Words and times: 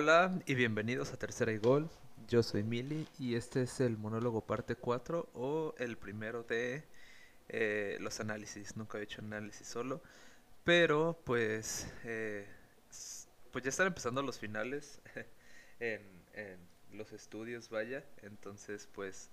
Hola 0.00 0.40
y 0.46 0.54
bienvenidos 0.54 1.12
a 1.12 1.16
Tercera 1.16 1.50
y 1.50 1.58
Gol. 1.58 1.90
Yo 2.28 2.44
soy 2.44 2.62
Mili 2.62 3.08
y 3.18 3.34
este 3.34 3.62
es 3.62 3.80
el 3.80 3.98
monólogo 3.98 4.46
parte 4.46 4.76
4 4.76 5.28
o 5.34 5.74
el 5.76 5.98
primero 5.98 6.44
de 6.44 6.84
eh, 7.48 7.96
los 7.98 8.20
análisis. 8.20 8.76
Nunca 8.76 8.98
he 8.98 9.02
hecho 9.02 9.22
análisis 9.22 9.66
solo, 9.66 10.00
pero 10.62 11.20
pues, 11.24 11.92
eh, 12.04 12.46
pues 13.50 13.64
ya 13.64 13.70
están 13.70 13.88
empezando 13.88 14.22
los 14.22 14.38
finales 14.38 15.00
en, 15.80 16.00
en 16.34 16.58
los 16.92 17.10
estudios, 17.10 17.68
vaya. 17.68 18.04
Entonces 18.22 18.88
pues 18.92 19.30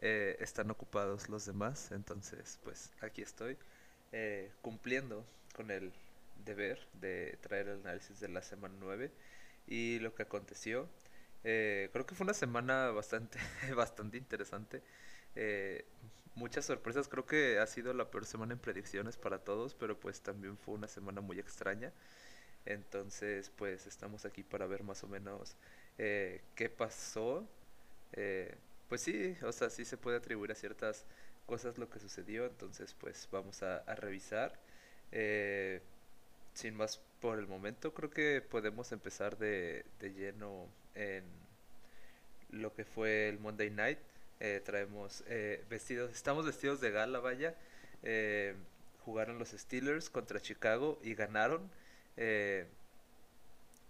eh, 0.00 0.36
están 0.40 0.72
ocupados 0.72 1.28
los 1.28 1.46
demás. 1.46 1.92
Entonces 1.92 2.58
pues 2.64 2.90
aquí 3.00 3.22
estoy 3.22 3.56
cumpliendo 4.60 5.24
con 5.54 5.70
el 5.70 5.92
deber 6.44 6.80
de 6.94 7.38
traer 7.42 7.68
el 7.68 7.82
análisis 7.82 8.18
de 8.18 8.26
la 8.26 8.42
semana 8.42 8.74
9 8.80 9.12
y 9.70 10.00
lo 10.00 10.14
que 10.14 10.24
aconteció. 10.24 10.88
Eh, 11.44 11.88
creo 11.92 12.04
que 12.06 12.14
fue 12.14 12.24
una 12.24 12.34
semana 12.34 12.90
bastante, 12.90 13.38
bastante 13.76 14.18
interesante. 14.18 14.82
Eh, 15.36 15.86
muchas 16.34 16.66
sorpresas, 16.66 17.08
creo 17.08 17.24
que 17.26 17.58
ha 17.58 17.66
sido 17.66 17.94
la 17.94 18.10
peor 18.10 18.26
semana 18.26 18.52
en 18.52 18.58
predicciones 18.58 19.16
para 19.16 19.38
todos, 19.38 19.74
pero 19.74 19.98
pues 19.98 20.20
también 20.22 20.58
fue 20.58 20.74
una 20.74 20.88
semana 20.88 21.22
muy 21.22 21.38
extraña. 21.38 21.92
Entonces, 22.66 23.50
pues 23.56 23.86
estamos 23.86 24.24
aquí 24.26 24.42
para 24.42 24.66
ver 24.66 24.82
más 24.84 25.02
o 25.04 25.08
menos 25.08 25.56
eh, 25.98 26.42
qué 26.54 26.68
pasó. 26.68 27.48
pues 28.88 29.02
sí, 29.02 29.36
o 29.42 29.52
sea, 29.52 29.70
sí 29.70 29.84
se 29.84 29.96
puede 29.96 30.16
atribuir 30.18 30.52
a 30.52 30.54
ciertas 30.54 31.06
cosas 31.46 31.78
lo 31.78 31.88
que 31.90 31.98
sucedió, 32.00 32.46
entonces 32.46 32.94
pues 32.94 33.28
vamos 33.32 33.62
a, 33.62 33.78
a 33.78 33.94
revisar. 33.94 34.58
sin 36.54 36.76
más 36.76 37.00
por 37.20 37.38
el 37.38 37.46
momento 37.46 37.92
creo 37.92 38.10
que 38.10 38.40
podemos 38.40 38.92
empezar 38.92 39.38
de, 39.38 39.84
de 40.00 40.12
lleno 40.12 40.66
en 40.94 41.24
lo 42.50 42.74
que 42.74 42.84
fue 42.84 43.28
el 43.28 43.38
Monday 43.38 43.70
Night. 43.70 43.98
Eh, 44.40 44.62
traemos 44.64 45.22
eh, 45.26 45.62
vestidos, 45.68 46.10
estamos 46.12 46.46
vestidos 46.46 46.80
de 46.80 46.90
gala, 46.90 47.20
vaya. 47.20 47.54
Eh, 48.02 48.54
jugaron 49.04 49.38
los 49.38 49.50
Steelers 49.50 50.10
contra 50.10 50.40
Chicago 50.40 50.98
y 51.02 51.14
ganaron. 51.14 51.70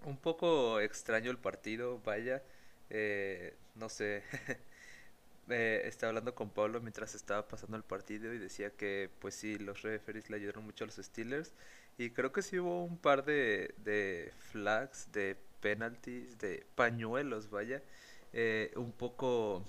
un 0.05 0.17
poco 0.17 0.81
extraño 0.81 1.31
el 1.31 1.39
partido, 1.39 2.01
vaya. 2.05 2.43
no 3.77 3.89
sé. 3.89 4.23
estaba 5.49 6.11
hablando 6.11 6.35
con 6.35 6.51
Pablo 6.51 6.81
mientras 6.81 7.15
estaba 7.15 7.49
pasando 7.49 7.77
el 7.77 7.83
partido 7.83 8.33
y 8.33 8.39
decía 8.39 8.71
que 8.71 9.11
pues 9.21 9.35
sí, 9.35 9.59
los 9.59 9.83
referees 9.83 10.31
le 10.31 10.37
ayudaron 10.37 10.65
mucho 10.65 10.85
a 10.85 10.87
los 10.87 10.97
Steelers 10.97 11.53
y 11.99 12.11
creo 12.11 12.33
que 12.33 12.43
sí 12.43 12.59
hubo 12.59 12.85
un 12.85 12.99
par 12.99 13.25
de, 13.25 13.75
de 13.79 14.33
flags, 14.39 15.11
de 15.13 15.37
penalties, 15.61 16.39
de 16.39 16.67
pañuelos, 16.75 17.51
vaya, 17.51 17.83
eh, 18.33 18.73
un 18.77 18.93
poco 18.93 19.65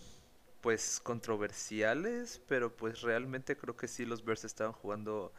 pues 0.62 1.00
controversiales, 1.02 2.42
pero 2.48 2.76
pues 2.76 3.02
realmente 3.02 3.58
creo 3.58 3.76
que 3.78 3.88
sí 3.88 4.06
los 4.06 4.24
Bears 4.26 4.46
estaban 4.46 4.74
jugando, 4.74 5.34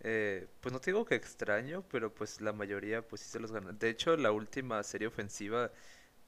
eh, 0.00 0.48
pues 0.60 0.72
no 0.72 0.80
te 0.80 0.90
digo 0.92 1.04
que 1.06 1.14
extraño, 1.16 1.84
pero 1.90 2.14
pues 2.14 2.40
la 2.40 2.52
mayoría 2.52 3.06
pues 3.06 3.22
sí 3.22 3.30
se 3.30 3.40
los 3.40 3.52
ganaron. 3.52 3.78
De 3.78 3.90
hecho, 3.90 4.16
la 4.16 4.32
última 4.32 4.82
serie 4.82 5.08
ofensiva 5.08 5.72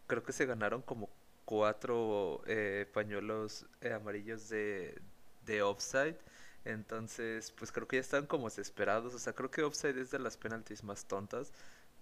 creo 0.07 0.23
que 0.25 0.33
se 0.33 0.47
ganaron 0.47 0.83
como 0.83 1.11
cuatro 1.45 2.43
eh, 2.47 2.87
pañuelos 2.93 3.67
amarillos 3.95 4.49
de, 4.49 5.01
de 5.47 5.63
offside 5.63 6.17
entonces, 6.65 7.53
pues 7.53 7.73
creo 7.73 7.89
que 7.89 7.97
ya 7.97 8.01
están 8.01 8.27
como 8.27 8.49
desesperados. 8.49 9.15
O 9.15 9.19
sea, 9.19 9.33
creo 9.35 9.51
que 9.51 9.63
offside 9.63 9.99
es 9.99 10.11
de 10.11 10.19
las 10.19 10.37
penalties 10.37 10.85
más 10.85 11.07
tontas. 11.07 11.53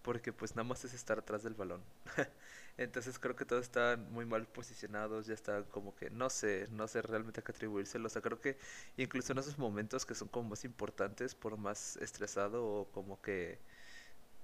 Porque 0.02 0.32
pues 0.32 0.56
nada 0.56 0.64
más 0.68 0.84
es 0.84 0.94
estar 0.94 1.18
atrás 1.18 1.42
del 1.42 1.54
balón. 1.54 1.82
Entonces 2.78 3.18
creo 3.18 3.36
que 3.36 3.44
todos 3.44 3.64
están 3.64 4.10
muy 4.12 4.24
mal 4.26 4.46
posicionados. 4.46 5.26
Ya 5.26 5.34
están 5.34 5.64
como 5.64 5.94
que 5.96 6.10
no 6.10 6.30
sé, 6.30 6.68
no 6.70 6.88
sé 6.88 7.02
realmente 7.02 7.40
a 7.40 7.44
qué 7.44 7.52
atribuírselo. 7.52 8.06
O 8.06 8.10
sea, 8.10 8.22
creo 8.22 8.40
que 8.40 8.58
incluso 8.96 9.32
en 9.32 9.38
esos 9.38 9.58
momentos 9.58 10.06
que 10.06 10.14
son 10.14 10.28
como 10.28 10.50
más 10.50 10.64
importantes, 10.64 11.34
por 11.34 11.56
más 11.58 11.96
estresado 11.96 12.64
o 12.64 12.86
como 12.92 13.20
que 13.20 13.58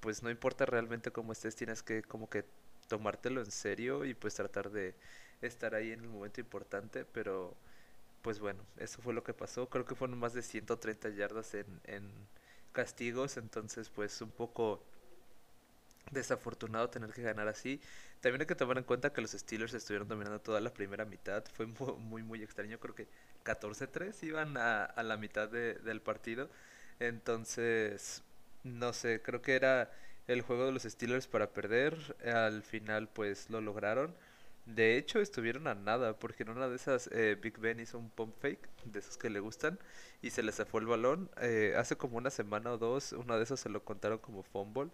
pues 0.00 0.22
no 0.22 0.30
importa 0.30 0.66
realmente 0.66 1.10
cómo 1.12 1.32
estés, 1.32 1.56
tienes 1.56 1.82
que 1.82 2.02
como 2.02 2.28
que 2.28 2.44
tomártelo 2.88 3.40
en 3.40 3.50
serio 3.50 4.04
y 4.04 4.14
pues 4.14 4.34
tratar 4.34 4.70
de 4.70 4.94
estar 5.40 5.74
ahí 5.74 5.92
en 5.92 6.00
el 6.00 6.08
momento 6.08 6.40
importante, 6.40 7.04
pero 7.06 7.56
pues 8.24 8.40
bueno, 8.40 8.64
eso 8.78 9.02
fue 9.02 9.12
lo 9.12 9.22
que 9.22 9.34
pasó. 9.34 9.68
Creo 9.68 9.84
que 9.84 9.94
fueron 9.94 10.18
más 10.18 10.32
de 10.32 10.42
130 10.42 11.10
yardas 11.10 11.52
en, 11.54 11.66
en 11.84 12.10
castigos, 12.72 13.36
entonces 13.36 13.90
pues 13.90 14.20
un 14.22 14.30
poco 14.30 14.82
desafortunado 16.10 16.88
tener 16.88 17.12
que 17.12 17.20
ganar 17.20 17.48
así. 17.48 17.82
También 18.22 18.40
hay 18.40 18.46
que 18.46 18.54
tomar 18.54 18.78
en 18.78 18.84
cuenta 18.84 19.12
que 19.12 19.20
los 19.20 19.32
Steelers 19.32 19.74
estuvieron 19.74 20.08
dominando 20.08 20.40
toda 20.40 20.60
la 20.62 20.72
primera 20.72 21.04
mitad. 21.04 21.44
Fue 21.52 21.66
muy, 21.66 22.22
muy, 22.22 22.42
extraño. 22.42 22.80
Creo 22.80 22.94
que 22.94 23.08
14-3 23.44 24.22
iban 24.22 24.56
a, 24.56 24.84
a, 24.84 25.02
la 25.02 25.18
mitad 25.18 25.48
de, 25.48 25.74
del 25.74 26.00
partido. 26.00 26.48
Entonces, 27.00 28.22
no 28.62 28.94
sé, 28.94 29.20
creo 29.22 29.42
que 29.42 29.54
era 29.54 29.92
el 30.28 30.40
juego 30.40 30.64
de 30.64 30.72
los 30.72 30.84
Steelers 30.84 31.26
para 31.26 31.50
perder. 31.50 32.16
Al 32.24 32.62
final, 32.62 33.08
pues 33.08 33.50
lo 33.50 33.60
lograron. 33.60 34.14
De 34.66 34.96
hecho, 34.96 35.20
estuvieron 35.20 35.66
a 35.66 35.74
nada, 35.74 36.18
porque 36.18 36.42
en 36.42 36.48
una 36.50 36.68
de 36.68 36.76
esas 36.76 37.08
eh, 37.12 37.36
Big 37.40 37.58
Ben 37.58 37.80
hizo 37.80 37.98
un 37.98 38.08
pump 38.10 38.34
fake, 38.38 38.66
de 38.86 38.98
esos 38.98 39.18
que 39.18 39.28
le 39.28 39.40
gustan, 39.40 39.78
y 40.22 40.30
se 40.30 40.42
le 40.42 40.52
zafó 40.52 40.78
el 40.78 40.86
balón. 40.86 41.30
Eh, 41.40 41.74
hace 41.76 41.96
como 41.96 42.16
una 42.16 42.30
semana 42.30 42.72
o 42.72 42.78
dos, 42.78 43.12
uno 43.12 43.36
de 43.36 43.42
esos 43.44 43.60
se 43.60 43.68
lo 43.68 43.84
contaron 43.84 44.18
como 44.18 44.42
fumble, 44.42 44.90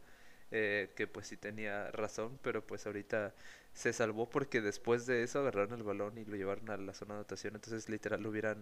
eh, 0.51 0.91
que 0.97 1.07
pues 1.07 1.29
sí 1.29 1.37
tenía 1.37 1.91
razón, 1.93 2.39
pero 2.43 2.67
pues 2.67 2.85
ahorita 2.87 3.33
se 3.73 3.93
salvó 3.93 4.29
porque 4.29 4.61
después 4.61 5.07
de 5.07 5.23
eso 5.23 5.39
agarraron 5.41 5.75
el 5.79 5.85
balón 5.85 6.19
y 6.19 6.25
lo 6.25 6.35
llevaron 6.37 6.69
a 6.71 6.77
la 6.77 6.93
zona 6.95 7.15
de 7.15 7.21
anotación, 7.21 7.55
entonces 7.55 7.89
literal 7.89 8.23
lo 8.23 8.31
hubieran 8.31 8.59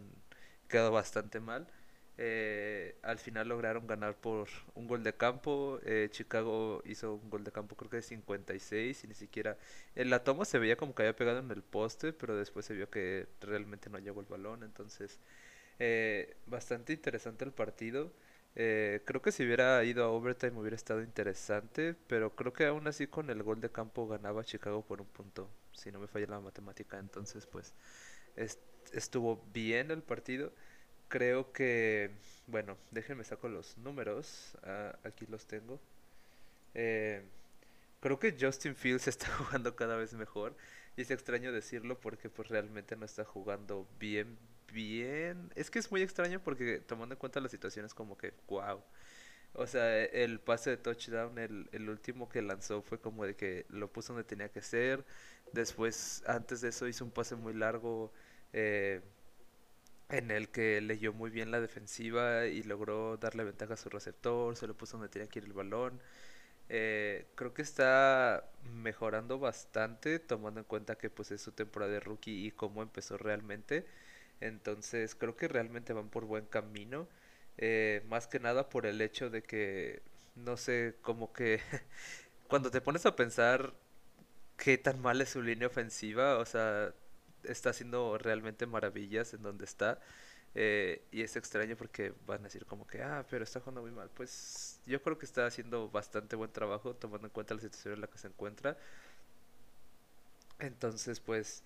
quedado 0.69 0.93
bastante 0.93 1.41
mal. 1.41 1.67
Eh, 2.21 2.97
al 3.03 3.19
final 3.21 3.49
lograron 3.49 3.87
ganar 3.87 4.17
por 4.17 4.49
un 4.75 4.89
gol 4.89 5.05
de 5.05 5.15
campo. 5.15 5.79
Eh, 5.85 6.09
Chicago 6.11 6.83
hizo 6.85 7.15
un 7.15 7.31
gol 7.31 7.45
de 7.45 7.53
campo 7.53 7.77
creo 7.77 7.91
que 7.91 7.97
de 7.99 8.03
56 8.03 9.05
y 9.05 9.09
ni 9.09 9.15
siquiera... 9.15 9.57
En 9.95 10.11
la 10.11 10.25
toma 10.25 10.45
se 10.45 10.59
veía 10.59 10.77
como 10.77 10.95
que 10.95 11.03
había 11.03 11.17
pegado 11.17 11.39
en 11.39 11.51
el 11.51 11.63
poste, 11.63 12.13
pero 12.13 12.37
después 12.37 12.67
se 12.67 12.75
vio 12.75 12.91
que 12.91 13.27
realmente 13.41 13.89
no 13.91 13.99
llegó 13.99 14.21
el 14.21 14.27
balón. 14.27 14.65
Entonces, 14.65 15.21
eh, 15.79 16.37
bastante 16.47 16.93
interesante 16.93 17.45
el 17.45 17.53
partido. 17.53 18.13
creo 18.55 19.23
que 19.23 19.33
si 19.33 19.45
hubiera 19.45 19.83
ido 19.85 20.05
a 20.05 20.09
overtime 20.09 20.59
hubiera 20.59 20.77
estado 20.77 21.03
interesante, 21.03 21.95
pero 22.09 22.35
creo 22.35 22.53
que 22.53 22.67
aún 22.67 22.87
así 22.89 23.07
con 23.07 23.31
el 23.31 23.43
gol 23.45 23.61
de 23.61 23.71
campo 23.71 24.09
ganaba 24.09 24.45
Chicago 24.45 24.83
por 24.85 25.01
un 25.01 25.07
punto, 25.09 25.49
si 25.73 25.93
no 25.93 26.01
me 26.01 26.09
falla 26.09 26.27
la 26.29 26.41
matemática. 26.41 26.99
Entonces, 26.99 27.47
pues 27.47 27.75
estuvo 28.93 29.45
bien 29.53 29.91
el 29.91 30.03
partido 30.03 30.53
creo 31.09 31.53
que, 31.53 32.11
bueno, 32.47 32.77
déjenme 32.91 33.25
saco 33.25 33.49
los 33.49 33.79
números, 33.79 34.57
ah, 34.65 34.99
aquí 35.05 35.27
los 35.27 35.47
tengo. 35.47 35.81
Eh, 36.75 37.23
creo 38.01 38.19
que 38.19 38.37
Justin 38.41 38.77
Fields 38.77 39.09
está 39.09 39.29
jugando 39.37 39.77
cada 39.77 39.97
vez 39.97 40.15
mejor 40.15 40.57
y 40.97 41.03
es 41.03 41.11
extraño 41.11 41.53
decirlo 41.53 42.01
porque 42.01 42.31
pues 42.31 42.49
realmente 42.49 42.97
no 42.97 43.05
está 43.07 43.25
jugando 43.25 43.89
bien, 44.01 44.39
bien. 44.73 45.51
Es 45.57 45.71
que 45.71 45.79
es 45.79 45.91
muy 45.91 46.03
extraño 46.03 46.41
porque 46.43 46.81
tomando 46.81 47.15
en 47.15 47.19
cuenta 47.19 47.41
las 47.41 47.51
situaciones 47.53 47.95
como 47.95 48.17
que, 48.19 48.35
wow. 48.49 48.83
O 49.55 49.67
sea, 49.67 50.05
el 50.05 50.41
pase 50.41 50.71
de 50.71 50.77
touchdown, 50.77 51.39
el, 51.39 51.69
el 51.73 51.89
último 51.91 52.29
que 52.29 52.43
lanzó 52.43 52.83
fue 52.83 53.01
como 53.01 53.25
de 53.25 53.35
que 53.37 53.67
lo 53.71 53.91
puso 53.93 54.13
donde 54.13 54.29
tenía 54.29 54.51
que 54.51 54.63
ser. 54.63 55.05
Después, 55.53 56.23
antes 56.27 56.61
de 56.61 56.69
eso 56.69 56.87
hizo 56.89 57.05
un 57.05 57.11
pase 57.11 57.35
muy 57.37 57.55
largo. 57.55 58.13
Eh, 58.53 59.03
en 60.11 60.31
el 60.31 60.49
que 60.49 60.81
leyó 60.81 61.13
muy 61.13 61.31
bien 61.31 61.51
la 61.51 61.61
defensiva 61.61 62.47
y 62.47 62.63
logró 62.63 63.17
darle 63.19 63.45
ventaja 63.45 63.75
a 63.75 63.77
su 63.77 63.91
receptor, 63.91 64.57
se 64.57 64.67
lo 64.67 64.77
puso 64.77 64.97
donde 64.97 65.11
tenía 65.11 65.29
que 65.29 65.41
ir 65.41 65.45
el 65.47 65.53
balón. 65.53 66.01
Eh, 66.71 67.27
creo 67.35 67.55
que 67.55 67.63
está 67.63 68.45
mejorando 68.75 69.39
bastante 69.39 70.19
tomando 70.19 70.61
en 70.61 70.65
cuenta 70.67 70.97
que 70.99 71.11
pues 71.11 71.31
es 71.33 71.41
su 71.43 71.53
temporada 71.53 71.93
de 71.93 72.01
rookie 72.01 72.47
y 72.47 72.51
cómo 72.53 72.83
empezó 72.83 73.19
realmente. 73.19 73.87
Entonces 74.41 75.15
creo 75.15 75.37
que 75.37 75.49
realmente 75.49 75.93
van 75.93 76.09
por 76.11 76.25
buen 76.27 76.47
camino. 76.47 77.09
Eh, 77.59 78.03
más 78.09 78.27
que 78.29 78.41
nada 78.41 78.69
por 78.71 78.87
el 78.87 79.01
hecho 79.01 79.31
de 79.31 79.43
que, 79.43 80.03
no 80.37 80.57
sé, 80.57 80.95
como 81.03 81.33
que 81.33 81.61
cuando 82.49 82.71
te 82.71 82.81
pones 82.81 83.07
a 83.07 83.17
pensar 83.17 83.75
qué 84.57 84.79
tan 84.79 85.01
mal 85.01 85.21
es 85.21 85.31
su 85.31 85.43
línea 85.43 85.69
ofensiva, 85.69 86.39
o 86.39 86.45
sea, 86.47 86.93
está 87.45 87.71
haciendo 87.71 88.19
realmente 88.19 88.67
maravillas 88.67 89.35
en 89.35 89.43
donde 89.43 89.65
está. 89.65 90.01
Eh, 90.55 91.05
y 91.13 91.23
es 91.23 91.37
extraño 91.37 91.77
porque 91.77 92.15
van 92.27 92.41
a 92.41 92.45
decir 92.45 92.67
como 92.67 92.87
que, 92.87 93.03
ah, 93.03 93.27
pero 93.31 93.45
está 93.45 93.61
jugando 93.61 93.83
muy 93.83 93.93
mal. 93.93 94.11
Pues 94.15 94.81
yo 94.87 95.03
creo 95.03 95.19
que 95.19 95.27
está 95.27 95.47
haciendo 95.47 95.91
bastante 95.91 96.37
buen 96.37 96.53
trabajo 96.53 96.95
tomando 96.97 97.27
en 97.29 97.33
cuenta 97.33 97.55
la 97.55 97.61
situación 97.61 97.95
en 97.95 98.01
la 98.01 98.09
que 98.09 98.19
se 98.19 98.29
encuentra. 98.29 98.77
Entonces, 100.59 101.21
pues, 101.21 101.63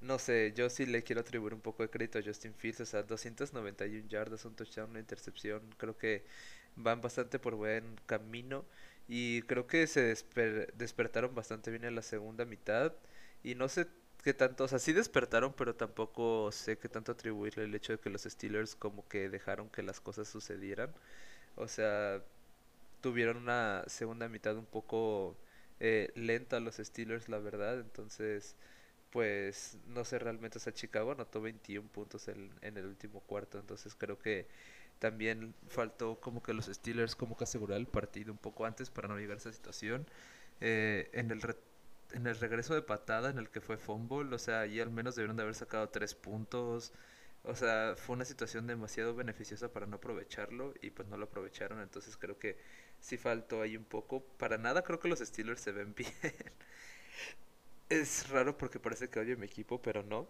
no 0.00 0.18
sé, 0.18 0.52
yo 0.56 0.70
sí 0.70 0.86
le 0.86 1.02
quiero 1.04 1.22
atribuir 1.22 1.54
un 1.54 1.60
poco 1.60 1.82
de 1.82 1.90
crédito 1.90 2.18
a 2.18 2.22
Justin 2.22 2.54
Fields. 2.54 2.80
O 2.82 2.86
sea, 2.86 3.02
291 3.02 4.08
yardas, 4.08 4.44
un 4.44 4.54
touchdown, 4.56 4.90
una 4.90 5.00
intercepción. 5.00 5.62
Creo 5.78 5.96
que 5.98 6.24
van 6.76 7.00
bastante 7.00 7.38
por 7.38 7.54
buen 7.56 7.96
camino. 8.06 8.66
y 9.08 9.42
creo 9.42 9.66
que 9.68 9.86
se 9.86 10.02
despertaron 10.76 11.34
bastante 11.34 11.70
bien 11.70 11.84
en 11.84 11.94
la 11.94 12.02
segunda 12.02 12.44
mitad 12.44 12.92
y 13.44 13.54
no 13.54 13.68
sé 13.68 13.86
qué 14.26 14.34
tanto, 14.34 14.64
o 14.64 14.68
sea, 14.68 14.80
sí 14.80 14.92
despertaron, 14.92 15.52
pero 15.54 15.76
tampoco 15.76 16.50
sé 16.50 16.78
qué 16.78 16.88
tanto 16.88 17.12
atribuirle 17.12 17.62
el 17.62 17.74
hecho 17.76 17.92
de 17.92 18.00
que 18.00 18.10
los 18.10 18.24
Steelers 18.24 18.74
como 18.74 19.06
que 19.08 19.28
dejaron 19.28 19.70
que 19.70 19.84
las 19.84 20.00
cosas 20.00 20.26
sucedieran. 20.26 20.92
O 21.54 21.68
sea, 21.68 22.20
tuvieron 23.02 23.36
una 23.36 23.84
segunda 23.86 24.28
mitad 24.28 24.56
un 24.56 24.66
poco 24.66 25.36
eh, 25.80 26.10
lenta 26.16 26.58
los 26.60 26.76
Steelers, 26.76 27.28
la 27.28 27.38
verdad. 27.38 27.78
Entonces, 27.78 28.56
pues 29.10 29.78
no 29.86 30.04
sé 30.04 30.18
realmente, 30.18 30.58
o 30.58 30.60
sea, 30.60 30.74
Chicago 30.74 31.12
anotó 31.12 31.40
21 31.40 31.88
puntos 31.88 32.26
en, 32.28 32.50
el 32.62 32.86
último 32.86 33.20
cuarto. 33.20 33.60
Entonces 33.60 33.94
creo 33.94 34.18
que 34.18 34.48
también 34.98 35.54
faltó 35.68 36.20
como 36.20 36.42
que 36.42 36.52
los 36.52 36.66
Steelers 36.66 37.14
como 37.14 37.36
que 37.36 37.44
asegurar 37.44 37.78
el 37.78 37.86
partido 37.86 38.32
un 38.32 38.38
poco 38.38 38.66
antes 38.66 38.90
para 38.90 39.06
navegar 39.08 39.36
esa 39.36 39.52
situación. 39.52 40.04
Eh, 40.60 41.10
en 41.12 41.30
el 41.30 41.42
en 42.12 42.26
el 42.26 42.36
regreso 42.38 42.74
de 42.74 42.82
patada 42.82 43.30
en 43.30 43.38
el 43.38 43.50
que 43.50 43.60
fue 43.60 43.76
fumble, 43.78 44.34
o 44.34 44.38
sea, 44.38 44.60
ahí 44.60 44.80
al 44.80 44.90
menos 44.90 45.16
debieron 45.16 45.36
de 45.36 45.42
haber 45.42 45.54
sacado 45.54 45.88
tres 45.90 46.14
puntos. 46.14 46.92
O 47.44 47.54
sea, 47.54 47.94
fue 47.96 48.16
una 48.16 48.24
situación 48.24 48.66
demasiado 48.66 49.14
beneficiosa 49.14 49.72
para 49.72 49.86
no 49.86 49.96
aprovecharlo 49.96 50.74
y 50.82 50.90
pues 50.90 51.08
no 51.08 51.16
lo 51.16 51.26
aprovecharon, 51.26 51.80
entonces 51.80 52.16
creo 52.16 52.38
que 52.38 52.58
sí 53.00 53.16
faltó 53.18 53.62
ahí 53.62 53.76
un 53.76 53.84
poco. 53.84 54.22
Para 54.38 54.58
nada 54.58 54.82
creo 54.82 54.98
que 55.00 55.08
los 55.08 55.20
Steelers 55.20 55.60
se 55.60 55.72
ven 55.72 55.94
bien. 55.96 56.12
es 57.88 58.28
raro 58.30 58.56
porque 58.56 58.78
parece 58.80 59.08
que 59.10 59.20
odio 59.20 59.36
mi 59.36 59.46
equipo, 59.46 59.80
pero 59.82 60.02
no. 60.02 60.28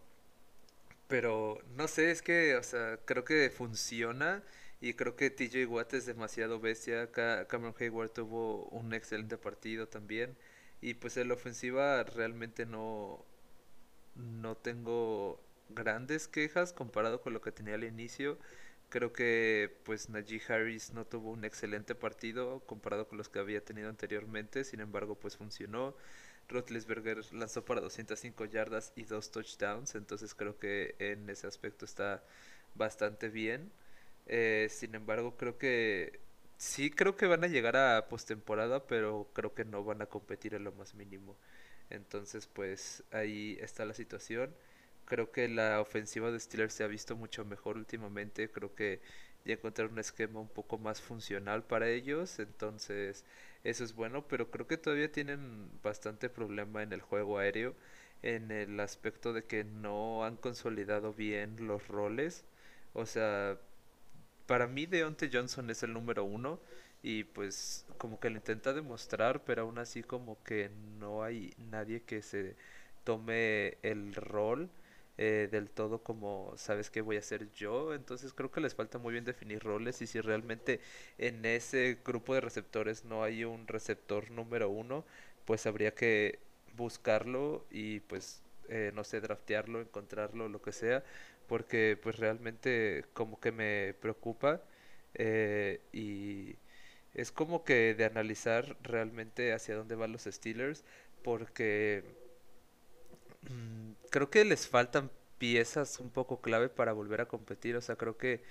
Pero 1.09 1.59
no 1.77 1.89
sé, 1.89 2.11
es 2.11 2.23
que, 2.23 2.57
o 2.57 2.63
sea, 2.63 2.99
creo 3.05 3.25
que 3.25 3.51
funciona 3.51 4.43
y 4.81 4.95
creo 4.95 5.17
que 5.17 5.31
TJ 5.31 5.67
Watt 5.67 5.95
es 5.95 6.07
demasiado 6.07 6.59
bestia. 6.61 7.11
Cameron 7.13 7.75
Hayward 7.79 8.11
tuvo 8.11 8.67
un 8.67 8.93
excelente 8.95 9.39
partido 9.39 9.89
también. 9.89 10.37
Y 10.87 10.95
pues 10.95 11.17
en 11.17 11.27
la 11.27 11.35
ofensiva 11.35 12.05
realmente 12.05 12.65
no, 12.65 13.25
no 14.15 14.57
tengo 14.57 15.41
grandes 15.71 16.29
quejas 16.29 16.73
comparado 16.73 17.23
con 17.23 17.33
lo 17.33 17.41
que 17.41 17.51
tenía 17.51 17.75
al 17.75 17.83
inicio. 17.83 18.39
Creo 18.89 19.13
que 19.13 19.81
pues 19.85 20.11
Najee 20.11 20.41
Harris 20.49 20.93
no 20.93 21.05
tuvo 21.05 21.33
un 21.33 21.45
excelente 21.45 21.97
partido 21.97 22.61
comparado 22.67 23.09
con 23.09 23.19
los 23.19 23.29
que 23.29 23.41
había 23.41 23.65
tenido 23.65 23.89
anteriormente, 23.89 24.63
sin 24.63 24.79
embargo 24.81 25.17
pues 25.17 25.37
funcionó. 25.37 25.97
Roethlisberger 26.49 27.19
lanzó 27.35 27.65
para 27.65 27.81
205 27.81 28.45
yardas 28.45 28.93
y 28.95 29.03
dos 29.05 29.33
touchdowns, 29.33 29.97
entonces 29.97 30.37
creo 30.37 30.57
que 30.61 30.95
en 31.01 31.29
ese 31.29 31.49
aspecto 31.49 31.85
está 31.85 32.23
bastante 32.77 33.29
bien. 33.29 33.73
Eh, 34.27 34.69
sin 34.71 34.95
embargo, 34.95 35.37
creo 35.37 35.59
que 35.59 36.21
sí, 36.57 36.91
creo 36.91 37.17
que 37.17 37.27
van 37.27 37.45
a 37.45 37.49
llegar 37.49 37.77
a 37.77 38.09
postemporada, 38.09 38.87
pero 38.87 39.31
creo 39.35 39.55
que 39.55 39.65
no 39.65 39.85
van 39.85 40.03
a 40.03 40.07
competir 40.07 40.55
en 40.55 40.65
lo 40.65 40.73
más 40.73 40.95
mínimo. 40.95 41.37
Entonces, 41.91 42.47
pues 42.49 43.05
ahí 43.13 43.59
está 43.61 43.85
la 43.85 43.95
situación. 43.95 44.55
Creo 45.07 45.31
que 45.33 45.49
la 45.49 45.81
ofensiva 45.81 46.31
de 46.33 46.41
Steelers 46.41 46.75
se 46.75 46.85
ha 46.85 46.89
visto 46.89 47.17
mucho 47.17 47.45
mejor 47.45 47.77
últimamente. 47.77 48.51
Creo 48.51 48.75
que 48.75 49.01
ya 49.45 49.55
encontraron 49.55 49.95
un 49.95 50.01
esquema 50.01 50.41
un 50.41 50.49
poco 50.49 50.79
más 50.79 51.01
funcional 51.01 51.65
para 51.65 51.89
ellos. 51.89 52.39
Entonces, 52.41 53.25
eso 53.65 53.85
es 53.85 53.95
bueno, 53.95 54.27
pero 54.29 54.51
creo 54.51 54.67
que 54.67 54.79
todavía 54.79 55.13
tienen 55.13 55.71
bastante 55.83 56.29
problema 56.31 56.83
en 56.83 56.93
el 56.93 57.01
juego 57.03 57.39
aéreo. 57.39 57.75
En 58.23 58.51
el 58.51 58.81
aspecto 58.81 59.33
de 59.33 59.45
que 59.45 59.65
no 59.65 60.25
han 60.25 60.37
consolidado 60.37 61.13
bien 61.15 61.67
los 61.67 61.87
roles. 61.89 62.45
O 62.95 63.07
sea, 63.07 63.59
para 64.47 64.67
mí 64.67 64.87
Deontay 64.87 65.31
Johnson 65.33 65.71
es 65.71 65.83
el 65.83 65.93
número 65.93 66.25
uno. 66.25 66.61
Y 67.03 67.25
pues 67.25 67.87
como 67.99 68.19
que 68.19 68.31
lo 68.31 68.37
intenta 68.37 68.73
demostrar, 68.73 69.45
pero 69.45 69.63
aún 69.63 69.79
así 69.79 70.03
como 70.03 70.43
que 70.43 70.71
no 70.99 71.23
hay 71.23 71.55
nadie 71.71 72.03
que 72.03 72.23
se 72.23 72.57
tome 73.05 73.79
el 73.83 74.15
rol 74.15 74.71
eh, 75.19 75.49
del 75.51 75.71
todo 75.71 76.03
como 76.03 76.53
sabes 76.57 76.91
que 76.91 77.01
voy 77.01 77.17
a 77.17 77.21
hacer 77.21 77.51
yo. 77.53 77.95
Entonces 77.95 78.33
creo 78.35 78.51
que 78.51 78.61
les 78.61 78.75
falta 78.75 78.99
muy 78.99 79.13
bien 79.13 79.25
definir 79.25 79.63
roles 79.63 80.03
y 80.03 80.07
si 80.07 80.21
realmente 80.21 80.81
en 81.19 81.45
ese 81.45 81.99
grupo 82.05 82.35
de 82.35 82.41
receptores 82.43 83.05
no 83.05 83.23
hay 83.23 83.45
un 83.45 83.67
receptor 83.69 84.31
número 84.31 84.69
uno, 84.69 85.05
pues 85.45 85.67
habría 85.67 85.95
que 85.95 86.41
buscarlo 86.77 87.65
y 87.71 88.01
pues 88.01 88.43
eh, 88.69 88.91
no 88.95 89.05
sé, 89.05 89.21
draftearlo, 89.21 89.81
encontrarlo, 89.81 90.49
lo 90.49 90.61
que 90.61 90.73
sea, 90.73 91.05
porque 91.49 91.99
pues 92.03 92.17
realmente 92.19 93.05
como 93.15 93.41
que 93.41 93.53
me 93.53 93.95
preocupa 94.01 94.63
eh, 95.15 95.81
y 95.93 96.57
es 97.15 97.33
como 97.33 97.65
que 97.65 97.95
de 97.95 98.05
analizar 98.05 98.77
realmente 98.83 99.53
hacia 99.55 99.77
dónde 99.77 99.97
van 99.97 100.13
los 100.13 100.25
Steelers, 100.25 100.85
porque 101.23 102.05
Mm, 103.49 103.93
creo 104.11 104.31
que 104.31 104.45
les 104.45 104.67
faltan 104.69 105.11
piezas 105.39 106.01
un 106.01 106.11
poco 106.11 106.41
clave 106.41 106.69
para 106.69 106.93
volver 106.93 107.21
a 107.21 107.29
competir. 107.29 107.77
O 107.77 107.81
sea, 107.81 107.97
creo 107.97 108.17
que 108.17 108.43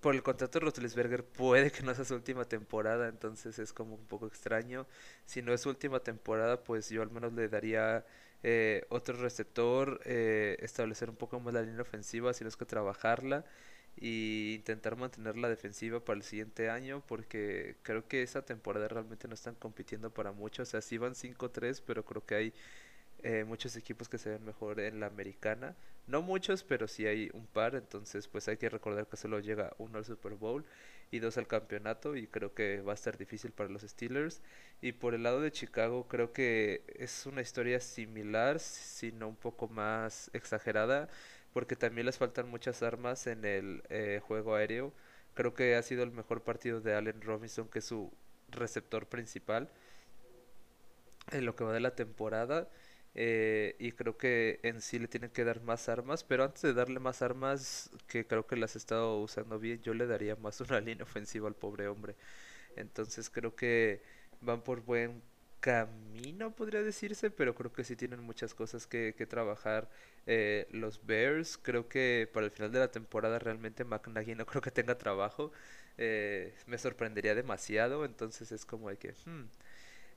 por 0.00 0.14
el 0.14 0.22
contrato 0.22 0.58
de 0.58 0.64
Roethlisberger 0.66 1.24
puede 1.24 1.72
que 1.72 1.82
no 1.82 1.94
sea 1.94 2.04
su 2.04 2.14
última 2.14 2.44
temporada, 2.44 3.08
entonces 3.08 3.58
es 3.58 3.72
como 3.72 3.94
un 3.94 4.06
poco 4.06 4.26
extraño. 4.26 4.86
Si 5.24 5.42
no 5.42 5.52
es 5.52 5.62
su 5.62 5.68
última 5.70 6.00
temporada, 6.00 6.62
pues 6.64 6.88
yo 6.90 7.02
al 7.02 7.10
menos 7.10 7.32
le 7.32 7.48
daría 7.48 8.04
eh, 8.42 8.84
otro 8.88 9.16
receptor, 9.16 10.00
eh, 10.04 10.56
establecer 10.60 11.10
un 11.10 11.16
poco 11.16 11.40
más 11.40 11.54
la 11.54 11.62
línea 11.62 11.82
ofensiva, 11.82 12.32
si 12.34 12.44
no 12.44 12.48
es 12.48 12.56
que 12.56 12.64
trabajarla 12.64 13.44
y 13.96 14.54
intentar 14.56 14.96
mantener 14.96 15.36
la 15.38 15.48
defensiva 15.48 16.00
para 16.04 16.18
el 16.18 16.22
siguiente 16.22 16.68
año 16.70 17.02
porque 17.06 17.76
creo 17.82 18.06
que 18.08 18.22
esa 18.22 18.42
temporada 18.44 18.88
realmente 18.88 19.26
no 19.28 19.34
están 19.34 19.54
compitiendo 19.54 20.10
para 20.10 20.32
mucho, 20.32 20.62
o 20.62 20.66
sea, 20.66 20.82
sí 20.82 20.98
van 20.98 21.14
5-3, 21.14 21.82
pero 21.86 22.04
creo 22.04 22.24
que 22.26 22.34
hay 22.34 22.54
eh, 23.22 23.44
muchos 23.44 23.76
equipos 23.76 24.08
que 24.08 24.18
se 24.18 24.30
ven 24.30 24.44
mejor 24.44 24.80
en 24.80 25.00
la 25.00 25.06
americana. 25.06 25.74
No 26.06 26.22
muchos, 26.22 26.62
pero 26.62 26.86
sí 26.86 27.06
hay 27.06 27.30
un 27.34 27.46
par. 27.46 27.74
Entonces, 27.74 28.28
pues 28.28 28.46
hay 28.48 28.56
que 28.56 28.68
recordar 28.68 29.06
que 29.08 29.16
solo 29.16 29.40
llega 29.40 29.72
uno 29.78 29.98
al 29.98 30.04
Super 30.04 30.34
Bowl 30.34 30.64
y 31.10 31.18
dos 31.20 31.38
al 31.38 31.46
campeonato. 31.46 32.16
Y 32.16 32.26
creo 32.26 32.54
que 32.54 32.80
va 32.82 32.92
a 32.92 32.94
estar 32.94 33.18
difícil 33.18 33.52
para 33.52 33.70
los 33.70 33.82
Steelers. 33.82 34.42
Y 34.80 34.92
por 34.92 35.14
el 35.14 35.22
lado 35.22 35.40
de 35.40 35.52
Chicago, 35.52 36.06
creo 36.08 36.32
que 36.32 36.82
es 36.96 37.26
una 37.26 37.42
historia 37.42 37.80
similar, 37.80 38.60
sino 38.60 39.28
un 39.28 39.36
poco 39.36 39.68
más 39.68 40.30
exagerada. 40.34 41.08
Porque 41.52 41.76
también 41.76 42.06
les 42.06 42.18
faltan 42.18 42.48
muchas 42.48 42.82
armas 42.82 43.26
en 43.26 43.44
el 43.44 43.82
eh, 43.88 44.20
juego 44.22 44.54
aéreo. 44.54 44.92
Creo 45.34 45.54
que 45.54 45.76
ha 45.76 45.82
sido 45.82 46.02
el 46.02 46.12
mejor 46.12 46.42
partido 46.42 46.80
de 46.80 46.94
Allen 46.94 47.20
Robinson, 47.22 47.68
que 47.68 47.80
es 47.80 47.84
su 47.86 48.12
receptor 48.50 49.06
principal 49.06 49.70
en 51.32 51.44
lo 51.44 51.56
que 51.56 51.64
va 51.64 51.72
de 51.72 51.80
la 51.80 51.94
temporada. 51.94 52.68
Eh, 53.18 53.76
y 53.78 53.92
creo 53.92 54.18
que 54.18 54.60
en 54.62 54.82
sí 54.82 54.98
le 54.98 55.08
tienen 55.08 55.30
que 55.30 55.44
dar 55.44 55.62
más 55.62 55.88
armas, 55.88 56.22
pero 56.24 56.44
antes 56.44 56.62
de 56.62 56.74
darle 56.74 57.00
más 57.00 57.22
armas, 57.22 57.90
que 58.06 58.26
creo 58.26 58.46
que 58.46 58.56
las 58.56 58.74
he 58.76 58.78
estado 58.78 59.18
usando 59.20 59.58
bien, 59.58 59.80
yo 59.82 59.94
le 59.94 60.06
daría 60.06 60.36
más 60.36 60.60
una 60.62 60.80
línea 60.80 61.04
ofensiva 61.04 61.48
al 61.48 61.54
pobre 61.56 61.88
hombre. 61.88 62.14
Entonces 62.76 63.30
creo 63.30 63.54
que 63.56 64.02
van 64.40 64.62
por 64.62 64.82
buen 64.82 65.22
camino, 65.60 66.54
podría 66.54 66.82
decirse, 66.82 67.30
pero 67.30 67.54
creo 67.54 67.72
que 67.72 67.84
sí 67.84 67.96
tienen 67.96 68.20
muchas 68.22 68.54
cosas 68.54 68.86
que, 68.86 69.14
que 69.16 69.26
trabajar 69.26 69.88
eh, 70.26 70.66
los 70.70 71.04
Bears. 71.06 71.58
Creo 71.58 71.88
que 71.88 72.28
para 72.32 72.46
el 72.46 72.52
final 72.52 72.72
de 72.72 72.80
la 72.80 72.90
temporada 72.92 73.38
realmente 73.38 73.84
McNaghy 73.84 74.34
no 74.34 74.46
creo 74.46 74.62
que 74.62 74.70
tenga 74.70 74.98
trabajo. 74.98 75.52
Eh, 75.98 76.54
me 76.66 76.78
sorprendería 76.78 77.34
demasiado, 77.34 78.04
entonces 78.04 78.52
es 78.52 78.64
como 78.66 78.90
de 78.90 78.98
que... 78.98 79.14
Hmm, 79.24 79.46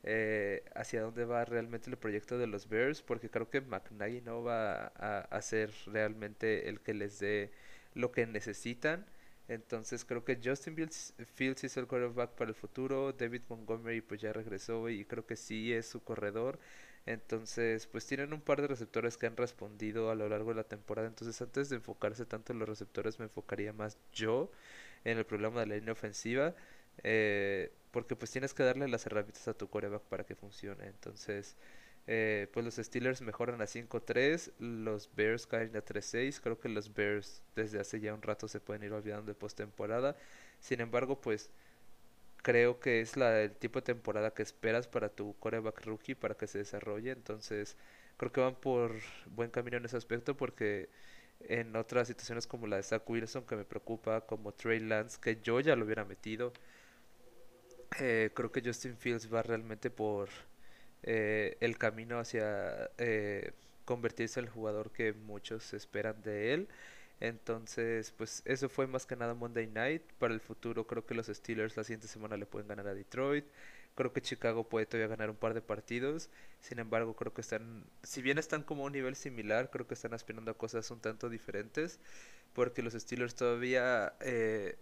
eh, 0.03 0.63
hacia 0.75 1.01
dónde 1.01 1.25
va 1.25 1.43
realmente 1.45 1.89
el 1.89 1.97
proyecto 1.97 2.37
de 2.37 2.47
los 2.47 2.69
Bears, 2.69 3.01
porque 3.01 3.29
creo 3.29 3.49
que 3.49 3.61
McNaghy 3.61 4.21
no 4.21 4.43
va 4.43 4.87
a, 4.87 5.41
ser 5.41 5.71
realmente 5.87 6.69
el 6.69 6.79
que 6.79 6.93
les 6.93 7.19
dé 7.19 7.51
lo 7.93 8.11
que 8.11 8.25
necesitan. 8.25 9.05
Entonces 9.49 10.05
creo 10.05 10.23
que 10.23 10.39
Justin 10.43 10.75
Fields, 10.75 11.63
es 11.63 11.77
el 11.77 11.87
quarterback 11.87 12.31
para 12.31 12.49
el 12.49 12.55
futuro. 12.55 13.13
David 13.13 13.41
Montgomery 13.49 14.01
pues 14.01 14.21
ya 14.21 14.31
regresó 14.31 14.89
y 14.89 15.05
creo 15.05 15.25
que 15.25 15.35
sí 15.35 15.73
es 15.73 15.87
su 15.87 16.03
corredor. 16.03 16.59
Entonces 17.05 17.87
pues 17.87 18.05
tienen 18.05 18.33
un 18.33 18.41
par 18.41 18.61
de 18.61 18.67
receptores 18.67 19.17
que 19.17 19.25
han 19.27 19.35
respondido 19.37 20.11
a 20.11 20.15
lo 20.15 20.29
largo 20.29 20.51
de 20.51 20.57
la 20.57 20.63
temporada. 20.63 21.07
Entonces 21.07 21.41
antes 21.41 21.69
de 21.69 21.77
enfocarse 21.77 22.25
tanto 22.25 22.53
en 22.53 22.59
los 22.59 22.69
receptores 22.69 23.19
me 23.19 23.25
enfocaría 23.25 23.73
más 23.73 23.97
yo 24.13 24.51
en 25.03 25.17
el 25.17 25.25
problema 25.25 25.61
de 25.61 25.67
la 25.67 25.75
línea 25.75 25.93
ofensiva. 25.93 26.55
Eh, 27.03 27.71
porque 27.91 28.15
pues 28.15 28.31
tienes 28.31 28.53
que 28.53 28.63
darle 28.63 28.87
las 28.87 29.05
herramientas 29.05 29.47
a 29.47 29.53
tu 29.53 29.69
coreback 29.69 30.03
para 30.03 30.25
que 30.25 30.35
funcione. 30.35 30.87
Entonces, 30.87 31.55
eh, 32.07 32.47
pues 32.53 32.65
los 32.65 32.75
Steelers 32.75 33.21
mejoran 33.21 33.61
a 33.61 33.67
5-3, 33.67 34.51
los 34.59 35.09
Bears 35.15 35.47
caen 35.47 35.75
a 35.75 35.81
3-6. 35.81 36.39
Creo 36.39 36.59
que 36.59 36.69
los 36.69 36.93
Bears 36.93 37.41
desde 37.55 37.79
hace 37.79 37.99
ya 37.99 38.13
un 38.13 38.21
rato 38.21 38.47
se 38.47 38.59
pueden 38.59 38.83
ir 38.83 38.93
olvidando 38.93 39.25
de 39.31 39.35
postemporada. 39.35 40.15
Sin 40.59 40.81
embargo, 40.81 41.19
pues 41.21 41.51
creo 42.41 42.79
que 42.79 43.01
es 43.01 43.17
la, 43.17 43.41
el 43.41 43.51
tipo 43.55 43.79
de 43.79 43.85
temporada 43.85 44.33
que 44.33 44.43
esperas 44.43 44.87
para 44.87 45.09
tu 45.09 45.35
coreback 45.39 45.85
rookie 45.85 46.15
para 46.15 46.35
que 46.35 46.47
se 46.47 46.59
desarrolle. 46.59 47.11
Entonces, 47.11 47.77
creo 48.17 48.31
que 48.31 48.41
van 48.41 48.55
por 48.55 48.93
buen 49.27 49.49
camino 49.51 49.77
en 49.77 49.85
ese 49.85 49.97
aspecto 49.97 50.35
porque 50.37 50.89
en 51.41 51.75
otras 51.75 52.07
situaciones 52.07 52.47
como 52.47 52.67
la 52.67 52.77
de 52.77 52.83
Zach 52.83 53.09
Wilson 53.09 53.45
que 53.45 53.55
me 53.55 53.65
preocupa, 53.65 54.21
como 54.21 54.53
Trey 54.53 54.79
Lance, 54.79 55.19
que 55.21 55.39
yo 55.41 55.59
ya 55.61 55.75
lo 55.75 55.85
hubiera 55.85 56.05
metido 56.05 56.53
Eh, 57.99 58.31
creo 58.33 58.51
que 58.51 58.61
Justin 58.63 58.97
Fields 58.97 59.33
va 59.33 59.41
realmente 59.41 59.89
por 59.89 60.29
eh, 61.03 61.57
el 61.59 61.77
camino 61.77 62.19
hacia 62.19 62.91
eh, 62.97 63.53
convertirse 63.85 64.39
en 64.39 64.45
el 64.45 64.51
jugador 64.51 64.91
que 64.91 65.13
muchos 65.13 65.73
esperan 65.73 66.21
de 66.21 66.53
él. 66.53 66.69
Entonces, 67.19 68.11
pues 68.17 68.41
eso 68.45 68.69
fue 68.69 68.87
más 68.87 69.05
que 69.05 69.15
nada 69.15 69.33
Monday 69.33 69.67
Night. 69.67 70.03
Para 70.19 70.33
el 70.33 70.39
futuro 70.39 70.87
creo 70.87 71.05
que 71.05 71.15
los 71.15 71.27
Steelers 71.27 71.75
la 71.77 71.83
siguiente 71.83 72.07
semana 72.07 72.37
le 72.37 72.45
pueden 72.45 72.67
ganar 72.67 72.87
a 72.87 72.93
Detroit. 72.93 73.45
Creo 73.95 74.13
que 74.13 74.21
Chicago 74.21 74.69
puede 74.69 74.85
todavía 74.85 75.07
ganar 75.09 75.29
un 75.29 75.35
par 75.35 75.53
de 75.53 75.61
partidos. 75.61 76.29
Sin 76.61 76.79
embargo, 76.79 77.15
creo 77.15 77.33
que 77.33 77.41
están, 77.41 77.85
si 78.03 78.21
bien 78.21 78.37
están 78.37 78.63
como 78.63 78.83
a 78.83 78.85
un 78.87 78.93
nivel 78.93 79.15
similar, 79.15 79.69
creo 79.69 79.87
que 79.87 79.95
están 79.95 80.13
aspirando 80.13 80.51
a 80.51 80.57
cosas 80.57 80.89
un 80.91 81.01
tanto 81.01 81.29
diferentes. 81.29 81.99
Porque 82.53 82.81
los 82.81 82.93
Steelers 82.93 83.35
todavía 83.35 84.13
eh, 84.21 84.77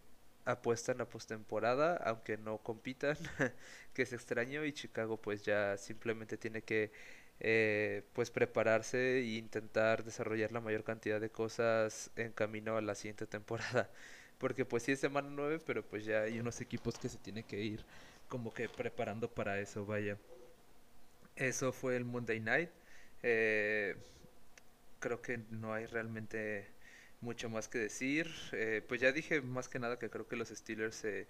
apuestan 0.48 1.02
a 1.02 1.10
postemporada, 1.10 1.98
aunque 1.98 2.38
no 2.38 2.60
compitan, 2.60 3.18
que 3.94 4.04
es 4.04 4.14
extraño. 4.14 4.66
Y 4.66 4.74
Chicago 4.74 5.18
pues 5.18 5.44
ya 5.44 5.78
simplemente 5.78 6.38
tiene 6.38 6.64
que 6.64 6.92
eh, 7.40 8.04
pues 8.14 8.32
prepararse 8.32 9.20
e 9.20 9.38
intentar 9.38 10.04
desarrollar 10.04 10.52
la 10.52 10.62
mayor 10.62 10.84
cantidad 10.84 11.22
de 11.22 11.30
cosas 11.30 12.12
en 12.16 12.32
camino 12.34 12.78
a 12.78 12.82
la 12.82 12.96
siguiente 12.96 13.28
temporada. 13.28 13.90
Porque 14.40 14.66
pues 14.66 14.84
sí 14.84 14.92
es 14.94 15.00
semana 15.00 15.30
9, 15.32 15.60
pero 15.66 15.84
pues 15.84 16.06
ya 16.06 16.22
hay 16.22 16.40
unos 16.40 16.62
equipos 16.62 16.98
que 17.00 17.10
se 17.10 17.18
tienen 17.18 17.44
que 17.44 17.60
ir 17.62 17.84
como 18.30 18.54
que 18.54 18.70
preparando 18.70 19.30
para 19.30 19.60
eso, 19.60 19.86
vaya. 19.86 20.18
Eso 21.36 21.72
fue 21.72 21.96
el 21.96 22.06
Monday 22.06 22.40
Night. 22.40 22.70
Eh, 23.24 23.96
creo 25.00 25.22
que 25.22 25.40
no 25.52 25.74
hay 25.74 25.86
realmente 25.86 26.68
mucho 27.22 27.50
más 27.50 27.68
que 27.68 27.80
decir. 27.80 28.30
Eh, 28.54 28.84
pues 28.88 29.02
ya 29.02 29.12
dije 29.12 29.42
más 29.42 29.70
que 29.70 29.80
nada 29.80 30.00
que 30.00 30.10
creo 30.10 30.28
que 30.28 30.36
los 30.36 30.50
Steelers 30.50 30.96
se 30.96 31.28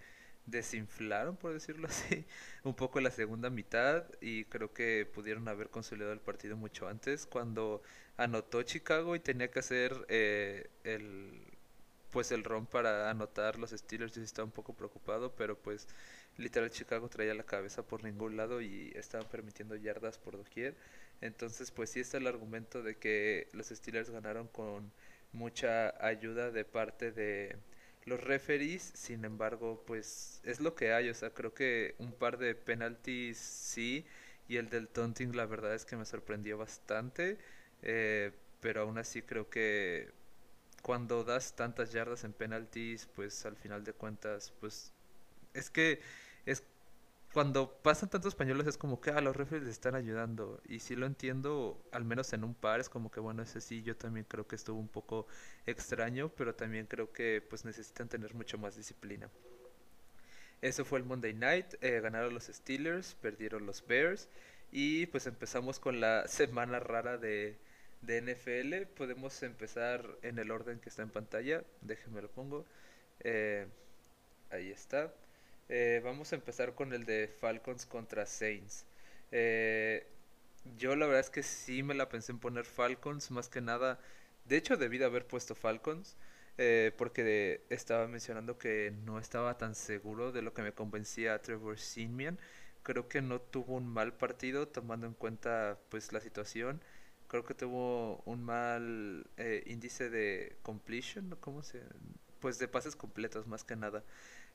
desinflaron, 0.48 1.38
por 1.38 1.54
decirlo 1.54 1.88
así, 1.90 2.26
un 2.64 2.74
poco 2.76 3.00
en 3.00 3.04
la 3.06 3.12
segunda 3.12 3.50
mitad 3.50 4.06
y 4.22 4.46
creo 4.46 4.74
que 4.74 5.06
pudieron 5.06 5.48
haber 5.48 5.70
consolidado 5.70 6.14
el 6.14 6.22
partido 6.22 6.58
mucho 6.58 6.88
antes 6.88 7.26
cuando 7.28 7.84
anotó 8.18 8.64
Chicago 8.64 9.16
y 9.16 9.20
tenía 9.20 9.52
que 9.52 9.60
hacer 9.60 10.06
eh, 10.10 10.70
el 10.84 11.42
pues 12.12 12.32
el 12.32 12.44
ron 12.46 12.66
para 12.66 13.10
anotar 13.10 13.60
los 13.60 13.72
Steelers 13.72 14.14
yo 14.14 14.22
estaba 14.24 14.46
un 14.46 14.52
poco 14.52 14.74
preocupado 14.74 15.36
pero 15.36 15.58
pues 15.60 15.88
literal 16.38 16.70
Chicago 16.72 17.10
traía 17.10 17.34
la 17.34 17.44
cabeza 17.44 17.84
por 17.86 18.04
ningún 18.04 18.38
lado 18.38 18.62
y 18.62 18.92
estaban 18.96 19.28
permitiendo 19.30 19.76
yardas 19.76 20.18
por 20.18 20.38
doquier 20.38 20.76
entonces 21.22 21.72
pues 21.72 21.90
sí 21.92 22.00
está 22.00 22.18
el 22.18 22.28
argumento 22.28 22.82
de 22.84 22.96
que 22.98 23.50
los 23.54 23.68
Steelers 23.68 24.10
ganaron 24.10 24.48
con 24.48 24.92
mucha 25.38 25.94
ayuda 26.06 26.52
de 26.52 26.66
parte 26.66 27.12
de 27.12 27.58
los 28.06 28.24
referees, 28.24 28.82
sin 28.96 29.26
embargo, 29.26 29.84
pues 29.86 30.42
es 30.44 30.60
lo 30.62 30.76
que 30.76 30.94
hay, 30.94 31.10
o 31.10 31.14
sea, 31.14 31.32
creo 31.34 31.54
que 31.54 31.96
un 32.00 32.14
par 32.14 32.38
de 32.38 32.56
penalties 32.56 33.38
sí, 33.38 34.06
y 34.48 34.58
el 34.58 34.70
del 34.70 34.88
taunting 34.90 35.36
la 35.36 35.46
verdad 35.46 35.76
es 35.76 35.86
que 35.86 35.98
me 35.98 36.06
sorprendió 36.06 36.58
bastante, 36.58 37.38
eh, 37.82 38.32
pero 38.62 38.82
aún 38.82 38.98
así 38.98 39.22
creo 39.22 39.50
que 39.50 40.12
cuando 40.82 41.24
das 41.24 41.56
tantas 41.56 41.92
yardas 41.92 42.24
en 42.24 42.34
penalties, 42.34 43.08
pues 43.08 43.46
al 43.46 43.58
final 43.58 43.84
de 43.84 43.94
cuentas, 43.94 44.54
pues 44.60 44.94
es 45.54 45.70
que 45.70 46.02
es 46.46 46.64
cuando 47.38 47.72
pasan 47.84 48.10
tantos 48.10 48.30
españoles 48.30 48.66
es 48.66 48.80
como 48.80 49.00
que 49.00 49.12
a 49.12 49.18
ah, 49.18 49.22
los 49.22 49.36
referees 49.36 49.64
les 49.64 49.74
están 49.74 49.94
ayudando 49.94 50.60
y 50.68 50.80
si 50.80 50.96
lo 50.96 51.06
entiendo 51.06 51.80
al 51.92 52.04
menos 52.04 52.34
en 52.34 52.44
un 52.44 52.56
par 52.56 52.80
es 52.80 52.90
como 52.90 53.12
que 53.12 53.20
bueno 53.20 53.44
ese 53.44 53.62
sí 53.62 53.84
yo 53.84 53.96
también 53.96 54.26
creo 54.28 54.48
que 54.48 54.56
estuvo 54.56 54.80
un 54.80 54.88
poco 54.88 55.28
extraño 55.68 56.30
pero 56.30 56.56
también 56.56 56.88
creo 56.88 57.14
que 57.14 57.46
pues 57.48 57.64
necesitan 57.64 58.10
tener 58.10 58.34
mucho 58.34 58.58
más 58.58 58.76
disciplina 58.76 59.30
eso 60.64 60.84
fue 60.84 60.98
el 60.98 61.06
Monday 61.06 61.36
Night 61.36 61.76
eh, 61.82 62.00
ganaron 62.02 62.34
los 62.34 62.46
Steelers 62.46 63.14
perdieron 63.14 63.68
los 63.68 63.86
Bears 63.86 64.30
y 64.72 65.06
pues 65.06 65.28
empezamos 65.28 65.80
con 65.80 66.00
la 66.00 66.28
semana 66.28 66.80
rara 66.80 67.20
de, 67.20 67.60
de 68.02 68.20
NFL 68.20 68.96
podemos 68.96 69.44
empezar 69.44 70.18
en 70.24 70.40
el 70.40 70.50
orden 70.50 70.80
que 70.80 70.90
está 70.90 71.04
en 71.04 71.12
pantalla 71.12 71.64
déjenme 71.82 72.24
lo 72.24 72.32
pongo 72.32 72.66
eh, 73.20 73.68
ahí 74.50 74.72
está 74.72 75.14
eh, 75.70 76.02
vamos 76.04 76.32
a 76.32 76.36
empezar 76.36 76.76
con 76.76 76.94
el 76.94 77.06
de 77.06 77.28
Falcons 77.28 77.86
contra 77.86 78.26
Saints. 78.26 78.86
Eh, 79.32 80.08
yo 80.78 80.96
la 80.96 81.06
verdad 81.06 81.22
es 81.22 81.30
que 81.30 81.44
sí 81.44 81.84
me 81.84 81.94
la 81.94 82.10
pensé 82.10 82.32
en 82.32 82.40
poner 82.40 82.66
Falcons, 82.66 83.32
más 83.32 83.50
que 83.50 83.62
nada. 83.62 84.00
De 84.46 84.58
hecho, 84.58 84.78
debí 84.78 84.98
de 84.98 85.06
haber 85.06 85.28
puesto 85.28 85.56
Falcons, 85.56 86.18
eh, 86.58 86.92
porque 86.98 87.66
estaba 87.70 88.08
mencionando 88.08 88.58
que 88.58 88.94
no 89.06 89.20
estaba 89.20 89.58
tan 89.58 89.76
seguro 89.76 90.32
de 90.32 90.42
lo 90.42 90.54
que 90.54 90.62
me 90.62 90.74
convencía 90.74 91.42
Trevor 91.42 91.78
Simian. 91.80 92.40
Creo 92.84 93.08
que 93.10 93.22
no 93.22 93.42
tuvo 93.42 93.76
un 93.76 93.88
mal 93.88 94.14
partido, 94.14 94.68
tomando 94.68 95.08
en 95.08 95.14
cuenta 95.14 95.78
pues 95.90 96.14
la 96.14 96.22
situación. 96.22 96.82
Creo 97.28 97.44
que 97.46 97.54
tuvo 97.54 98.22
un 98.26 98.44
mal 98.44 99.30
índice 99.66 100.10
de 100.10 100.56
completion, 100.64 101.36
¿cómo 101.42 101.62
se? 101.64 101.82
Pues 102.40 102.60
de 102.60 102.68
pases 102.68 102.96
completos, 102.96 103.48
más 103.48 103.64
que 103.64 103.76
nada. 103.76 104.04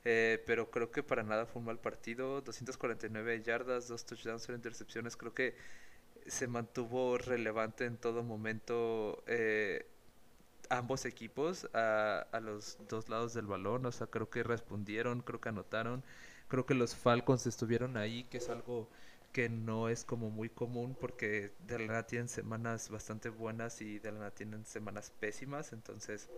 Eh, 0.05 0.43
pero 0.47 0.71
creo 0.71 0.91
que 0.91 1.03
para 1.03 1.23
nada 1.23 1.47
fue 1.47 1.61
un 1.61 1.67
mal 1.67 1.79
partido. 1.79 2.41
249 2.41 3.43
yardas, 3.43 3.89
dos 3.89 4.05
touchdowns, 4.05 4.43
cero 4.45 4.57
intercepciones. 4.57 5.17
Creo 5.17 5.35
que 5.35 5.55
se 6.27 6.47
mantuvo 6.47 7.19
relevante 7.19 7.85
en 7.85 7.97
todo 7.97 8.23
momento 8.23 9.23
eh, 9.27 9.87
ambos 10.71 11.05
equipos 11.05 11.69
a, 11.75 12.27
a, 12.33 12.41
los 12.41 12.79
dos 12.89 13.09
lados 13.09 13.35
del 13.35 13.47
balón. 13.47 13.87
O 13.87 13.93
sea, 13.93 14.07
creo 14.09 14.31
que 14.31 14.43
respondieron, 14.43 15.21
creo 15.23 15.41
que 15.41 15.49
anotaron. 15.51 16.03
Creo 16.49 16.67
que 16.67 16.75
los 16.75 16.95
Falcons 16.95 17.47
estuvieron 17.47 17.97
ahí, 17.97 18.25
que 18.25 18.39
es 18.39 18.49
algo 18.51 18.89
que 19.33 19.49
no 19.49 19.89
es 19.89 20.05
como 20.05 20.31
muy 20.31 20.51
común 20.51 20.95
porque 21.01 21.53
de 21.67 21.79
la 21.79 21.87
nada 21.87 22.07
tienen 22.07 22.29
semanas 22.29 22.91
bastante 22.91 23.31
buenas 23.31 23.81
y 23.81 23.99
de 23.99 24.13
la 24.13 24.19
nada 24.19 24.31
tienen 24.33 24.67
semanas 24.67 25.11
pésimas. 25.19 25.73
Entonces 25.73 26.29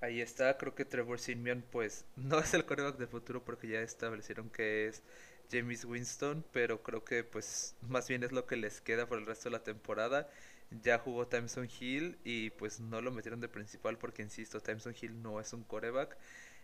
Ahí 0.00 0.20
está, 0.20 0.56
creo 0.58 0.74
que 0.74 0.84
Trevor 0.84 1.18
Simeon 1.18 1.64
pues 1.70 2.04
no 2.16 2.38
es 2.38 2.54
el 2.54 2.64
coreback 2.64 2.96
de 2.98 3.06
futuro 3.06 3.44
porque 3.44 3.68
ya 3.68 3.80
establecieron 3.80 4.48
que 4.50 4.86
es 4.86 5.02
James 5.50 5.84
Winston, 5.84 6.44
pero 6.52 6.82
creo 6.82 7.04
que 7.04 7.24
pues 7.24 7.74
más 7.82 8.08
bien 8.08 8.22
es 8.22 8.32
lo 8.32 8.46
que 8.46 8.56
les 8.56 8.80
queda 8.80 9.06
por 9.08 9.18
el 9.18 9.26
resto 9.26 9.48
de 9.48 9.52
la 9.52 9.62
temporada. 9.64 10.28
Ya 10.82 10.98
jugó 10.98 11.26
Timeson 11.26 11.68
Hill 11.80 12.18
y 12.24 12.50
pues 12.50 12.78
no 12.80 13.00
lo 13.00 13.10
metieron 13.10 13.40
de 13.40 13.48
principal 13.48 13.98
porque 13.98 14.22
insisto, 14.22 14.60
Timeson 14.60 14.94
Hill 15.00 15.20
no 15.22 15.40
es 15.40 15.52
un 15.52 15.64
coreback. 15.64 16.16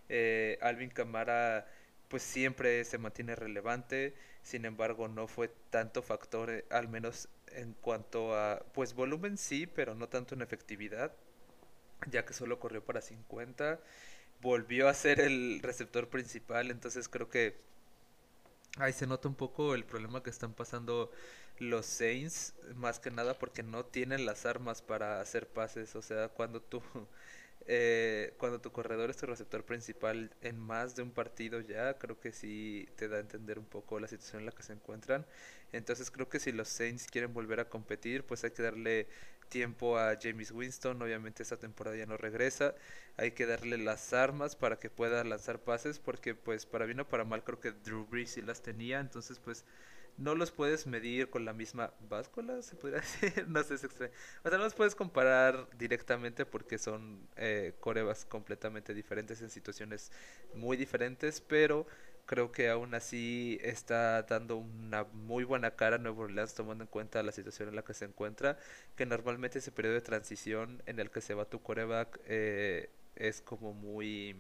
Eh, 0.08 0.58
Alvin 0.62 0.90
Camara 0.90 1.66
pues 2.08 2.22
siempre 2.22 2.84
se 2.84 2.98
mantiene 2.98 3.34
relevante, 3.34 4.14
sin 4.42 4.64
embargo 4.66 5.08
no 5.08 5.26
fue 5.26 5.48
tanto 5.70 6.02
factor, 6.02 6.50
eh, 6.50 6.64
al 6.70 6.88
menos 6.88 7.28
en 7.48 7.72
cuanto 7.74 8.36
a 8.36 8.60
pues 8.74 8.94
volumen 8.94 9.38
sí, 9.38 9.66
pero 9.66 9.94
no 9.94 10.08
tanto 10.08 10.34
en 10.34 10.42
efectividad 10.42 11.12
ya 12.10 12.24
que 12.24 12.34
solo 12.34 12.58
corrió 12.58 12.84
para 12.84 13.00
50. 13.00 13.80
Volvió 14.40 14.88
a 14.88 14.94
ser 14.94 15.20
el 15.20 15.60
receptor 15.62 16.08
principal, 16.08 16.70
entonces 16.70 17.08
creo 17.08 17.28
que 17.28 17.56
ahí 18.78 18.92
se 18.92 19.06
nota 19.06 19.28
un 19.28 19.34
poco 19.34 19.74
el 19.74 19.84
problema 19.84 20.22
que 20.22 20.30
están 20.30 20.52
pasando 20.54 21.10
los 21.58 21.86
Saints, 21.86 22.54
más 22.74 22.98
que 22.98 23.10
nada 23.10 23.38
porque 23.38 23.62
no 23.62 23.84
tienen 23.84 24.26
las 24.26 24.46
armas 24.46 24.82
para 24.82 25.20
hacer 25.20 25.48
pases. 25.48 25.94
O 25.96 26.02
sea, 26.02 26.28
cuando 26.28 26.60
tú 26.60 26.82
eh, 27.66 28.34
cuando 28.38 28.60
tu 28.60 28.72
corredor 28.72 29.10
es 29.10 29.16
tu 29.16 29.26
receptor 29.26 29.64
principal 29.64 30.30
en 30.42 30.58
más 30.58 30.96
de 30.96 31.02
un 31.02 31.10
partido 31.12 31.60
ya, 31.60 31.98
creo 31.98 32.18
que 32.20 32.32
sí 32.32 32.88
te 32.96 33.08
da 33.08 33.16
a 33.18 33.20
entender 33.20 33.58
un 33.58 33.64
poco 33.66 33.98
la 34.00 34.08
situación 34.08 34.40
en 34.40 34.46
la 34.46 34.52
que 34.52 34.62
se 34.62 34.72
encuentran. 34.74 35.26
Entonces 35.72 36.10
creo 36.10 36.28
que 36.28 36.40
si 36.40 36.52
los 36.52 36.68
Saints 36.68 37.06
quieren 37.06 37.32
volver 37.34 37.60
a 37.60 37.68
competir, 37.68 38.24
pues 38.24 38.44
hay 38.44 38.50
que 38.52 38.62
darle 38.62 39.08
tiempo 39.54 39.96
a 39.96 40.18
James 40.20 40.50
Winston. 40.50 41.00
Obviamente 41.00 41.44
esta 41.44 41.56
temporada 41.56 41.96
ya 41.96 42.06
no 42.06 42.16
regresa. 42.16 42.74
Hay 43.16 43.30
que 43.30 43.46
darle 43.46 43.78
las 43.78 44.12
armas 44.12 44.56
para 44.56 44.80
que 44.80 44.90
pueda 44.90 45.22
lanzar 45.22 45.60
pases, 45.60 46.00
porque 46.00 46.34
pues 46.34 46.66
para 46.66 46.86
bien 46.86 46.98
o 46.98 47.08
para 47.08 47.24
mal 47.24 47.44
creo 47.44 47.60
que 47.60 47.70
Drew 47.70 48.04
Brees 48.04 48.30
sí 48.30 48.42
las 48.42 48.62
tenía. 48.62 48.98
Entonces 48.98 49.38
pues 49.38 49.64
no 50.16 50.34
los 50.34 50.50
puedes 50.50 50.88
medir 50.88 51.30
con 51.30 51.44
la 51.44 51.52
misma 51.52 51.92
báscula, 52.08 52.62
se 52.62 52.74
podría 52.74 52.98
decir, 53.22 53.46
no 53.46 53.62
sé, 53.62 53.74
es 53.74 53.84
extraño. 53.84 54.12
O 54.42 54.48
sea, 54.48 54.58
no 54.58 54.64
los 54.64 54.74
puedes 54.74 54.96
comparar 54.96 55.68
directamente 55.78 56.44
porque 56.44 56.76
son 56.78 57.28
eh, 57.36 57.74
corebas 57.78 58.24
completamente 58.24 58.92
diferentes 58.92 59.40
en 59.40 59.50
situaciones 59.50 60.10
muy 60.52 60.76
diferentes, 60.76 61.40
pero 61.40 61.86
creo 62.26 62.52
que 62.52 62.68
aún 62.68 62.94
así 62.94 63.58
está 63.62 64.22
dando 64.22 64.56
una 64.56 65.04
muy 65.04 65.44
buena 65.44 65.72
cara 65.76 65.96
a 65.96 65.98
Nuevo 65.98 66.22
Orleans 66.22 66.54
tomando 66.54 66.84
en 66.84 66.88
cuenta 66.88 67.22
la 67.22 67.32
situación 67.32 67.68
en 67.68 67.76
la 67.76 67.84
que 67.84 67.94
se 67.94 68.04
encuentra, 68.06 68.58
que 68.96 69.06
normalmente 69.06 69.58
ese 69.58 69.72
periodo 69.72 69.94
de 69.94 70.00
transición 70.02 70.82
en 70.86 71.00
el 71.00 71.10
que 71.10 71.20
se 71.20 71.34
va 71.34 71.44
tu 71.44 71.62
coreback 71.62 72.20
eh, 72.26 72.90
es 73.16 73.40
como 73.40 73.72
muy 73.74 74.36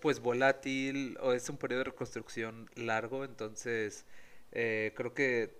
pues 0.00 0.20
volátil 0.20 1.16
o 1.22 1.32
es 1.32 1.48
un 1.48 1.56
periodo 1.56 1.80
de 1.80 1.84
reconstrucción 1.90 2.70
largo, 2.76 3.24
entonces 3.24 4.04
eh, 4.52 4.92
creo 4.96 5.14
que 5.14 5.54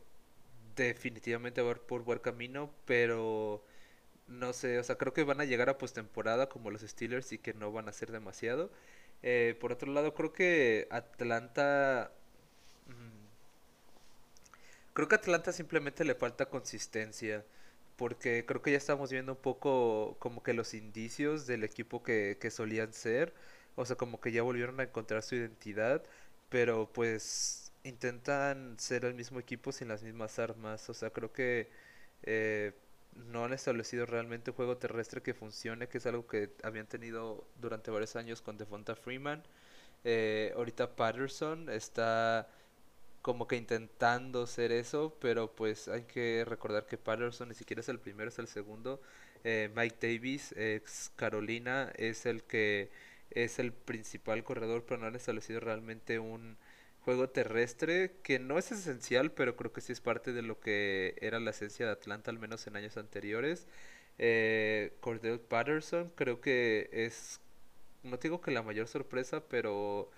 definitivamente 0.77 1.63
va 1.63 1.75
por 1.75 2.05
buen 2.05 2.19
camino, 2.19 2.71
pero 2.85 3.65
no 4.29 4.53
sé, 4.53 4.79
o 4.79 4.85
sea, 4.85 4.97
creo 4.97 5.13
que 5.13 5.25
van 5.25 5.41
a 5.41 5.45
llegar 5.45 5.69
a 5.69 5.79
postemporada 5.79 6.49
como 6.49 6.71
los 6.71 6.83
Steelers 6.83 7.33
y 7.33 7.39
que 7.39 7.55
no 7.55 7.73
van 7.73 7.89
a 7.89 7.93
ser 7.93 8.13
demasiado. 8.13 8.71
Eh, 9.25 9.57
por 9.61 9.73
otro 9.73 9.93
lado, 9.93 10.15
creo 10.15 10.33
que 10.35 10.89
Atlanta... 10.93 12.13
mm, 12.89 13.27
Creo 14.93 15.09
que 15.09 15.17
Atlanta 15.17 15.53
simplemente 15.53 16.05
le 16.05 16.15
falta 16.15 16.47
consistencia, 16.47 17.45
porque 17.97 18.45
creo 18.47 18.63
que 18.63 18.73
ya 18.73 18.79
estamos 18.79 19.11
viendo 19.11 19.33
un 19.33 19.39
poco 19.39 20.17
como 20.21 20.43
que 20.43 20.55
los 20.55 20.75
indicios 20.75 21.47
del 21.47 21.65
equipo 21.65 22.03
que, 22.03 22.39
que 22.41 22.51
solían 22.51 22.93
ser, 22.93 23.35
o 23.77 23.85
sea, 23.87 23.97
como 23.97 24.21
que 24.21 24.31
ya 24.33 24.43
volvieron 24.43 24.79
a 24.81 24.85
encontrar 24.85 25.23
su 25.23 25.35
identidad, 25.37 26.03
pero 26.49 26.91
pues 26.93 27.73
intentan 27.85 28.77
ser 28.79 29.05
el 29.05 29.15
mismo 29.15 29.41
equipo 29.41 29.73
sin 29.73 29.89
las 29.89 30.03
mismas 30.03 30.39
armas, 30.39 30.89
o 30.91 30.95
sea, 30.95 31.11
creo 31.11 31.33
que 31.33 31.69
eh, 32.23 32.73
no 33.17 33.45
han 33.45 33.53
establecido 33.53 34.07
realmente 34.07 34.51
un 34.51 34.57
juego 34.57 34.77
terrestre 34.77 35.23
que 35.23 35.35
funcione, 35.35 35.89
que 35.89 35.99
es 35.99 36.07
algo 36.07 36.27
que 36.27 36.51
habían 36.63 36.87
tenido 36.87 37.47
durante 37.61 37.91
varios 37.91 38.17
años 38.17 38.43
con 38.43 38.59
Devonta 38.59 38.97
Freeman. 38.97 39.43
Eh, 40.05 40.53
ahorita 40.57 40.97
Patterson 40.97 41.71
está 41.71 42.49
como 43.23 43.49
que 43.49 43.57
intentando 43.57 44.47
ser 44.47 44.71
eso, 44.73 45.17
pero 45.21 45.55
pues 45.55 45.89
hay 45.89 46.03
que 46.05 46.45
recordar 46.47 46.87
que 46.87 46.99
Patterson 46.99 47.49
ni 47.49 47.55
siquiera 47.55 47.81
es 47.81 47.89
el 47.89 47.99
primero, 47.99 48.29
es 48.29 48.39
el 48.39 48.49
segundo. 48.49 49.01
Eh, 49.45 49.71
Mike 49.75 49.97
Davis, 50.01 50.53
ex 50.57 51.11
Carolina, 51.17 51.93
es 51.97 52.27
el 52.27 52.43
que 52.45 52.91
es 53.31 53.59
el 53.59 53.73
principal 53.73 54.45
corredor, 54.45 54.85
pero 54.87 55.01
no 55.01 55.07
han 55.07 55.17
establecido 55.17 55.61
realmente 55.61 56.19
un 56.19 56.57
juego 57.05 57.29
terrestre 57.31 58.17
que 58.23 58.39
no 58.39 58.59
es 58.59 58.73
esencial, 58.73 59.33
pero 59.33 59.57
creo 59.57 59.73
que 59.73 59.81
sí 59.81 59.93
es 59.93 60.01
parte 60.01 60.33
de 60.33 60.43
lo 60.43 60.61
que 60.61 61.17
era 61.21 61.41
la 61.41 61.51
esencia 61.51 61.87
de 61.87 61.93
Atlanta, 61.93 62.31
al 62.31 62.39
menos 62.39 62.67
en 62.67 62.77
años 62.77 62.97
anteriores. 62.97 63.67
Eh, 64.19 64.97
Cordell 65.01 65.41
Patterson 65.41 66.11
creo 66.17 66.41
que 66.41 66.89
es, 66.93 67.41
no 68.03 68.17
digo 68.19 68.41
que 68.41 68.51
la 68.53 68.63
mayor 68.63 68.89
sorpresa, 68.89 69.45
pero 69.49 70.11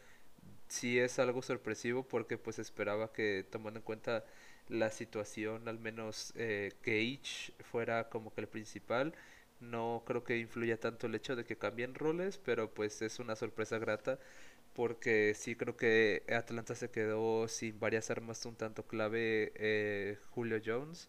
sí 0.69 0.99
es 0.99 1.19
algo 1.19 1.43
sorpresivo 1.43 2.07
porque 2.09 2.39
pues 2.39 2.59
esperaba 2.59 3.13
que 3.13 3.47
tomando 3.51 3.79
en 3.81 3.85
cuenta 3.85 4.25
la 4.69 4.91
situación 4.91 5.69
al 5.69 5.79
menos 5.79 6.33
eh, 6.37 6.73
Gage 6.85 7.53
fuera 7.61 8.09
como 8.09 8.35
que 8.35 8.41
el 8.43 8.49
principal 8.49 9.15
no 9.61 10.03
creo 10.07 10.25
que 10.25 10.39
influya 10.39 10.79
tanto 10.79 11.07
el 11.07 11.15
hecho 11.15 11.37
de 11.37 11.45
que 11.45 11.57
cambien 11.57 11.95
roles 11.95 12.39
pero 12.39 12.73
pues 12.75 13.01
es 13.03 13.19
una 13.21 13.37
sorpresa 13.37 13.79
grata 13.79 14.19
porque 14.77 15.35
sí 15.35 15.57
creo 15.57 15.77
que 15.77 16.23
Atlanta 16.29 16.75
se 16.75 16.91
quedó 16.91 17.49
sin 17.49 17.81
varias 17.81 18.11
armas 18.11 18.45
un 18.47 18.57
tanto 18.57 18.87
clave 18.87 19.53
eh, 19.57 20.19
Julio 20.31 20.61
Jones 20.65 21.09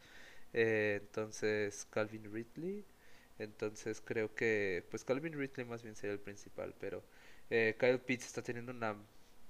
eh, 0.53 0.99
entonces 1.01 1.85
Calvin 1.91 2.31
Ridley 2.33 2.85
entonces 3.39 4.01
creo 4.01 4.33
que 4.35 4.85
pues 4.89 5.03
Calvin 5.03 5.33
Ridley 5.33 5.65
más 5.67 5.83
bien 5.83 5.95
sería 5.95 6.13
el 6.13 6.19
principal 6.21 6.75
pero 6.79 7.03
eh, 7.49 7.75
Kyle 7.79 7.99
Pitts 7.99 8.27
está 8.27 8.41
teniendo 8.43 8.71
una 8.71 8.95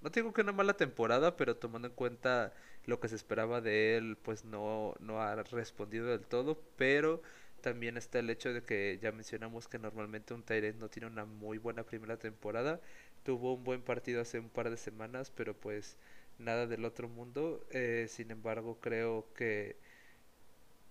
no 0.02 0.10
digo 0.10 0.34
que 0.34 0.42
una 0.42 0.52
mala 0.52 0.76
temporada, 0.78 1.36
pero 1.38 1.58
tomando 1.58 1.88
en 1.88 1.94
cuenta 1.96 2.54
lo 2.86 3.00
que 3.00 3.08
se 3.10 3.16
esperaba 3.16 3.62
de 3.62 3.98
él, 3.98 4.18
pues 4.22 4.46
no, 4.46 4.96
no 5.00 5.22
ha 5.22 5.36
respondido 5.44 6.08
del 6.08 6.26
todo, 6.28 6.62
pero 6.78 7.22
también 7.62 7.98
está 7.98 8.20
el 8.20 8.30
hecho 8.30 8.54
de 8.54 8.64
que 8.64 9.00
ya 9.02 9.12
mencionamos 9.12 9.68
que 9.68 9.80
normalmente 9.80 10.34
un 10.34 10.44
Tyrant 10.44 10.78
no 10.80 10.90
tiene 10.90 11.08
una 11.08 11.26
muy 11.26 11.58
buena 11.58 11.84
primera 11.84 12.18
temporada. 12.18 12.80
Tuvo 13.28 13.54
un 13.54 13.64
buen 13.64 13.84
partido 13.84 14.22
hace 14.22 14.40
un 14.40 14.50
par 14.50 14.72
de 14.72 14.78
semanas, 14.78 15.32
pero 15.36 15.54
pues 15.56 15.98
nada 16.40 16.66
del 16.68 16.86
otro 16.86 17.10
mundo. 17.10 17.64
Eh, 17.72 18.08
sin 18.10 18.32
embargo, 18.32 18.80
creo 18.82 19.28
que 19.36 19.78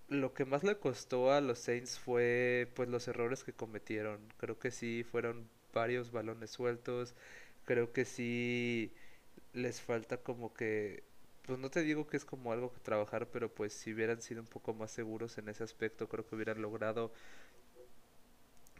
lo 0.09 0.33
que 0.33 0.45
más 0.45 0.63
le 0.63 0.77
costó 0.77 1.31
a 1.31 1.41
los 1.41 1.59
Saints 1.59 1.99
fue 1.99 2.69
pues 2.75 2.89
los 2.89 3.07
errores 3.07 3.43
que 3.43 3.53
cometieron. 3.53 4.19
Creo 4.37 4.57
que 4.59 4.71
sí 4.71 5.03
fueron 5.03 5.49
varios 5.73 6.11
balones 6.11 6.51
sueltos 6.51 7.13
creo 7.65 7.93
que 7.93 8.05
sí 8.05 8.93
les 9.53 9.81
falta 9.81 10.17
como 10.19 10.53
que, 10.55 11.03
pues 11.45 11.59
no 11.59 11.71
te 11.71 11.83
digo 11.83 12.07
que 12.07 12.17
es 12.17 12.25
como 12.25 12.53
algo 12.53 12.73
que 12.73 12.81
trabajar, 12.81 13.29
pero 13.31 13.53
pues 13.55 13.73
si 13.73 13.93
hubieran 13.93 14.21
sido 14.23 14.41
un 14.41 14.47
poco 14.47 14.73
más 14.75 14.91
seguros 14.91 15.37
en 15.39 15.49
ese 15.49 15.63
aspecto, 15.65 16.09
creo 16.09 16.25
que 16.27 16.35
hubieran 16.35 16.61
logrado 16.63 17.13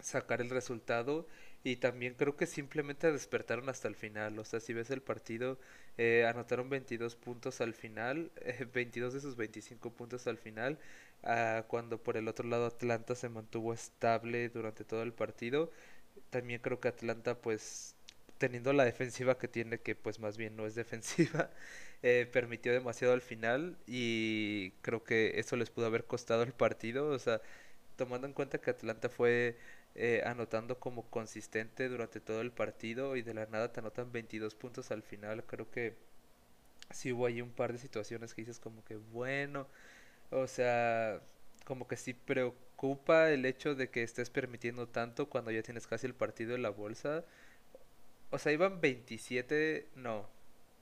sacar 0.01 0.41
el 0.41 0.49
resultado 0.49 1.27
y 1.63 1.77
también 1.77 2.13
creo 2.15 2.35
que 2.37 2.45
simplemente 2.45 3.11
despertaron 3.11 3.69
hasta 3.69 3.87
el 3.87 3.95
final, 3.95 4.39
o 4.39 4.45
sea, 4.45 4.59
si 4.59 4.73
ves 4.73 4.89
el 4.91 5.01
partido, 5.01 5.59
eh, 5.97 6.25
anotaron 6.27 6.69
22 6.69 7.15
puntos 7.15 7.61
al 7.61 7.73
final, 7.73 8.31
eh, 8.41 8.65
22 8.73 9.13
de 9.13 9.19
sus 9.21 9.35
25 9.35 9.91
puntos 9.91 10.27
al 10.27 10.37
final, 10.37 10.79
ah, 11.23 11.65
cuando 11.67 12.01
por 12.01 12.17
el 12.17 12.27
otro 12.27 12.47
lado 12.47 12.65
Atlanta 12.67 13.15
se 13.15 13.29
mantuvo 13.29 13.73
estable 13.73 14.49
durante 14.49 14.83
todo 14.85 15.03
el 15.03 15.13
partido, 15.13 15.71
también 16.29 16.61
creo 16.61 16.79
que 16.79 16.87
Atlanta 16.89 17.35
pues 17.41 17.95
teniendo 18.37 18.73
la 18.73 18.85
defensiva 18.85 19.37
que 19.37 19.47
tiene, 19.47 19.79
que 19.79 19.95
pues 19.95 20.19
más 20.19 20.37
bien 20.37 20.55
no 20.55 20.65
es 20.65 20.75
defensiva, 20.75 21.49
eh, 22.03 22.29
permitió 22.31 22.71
demasiado 22.71 23.13
al 23.13 23.21
final 23.21 23.77
y 23.87 24.71
creo 24.81 25.03
que 25.03 25.39
eso 25.39 25.55
les 25.55 25.69
pudo 25.69 25.87
haber 25.87 26.05
costado 26.05 26.43
el 26.43 26.53
partido. 26.53 27.09
O 27.09 27.19
sea, 27.19 27.41
tomando 27.95 28.27
en 28.27 28.33
cuenta 28.33 28.59
que 28.59 28.71
Atlanta 28.71 29.09
fue 29.09 29.57
eh, 29.97 30.23
anotando 30.25 30.79
como 30.79 31.09
consistente 31.09 31.89
durante 31.89 32.21
todo 32.21 32.41
el 32.41 32.51
partido 32.51 33.15
y 33.17 33.23
de 33.23 33.33
la 33.33 33.47
nada 33.47 33.73
te 33.73 33.81
anotan 33.81 34.11
22 34.11 34.55
puntos 34.55 34.91
al 34.91 35.03
final, 35.03 35.43
creo 35.45 35.69
que 35.71 35.95
sí 36.91 37.11
hubo 37.13 37.25
ahí 37.25 37.41
un 37.41 37.51
par 37.51 37.73
de 37.73 37.79
situaciones 37.79 38.33
que 38.33 38.41
dices 38.41 38.59
como 38.59 38.83
que 38.85 38.97
bueno, 38.97 39.67
o 40.31 40.47
sea, 40.47 41.21
como 41.65 41.87
que 41.87 41.97
sí 41.97 42.13
preocupa 42.13 43.31
el 43.31 43.45
hecho 43.45 43.75
de 43.75 43.89
que 43.89 44.03
estés 44.03 44.29
permitiendo 44.29 44.87
tanto 44.89 45.29
cuando 45.29 45.51
ya 45.51 45.63
tienes 45.63 45.87
casi 45.87 46.07
el 46.07 46.15
partido 46.15 46.55
en 46.55 46.63
la 46.63 46.69
bolsa 46.71 47.25
o 48.29 48.37
sea, 48.39 48.51
iban 48.51 48.81
27, 48.81 49.87
no. 49.95 50.27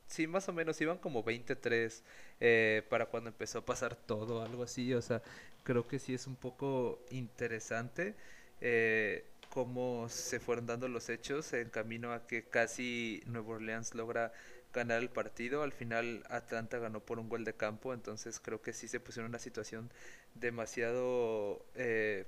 Sí, 0.07 0.27
más 0.27 0.47
o 0.49 0.53
menos, 0.53 0.79
iban 0.81 0.97
como 0.99 1.23
23 1.23 2.03
eh, 2.39 2.83
para 2.89 3.07
cuando 3.07 3.29
empezó 3.29 3.59
a 3.59 3.65
pasar 3.65 3.95
todo, 3.95 4.43
algo 4.43 4.63
así. 4.63 4.93
O 4.93 5.01
sea, 5.01 5.21
creo 5.63 5.87
que 5.87 5.99
sí 5.99 6.13
es 6.13 6.27
un 6.27 6.35
poco 6.35 6.99
interesante 7.11 8.15
eh, 8.61 9.25
cómo 9.49 10.09
se 10.09 10.39
fueron 10.39 10.65
dando 10.65 10.87
los 10.87 11.09
hechos 11.09 11.53
en 11.53 11.69
camino 11.69 12.13
a 12.13 12.27
que 12.27 12.43
casi 12.43 13.23
Nueva 13.25 13.55
Orleans 13.55 13.95
logra 13.95 14.33
ganar 14.73 15.01
el 15.01 15.09
partido. 15.09 15.63
Al 15.63 15.71
final 15.71 16.23
Atlanta 16.29 16.77
ganó 16.79 16.99
por 16.99 17.19
un 17.19 17.29
gol 17.29 17.45
de 17.45 17.53
campo, 17.53 17.93
entonces 17.93 18.39
creo 18.39 18.61
que 18.61 18.73
sí 18.73 18.87
se 18.87 18.99
pusieron 18.99 19.27
en 19.27 19.31
una 19.31 19.39
situación 19.39 19.91
demasiado, 20.35 21.65
eh, 21.75 22.25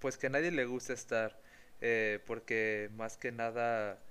pues 0.00 0.16
que 0.18 0.28
a 0.28 0.30
nadie 0.30 0.50
le 0.50 0.64
gusta 0.64 0.94
estar, 0.94 1.38
eh, 1.80 2.20
porque 2.26 2.90
más 2.96 3.16
que 3.16 3.32
nada 3.32 4.02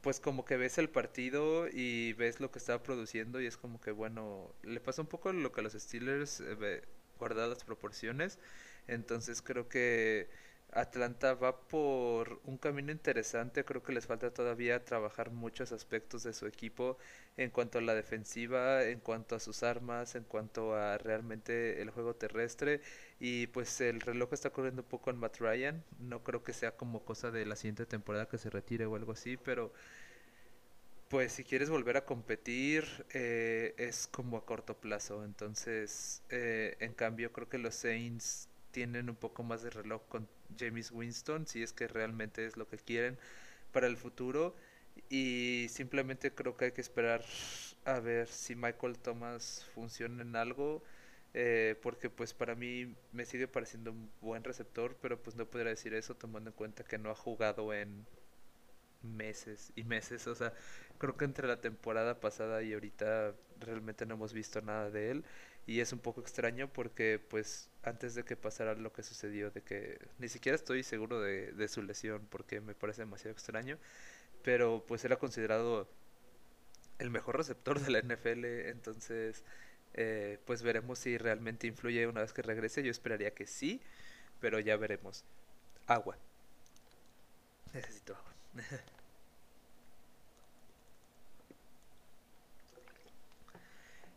pues 0.00 0.20
como 0.20 0.44
que 0.44 0.56
ves 0.56 0.78
el 0.78 0.88
partido 0.88 1.68
y 1.68 2.12
ves 2.14 2.40
lo 2.40 2.50
que 2.50 2.58
estaba 2.58 2.82
produciendo 2.82 3.40
y 3.40 3.46
es 3.46 3.56
como 3.56 3.80
que 3.80 3.90
bueno, 3.90 4.54
le 4.62 4.80
pasa 4.80 5.02
un 5.02 5.08
poco 5.08 5.32
lo 5.32 5.52
que 5.52 5.60
a 5.60 5.64
los 5.64 5.72
Steelers, 5.74 6.40
eh, 6.40 6.82
guardadas 7.18 7.50
las 7.50 7.64
proporciones, 7.64 8.38
entonces 8.86 9.42
creo 9.42 9.68
que 9.68 10.28
Atlanta 10.72 11.34
va 11.34 11.60
por 11.60 12.40
un 12.44 12.58
camino 12.58 12.92
interesante, 12.92 13.64
creo 13.64 13.82
que 13.82 13.92
les 13.92 14.06
falta 14.06 14.32
todavía 14.32 14.84
trabajar 14.84 15.30
muchos 15.30 15.72
aspectos 15.72 16.22
de 16.24 16.32
su 16.34 16.46
equipo 16.46 16.98
en 17.36 17.50
cuanto 17.50 17.78
a 17.78 17.80
la 17.82 17.94
defensiva, 17.94 18.84
en 18.84 19.00
cuanto 19.00 19.34
a 19.34 19.40
sus 19.40 19.62
armas, 19.62 20.14
en 20.14 20.24
cuanto 20.24 20.74
a 20.76 20.98
realmente 20.98 21.80
el 21.82 21.90
juego 21.90 22.14
terrestre. 22.16 22.80
Y 23.18 23.46
pues 23.48 23.80
el 23.80 24.00
reloj 24.00 24.32
está 24.34 24.50
corriendo 24.50 24.82
un 24.82 24.88
poco 24.88 25.10
en 25.10 25.18
Matt 25.18 25.38
Ryan, 25.40 25.82
no 25.98 26.22
creo 26.22 26.42
que 26.44 26.52
sea 26.52 26.76
como 26.76 27.04
cosa 27.04 27.30
de 27.30 27.46
la 27.46 27.56
siguiente 27.56 27.86
temporada 27.86 28.28
que 28.28 28.38
se 28.38 28.50
retire 28.50 28.86
o 28.86 28.94
algo 28.96 29.12
así, 29.12 29.36
pero 29.38 29.72
pues 31.08 31.32
si 31.32 31.44
quieres 31.44 31.70
volver 31.70 31.96
a 31.96 32.04
competir 32.04 32.84
eh, 33.14 33.74
es 33.78 34.06
como 34.06 34.36
a 34.36 34.44
corto 34.44 34.78
plazo, 34.78 35.24
entonces 35.24 36.22
eh, 36.30 36.76
en 36.80 36.92
cambio 36.94 37.32
creo 37.32 37.48
que 37.48 37.58
los 37.58 37.74
Saints 37.74 38.48
tienen 38.72 39.08
un 39.08 39.16
poco 39.16 39.42
más 39.42 39.62
de 39.62 39.70
reloj 39.70 40.02
con 40.08 40.28
James 40.58 40.90
Winston, 40.92 41.46
si 41.46 41.62
es 41.62 41.72
que 41.72 41.88
realmente 41.88 42.46
es 42.46 42.56
lo 42.56 42.68
que 42.68 42.78
quieren 42.78 43.18
para 43.72 43.86
el 43.86 43.96
futuro. 43.96 44.54
Y 45.10 45.66
simplemente 45.70 46.34
creo 46.34 46.56
que 46.56 46.66
hay 46.66 46.72
que 46.72 46.80
esperar 46.80 47.24
a 47.84 48.00
ver 48.00 48.28
si 48.28 48.56
Michael 48.56 48.98
Thomas 48.98 49.66
funciona 49.74 50.22
en 50.22 50.36
algo. 50.36 50.82
Eh, 51.34 51.76
porque 51.82 52.10
pues 52.10 52.34
para 52.34 52.54
mí 52.54 52.96
me 53.12 53.26
sigue 53.26 53.48
pareciendo 53.48 53.92
un 53.92 54.10
buen 54.20 54.44
receptor, 54.44 54.96
pero 55.00 55.22
pues 55.22 55.36
no 55.36 55.46
podría 55.46 55.70
decir 55.70 55.94
eso 55.94 56.16
tomando 56.16 56.50
en 56.50 56.56
cuenta 56.56 56.84
que 56.84 56.98
no 56.98 57.10
ha 57.10 57.14
jugado 57.14 57.72
en 57.74 58.06
meses 59.02 59.72
y 59.76 59.84
meses. 59.84 60.26
O 60.26 60.34
sea, 60.34 60.52
creo 60.98 61.16
que 61.16 61.24
entre 61.24 61.48
la 61.48 61.60
temporada 61.60 62.20
pasada 62.20 62.62
y 62.62 62.72
ahorita 62.72 63.34
realmente 63.60 64.06
no 64.06 64.14
hemos 64.14 64.32
visto 64.32 64.60
nada 64.62 64.90
de 64.90 65.10
él. 65.10 65.24
Y 65.68 65.80
es 65.80 65.92
un 65.92 65.98
poco 65.98 66.22
extraño 66.22 66.72
porque 66.72 67.20
pues 67.28 67.68
antes 67.82 68.14
de 68.14 68.24
que 68.24 68.36
pasara 68.36 68.74
lo 68.74 68.90
que 68.90 69.02
sucedió, 69.02 69.50
de 69.50 69.60
que 69.60 69.98
ni 70.18 70.30
siquiera 70.30 70.56
estoy 70.56 70.82
seguro 70.82 71.20
de, 71.20 71.52
de 71.52 71.68
su 71.68 71.82
lesión 71.82 72.26
porque 72.30 72.62
me 72.62 72.74
parece 72.74 73.02
demasiado 73.02 73.32
extraño, 73.32 73.76
pero 74.42 74.82
pues 74.88 75.04
era 75.04 75.16
considerado 75.16 75.86
el 76.98 77.10
mejor 77.10 77.36
receptor 77.36 77.80
de 77.80 77.90
la 77.90 78.00
NFL, 78.00 78.44
entonces 78.70 79.44
eh, 79.92 80.38
pues 80.46 80.62
veremos 80.62 81.00
si 81.00 81.18
realmente 81.18 81.66
influye 81.66 82.06
una 82.06 82.22
vez 82.22 82.32
que 82.32 82.40
regrese, 82.40 82.82
yo 82.82 82.90
esperaría 82.90 83.34
que 83.34 83.46
sí, 83.46 83.82
pero 84.40 84.60
ya 84.60 84.74
veremos. 84.78 85.22
Agua. 85.86 86.16
Necesito 87.74 88.16
agua. 88.16 88.32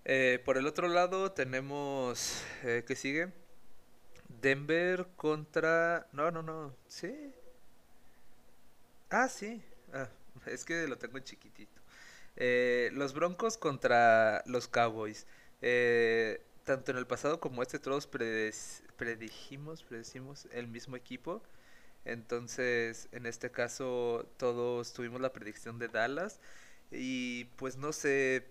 Eh, 0.05 0.41
por 0.45 0.57
el 0.57 0.65
otro 0.67 0.87
lado 0.87 1.31
tenemos, 1.31 2.43
eh, 2.63 2.83
¿qué 2.87 2.95
sigue? 2.95 3.31
Denver 4.41 5.07
contra... 5.15 6.07
No, 6.11 6.31
no, 6.31 6.41
no. 6.41 6.75
¿Sí? 6.87 7.33
Ah, 9.09 9.27
sí. 9.29 9.61
Ah, 9.93 10.07
es 10.45 10.65
que 10.65 10.87
lo 10.87 10.97
tengo 10.97 11.17
en 11.17 11.23
chiquitito. 11.23 11.81
Eh, 12.37 12.89
los 12.93 13.13
Broncos 13.13 13.57
contra 13.57 14.43
los 14.45 14.67
Cowboys. 14.67 15.27
Eh, 15.61 16.41
tanto 16.63 16.91
en 16.91 16.97
el 16.97 17.07
pasado 17.07 17.39
como 17.39 17.61
este 17.61 17.79
todos 17.79 18.07
predijimos, 18.07 19.83
predecimos 19.83 20.47
el 20.51 20.67
mismo 20.67 20.95
equipo. 20.95 21.43
Entonces, 22.05 23.09
en 23.11 23.25
este 23.27 23.51
caso, 23.51 24.27
todos 24.37 24.93
tuvimos 24.93 25.21
la 25.21 25.33
predicción 25.33 25.77
de 25.79 25.87
Dallas. 25.89 26.39
Y 26.91 27.45
pues 27.57 27.77
no 27.77 27.93
sé, 27.93 28.47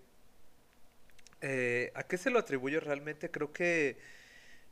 eh, 1.41 1.91
¿a 1.95 2.03
qué 2.03 2.17
se 2.17 2.29
lo 2.29 2.39
atribuyo 2.39 2.79
realmente? 2.79 3.31
Creo 3.31 3.51
que 3.51 3.97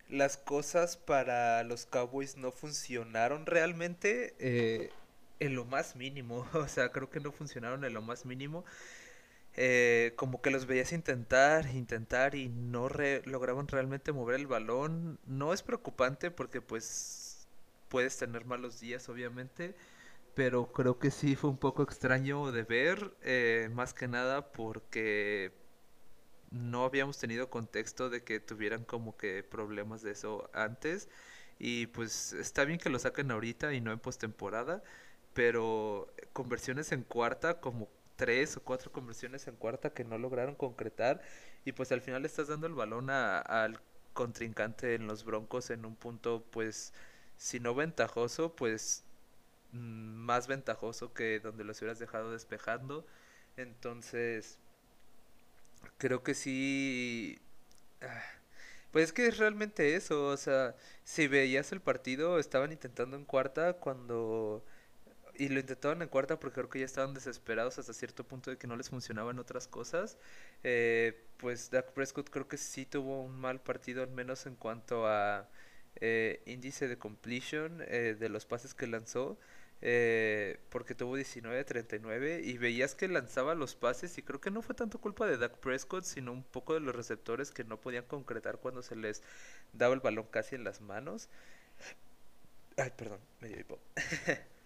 las 0.10 0.38
cosas 0.38 0.98
para 0.98 1.64
los 1.64 1.86
Cowboys 1.86 2.38
no 2.38 2.52
funcionaron 2.52 3.46
realmente 3.46 4.36
eh, 4.40 4.92
en 5.40 5.56
lo 5.56 5.66
más 5.66 5.96
mínimo. 5.96 6.48
O 6.54 6.68
sea, 6.68 6.92
creo 6.92 7.10
que 7.10 7.20
no 7.20 7.32
funcionaron 7.32 7.84
en 7.86 7.94
lo 7.94 8.02
más 8.02 8.26
mínimo. 8.26 8.66
Eh, 9.56 10.14
como 10.16 10.42
que 10.42 10.52
los 10.52 10.68
veías 10.68 10.94
intentar, 10.94 11.66
intentar 11.74 12.36
y 12.36 12.50
no 12.50 12.88
lograban 13.26 13.68
realmente 13.68 14.12
mover 14.12 14.36
el 14.40 14.48
balón. 14.48 15.20
No 15.26 15.54
es 15.54 15.64
preocupante 15.64 16.32
porque 16.32 16.62
pues 16.62 17.48
puedes 17.90 18.18
tener 18.18 18.46
malos 18.46 18.80
días, 18.80 19.10
obviamente. 19.10 19.76
Pero 20.36 20.72
creo 20.72 21.00
que 21.00 21.12
sí 21.12 21.36
fue 21.36 21.50
un 21.50 21.58
poco 21.58 21.84
extraño 21.84 22.52
de 22.52 22.64
ver, 22.64 23.70
más 23.72 23.94
que 23.94 24.08
nada 24.08 24.52
porque 24.52 25.52
no 26.52 26.86
habíamos 26.86 27.18
tenido 27.20 27.50
contexto 27.50 28.10
de 28.10 28.24
que 28.24 28.40
tuvieran 28.40 28.84
como 28.86 29.18
que 29.18 29.44
problemas 29.44 30.02
de 30.02 30.12
eso 30.12 30.50
antes. 30.54 31.10
Y 31.60 31.88
pues 31.88 32.34
está 32.34 32.66
bien 32.66 32.80
que 32.80 32.90
lo 32.90 33.00
saquen 33.00 33.32
ahorita 33.32 33.74
y 33.74 33.82
no 33.82 33.92
en 33.92 34.00
postemporada, 34.00 34.82
pero 35.34 36.08
conversiones 36.34 36.92
en 36.92 37.04
cuarta, 37.04 37.60
como 37.60 37.90
tres 38.16 38.58
o 38.58 38.62
cuatro 38.64 38.92
conversiones 38.92 39.48
en 39.48 39.56
cuarta 39.56 39.94
que 39.94 40.04
no 40.06 40.18
lograron 40.18 40.56
concretar. 40.56 41.22
Y 41.66 41.74
pues 41.74 41.92
al 41.92 42.02
final 42.02 42.26
estás 42.26 42.48
dando 42.48 42.68
el 42.68 42.74
balón 42.74 43.10
al 43.10 43.80
contrincante 44.14 44.96
en 44.96 45.08
los 45.08 45.24
Broncos 45.26 45.70
en 45.70 45.86
un 45.86 45.96
punto, 45.96 46.44
pues, 46.52 46.94
si 47.38 47.60
no 47.60 47.76
ventajoso, 47.76 48.56
pues 48.56 49.06
mm, 49.74 49.78
más 49.80 50.48
ventajoso 50.48 51.14
que 51.14 51.40
donde 51.40 51.64
los 51.64 51.82
hubieras 51.82 52.00
dejado 52.00 52.32
despejando. 52.32 53.06
Entonces, 53.58 54.60
creo 55.98 56.24
que 56.24 56.34
sí. 56.36 57.39
Ah, 58.02 58.24
pues 58.92 59.06
es 59.06 59.13
que 59.13 59.28
es 59.28 59.38
realmente 59.38 59.96
eso, 59.96 60.28
o 60.28 60.38
sea, 60.38 60.76
si 61.04 61.28
veías 61.28 61.72
el 61.72 61.82
partido, 61.82 62.39
estaban 62.39 62.72
intentando 62.72 63.18
en 63.18 63.26
cuarta 63.26 63.74
cuando... 63.74 64.65
Y 65.36 65.50
lo 65.50 65.60
intentaban 65.60 66.02
en 66.02 66.10
cuarta 66.10 66.39
porque 66.39 66.56
creo 66.56 66.70
que 66.70 66.80
ya 66.80 66.86
estaban 66.86 67.13
desesperados 67.13 67.80
hasta 67.80 67.94
cierto 67.94 68.26
punto 68.28 68.52
de 68.52 68.58
que 68.58 68.68
no 68.68 68.76
les 68.76 68.89
funcionaban 68.89 69.39
otras 69.39 69.68
cosas. 69.68 70.18
Eh, 70.63 71.24
pues 71.38 71.72
Dak 71.72 71.94
Prescott 71.94 72.30
creo 72.30 72.48
que 72.48 72.58
sí 72.58 72.86
tuvo 72.86 73.22
un 73.24 73.39
mal 73.39 73.62
partido, 73.62 74.04
al 74.04 74.12
menos 74.12 74.46
en 74.48 74.56
cuanto 74.56 75.08
a 75.08 75.50
eh, 76.02 76.42
índice 76.46 76.88
de 76.88 76.98
completion 76.98 77.82
eh, 77.88 78.15
de 78.20 78.30
los 78.30 78.46
pases 78.46 78.74
que 78.74 78.88
lanzó 78.88 79.39
eh, 79.82 80.60
porque 80.70 80.94
tuvo 80.96 81.18
19-39 81.18 82.44
y 82.44 82.58
veías 82.58 82.96
que 82.96 83.08
lanzaba 83.08 83.56
los 83.56 83.76
pases 83.76 84.18
y 84.18 84.24
creo 84.24 84.42
que 84.42 84.52
no 84.52 84.62
fue 84.62 84.76
tanto 84.76 85.00
culpa 85.00 85.26
de 85.26 85.38
Dak 85.38 85.58
Prescott, 85.58 86.04
sino 86.04 86.34
un 86.34 86.44
poco 86.44 86.74
de 86.74 86.82
los 86.82 86.96
receptores 86.96 87.52
que 87.52 87.63
no 87.63 87.80
podían 87.80 88.06
concretar 88.06 88.58
cuando 88.58 88.82
se 88.82 88.96
les 88.96 89.24
daba 89.74 89.94
el 89.94 90.02
balón 90.02 90.28
casi 90.30 90.56
en 90.56 90.63
las 90.63 90.82
manos. 90.82 91.30
Ay, 92.78 92.92
perdón, 92.96 93.20
me 93.42 93.48
dio 93.50 93.60
hipo. 93.60 93.80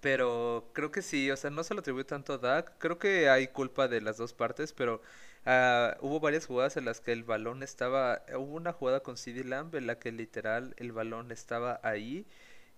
pero 0.00 0.70
creo 0.72 0.90
que 0.90 1.02
sí, 1.02 1.30
o 1.30 1.36
sea, 1.36 1.50
no 1.50 1.64
se 1.64 1.74
lo 1.74 1.80
atribuye 1.80 2.04
tanto 2.04 2.34
a 2.34 2.38
Dak, 2.38 2.78
creo 2.78 2.98
que 2.98 3.28
hay 3.28 3.48
culpa 3.48 3.88
de 3.88 4.00
las 4.00 4.16
dos 4.16 4.32
partes, 4.32 4.72
pero 4.72 5.02
uh, 5.46 6.06
hubo 6.06 6.20
varias 6.20 6.46
jugadas 6.46 6.76
en 6.76 6.86
las 6.86 7.00
que 7.00 7.12
el 7.12 7.24
balón 7.24 7.62
estaba, 7.62 8.22
hubo 8.34 8.56
una 8.56 8.72
jugada 8.72 9.00
con 9.00 9.16
CD 9.16 9.44
Lamb 9.44 9.74
en 9.74 9.86
la 9.86 9.98
que 9.98 10.12
literal 10.12 10.74
el 10.78 10.92
balón 10.92 11.32
estaba 11.32 11.80
ahí 11.82 12.26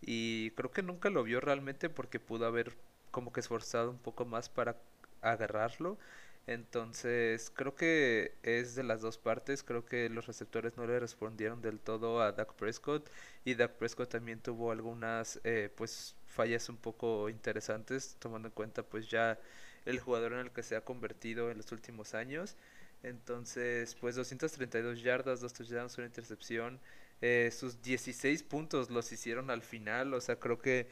y 0.03 0.51
creo 0.53 0.71
que 0.71 0.83
nunca 0.83 1.11
lo 1.11 1.23
vio 1.25 1.41
realmente 1.41 1.89
porque 1.89 2.21
pudo 2.21 2.47
haber 2.47 2.77
como 3.11 3.33
que 3.33 3.41
esforzado 3.41 3.91
un 3.91 3.99
poco 3.99 4.25
más 4.25 4.49
para 4.49 4.77
agarrarlo. 5.23 5.99
Entonces, 6.47 7.53
creo 7.55 7.75
que 7.77 8.35
es 8.43 8.75
de 8.75 8.83
las 8.83 9.01
dos 9.01 9.19
partes. 9.19 9.63
Creo 9.63 9.85
que 9.85 10.09
los 10.09 10.27
receptores 10.27 10.77
no 10.77 10.87
le 10.87 10.99
respondieron 10.99 11.63
del 11.63 11.79
todo 11.81 12.21
a 12.21 12.33
Dak 12.33 12.55
Prescott. 12.55 13.09
Y 13.45 13.55
Dak 13.55 13.73
Prescott 13.75 14.11
también 14.11 14.41
tuvo 14.41 14.73
algunas 14.73 15.41
eh, 15.45 15.71
pues 15.77 16.17
fallas 16.27 16.69
un 16.69 16.77
poco 16.79 17.29
interesantes, 17.29 18.17
tomando 18.19 18.49
en 18.49 18.55
cuenta 18.55 18.83
pues 18.83 19.09
ya 19.09 19.39
el 19.85 20.01
jugador 20.01 20.33
en 20.33 20.41
el 20.41 20.51
que 20.53 20.63
se 20.63 20.77
ha 20.77 20.85
convertido 20.85 21.51
en 21.51 21.59
los 21.59 21.71
últimos 21.73 22.15
años. 22.15 22.57
Entonces, 23.03 23.95
pues 23.97 24.17
232 24.17 25.03
yardas, 25.03 25.41
dos 25.41 25.53
touchdowns, 25.53 25.99
una 25.99 26.07
intercepción. 26.07 26.81
Eh, 27.23 27.53
sus 27.53 27.81
16 27.83 28.43
puntos 28.43 28.91
los 28.91 29.13
hicieron 29.13 29.51
al 29.51 29.63
final, 29.63 30.13
o 30.13 30.21
sea, 30.21 30.41
creo 30.41 30.59
que 30.61 30.89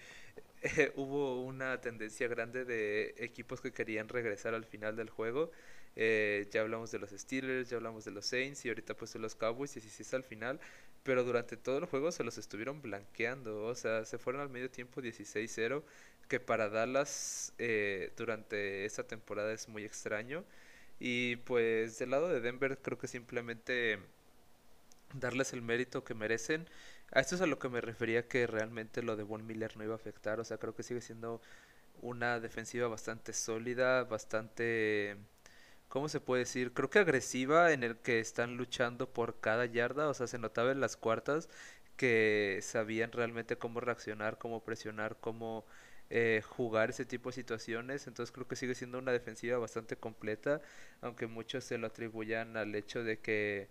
eh, 0.63 0.93
hubo 0.97 1.43
una 1.43 1.81
tendencia 1.81 2.29
grande 2.29 2.65
de 2.65 3.15
equipos 3.19 3.61
que 3.61 3.73
querían 3.73 4.09
regresar 4.09 4.55
al 4.55 4.65
final 4.65 4.97
del 4.97 5.11
juego. 5.11 5.51
Eh, 5.97 6.47
ya 6.53 6.61
hablamos 6.61 6.93
de 6.93 7.01
los 7.01 7.11
Steelers, 7.11 7.69
ya 7.71 7.77
hablamos 7.79 8.05
de 8.05 8.13
los 8.13 8.27
Saints 8.27 8.65
y 8.65 8.69
ahorita 8.69 8.95
pues 8.97 9.13
de 9.13 9.19
los 9.19 9.35
Cowboys, 9.35 9.75
16 9.75 10.15
al 10.15 10.23
final, 10.23 10.61
pero 11.03 11.25
durante 11.25 11.57
todo 11.57 11.79
el 11.79 11.87
juego 11.87 12.13
se 12.13 12.23
los 12.25 12.39
estuvieron 12.39 12.81
blanqueando, 12.81 13.65
o 13.65 13.75
sea, 13.75 14.05
se 14.05 14.19
fueron 14.19 14.41
al 14.43 14.51
medio 14.51 14.71
tiempo 14.71 15.03
16-0, 15.03 15.83
que 16.29 16.39
para 16.41 16.69
Dallas 16.69 17.53
durante 18.17 18.85
esta 18.85 19.05
temporada 19.05 19.53
es 19.53 19.69
muy 19.69 19.85
extraño. 19.85 20.45
Y 21.01 21.37
pues 21.37 21.99
del 21.99 22.11
lado 22.11 22.29
de 22.29 22.41
Denver 22.41 22.79
creo 22.83 22.99
que 22.99 23.09
simplemente 23.09 23.99
darles 25.15 25.53
el 25.53 25.63
mérito 25.63 26.05
que 26.05 26.15
merecen. 26.15 26.69
A 27.13 27.21
esto 27.21 27.35
es 27.35 27.41
a 27.41 27.47
lo 27.47 27.59
que 27.59 27.69
me 27.69 27.81
refería 27.81 28.29
que 28.29 28.47
realmente 28.47 29.03
lo 29.03 29.17
de 29.17 29.25
Von 29.25 29.47
Miller 29.47 29.77
no 29.77 29.85
iba 29.85 29.95
a 29.95 29.97
afectar. 29.97 30.41
O 30.41 30.45
sea, 30.45 30.59
creo 30.59 30.75
que 30.75 30.83
sigue 30.83 31.01
siendo 31.01 31.41
una 32.03 32.41
defensiva 32.41 32.89
bastante 32.89 33.33
sólida, 33.33 34.05
bastante... 34.05 35.17
¿Cómo 35.89 36.09
se 36.09 36.21
puede 36.21 36.41
decir? 36.45 36.73
Creo 36.73 36.89
que 36.91 37.01
agresiva 37.01 37.73
en 37.73 37.83
el 37.83 37.97
que 37.99 38.21
están 38.21 38.57
luchando 38.57 39.13
por 39.13 39.41
cada 39.41 39.67
yarda. 39.67 40.09
O 40.09 40.15
sea, 40.15 40.27
se 40.29 40.39
notaba 40.39 40.71
en 40.73 40.81
las 40.81 40.97
cuartas 40.97 41.49
que 41.97 42.61
sabían 42.63 43.13
realmente 43.13 43.59
cómo 43.59 43.81
reaccionar, 43.81 44.39
cómo 44.39 44.65
presionar, 44.65 45.19
cómo 45.21 45.67
eh, 46.11 46.43
jugar 46.47 46.91
ese 46.91 47.05
tipo 47.05 47.31
de 47.31 47.35
situaciones. 47.35 48.07
Entonces 48.07 48.33
creo 48.33 48.47
que 48.49 48.57
sigue 48.57 48.75
siendo 48.75 48.99
una 48.99 49.13
defensiva 49.13 49.59
bastante 49.59 49.97
completa, 49.97 50.61
aunque 51.03 51.27
muchos 51.27 51.65
se 51.65 51.79
lo 51.79 51.89
atribuyan 51.89 52.57
al 52.57 52.75
hecho 52.75 53.05
de 53.05 53.19
que 53.21 53.69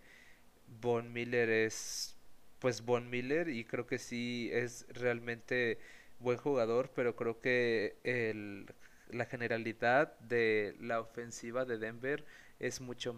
Von 0.81 1.11
Miller 1.13 1.49
es 1.49 2.15
pues 2.59 2.83
Von 2.83 3.09
Miller 3.09 3.49
y 3.49 3.63
creo 3.65 3.87
que 3.87 3.97
sí 3.97 4.49
es 4.51 4.85
realmente 4.89 5.79
buen 6.19 6.37
jugador, 6.37 6.91
pero 6.93 7.15
creo 7.15 7.39
que 7.39 7.97
el, 8.03 8.65
la 9.09 9.25
generalidad 9.25 10.17
de 10.19 10.75
la 10.79 10.99
ofensiva 10.99 11.65
de 11.65 11.77
Denver 11.77 12.25
es 12.59 12.81
mucho 12.81 13.15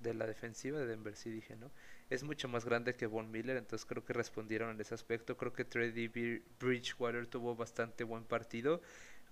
de 0.00 0.14
la 0.14 0.26
defensiva 0.26 0.78
de 0.78 0.86
Denver, 0.86 1.16
sí 1.16 1.30
dije, 1.30 1.56
¿no? 1.56 1.70
Es 2.08 2.22
mucho 2.22 2.48
más 2.48 2.64
grande 2.64 2.94
que 2.94 3.06
Von 3.06 3.30
Miller, 3.30 3.56
entonces 3.56 3.84
creo 3.84 4.04
que 4.04 4.12
respondieron 4.12 4.70
en 4.70 4.80
ese 4.80 4.94
aspecto. 4.94 5.36
Creo 5.36 5.52
que 5.52 5.64
Trey 5.64 6.08
Bridgewater 6.60 7.26
tuvo 7.26 7.56
bastante 7.56 8.04
buen 8.04 8.24
partido. 8.24 8.80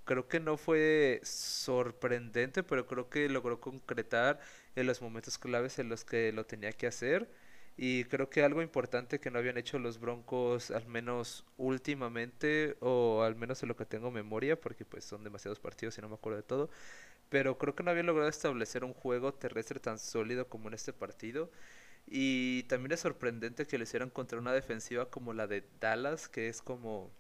Creo 0.05 0.29
que 0.29 0.41
no 0.41 0.57
fue 0.57 1.21
sorprendente, 1.25 2.63
pero 2.63 2.87
creo 2.87 3.09
que 3.11 3.29
logró 3.29 3.61
concretar 3.61 4.41
en 4.77 4.87
los 4.87 5.01
momentos 5.03 5.39
claves 5.39 5.79
en 5.79 5.89
los 5.89 6.05
que 6.05 6.33
lo 6.33 6.47
tenía 6.47 6.73
que 6.73 6.87
hacer 6.87 7.29
y 7.77 8.05
creo 8.05 8.31
que 8.31 8.43
algo 8.43 8.63
importante 8.63 9.21
que 9.21 9.31
no 9.31 9.39
habían 9.39 9.59
hecho 9.59 9.79
los 9.79 10.01
Broncos, 10.01 10.71
al 10.71 10.87
menos 10.87 11.45
últimamente, 11.59 12.77
o 12.81 13.23
al 13.23 13.37
menos 13.37 13.63
en 13.63 13.69
lo 13.69 13.77
que 13.77 13.85
tengo 13.85 14.11
memoria, 14.11 14.59
porque 14.61 14.85
pues 14.85 15.05
son 15.05 15.25
demasiados 15.25 15.61
partidos 15.61 15.99
y 15.99 16.01
no 16.03 16.09
me 16.09 16.15
acuerdo 16.15 16.39
de 16.39 16.43
todo, 16.43 16.71
pero 17.29 17.59
creo 17.59 17.75
que 17.75 17.83
no 17.83 17.91
habían 17.91 18.07
logrado 18.07 18.31
establecer 18.31 18.85
un 18.85 18.95
juego 18.95 19.35
terrestre 19.35 19.81
tan 19.81 19.99
sólido 19.99 20.49
como 20.49 20.69
en 20.69 20.75
este 20.75 20.93
partido. 20.93 21.51
Y 22.07 22.65
también 22.65 22.93
es 22.93 23.01
sorprendente 23.01 23.67
que 23.67 23.79
lo 23.79 23.85
hicieran 23.85 24.11
contra 24.11 24.39
una 24.39 24.53
defensiva 24.53 25.11
como 25.11 25.33
la 25.35 25.47
de 25.49 25.65
Dallas, 25.81 26.29
que 26.29 26.49
es 26.49 26.63
como 26.63 27.11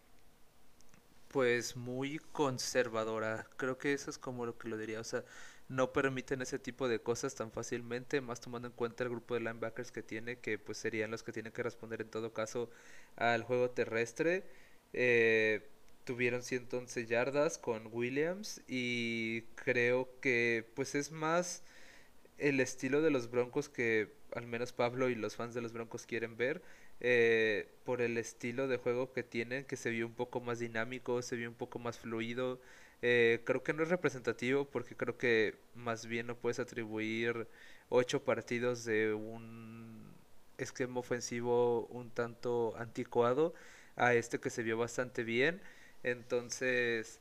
pues 1.28 1.76
muy 1.76 2.18
conservadora. 2.32 3.46
Creo 3.56 3.78
que 3.78 3.92
eso 3.92 4.10
es 4.10 4.18
como 4.18 4.46
lo 4.46 4.56
que 4.58 4.68
lo 4.68 4.76
diría. 4.78 5.00
O 5.00 5.04
sea, 5.04 5.24
no 5.68 5.92
permiten 5.92 6.42
ese 6.42 6.58
tipo 6.58 6.88
de 6.88 7.00
cosas 7.00 7.34
tan 7.34 7.50
fácilmente, 7.52 8.20
más 8.20 8.40
tomando 8.40 8.68
en 8.68 8.74
cuenta 8.74 9.04
el 9.04 9.10
grupo 9.10 9.34
de 9.34 9.40
linebackers 9.40 9.90
que 9.92 10.02
tiene, 10.02 10.38
que 10.38 10.58
pues 10.58 10.78
serían 10.78 11.10
los 11.10 11.22
que 11.22 11.32
tienen 11.32 11.52
que 11.52 11.62
responder 11.62 12.00
en 12.02 12.10
todo 12.10 12.32
caso 12.32 12.70
al 13.16 13.42
juego 13.42 13.70
terrestre. 13.70 14.44
Eh, 14.92 15.68
tuvieron 16.04 16.42
111 16.42 17.06
yardas 17.06 17.58
con 17.58 17.88
Williams 17.92 18.62
y 18.68 19.42
creo 19.56 20.08
que 20.20 20.64
pues 20.74 20.94
es 20.94 21.10
más 21.10 21.62
el 22.38 22.60
estilo 22.60 23.02
de 23.02 23.10
los 23.10 23.30
Broncos 23.30 23.68
que 23.68 24.12
al 24.34 24.46
menos 24.46 24.72
Pablo 24.72 25.08
y 25.08 25.14
los 25.14 25.36
fans 25.36 25.54
de 25.54 25.62
los 25.62 25.72
Broncos 25.72 26.06
quieren 26.06 26.36
ver. 26.36 26.62
Eh, 27.00 27.68
por 27.84 28.00
el 28.00 28.16
estilo 28.18 28.68
de 28.68 28.78
juego 28.78 29.12
que 29.12 29.22
tienen, 29.22 29.64
que 29.64 29.76
se 29.76 29.90
vio 29.90 30.06
un 30.06 30.14
poco 30.14 30.40
más 30.40 30.58
dinámico, 30.58 31.20
se 31.22 31.36
vio 31.36 31.48
un 31.48 31.54
poco 31.54 31.78
más 31.78 31.98
fluido. 31.98 32.60
Eh, 33.02 33.42
creo 33.44 33.62
que 33.62 33.72
no 33.72 33.82
es 33.82 33.88
representativo 33.90 34.64
porque 34.70 34.96
creo 34.96 35.18
que 35.18 35.56
más 35.74 36.06
bien 36.06 36.26
no 36.26 36.36
puedes 36.36 36.58
atribuir 36.58 37.48
ocho 37.88 38.24
partidos 38.24 38.84
de 38.84 39.14
un 39.14 40.14
esquema 40.58 41.00
ofensivo 41.00 41.86
un 41.88 42.10
tanto 42.10 42.74
anticuado 42.78 43.54
a 43.96 44.14
este 44.14 44.40
que 44.40 44.50
se 44.50 44.62
vio 44.62 44.78
bastante 44.78 45.24
bien. 45.24 45.60
Entonces, 46.02 47.20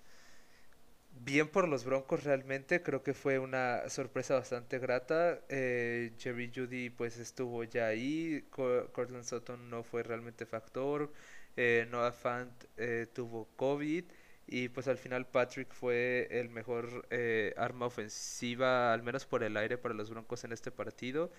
bien 1.23 1.47
por 1.47 1.67
los 1.67 1.85
Broncos 1.85 2.23
realmente, 2.23 2.81
creo 2.83 3.03
que 3.03 3.13
fue 3.13 3.39
una 3.39 3.89
sorpresa 3.89 4.35
bastante 4.35 4.79
grata. 4.79 5.41
Eh, 5.49 6.13
Jerry 6.19 6.51
Judy 6.53 6.89
pues 6.89 7.17
estuvo 7.17 7.63
ya 7.63 7.87
ahí, 7.87 8.45
Cortland 8.51 9.23
Sutton 9.23 9.69
no 9.69 9.83
fue 9.83 10.03
realmente 10.03 10.45
factor, 10.45 11.11
eh, 11.57 11.87
Noah 11.89 12.11
Fant 12.11 12.51
eh, 12.77 13.07
tuvo 13.13 13.47
COVID 13.55 14.05
y 14.47 14.69
pues 14.69 14.87
al 14.87 14.97
final 14.97 15.25
Patrick 15.27 15.73
fue 15.73 16.27
el 16.29 16.49
mejor 16.49 17.07
eh, 17.09 17.53
arma 17.57 17.87
ofensiva, 17.87 18.93
al 18.93 19.01
menos 19.03 19.25
por 19.25 19.43
el 19.43 19.57
aire 19.57 19.77
para 19.77 19.95
los 19.95 20.09
Broncos 20.09 20.43
en 20.43 20.51
este 20.51 20.71
partido. 20.71 21.31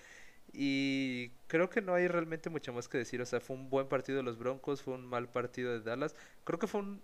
Y 0.53 1.31
creo 1.49 1.71
que 1.71 1.83
no 1.83 1.95
hay 1.95 2.09
realmente 2.09 2.51
mucho 2.51 2.73
más 2.73 2.89
que 2.89 2.99
decir. 2.99 3.21
O 3.21 3.27
sea, 3.27 3.41
fue 3.41 3.57
un 3.57 3.71
buen 3.71 3.89
partido 3.89 4.19
de 4.19 4.25
los 4.25 4.39
Broncos, 4.39 4.83
fue 4.83 4.95
un 4.95 5.07
mal 5.07 5.29
partido 5.29 5.73
de 5.73 5.81
Dallas. 5.81 6.17
Creo 6.45 6.59
que 6.59 6.67
fue 6.67 6.81
un 6.81 7.03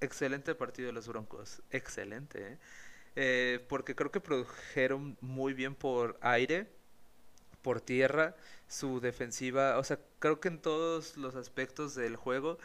excelente 0.00 0.54
partido 0.54 0.86
de 0.88 0.92
los 0.92 1.08
Broncos. 1.08 1.62
Excelente, 1.70 2.52
¿eh? 2.52 2.58
Eh, 3.16 3.64
porque 3.68 3.94
creo 3.94 4.10
que 4.10 4.20
produjeron 4.20 5.18
muy 5.20 5.52
bien 5.52 5.74
por 5.74 6.18
aire, 6.22 6.68
por 7.62 7.80
tierra, 7.80 8.34
su 8.68 9.00
defensiva. 9.00 9.78
O 9.78 9.84
sea, 9.84 9.98
creo 10.18 10.40
que 10.40 10.48
en 10.48 10.60
todos 10.60 11.16
los 11.16 11.34
aspectos 11.36 11.94
del 11.94 12.16
juego 12.16 12.58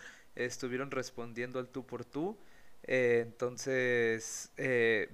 estuvieron 0.46 0.92
respondiendo 0.92 1.60
al 1.60 1.70
tú 1.70 1.86
por 1.86 2.06
tú. 2.06 2.38
Eh, 2.84 3.22
entonces, 3.26 4.52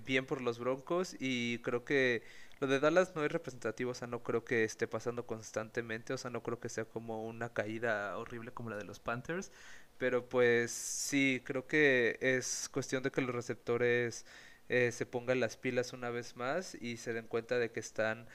bien 0.06 0.26
por 0.26 0.42
los 0.42 0.60
Broncos 0.60 1.16
y 1.20 1.60
creo 1.60 1.86
que 1.86 2.24
lo 2.64 2.68
de 2.68 2.80
Dallas 2.80 3.14
no 3.16 3.26
es 3.26 3.32
representativo, 3.32 3.92
o 3.92 3.94
sea, 3.94 4.08
no 4.08 4.24
creo 4.24 4.46
que 4.46 4.64
esté 4.64 4.88
pasando 4.88 5.26
constantemente, 5.28 6.14
o 6.14 6.18
sea, 6.18 6.32
no 6.32 6.44
creo 6.44 6.60
que 6.62 6.70
sea 6.70 6.86
como 6.86 7.26
una 7.26 7.50
caída 7.54 8.18
horrible 8.18 8.52
como 8.54 8.70
la 8.70 8.78
de 8.78 8.86
los 8.86 9.00
Panthers, 9.02 9.52
pero 9.98 10.30
pues 10.30 10.72
sí, 10.72 11.42
creo 11.46 11.68
que 11.68 12.18
es 12.22 12.70
cuestión 12.70 13.04
de 13.04 13.12
que 13.12 13.22
los 13.22 13.36
receptores 13.36 14.26
eh, 14.70 14.92
se 14.94 15.06
pongan 15.06 15.40
las 15.42 15.58
pilas 15.58 15.94
una 15.94 16.10
vez 16.10 16.36
más 16.38 16.76
y 16.76 16.98
se 16.98 17.14
den 17.14 17.28
cuenta 17.28 17.58
de 17.60 17.72
que 17.72 17.80
están 17.82 18.28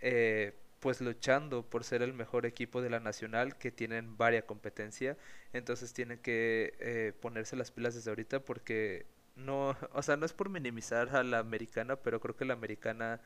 eh, 0.00 0.54
pues 0.84 1.00
luchando 1.00 1.62
por 1.62 1.82
ser 1.82 2.02
el 2.02 2.12
mejor 2.12 2.44
equipo 2.44 2.82
de 2.82 2.90
la 2.90 3.00
nacional, 3.00 3.56
que 3.56 3.72
tienen 3.72 4.18
varia 4.18 4.44
competencia, 4.44 5.16
entonces 5.54 5.94
tienen 5.94 6.18
que 6.18 6.74
eh, 6.78 7.14
ponerse 7.22 7.56
las 7.56 7.70
pilas 7.70 7.94
desde 7.94 8.10
ahorita 8.10 8.40
porque 8.40 9.06
no, 9.34 9.74
o 9.94 10.02
sea, 10.02 10.18
no 10.18 10.26
es 10.26 10.34
por 10.34 10.50
minimizar 10.50 11.16
a 11.16 11.22
la 11.22 11.38
americana, 11.38 11.96
pero 11.96 12.20
creo 12.20 12.36
que 12.36 12.44
la 12.44 12.52
americana 12.52 13.22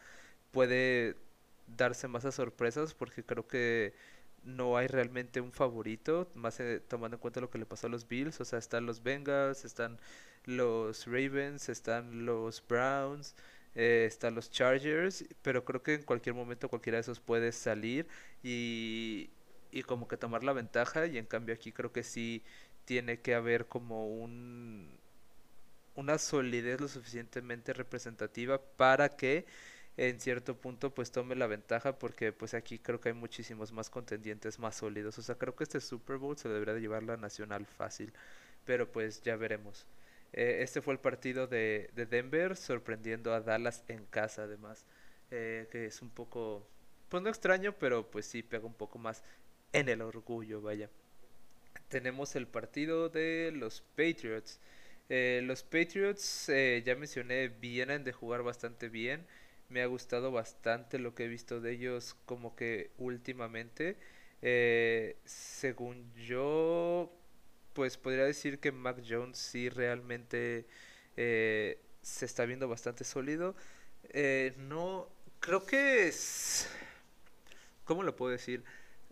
puede 0.52 1.16
darse 1.76 2.06
más 2.06 2.24
a 2.26 2.30
sorpresas 2.30 2.94
porque 2.94 3.24
creo 3.24 3.48
que 3.48 3.92
no 4.44 4.76
hay 4.76 4.86
realmente 4.86 5.40
un 5.40 5.50
favorito, 5.50 6.30
más 6.36 6.60
eh, 6.60 6.80
tomando 6.86 7.16
en 7.16 7.20
cuenta 7.20 7.40
lo 7.40 7.50
que 7.50 7.58
le 7.58 7.66
pasó 7.66 7.88
a 7.88 7.90
los 7.90 8.06
Bills, 8.06 8.40
o 8.40 8.44
sea, 8.44 8.60
están 8.60 8.86
los 8.86 9.02
Bengals, 9.02 9.64
están 9.64 9.98
los 10.44 11.06
Ravens, 11.06 11.68
están 11.68 12.24
los 12.24 12.64
Browns, 12.68 13.34
eh, 13.78 14.06
están 14.06 14.36
los 14.36 14.50
Chargers, 14.52 15.24
pero 15.42 15.64
creo 15.64 15.82
que 15.84 15.94
en 15.94 16.04
cualquier 16.04 16.36
momento 16.36 16.68
cualquiera 16.70 16.98
de 16.98 17.02
esos 17.02 17.20
puede 17.20 17.52
salir 17.52 18.08
y, 18.44 19.30
y 19.72 19.84
como 19.84 20.08
que 20.08 20.18
tomar 20.18 20.44
la 20.44 20.54
ventaja 20.54 21.06
y 21.06 21.18
en 21.18 21.26
cambio 21.26 21.54
aquí 21.56 21.72
creo 21.72 21.92
que 21.92 22.04
sí 22.04 22.44
tiene 22.86 23.20
que 23.22 23.34
haber 23.36 23.68
como 23.68 24.08
un 24.08 24.98
una 25.94 26.18
solidez 26.18 26.80
lo 26.80 26.88
suficientemente 26.88 27.72
representativa 27.72 28.60
para 28.76 29.16
que 29.16 29.46
en 29.96 30.20
cierto 30.20 30.56
punto 30.56 30.94
pues 30.94 31.10
tome 31.12 31.34
la 31.36 31.46
ventaja 31.48 31.98
porque 31.98 32.32
pues 32.32 32.54
aquí 32.54 32.78
creo 32.78 33.00
que 33.00 33.10
hay 33.10 33.14
muchísimos 33.16 33.72
más 33.72 33.90
contendientes 33.90 34.58
más 34.60 34.76
sólidos. 34.76 35.18
O 35.18 35.22
sea, 35.22 35.36
creo 35.36 35.56
que 35.56 35.64
este 35.64 35.80
Super 35.80 36.18
Bowl 36.18 36.36
se 36.38 36.48
debería 36.48 36.74
de 36.74 36.80
llevar 36.80 37.02
la 37.02 37.16
nacional 37.16 37.66
fácil, 37.66 38.12
pero 38.64 38.90
pues 38.92 39.22
ya 39.22 39.36
veremos. 39.36 39.86
Eh, 40.32 40.58
este 40.62 40.82
fue 40.82 40.94
el 40.94 41.00
partido 41.00 41.46
de, 41.46 41.90
de, 41.94 42.06
Denver 42.06 42.56
sorprendiendo 42.56 43.32
a 43.32 43.40
Dallas 43.40 43.84
en 43.88 44.04
casa 44.06 44.42
además, 44.42 44.84
eh, 45.30 45.68
que 45.70 45.86
es 45.86 46.02
un 46.02 46.10
poco, 46.10 46.68
pues 47.08 47.22
no 47.22 47.28
extraño, 47.28 47.74
pero 47.78 48.10
pues 48.10 48.26
sí 48.26 48.42
pega 48.42 48.66
un 48.66 48.74
poco 48.74 48.98
más 48.98 49.22
en 49.72 49.88
el 49.88 50.02
orgullo, 50.02 50.60
vaya. 50.60 50.90
Tenemos 51.88 52.36
el 52.36 52.46
partido 52.46 53.08
de 53.08 53.52
los 53.54 53.80
Patriots. 53.96 54.60
Eh, 55.08 55.40
los 55.44 55.62
Patriots, 55.62 56.48
ya 56.84 56.94
mencioné, 56.96 57.48
vienen 57.48 58.04
de 58.04 58.12
jugar 58.12 58.42
bastante 58.42 58.88
bien 58.88 59.26
me 59.70 59.82
ha 59.82 59.86
gustado 59.86 60.30
bastante 60.32 60.98
lo 60.98 61.14
que 61.14 61.24
he 61.24 61.28
visto 61.28 61.60
de 61.60 61.72
ellos 61.72 62.16
como 62.24 62.56
que 62.56 62.90
últimamente. 62.96 63.98
Según 65.24 66.10
yo, 66.14 67.12
pues 67.78 67.96
podría 67.96 68.24
decir 68.24 68.58
que 68.58 68.72
Mac 68.72 69.04
Jones 69.08 69.38
sí 69.38 69.68
realmente 69.68 70.66
eh, 71.16 71.78
se 72.02 72.24
está 72.24 72.44
viendo 72.44 72.66
bastante 72.66 73.04
sólido. 73.04 73.54
Eh, 74.08 74.52
no, 74.58 75.08
creo 75.38 75.64
que 75.64 76.08
es... 76.08 76.68
¿Cómo 77.84 78.02
lo 78.02 78.16
puedo 78.16 78.32
decir? 78.32 78.64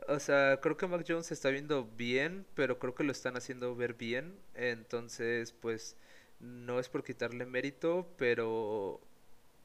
O 0.08 0.18
sea, 0.18 0.58
creo 0.60 0.76
que 0.76 0.88
Mac 0.88 1.04
Jones 1.06 1.26
se 1.26 1.34
está 1.34 1.50
viendo 1.50 1.84
bien, 1.96 2.44
pero 2.56 2.80
creo 2.80 2.96
que 2.96 3.04
lo 3.04 3.12
están 3.12 3.36
haciendo 3.36 3.76
ver 3.76 3.94
bien. 3.94 4.36
Entonces, 4.56 5.52
pues 5.52 5.94
no 6.40 6.80
es 6.80 6.88
por 6.88 7.04
quitarle 7.04 7.46
mérito, 7.46 8.08
pero 8.18 9.00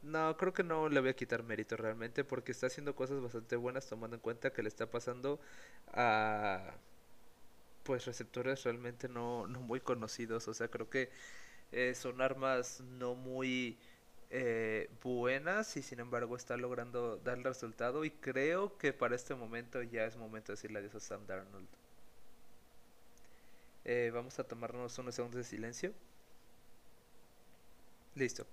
no, 0.04 0.38
creo 0.38 0.54
que 0.54 0.64
no 0.64 0.90
le 0.90 1.00
voy 1.00 1.10
a 1.10 1.16
quitar 1.16 1.42
mérito 1.42 1.76
realmente 1.76 2.24
porque 2.24 2.52
está 2.52 2.68
haciendo 2.68 2.96
cosas 2.96 3.20
bastante 3.20 3.56
buenas 3.56 3.88
tomando 3.88 4.18
en 4.18 4.22
cuenta 4.22 4.54
que 4.54 4.62
le 4.62 4.70
está 4.70 4.92
pasando 4.92 5.40
a 5.92 6.76
pues 7.84 8.06
receptores 8.06 8.64
realmente 8.64 9.10
no, 9.10 9.48
no 9.48 9.62
muy 9.62 9.80
conocidos. 9.82 10.48
O 10.48 10.54
sea, 10.54 10.70
creo 10.70 10.90
que 10.90 11.10
eh, 11.72 11.94
son 11.96 12.22
armas 12.22 12.82
no 12.82 13.16
muy 13.16 13.78
eh, 14.30 14.90
buenas 15.04 15.76
y 15.78 15.82
sin 15.84 16.00
embargo 16.00 16.36
está 16.38 16.58
logrando 16.58 17.18
dar 17.18 17.38
el 17.38 17.44
resultado 17.44 18.06
y 18.06 18.12
creo 18.12 18.78
que 18.78 18.94
para 18.94 19.16
este 19.16 19.36
momento 19.36 19.82
ya 19.84 20.06
es 20.06 20.16
momento 20.18 20.52
de 20.52 20.56
decirle 20.56 20.80
adiós 20.80 20.96
a 20.96 21.00
Sam 21.02 21.26
Darnold. 21.28 21.68
Eh, 23.86 24.12
vamos 24.14 24.40
a 24.40 24.44
tomarnos 24.44 24.98
unos 25.00 25.16
segundos 25.16 25.38
de 25.38 25.44
silencio. 25.44 25.94
Listo. 28.16 28.46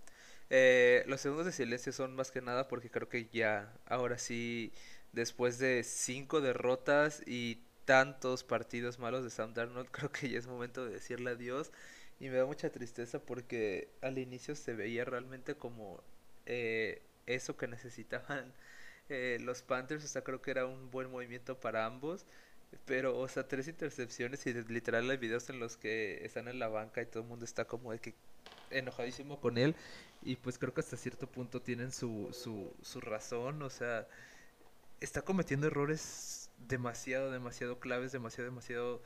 Eh, 0.50 1.04
los 1.06 1.20
segundos 1.20 1.46
de 1.46 1.52
silencio 1.52 1.92
son 1.92 2.14
más 2.16 2.30
que 2.30 2.40
nada 2.40 2.68
porque 2.68 2.90
creo 2.90 3.08
que 3.08 3.28
ya, 3.28 3.72
ahora 3.86 4.18
sí, 4.18 4.72
después 5.12 5.58
de 5.58 5.84
cinco 5.84 6.40
derrotas 6.40 7.22
y 7.26 7.62
tantos 7.88 8.44
partidos 8.44 8.98
malos 8.98 9.24
de 9.24 9.31
Sam 9.31 9.55
Darnold, 9.55 9.88
creo 9.90 10.12
que 10.12 10.29
ya 10.29 10.38
es 10.38 10.46
momento 10.46 10.85
de 10.85 10.92
decirle 10.92 11.31
adiós. 11.31 11.72
Y 12.20 12.29
me 12.29 12.37
da 12.37 12.44
mucha 12.44 12.70
tristeza 12.70 13.18
porque 13.18 13.88
al 14.03 14.18
inicio 14.18 14.55
se 14.55 14.74
veía 14.74 15.07
realmente 15.07 15.55
como 15.55 16.03
eh, 16.44 17.01
eso 17.27 17.57
que 17.57 17.66
necesitaban 17.66 18.53
eh, 19.09 19.38
los 19.40 19.62
Panthers. 19.62 20.05
O 20.05 20.09
sea, 20.09 20.22
creo 20.22 20.42
que 20.42 20.51
era 20.51 20.66
un 20.66 20.90
buen 20.90 21.11
movimiento 21.11 21.59
para 21.59 21.87
ambos. 21.87 22.27
Pero, 22.85 23.18
o 23.18 23.27
sea, 23.29 23.48
tres 23.48 23.68
intercepciones 23.68 24.46
y 24.46 24.53
literal 24.53 25.09
hay 25.09 25.16
videos 25.16 25.48
en 25.48 25.59
los 25.59 25.79
que 25.79 26.22
están 26.27 26.48
en 26.48 26.59
la 26.59 26.68
banca 26.68 27.01
y 27.01 27.07
todo 27.07 27.22
el 27.22 27.29
mundo 27.31 27.46
está 27.46 27.64
como 27.64 27.92
de 27.92 28.01
que 28.01 28.14
enojadísimo 28.70 29.40
con 29.40 29.57
él 29.57 29.74
y 30.22 30.37
pues 30.37 30.59
creo 30.59 30.74
que 30.74 30.81
hasta 30.81 30.98
cierto 30.98 31.27
punto 31.27 31.62
tienen 31.62 31.92
su, 31.92 32.29
su, 32.33 32.70
su 32.83 33.01
razón, 33.01 33.62
o 33.62 33.70
sea, 33.70 34.07
está 35.01 35.22
cometiendo 35.22 35.66
errores 35.68 36.47
demasiado, 36.58 37.30
demasiado 37.30 37.80
claves, 37.80 38.12
demasiado, 38.12 38.50
demasiado, 38.50 39.02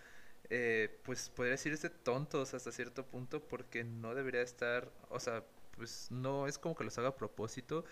eh, 0.51 1.01
pues 1.05 1.31
podría 1.31 1.53
decirse 1.53 1.91
tontos 1.91 2.55
hasta 2.55 2.73
cierto 2.73 3.07
punto 3.07 3.47
porque 3.47 3.85
no 3.85 4.15
debería 4.15 4.43
estar, 4.43 4.91
o 5.11 5.21
sea, 5.21 5.45
pues 5.77 6.09
no 6.11 6.47
es 6.47 6.59
como 6.59 6.75
que 6.77 6.85
los 6.85 6.99
haga 6.99 7.09
a 7.09 7.17
propósito, 7.17 7.85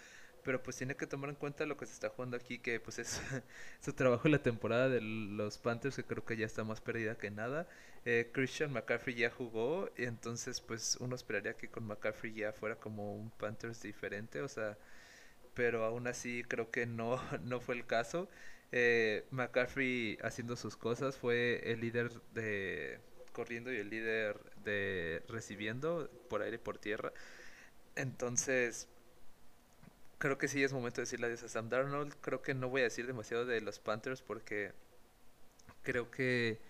pero 0.43 0.63
pues 0.63 0.77
tiene 0.77 0.97
que 0.97 1.07
tomar 1.07 1.31
en 1.31 1.37
cuenta 1.37 1.67
lo 1.67 1.77
que 1.77 1.87
se 1.87 1.93
está 1.93 2.09
jugando 2.11 2.37
aquí, 2.37 2.59
que 2.59 2.81
pues 2.81 2.99
es 2.99 3.21
su 3.81 3.93
trabajo 3.93 4.27
en 4.29 4.33
la 4.33 4.43
temporada 4.43 4.89
de 4.89 5.01
los 5.01 5.59
Panthers, 5.59 5.97
que 5.97 6.05
creo 6.05 6.25
que 6.25 6.37
ya 6.37 6.47
está 6.47 6.65
más 6.65 6.81
perdida 6.81 7.17
que 7.19 7.31
nada. 7.31 7.69
Eh, 8.05 8.31
Christian 8.33 8.73
McCaffrey 8.73 9.15
ya 9.15 9.31
jugó, 9.31 9.91
y 9.97 10.05
entonces 10.05 10.61
pues 10.61 10.97
uno 11.01 11.15
esperaría 11.17 11.55
que 11.57 11.69
con 11.69 11.87
McCaffrey 11.87 12.33
ya 12.35 12.53
fuera 12.53 12.77
como 12.77 13.15
un 13.17 13.31
Panthers 13.31 13.83
diferente, 13.83 14.41
o 14.43 14.49
sea, 14.49 14.79
pero 15.55 15.85
aún 15.85 16.07
así 16.07 16.45
creo 16.49 16.71
que 16.71 16.87
no, 16.87 17.21
no 17.45 17.61
fue 17.61 17.75
el 17.77 17.87
caso. 17.87 18.29
Eh, 18.73 19.27
McCaffrey 19.31 20.19
haciendo 20.23 20.57
sus 20.57 20.77
cosas 20.77 21.17
fue 21.17 21.73
el 21.73 21.81
líder 21.81 22.11
de 22.35 23.01
corriendo 23.33 23.73
y 23.73 23.77
el 23.77 23.91
líder 23.91 24.39
de 24.65 25.23
recibiendo 25.29 26.11
por 26.29 26.43
aire 26.43 26.57
y 26.57 26.59
por 26.59 26.79
tierra. 26.79 27.13
Entonces, 27.97 28.89
creo 30.19 30.39
que 30.39 30.49
sí 30.49 30.63
es 30.63 30.73
momento 30.73 30.97
de 31.01 31.03
decirle 31.03 31.27
adiós 31.27 31.43
a 31.43 31.49
Sam 31.49 31.69
Darnold. 31.69 32.15
Creo 32.21 32.43
que 32.43 32.55
no 32.55 32.69
voy 32.69 32.83
a 32.83 32.85
decir 32.85 33.07
demasiado 33.07 33.47
de 33.47 33.61
los 33.61 33.79
Panthers 33.79 34.23
porque 34.23 34.73
creo 35.83 36.11
que 36.11 36.61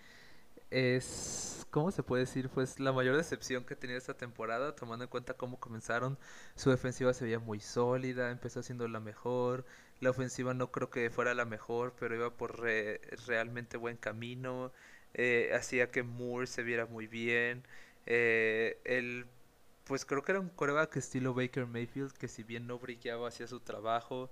es, 0.70 1.66
¿cómo 1.70 1.90
se 1.90 2.02
puede 2.02 2.24
decir? 2.24 2.48
Pues 2.48 2.78
la 2.80 2.92
mayor 2.92 3.16
decepción 3.16 3.64
que 3.64 3.74
he 3.74 3.76
tenido 3.76 3.98
esta 3.98 4.14
temporada, 4.14 4.76
tomando 4.76 5.04
en 5.04 5.10
cuenta 5.10 5.34
cómo 5.34 5.58
comenzaron. 5.58 6.18
Su 6.54 6.70
defensiva 6.70 7.12
se 7.12 7.24
veía 7.24 7.40
muy 7.40 7.60
sólida, 7.60 8.30
empezó 8.30 8.62
siendo 8.62 8.86
la 8.88 9.00
mejor. 9.00 9.64
La 10.00 10.10
ofensiva 10.10 10.54
no 10.54 10.70
creo 10.72 10.90
que 10.90 11.10
fuera 11.10 11.34
la 11.34 11.44
mejor, 11.44 11.94
pero 11.98 12.14
iba 12.14 12.30
por 12.36 12.60
realmente 13.26 13.76
buen 13.76 13.96
camino. 13.96 14.72
Eh, 15.14 15.52
hacía 15.54 15.90
que 15.90 16.02
Moore 16.02 16.46
se 16.46 16.62
viera 16.62 16.86
muy 16.86 17.06
bien. 17.06 17.64
Eh, 18.06 18.80
el, 18.84 19.26
pues 19.84 20.04
creo 20.04 20.22
que 20.22 20.32
era 20.32 20.40
un 20.40 20.48
coreback 20.50 20.96
estilo 20.96 21.34
Baker 21.34 21.66
Mayfield, 21.66 22.12
que 22.12 22.28
si 22.28 22.42
bien 22.42 22.66
no 22.66 22.78
brillaba, 22.78 23.28
hacía 23.28 23.46
su 23.46 23.60
trabajo. 23.60 24.30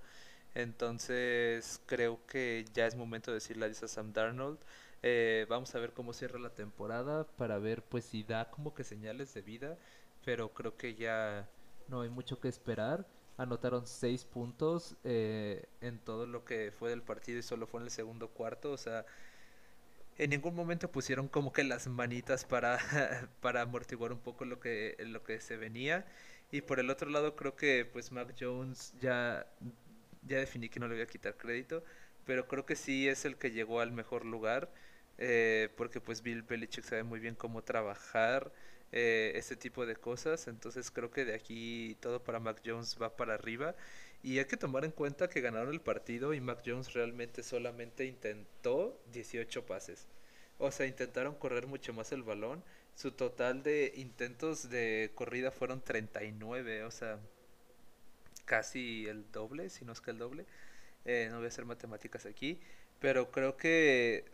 Entonces 0.55 1.81
creo 1.87 2.21
que 2.27 2.65
ya 2.75 2.87
es 2.87 2.97
momento 2.97 3.31
de 3.31 3.37
decirle 3.37 3.67
a 3.67 3.75
Sam 3.75 4.13
Darnold. 4.13 4.59
Eh, 5.03 5.47
vamos 5.49 5.75
a 5.75 5.79
ver 5.81 5.93
cómo 5.93 6.13
cierra 6.13 6.39
la 6.39 6.51
temporada 6.55 7.25
para 7.37 7.59
ver 7.59 7.83
pues 7.85 8.05
si 8.05 8.25
da 8.25 8.51
como 8.51 8.75
que 8.75 8.85
señales 8.85 9.33
de 9.35 9.43
vida, 9.43 9.79
pero 10.25 10.51
creo 10.55 10.77
que 10.77 10.95
ya 10.95 11.49
no 11.89 12.03
hay 12.03 12.09
mucho 12.11 12.41
que 12.41 12.49
esperar. 12.49 13.07
Anotaron 13.39 13.87
seis 13.87 14.25
puntos 14.27 14.97
eh, 15.05 15.65
en 15.81 15.99
todo 15.99 16.27
lo 16.27 16.45
que 16.45 16.73
fue 16.79 16.91
del 16.91 17.03
partido 17.03 17.39
y 17.39 17.43
solo 17.43 17.67
fue 17.67 17.81
en 17.81 17.87
el 17.87 17.91
segundo 17.93 18.29
cuarto, 18.29 18.73
o 18.73 18.77
sea, 18.77 19.07
en 20.19 20.31
ningún 20.31 20.55
momento 20.55 20.91
pusieron 20.91 21.29
como 21.29 21.53
que 21.53 21.65
las 21.65 21.87
manitas 21.87 22.45
para, 22.45 22.79
para 23.41 23.63
amortiguar 23.63 24.13
un 24.13 24.19
poco 24.19 24.45
lo 24.45 24.61
que, 24.61 24.97
lo 25.01 25.23
que 25.23 25.41
se 25.41 25.57
venía. 25.57 26.07
Y 26.51 26.63
por 26.63 26.81
el 26.81 26.91
otro 26.91 27.11
lado 27.11 27.37
creo 27.37 27.57
que 27.57 27.85
pues 27.85 28.13
Mac 28.13 28.35
Jones 28.39 28.95
ya, 29.01 29.47
ya 30.27 30.39
definí 30.39 30.69
que 30.69 30.81
no 30.81 30.89
le 30.89 30.95
voy 30.95 31.03
a 31.05 31.07
quitar 31.07 31.37
crédito, 31.37 31.85
pero 32.25 32.49
creo 32.49 32.67
que 32.67 32.77
sí 32.77 33.09
es 33.09 33.25
el 33.25 33.37
que 33.37 33.51
llegó 33.53 33.81
al 33.81 33.93
mejor 33.93 34.25
lugar 34.25 34.71
eh, 35.19 35.69
porque 35.77 36.01
pues 36.01 36.23
Bill 36.23 36.43
Belichick 36.43 36.85
sabe 36.85 37.03
muy 37.03 37.19
bien 37.21 37.35
cómo 37.35 37.63
trabajar 37.63 38.53
eh, 38.93 39.33
este 39.35 39.57
tipo 39.57 39.87
de 39.87 39.97
cosas, 39.97 40.49
entonces 40.49 40.91
creo 40.91 41.11
que 41.11 41.25
de 41.25 41.35
aquí 41.35 41.97
todo 42.01 42.23
para 42.23 42.41
Mac 42.41 42.63
Jones 42.65 42.97
va 43.01 43.17
para 43.17 43.35
arriba 43.35 43.75
y 44.23 44.39
hay 44.39 44.47
que 44.47 44.57
tomar 44.57 44.85
en 44.85 44.91
cuenta 44.91 45.29
que 45.29 45.41
ganaron 45.41 45.73
el 45.73 45.81
partido 45.81 46.35
y 46.35 46.41
Mac 46.41 46.63
Jones 46.67 46.93
realmente 46.93 47.43
solamente 47.43 48.05
intentó 48.07 48.99
18 49.13 49.67
pases. 49.67 50.07
O 50.59 50.71
sea, 50.73 50.87
intentaron 50.87 51.35
correr 51.37 51.67
mucho 51.67 51.93
más 51.93 52.11
el 52.13 52.23
balón. 52.25 52.65
Su 52.97 53.13
total 53.13 53.63
de 53.63 53.93
intentos 53.97 54.69
de 54.71 55.13
corrida 55.15 55.53
fueron 55.53 55.81
39, 55.83 56.85
o 56.85 56.91
sea, 56.91 57.21
casi 58.45 59.07
el 59.07 59.31
doble, 59.31 59.71
si 59.71 59.85
no 59.85 59.93
es 59.93 60.01
que 60.01 60.11
el 60.11 60.19
doble. 60.19 60.47
Eh, 61.05 61.29
no 61.31 61.37
voy 61.37 61.47
a 61.47 61.49
hacer 61.49 61.65
matemáticas 61.65 62.27
aquí, 62.27 62.61
pero 63.01 63.31
creo 63.31 63.57
que 63.57 64.25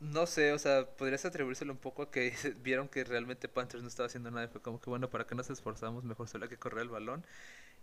no 0.00 0.26
sé, 0.26 0.52
o 0.52 0.58
sea, 0.58 0.86
podrías 0.96 1.24
atribuírselo 1.24 1.72
un 1.72 1.78
poco 1.78 2.02
a 2.02 2.10
que 2.10 2.32
vieron 2.62 2.88
que 2.88 3.04
realmente 3.04 3.48
Panthers 3.48 3.82
no 3.82 3.88
estaba 3.88 4.06
haciendo 4.06 4.30
nada. 4.30 4.48
Fue 4.48 4.62
como 4.62 4.80
que, 4.80 4.90
bueno, 4.90 5.10
¿para 5.10 5.26
qué 5.26 5.34
nos 5.34 5.50
esforzamos? 5.50 6.04
Mejor 6.04 6.28
solo 6.28 6.48
que 6.48 6.56
correr 6.58 6.82
el 6.82 6.88
balón. 6.88 7.24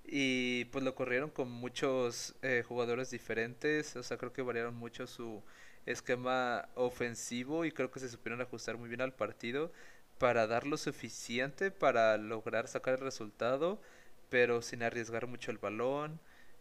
Y 0.05 0.65
pues 0.65 0.83
lo 0.85 0.95
corrieron 0.95 1.29
con 1.31 1.51
muchos 1.51 2.35
eh, 2.41 2.63
jugadores 2.67 3.11
diferentes. 3.11 3.95
O 3.95 4.03
sea, 4.03 4.17
creo 4.17 4.33
que 4.33 4.41
variaron 4.41 4.75
mucho 4.75 5.07
su 5.07 5.43
esquema 5.85 6.69
ofensivo 6.75 7.65
y 7.65 7.71
creo 7.71 7.91
que 7.91 7.99
se 7.99 8.09
supieron 8.09 8.41
ajustar 8.41 8.77
muy 8.77 8.89
bien 8.89 9.01
al 9.01 9.13
partido 9.13 9.71
para 10.19 10.47
dar 10.47 10.67
lo 10.67 10.77
suficiente 10.77 11.71
para 11.71 12.17
lograr 12.17 12.67
sacar 12.67 12.95
el 12.95 13.01
resultado, 13.01 13.79
pero 14.29 14.61
sin 14.61 14.83
arriesgar 14.83 15.27
mucho 15.27 15.51
el 15.51 15.57
balón. 15.59 16.19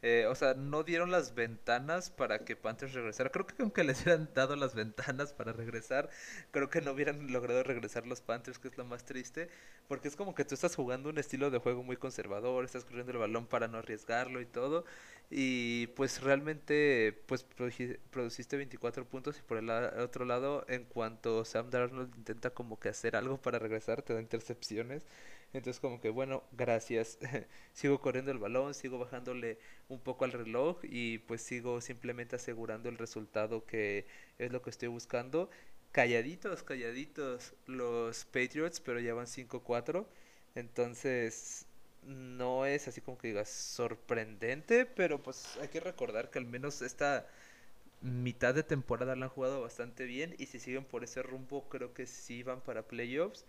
Eh, 0.08 0.26
o 0.28 0.36
sea, 0.36 0.54
no 0.54 0.84
dieron 0.84 1.10
las 1.10 1.34
ventanas 1.34 2.10
para 2.10 2.44
que 2.44 2.54
Panthers 2.54 2.92
regresara. 2.94 3.30
Creo 3.30 3.44
que 3.44 3.60
aunque 3.60 3.82
les 3.82 4.02
hubieran 4.02 4.30
dado 4.34 4.54
las 4.54 4.72
ventanas 4.76 5.32
para 5.32 5.52
regresar, 5.52 6.08
creo 6.52 6.70
que 6.70 6.80
no 6.80 6.92
hubieran 6.92 7.32
logrado 7.32 7.64
regresar 7.64 8.06
los 8.06 8.20
Panthers, 8.20 8.60
que 8.60 8.68
es 8.68 8.78
lo 8.78 8.84
más 8.84 9.04
triste. 9.04 9.48
Porque 9.88 10.06
es 10.06 10.14
como 10.14 10.34
que 10.36 10.44
tú 10.44 10.54
estás 10.54 10.76
jugando 10.76 11.08
un 11.10 11.18
estilo 11.18 11.50
de 11.50 11.58
juego 11.58 11.82
muy 11.82 11.96
conservador, 11.96 12.64
estás 12.64 12.84
corriendo 12.84 13.10
el 13.12 13.18
balón 13.18 13.46
para 13.48 13.66
no 13.66 13.78
arriesgarlo 13.78 14.40
y 14.40 14.46
todo. 14.46 14.84
Y 15.28 15.88
pues 15.88 16.22
realmente 16.22 17.20
pues 17.26 17.44
produciste 18.10 18.56
24 18.56 19.06
puntos 19.08 19.38
y 19.38 19.42
por 19.42 19.58
el 19.58 19.68
otro 19.70 20.24
lado, 20.24 20.64
en 20.68 20.84
cuanto 20.84 21.44
Sam 21.44 21.70
Darnold 21.70 22.14
intenta 22.16 22.50
como 22.50 22.78
que 22.78 22.90
hacer 22.90 23.16
algo 23.16 23.38
para 23.42 23.58
regresar, 23.58 24.02
te 24.02 24.14
da 24.14 24.20
intercepciones. 24.20 25.04
Entonces 25.56 25.80
como 25.80 26.00
que 26.00 26.10
bueno, 26.10 26.42
gracias. 26.52 27.18
sigo 27.72 28.00
corriendo 28.00 28.30
el 28.32 28.38
balón, 28.38 28.74
sigo 28.74 28.98
bajándole 28.98 29.58
un 29.88 30.00
poco 30.00 30.24
al 30.24 30.32
reloj 30.32 30.78
y 30.82 31.18
pues 31.18 31.42
sigo 31.42 31.80
simplemente 31.80 32.36
asegurando 32.36 32.88
el 32.88 32.98
resultado 32.98 33.64
que 33.66 34.06
es 34.38 34.52
lo 34.52 34.62
que 34.62 34.70
estoy 34.70 34.88
buscando. 34.88 35.50
Calladitos, 35.92 36.62
calladitos 36.62 37.54
los 37.66 38.24
Patriots, 38.26 38.80
pero 38.80 39.00
ya 39.00 39.14
van 39.14 39.26
5-4. 39.26 40.06
Entonces 40.54 41.66
no 42.02 42.66
es 42.66 42.88
así 42.88 43.00
como 43.00 43.18
que 43.18 43.28
digas 43.28 43.48
sorprendente, 43.48 44.86
pero 44.86 45.22
pues 45.22 45.56
hay 45.60 45.68
que 45.68 45.80
recordar 45.80 46.30
que 46.30 46.38
al 46.38 46.46
menos 46.46 46.82
esta 46.82 47.26
mitad 48.02 48.54
de 48.54 48.62
temporada 48.62 49.16
la 49.16 49.26
han 49.26 49.30
jugado 49.30 49.60
bastante 49.62 50.04
bien 50.04 50.34
y 50.38 50.46
si 50.46 50.58
siguen 50.60 50.84
por 50.84 51.04
ese 51.04 51.22
rumbo 51.22 51.68
creo 51.68 51.94
que 51.94 52.06
sí 52.06 52.42
van 52.42 52.60
para 52.60 52.86
playoffs. 52.86 53.44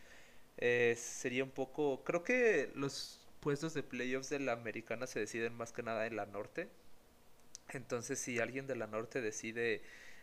Eh, 0.58 0.96
sería 0.98 1.44
un 1.44 1.52
poco, 1.52 2.04
creo 2.04 2.24
que 2.24 2.72
los 2.76 3.28
puestos 3.40 3.74
de 3.74 3.84
playoffs 3.84 4.30
de 4.30 4.40
la 4.40 4.54
americana 4.54 5.08
se 5.08 5.20
deciden 5.20 5.54
más 5.56 5.72
que 5.72 5.84
nada 5.84 6.06
en 6.08 6.16
la 6.16 6.26
norte. 6.26 6.70
Entonces 7.70 8.20
si 8.20 8.40
alguien 8.40 8.68
de 8.68 8.76
la 8.76 8.88
norte 8.88 9.22
decide 9.22 9.82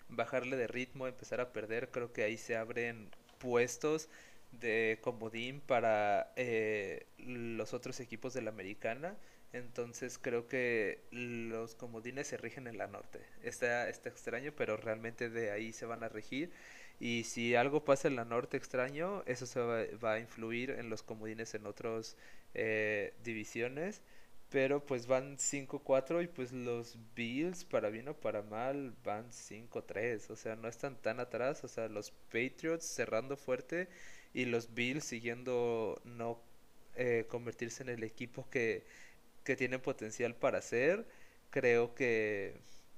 bajarle 0.08 0.56
de 0.56 0.66
ritmo, 0.66 1.06
empezar 1.06 1.40
a 1.40 1.52
perder, 1.52 1.90
creo 1.90 2.12
que 2.12 2.22
ahí 2.24 2.36
se 2.38 2.56
abren 2.56 3.10
puestos 3.38 4.08
de 4.52 4.98
comodín 5.02 5.60
para 5.60 6.32
eh, 6.36 7.06
los 7.18 7.74
otros 7.74 8.00
equipos 8.00 8.34
de 8.34 8.42
la 8.42 8.50
americana. 8.50 9.16
Entonces 9.52 10.18
creo 10.18 10.48
que 10.48 11.04
los 11.12 11.74
comodines 11.76 12.26
se 12.26 12.36
rigen 12.36 12.66
en 12.66 12.78
la 12.78 12.88
norte. 12.88 13.20
Está, 13.42 13.88
está 13.88 14.08
extraño, 14.08 14.52
pero 14.56 14.76
realmente 14.76 15.30
de 15.30 15.50
ahí 15.52 15.72
se 15.72 15.86
van 15.86 16.02
a 16.02 16.08
regir. 16.08 16.52
Y 17.00 17.24
si 17.24 17.54
algo 17.54 17.84
pasa 17.84 18.08
en 18.08 18.16
la 18.16 18.24
norte 18.24 18.56
extraño, 18.56 19.22
eso 19.26 19.46
se 19.46 19.60
va, 19.60 20.12
a 20.12 20.20
influir 20.20 20.70
en 20.70 20.90
los 20.90 21.02
comodines 21.02 21.54
en 21.54 21.66
otras 21.66 22.16
eh, 22.54 23.14
divisiones. 23.24 24.02
Pero 24.50 24.84
pues 24.86 25.06
van 25.06 25.38
5-4 25.38 26.22
y 26.22 26.28
pues 26.28 26.52
los 26.52 26.96
Bills, 27.16 27.64
para 27.64 27.90
bien 27.90 28.08
o 28.08 28.14
para 28.14 28.42
mal, 28.42 28.94
van 29.04 29.30
5-3. 29.32 30.30
O 30.30 30.36
sea, 30.36 30.54
no 30.56 30.68
están 30.68 30.96
tan 30.96 31.20
atrás. 31.20 31.64
O 31.64 31.68
sea, 31.68 31.88
los 31.88 32.10
Patriots 32.10 32.84
cerrando 32.86 33.36
fuerte 33.36 33.88
y 34.32 34.44
los 34.44 34.74
Bills 34.74 35.04
siguiendo 35.04 36.00
no 36.04 36.40
eh, 36.96 37.26
convertirse 37.28 37.82
en 37.82 37.88
el 37.88 38.04
equipo 38.04 38.48
que, 38.50 38.84
que 39.44 39.56
tienen 39.56 39.80
potencial 39.80 40.34
para 40.36 40.62
ser. 40.62 41.06
Creo 41.50 41.94
que 41.94 42.54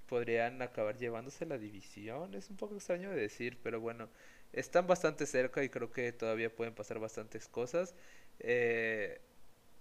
podrían 0.09 0.63
acabar 0.63 0.97
llevándose 0.99 1.47
la 1.47 1.59
división. 1.59 2.35
Es 2.35 2.51
un 2.51 2.57
poco 2.57 2.77
extraño 2.77 3.11
de 3.11 3.21
decir, 3.21 3.59
pero 3.63 3.81
bueno, 3.81 4.09
están 4.53 4.87
bastante 4.87 5.27
cerca 5.27 5.63
y 5.65 5.69
creo 5.69 5.91
que 5.93 6.13
todavía 6.13 6.55
pueden 6.55 6.75
pasar 6.75 6.99
bastantes 6.99 7.49
cosas. 7.49 7.95
Eh, 8.41 9.21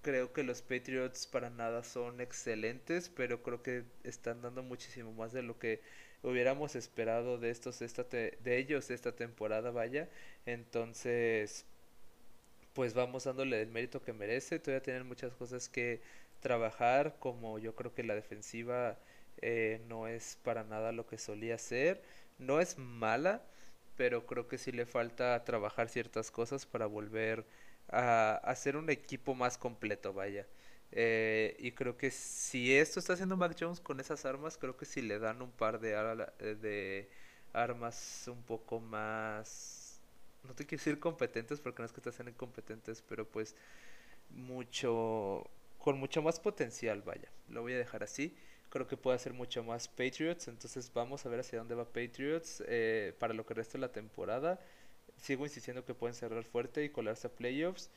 creo 0.02 0.34
que 0.34 0.44
los 0.44 0.62
Patriots 0.62 1.28
para 1.28 1.50
nada 1.50 1.84
son 1.84 2.22
excelentes, 2.22 3.10
pero 3.10 3.42
creo 3.44 3.64
que 3.64 3.86
están 4.04 4.42
dando 4.42 4.64
muchísimo 4.64 5.12
más 5.14 5.34
de 5.34 5.44
lo 5.44 5.58
que 5.60 5.82
hubiéramos 6.24 6.76
esperado 6.76 7.38
de 7.38 7.52
estos 7.52 7.82
esta 7.82 8.04
de 8.04 8.58
ellos 8.58 8.90
esta 8.92 9.16
temporada, 9.16 9.72
vaya. 9.72 10.10
Entonces, 10.46 11.66
pues 12.74 12.94
vamos 12.94 13.24
dándole 13.24 13.62
el 13.62 13.70
mérito 13.70 14.04
que 14.04 14.14
merece. 14.14 14.60
Todavía 14.60 14.84
tienen 14.84 15.08
muchas 15.08 15.34
cosas 15.34 15.70
que 15.70 16.02
trabajar, 16.42 17.16
como 17.20 17.58
yo 17.60 17.76
creo 17.76 17.94
que 17.94 18.04
la 18.04 18.16
defensiva 18.16 19.00
eh, 19.48 19.80
no 19.88 20.08
es 20.08 20.40
para 20.42 20.64
nada 20.64 20.92
lo 20.92 21.06
que 21.06 21.20
solía 21.20 21.60
ser. 21.60 22.02
No 22.40 22.60
es 22.60 22.80
mala, 22.80 23.44
pero 23.96 24.26
creo 24.26 24.48
que 24.48 24.58
sí 24.58 24.72
le 24.72 24.88
falta 24.88 25.44
trabajar 25.44 25.88
ciertas 25.90 26.32
cosas 26.32 26.66
para 26.66 26.88
volver 26.88 27.46
a, 27.90 28.38
hacer 28.38 28.76
un 28.76 28.90
equipo 28.90 29.36
más 29.36 29.60
completo, 29.60 30.14
vaya. 30.14 30.48
Eh, 30.92 31.56
y 31.60 31.74
creo 31.74 31.96
que 31.96 32.10
si 32.10 32.76
esto 32.76 33.00
está 33.00 33.14
haciendo 33.14 33.38
Mac 33.38 33.56
con 33.84 34.00
esas 34.00 34.26
armas, 34.26 34.58
creo 34.58 34.78
que 34.78 34.86
si 34.86 35.04
le 35.04 35.20
dan 35.20 35.44
un 35.44 35.52
par 35.52 35.80
de, 35.80 35.92
eh, 36.40 36.56
de 36.56 37.10
armas 37.54 38.28
un 38.28 38.42
poco 38.42 38.80
más... 38.80 40.02
No 40.44 40.56
te 40.56 40.66
quiero 40.66 40.82
decir 40.82 41.00
competentes 41.00 41.60
porque 41.62 41.84
no 41.84 41.86
es 41.86 41.92
que 41.94 42.02
te 42.02 42.10
hacen 42.10 42.30
incompetentes, 42.30 43.04
pero 43.08 43.28
pues 43.28 43.56
mucho... 44.32 45.48
con 45.78 46.00
mucho 46.00 46.24
más 46.24 46.40
potencial, 46.40 47.04
vaya. 47.04 47.30
Lo 47.50 47.62
voy 47.62 47.74
a 47.74 47.78
dejar 47.78 48.02
así 48.04 48.36
creo 48.76 48.88
que 48.88 48.98
puede 48.98 49.16
hacer 49.16 49.32
mucho 49.32 49.64
más 49.64 49.88
Patriots. 49.88 50.50
Entonces 50.50 50.92
vamos 50.94 51.26
a 51.26 51.30
ver 51.30 51.40
hacia 51.40 51.60
dónde 51.60 51.76
va 51.76 51.86
Patriots 51.86 52.62
eh, 52.68 53.14
para 53.20 53.34
lo 53.34 53.46
que 53.46 53.54
resta 53.54 53.78
de 53.78 53.80
la 53.80 53.94
temporada. 53.94 54.60
Sigo 55.16 55.46
insistiendo 55.46 55.86
que 55.86 55.94
pueden 55.94 56.14
cerrar 56.14 56.44
fuerte 56.44 56.84
y 56.84 56.90
colarse 56.90 57.28
a 57.28 57.30
playoffs. 57.30 57.90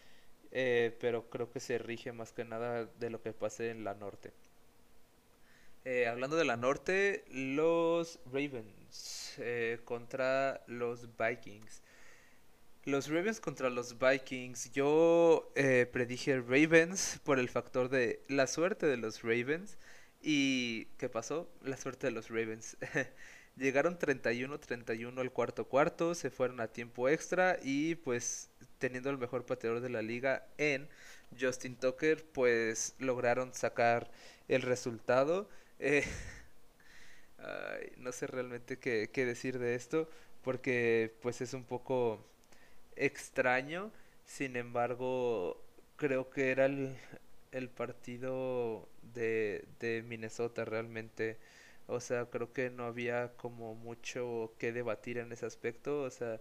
Eh, 0.52 0.96
pero 1.00 1.28
creo 1.30 1.50
que 1.50 1.58
se 1.58 1.78
rige 1.78 2.12
más 2.12 2.30
que 2.30 2.44
nada 2.44 2.84
de 2.84 3.10
lo 3.10 3.20
que 3.20 3.32
pase 3.32 3.70
en 3.70 3.82
la 3.82 3.94
norte. 3.94 4.32
Eh, 5.84 6.06
hablando 6.06 6.36
de 6.36 6.44
la 6.44 6.56
norte, 6.56 7.24
los 7.28 8.20
Ravens 8.26 9.36
contra 9.84 10.62
los 10.68 11.08
Vikings. 11.16 11.82
Los 12.84 13.08
Ravens 13.08 13.40
contra 13.40 13.68
los 13.68 13.96
Vikings. 13.98 14.70
Yo 14.70 15.52
predije 15.92 16.40
Ravens 16.40 17.18
por 17.24 17.40
el 17.40 17.48
factor 17.48 17.88
de 17.88 18.22
la 18.28 18.46
suerte 18.46 18.86
de 18.86 18.96
los 18.96 19.22
Ravens. 19.22 19.76
¿Y 20.20 20.86
qué 20.98 21.08
pasó? 21.08 21.48
La 21.62 21.76
suerte 21.76 22.08
de 22.08 22.12
los 22.12 22.28
Ravens. 22.28 22.76
Llegaron 23.56 23.98
31-31 23.98 25.18
al 25.20 25.32
cuarto 25.32 25.68
cuarto, 25.68 26.14
se 26.14 26.30
fueron 26.30 26.60
a 26.60 26.68
tiempo 26.68 27.08
extra 27.08 27.58
y 27.62 27.96
pues 27.96 28.50
teniendo 28.78 29.10
el 29.10 29.18
mejor 29.18 29.46
pateador 29.46 29.80
de 29.80 29.90
la 29.90 30.02
liga 30.02 30.46
en 30.58 30.88
Justin 31.38 31.76
Tucker, 31.76 32.24
pues 32.32 32.94
lograron 32.98 33.52
sacar 33.52 34.10
el 34.48 34.62
resultado. 34.62 35.48
Eh, 35.80 36.04
no 37.98 38.12
sé 38.12 38.26
realmente 38.26 38.78
qué, 38.78 39.10
qué 39.12 39.24
decir 39.24 39.58
de 39.58 39.74
esto 39.74 40.08
porque 40.42 41.14
pues 41.22 41.40
es 41.40 41.54
un 41.54 41.64
poco 41.64 42.24
extraño. 42.96 43.92
Sin 44.24 44.56
embargo, 44.56 45.62
creo 45.96 46.30
que 46.30 46.50
era 46.50 46.66
el, 46.66 46.96
el 47.52 47.68
partido 47.70 48.88
de, 49.02 49.66
de 49.80 50.02
Minnesota 50.02 50.64
realmente. 50.64 51.38
O 51.86 52.00
sea, 52.00 52.26
creo 52.26 52.52
que 52.52 52.70
no 52.70 52.84
había 52.86 53.32
como 53.36 53.74
mucho 53.74 54.54
que 54.58 54.72
debatir 54.72 55.18
en 55.18 55.32
ese 55.32 55.46
aspecto. 55.46 56.02
O 56.02 56.10
sea, 56.10 56.40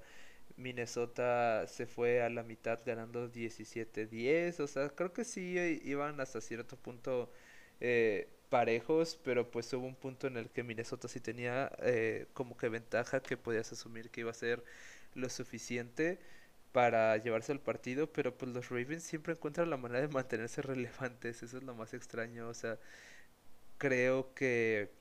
Minnesota 0.58 1.68
se 1.68 1.86
fue 1.88 2.22
a 2.22 2.30
la 2.30 2.44
mitad 2.44 2.80
ganando 2.86 3.30
17-10. 3.30 4.60
O 4.60 4.68
sea, 4.68 4.90
creo 4.90 5.14
que 5.14 5.24
sí 5.26 5.58
iban 5.84 6.20
hasta 6.20 6.42
cierto 6.42 6.76
punto 6.78 7.32
eh, 7.80 8.30
parejos, 8.50 9.20
pero 9.24 9.52
pues 9.52 9.72
hubo 9.74 9.86
un 9.88 9.96
punto 9.96 10.28
en 10.28 10.38
el 10.38 10.50
que 10.50 10.64
Minnesota 10.64 11.08
sí 11.08 11.20
tenía 11.20 11.72
eh, 11.82 12.28
como 12.34 12.58
que 12.58 12.70
ventaja 12.70 13.22
que 13.22 13.38
podías 13.38 13.72
asumir 13.72 14.10
que 14.10 14.22
iba 14.22 14.32
a 14.32 14.34
ser 14.34 14.64
lo 15.16 15.30
suficiente 15.30 16.20
para 16.78 17.18
llevarse 17.18 17.52
al 17.52 17.60
partido, 17.60 18.06
pero 18.14 18.38
pues 18.38 18.52
los 18.54 18.70
Ravens 18.70 19.02
siempre 19.02 19.34
encuentran 19.34 19.68
la 19.72 19.78
manera 19.78 20.02
de 20.02 20.10
mantenerse 20.10 20.62
relevantes, 20.62 21.42
eso 21.42 21.58
es 21.58 21.64
lo 21.64 21.74
más 21.74 21.96
extraño, 21.96 22.48
o 22.50 22.54
sea, 22.54 22.78
creo 23.80 24.32
que 24.36 24.92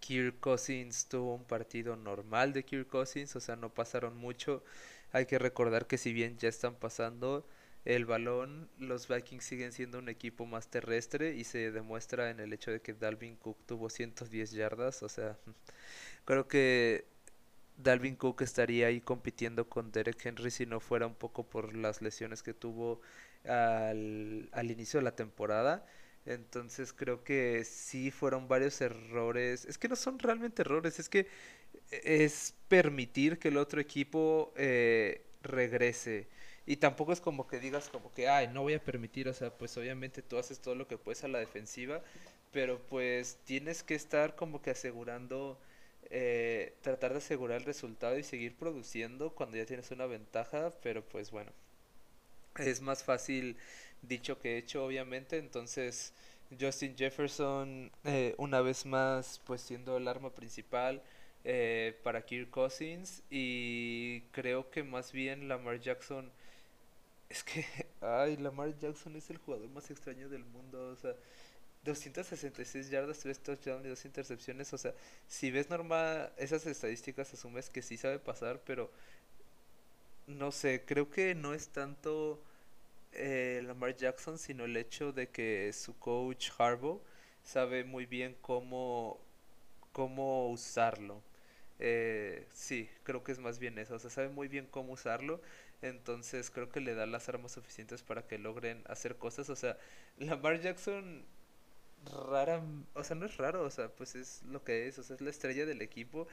Kirk 0.00 0.40
Cousins 0.40 1.06
tuvo 1.06 1.34
un 1.34 1.44
partido 1.44 1.96
normal 1.96 2.54
de 2.54 2.64
Kirk 2.64 2.88
Cousins, 2.88 3.36
o 3.36 3.40
sea, 3.40 3.56
no 3.56 3.68
pasaron 3.74 4.16
mucho, 4.16 4.64
hay 5.12 5.26
que 5.26 5.38
recordar 5.38 5.86
que 5.86 5.98
si 5.98 6.14
bien 6.14 6.38
ya 6.38 6.48
están 6.48 6.74
pasando 6.74 7.46
el 7.84 8.06
balón, 8.06 8.70
los 8.78 9.06
Vikings 9.06 9.44
siguen 9.44 9.72
siendo 9.72 9.98
un 9.98 10.08
equipo 10.08 10.46
más 10.46 10.68
terrestre 10.68 11.34
y 11.34 11.44
se 11.44 11.72
demuestra 11.72 12.30
en 12.30 12.40
el 12.40 12.54
hecho 12.54 12.70
de 12.70 12.80
que 12.80 12.94
Dalvin 12.94 13.36
Cook 13.36 13.58
tuvo 13.66 13.90
110 13.90 14.52
yardas, 14.52 15.02
o 15.02 15.10
sea, 15.10 15.36
creo 16.24 16.48
que 16.48 17.04
Dalvin 17.82 18.16
Cook 18.16 18.42
estaría 18.42 18.88
ahí 18.88 19.00
compitiendo 19.00 19.68
con 19.68 19.92
Derek 19.92 20.24
Henry 20.24 20.50
si 20.50 20.66
no 20.66 20.80
fuera 20.80 21.06
un 21.06 21.14
poco 21.14 21.44
por 21.48 21.74
las 21.76 22.02
lesiones 22.02 22.42
que 22.42 22.54
tuvo 22.54 23.00
al, 23.46 24.48
al 24.52 24.70
inicio 24.70 25.00
de 25.00 25.04
la 25.04 25.16
temporada. 25.16 25.86
Entonces 26.26 26.92
creo 26.92 27.24
que 27.24 27.64
sí 27.64 28.10
fueron 28.10 28.48
varios 28.48 28.80
errores. 28.80 29.64
Es 29.64 29.78
que 29.78 29.88
no 29.88 29.96
son 29.96 30.18
realmente 30.18 30.62
errores, 30.62 30.98
es 30.98 31.08
que 31.08 31.26
es 31.90 32.54
permitir 32.68 33.38
que 33.38 33.48
el 33.48 33.56
otro 33.56 33.80
equipo 33.80 34.52
eh, 34.56 35.24
regrese. 35.42 36.28
Y 36.66 36.76
tampoco 36.76 37.12
es 37.12 37.20
como 37.20 37.46
que 37.46 37.58
digas 37.58 37.88
como 37.88 38.12
que, 38.12 38.28
ay, 38.28 38.48
no 38.48 38.62
voy 38.62 38.74
a 38.74 38.84
permitir, 38.84 39.28
o 39.28 39.34
sea, 39.34 39.50
pues 39.56 39.76
obviamente 39.76 40.22
tú 40.22 40.38
haces 40.38 40.60
todo 40.60 40.74
lo 40.74 40.86
que 40.86 40.98
puedes 40.98 41.24
a 41.24 41.28
la 41.28 41.38
defensiva, 41.40 42.02
pero 42.52 42.80
pues 42.86 43.38
tienes 43.44 43.82
que 43.82 43.94
estar 43.94 44.36
como 44.36 44.62
que 44.62 44.70
asegurando 44.70 45.58
eh, 46.10 46.74
tratar 46.82 47.12
de 47.12 47.18
asegurar 47.18 47.58
el 47.58 47.64
resultado 47.64 48.18
y 48.18 48.24
seguir 48.24 48.56
produciendo 48.56 49.30
cuando 49.30 49.56
ya 49.56 49.66
tienes 49.66 49.90
una 49.90 50.06
ventaja, 50.06 50.72
pero 50.82 51.04
pues 51.04 51.30
bueno, 51.30 51.52
es 52.58 52.80
más 52.80 53.04
fácil 53.04 53.56
dicho 54.02 54.38
que 54.38 54.56
hecho, 54.58 54.84
obviamente. 54.84 55.38
Entonces, 55.38 56.12
Justin 56.58 56.96
Jefferson, 56.96 57.90
eh, 58.04 58.34
una 58.38 58.60
vez 58.60 58.86
más, 58.86 59.40
pues 59.46 59.60
siendo 59.62 59.96
el 59.96 60.08
arma 60.08 60.30
principal 60.34 61.02
eh, 61.44 61.98
para 62.02 62.24
Kirk 62.24 62.50
Cousins. 62.50 63.22
Y 63.30 64.22
creo 64.32 64.70
que 64.70 64.82
más 64.82 65.12
bien 65.12 65.48
Lamar 65.48 65.80
Jackson. 65.80 66.30
Es 67.28 67.44
que, 67.44 67.64
ay, 68.00 68.36
Lamar 68.36 68.76
Jackson 68.78 69.16
es 69.16 69.30
el 69.30 69.38
jugador 69.38 69.68
más 69.70 69.90
extraño 69.90 70.28
del 70.28 70.44
mundo. 70.44 70.90
O 70.90 70.96
sea, 70.96 71.14
266 71.84 72.90
yardas, 72.90 73.18
3 73.20 73.38
touchdowns 73.42 73.86
y 73.86 73.88
2 73.88 74.04
intercepciones. 74.04 74.72
O 74.72 74.78
sea, 74.78 74.94
si 75.26 75.50
ves 75.50 75.70
normal 75.70 76.32
esas 76.36 76.66
estadísticas, 76.66 77.32
asumes 77.34 77.70
que 77.70 77.82
sí 77.82 77.96
sabe 77.96 78.18
pasar, 78.18 78.60
pero 78.64 78.90
no 80.26 80.52
sé, 80.52 80.84
creo 80.86 81.10
que 81.10 81.34
no 81.34 81.54
es 81.54 81.68
tanto 81.70 82.42
eh, 83.12 83.62
Lamar 83.66 83.96
Jackson, 83.96 84.38
sino 84.38 84.64
el 84.64 84.76
hecho 84.76 85.12
de 85.12 85.30
que 85.30 85.72
su 85.72 85.98
coach 85.98 86.50
Harbaugh 86.58 87.02
sabe 87.42 87.84
muy 87.84 88.06
bien 88.06 88.36
cómo, 88.42 89.20
cómo 89.92 90.50
usarlo. 90.50 91.22
Eh, 91.78 92.46
sí, 92.52 92.90
creo 93.04 93.24
que 93.24 93.32
es 93.32 93.38
más 93.40 93.58
bien 93.58 93.78
eso. 93.78 93.94
O 93.96 93.98
sea, 93.98 94.10
sabe 94.10 94.28
muy 94.30 94.48
bien 94.48 94.66
cómo 94.70 94.92
usarlo. 94.94 95.40
Entonces 95.82 96.50
creo 96.50 96.70
que 96.70 96.80
le 96.80 96.94
da 96.94 97.06
las 97.06 97.28
armas 97.28 97.52
suficientes 97.52 98.02
para 98.02 98.26
que 98.26 98.38
logren 98.38 98.82
hacer 98.86 99.16
cosas. 99.18 99.50
O 99.50 99.56
sea, 99.56 99.78
Lamar 100.18 100.60
Jackson 100.60 101.24
rara, 102.30 102.62
o 102.94 103.04
sea, 103.04 103.16
no 103.16 103.26
es 103.26 103.36
raro, 103.36 103.62
o 103.64 103.70
sea, 103.70 103.88
pues 103.88 104.14
es 104.14 104.42
lo 104.44 104.64
que 104.64 104.88
es, 104.88 104.98
o 104.98 105.02
sea, 105.02 105.16
es 105.16 105.22
la 105.22 105.30
estrella 105.30 105.66
del 105.66 105.82
equipo, 105.82 106.26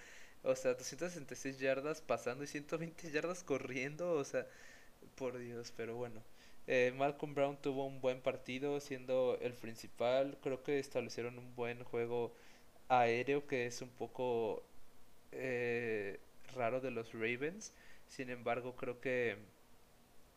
o 0.43 0.55
sea, 0.55 0.74
266 0.74 1.59
yardas 1.59 2.01
pasando 2.01 2.43
y 2.43 2.47
120 2.47 3.11
yardas 3.11 3.43
corriendo, 3.43 4.13
o 4.13 4.24
sea, 4.24 4.47
por 5.15 5.38
Dios, 5.38 5.74
pero 5.76 5.95
bueno. 5.95 6.24
Eh, 6.68 6.93
Malcolm 6.97 7.34
Brown 7.36 7.57
tuvo 7.61 7.86
un 7.88 8.01
buen 8.01 8.22
partido 8.22 8.80
siendo 8.82 9.38
el 9.41 9.53
principal, 9.53 10.38
creo 10.41 10.63
que 10.63 10.80
establecieron 10.80 11.38
un 11.39 11.55
buen 11.55 11.84
juego 11.84 12.34
aéreo 12.89 13.47
que 13.47 13.65
es 13.68 13.82
un 13.82 13.89
poco 13.89 14.63
eh, 15.32 16.20
raro 16.55 16.82
de 16.82 16.91
los 16.91 17.13
Ravens, 17.13 17.74
sin 18.07 18.30
embargo 18.30 18.76
creo 18.76 18.99
que 19.01 19.38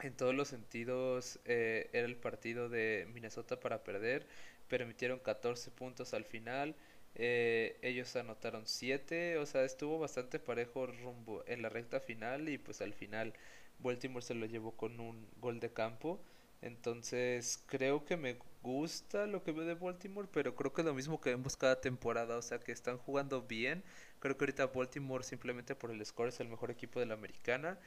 en 0.01 0.17
todos 0.17 0.35
los 0.35 0.49
sentidos 0.49 1.39
eh, 1.45 1.91
era 1.93 2.07
el 2.07 2.17
partido 2.17 2.69
de 2.69 3.07
Minnesota 3.13 3.61
para 3.61 3.85
perder 3.85 4.27
permitieron 4.71 5.19
14 5.19 5.71
puntos 5.73 6.15
al 6.15 6.25
final. 6.25 6.77
Eh, 7.17 7.79
ellos 7.83 8.15
anotaron 8.17 8.67
7, 8.67 9.39
o 9.39 9.47
sea, 9.47 9.65
estuvo 9.65 9.99
bastante 9.99 10.39
parejo 10.39 10.87
rumbo 10.87 11.45
en 11.47 11.63
la 11.63 11.69
recta 11.69 12.01
final 12.01 12.49
y 12.49 12.57
pues 12.59 12.81
al 12.81 12.95
final 12.95 13.35
Baltimore 13.81 14.25
se 14.25 14.35
lo 14.35 14.47
llevó 14.47 14.77
con 14.77 15.01
un 15.01 15.27
gol 15.41 15.61
de 15.61 15.73
campo. 15.73 16.23
Entonces 16.63 17.63
creo 17.67 18.05
que 18.05 18.17
me 18.17 18.37
gusta 18.63 19.27
lo 19.27 19.43
que 19.43 19.53
veo 19.53 19.65
de 19.65 19.75
Baltimore, 19.75 20.29
pero 20.33 20.55
creo 20.55 20.73
que 20.73 20.83
es 20.83 20.87
lo 20.87 20.95
mismo 20.95 21.21
que 21.21 21.31
vemos 21.31 21.57
cada 21.57 21.81
temporada, 21.81 22.37
o 22.37 22.43
sea 22.43 22.61
que 22.61 22.73
están 22.73 22.99
jugando 22.99 23.43
bien. 23.43 23.83
Creo 24.21 24.37
que 24.37 24.45
ahorita 24.45 24.67
Baltimore 24.67 25.25
simplemente 25.25 25.75
por 25.75 25.91
el 25.91 26.05
score 26.05 26.29
es 26.29 26.41
el 26.41 26.49
mejor 26.49 26.71
equipo 26.71 27.01
de 27.01 27.07
la 27.07 27.15
americana 27.15 27.79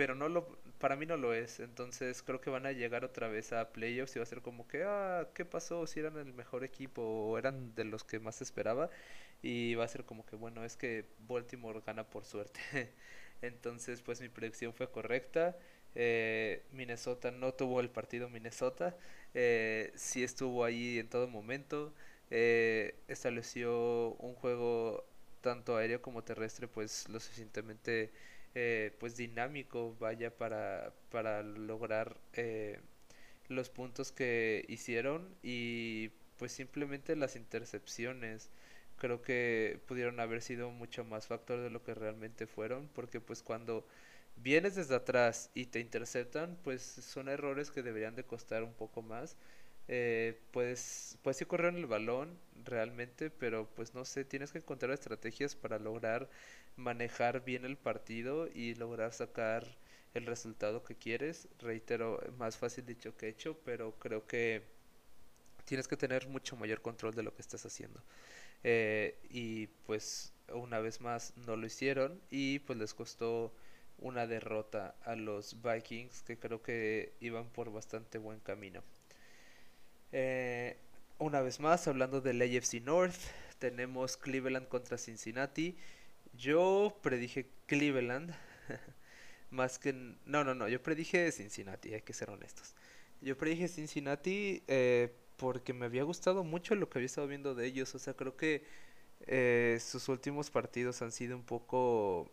pero 0.00 0.14
no 0.14 0.30
lo, 0.30 0.46
para 0.78 0.96
mí 0.96 1.04
no 1.04 1.18
lo 1.18 1.34
es. 1.34 1.60
Entonces 1.60 2.22
creo 2.22 2.40
que 2.40 2.48
van 2.48 2.64
a 2.64 2.72
llegar 2.72 3.04
otra 3.04 3.28
vez 3.28 3.52
a 3.52 3.70
playoffs 3.70 4.16
y 4.16 4.18
va 4.18 4.22
a 4.22 4.26
ser 4.26 4.40
como 4.40 4.66
que, 4.66 4.82
ah, 4.82 5.28
¿qué 5.34 5.44
pasó? 5.44 5.86
Si 5.86 6.00
eran 6.00 6.16
el 6.16 6.32
mejor 6.32 6.64
equipo 6.64 7.02
o 7.02 7.36
eran 7.36 7.74
de 7.74 7.84
los 7.84 8.02
que 8.02 8.18
más 8.18 8.40
esperaba. 8.40 8.88
Y 9.42 9.74
va 9.74 9.84
a 9.84 9.88
ser 9.88 10.06
como 10.06 10.24
que, 10.24 10.36
bueno, 10.36 10.64
es 10.64 10.78
que 10.78 11.04
Baltimore 11.28 11.82
gana 11.84 12.04
por 12.08 12.24
suerte. 12.24 12.60
Entonces, 13.42 14.00
pues 14.00 14.22
mi 14.22 14.30
predicción 14.30 14.72
fue 14.72 14.90
correcta. 14.90 15.58
Eh, 15.94 16.64
Minnesota 16.72 17.30
no 17.30 17.52
tuvo 17.52 17.80
el 17.80 17.90
partido 17.90 18.30
Minnesota. 18.30 18.96
Eh, 19.34 19.92
sí 19.96 20.24
estuvo 20.24 20.64
ahí 20.64 20.98
en 20.98 21.10
todo 21.10 21.28
momento. 21.28 21.92
Eh, 22.30 22.94
estableció 23.06 24.14
un 24.14 24.34
juego 24.34 25.04
tanto 25.42 25.76
aéreo 25.76 26.00
como 26.00 26.24
terrestre, 26.24 26.68
pues 26.68 27.06
lo 27.10 27.20
suficientemente 27.20 28.10
eh, 28.54 28.96
pues 28.98 29.16
dinámico 29.16 29.96
vaya 30.00 30.36
para, 30.36 30.92
para 31.10 31.42
lograr 31.42 32.16
eh, 32.34 32.80
los 33.48 33.70
puntos 33.70 34.12
que 34.12 34.64
hicieron 34.68 35.34
y 35.42 36.10
pues 36.38 36.52
simplemente 36.52 37.16
las 37.16 37.36
intercepciones. 37.36 38.50
Creo 38.98 39.22
que 39.22 39.80
pudieron 39.86 40.20
haber 40.20 40.42
sido 40.42 40.70
mucho 40.70 41.04
más 41.04 41.26
factor 41.26 41.60
de 41.60 41.70
lo 41.70 41.82
que 41.82 41.94
realmente 41.94 42.46
fueron 42.46 42.88
porque 42.94 43.20
pues 43.20 43.42
cuando 43.42 43.86
vienes 44.36 44.74
desde 44.76 44.94
atrás 44.96 45.50
y 45.54 45.66
te 45.66 45.80
interceptan 45.80 46.58
pues 46.62 46.82
son 46.82 47.28
errores 47.28 47.70
que 47.70 47.82
deberían 47.82 48.14
de 48.16 48.24
costar 48.24 48.62
un 48.62 48.74
poco 48.74 49.02
más. 49.02 49.36
Eh, 49.88 50.38
puedes, 50.52 51.18
puedes 51.22 51.40
ir 51.40 51.48
correr 51.48 51.74
el 51.74 51.86
balón 51.86 52.38
realmente, 52.64 53.30
pero 53.30 53.68
pues 53.74 53.94
no 53.94 54.04
sé, 54.04 54.24
tienes 54.24 54.52
que 54.52 54.58
encontrar 54.58 54.92
estrategias 54.92 55.56
para 55.56 55.78
lograr 55.80 56.28
manejar 56.80 57.44
bien 57.44 57.64
el 57.64 57.76
partido 57.76 58.48
y 58.52 58.74
lograr 58.74 59.12
sacar 59.12 59.66
el 60.14 60.26
resultado 60.26 60.82
que 60.82 60.96
quieres. 60.96 61.48
Reitero, 61.58 62.20
más 62.38 62.56
fácil 62.56 62.86
dicho 62.86 63.16
que 63.16 63.28
hecho, 63.28 63.56
pero 63.64 63.92
creo 63.98 64.26
que 64.26 64.62
tienes 65.64 65.86
que 65.86 65.96
tener 65.96 66.28
mucho 66.28 66.56
mayor 66.56 66.82
control 66.82 67.14
de 67.14 67.22
lo 67.22 67.34
que 67.34 67.42
estás 67.42 67.64
haciendo. 67.64 68.02
Eh, 68.64 69.18
y 69.30 69.68
pues 69.86 70.32
una 70.52 70.80
vez 70.80 71.00
más 71.00 71.32
no 71.46 71.56
lo 71.56 71.66
hicieron 71.66 72.20
y 72.30 72.58
pues 72.60 72.78
les 72.78 72.92
costó 72.92 73.54
una 73.98 74.26
derrota 74.26 74.96
a 75.04 75.14
los 75.14 75.62
Vikings 75.62 76.22
que 76.22 76.38
creo 76.38 76.62
que 76.62 77.12
iban 77.20 77.48
por 77.50 77.72
bastante 77.72 78.18
buen 78.18 78.40
camino. 78.40 78.82
Eh, 80.12 80.76
una 81.18 81.40
vez 81.40 81.60
más, 81.60 81.86
hablando 81.86 82.20
del 82.20 82.40
AFC 82.42 82.80
North, 82.82 83.14
tenemos 83.58 84.16
Cleveland 84.16 84.68
contra 84.68 84.98
Cincinnati. 84.98 85.76
Yo 86.40 86.96
predije 87.02 87.50
Cleveland, 87.66 88.34
más 89.50 89.78
que... 89.78 89.92
No, 89.92 90.44
no, 90.44 90.54
no, 90.54 90.68
yo 90.68 90.82
predije 90.82 91.30
Cincinnati, 91.32 91.92
hay 91.94 92.02
que 92.02 92.14
ser 92.14 92.30
honestos. 92.30 92.74
Yo 93.20 93.36
predije 93.36 93.68
Cincinnati 93.68 94.62
eh, 94.66 95.14
porque 95.36 95.72
me 95.74 95.86
había 95.86 96.04
gustado 96.04 96.42
mucho 96.44 96.74
lo 96.74 96.88
que 96.88 96.98
había 96.98 97.06
estado 97.06 97.26
viendo 97.28 97.54
de 97.54 97.66
ellos. 97.66 97.94
O 97.94 97.98
sea, 97.98 98.14
creo 98.14 98.36
que 98.36 98.64
eh, 99.26 99.78
sus 99.80 100.08
últimos 100.08 100.50
partidos 100.50 101.02
han 101.02 101.12
sido 101.12 101.36
un 101.36 101.44
poco... 101.44 102.30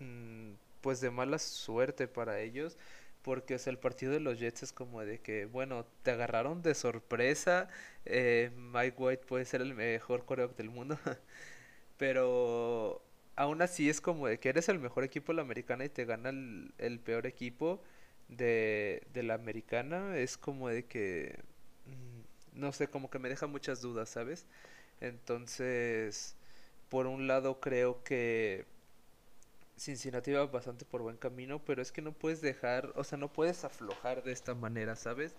Mm, 0.00 0.52
pues 0.82 1.00
de 1.00 1.10
mala 1.10 1.38
suerte 1.38 2.08
para 2.08 2.40
ellos. 2.40 2.76
Porque, 3.22 3.56
o 3.56 3.58
el 3.66 3.78
partido 3.78 4.12
de 4.12 4.20
los 4.20 4.38
Jets 4.38 4.62
es 4.64 4.72
como 4.72 5.04
de 5.04 5.20
que, 5.20 5.46
bueno, 5.46 5.86
te 6.02 6.12
agarraron 6.12 6.62
de 6.62 6.74
sorpresa. 6.74 7.68
Eh, 8.04 8.52
Mike 8.56 8.96
White 8.98 9.26
puede 9.26 9.44
ser 9.46 9.62
el 9.62 9.74
mejor 9.74 10.24
coreback 10.26 10.56
del 10.56 10.70
mundo. 10.70 10.98
Pero 11.98 13.05
aún 13.36 13.62
así 13.62 13.88
es 13.88 14.00
como 14.00 14.26
de 14.26 14.40
que 14.40 14.48
eres 14.48 14.68
el 14.68 14.78
mejor 14.78 15.04
equipo 15.04 15.32
de 15.32 15.36
la 15.36 15.42
americana 15.42 15.84
y 15.84 15.88
te 15.88 16.04
gana 16.04 16.30
el, 16.30 17.00
peor 17.00 17.26
equipo 17.26 17.82
de, 18.28 19.02
de, 19.12 19.22
la 19.22 19.34
americana. 19.34 20.16
Es 20.18 20.36
como 20.38 20.68
de 20.68 20.86
que, 20.86 21.38
mm, 21.86 22.58
no 22.60 22.72
sé, 22.72 22.88
como 22.88 23.10
que 23.10 23.18
me 23.18 23.28
deja 23.28 23.46
muchas 23.46 23.80
dudas, 23.82 24.08
¿sabes? 24.10 24.46
Entonces, 25.00 26.36
por 26.88 27.06
un 27.06 27.26
lado 27.26 27.60
creo 27.60 28.02
que 28.04 28.66
Cincinnati 29.78 30.32
va 30.32 30.46
bastante 30.46 30.84
por 30.84 31.02
buen 31.02 31.16
camino, 31.16 31.62
pero 31.64 31.82
es 31.82 31.92
que 31.92 32.02
no 32.02 32.12
puedes 32.12 32.40
dejar, 32.40 32.92
o 32.96 33.04
sea, 33.04 33.18
no 33.18 33.32
puedes 33.32 33.64
aflojar 33.64 34.22
de 34.24 34.32
esta 34.32 34.54
manera, 34.54 34.96
¿sabes? 34.96 35.34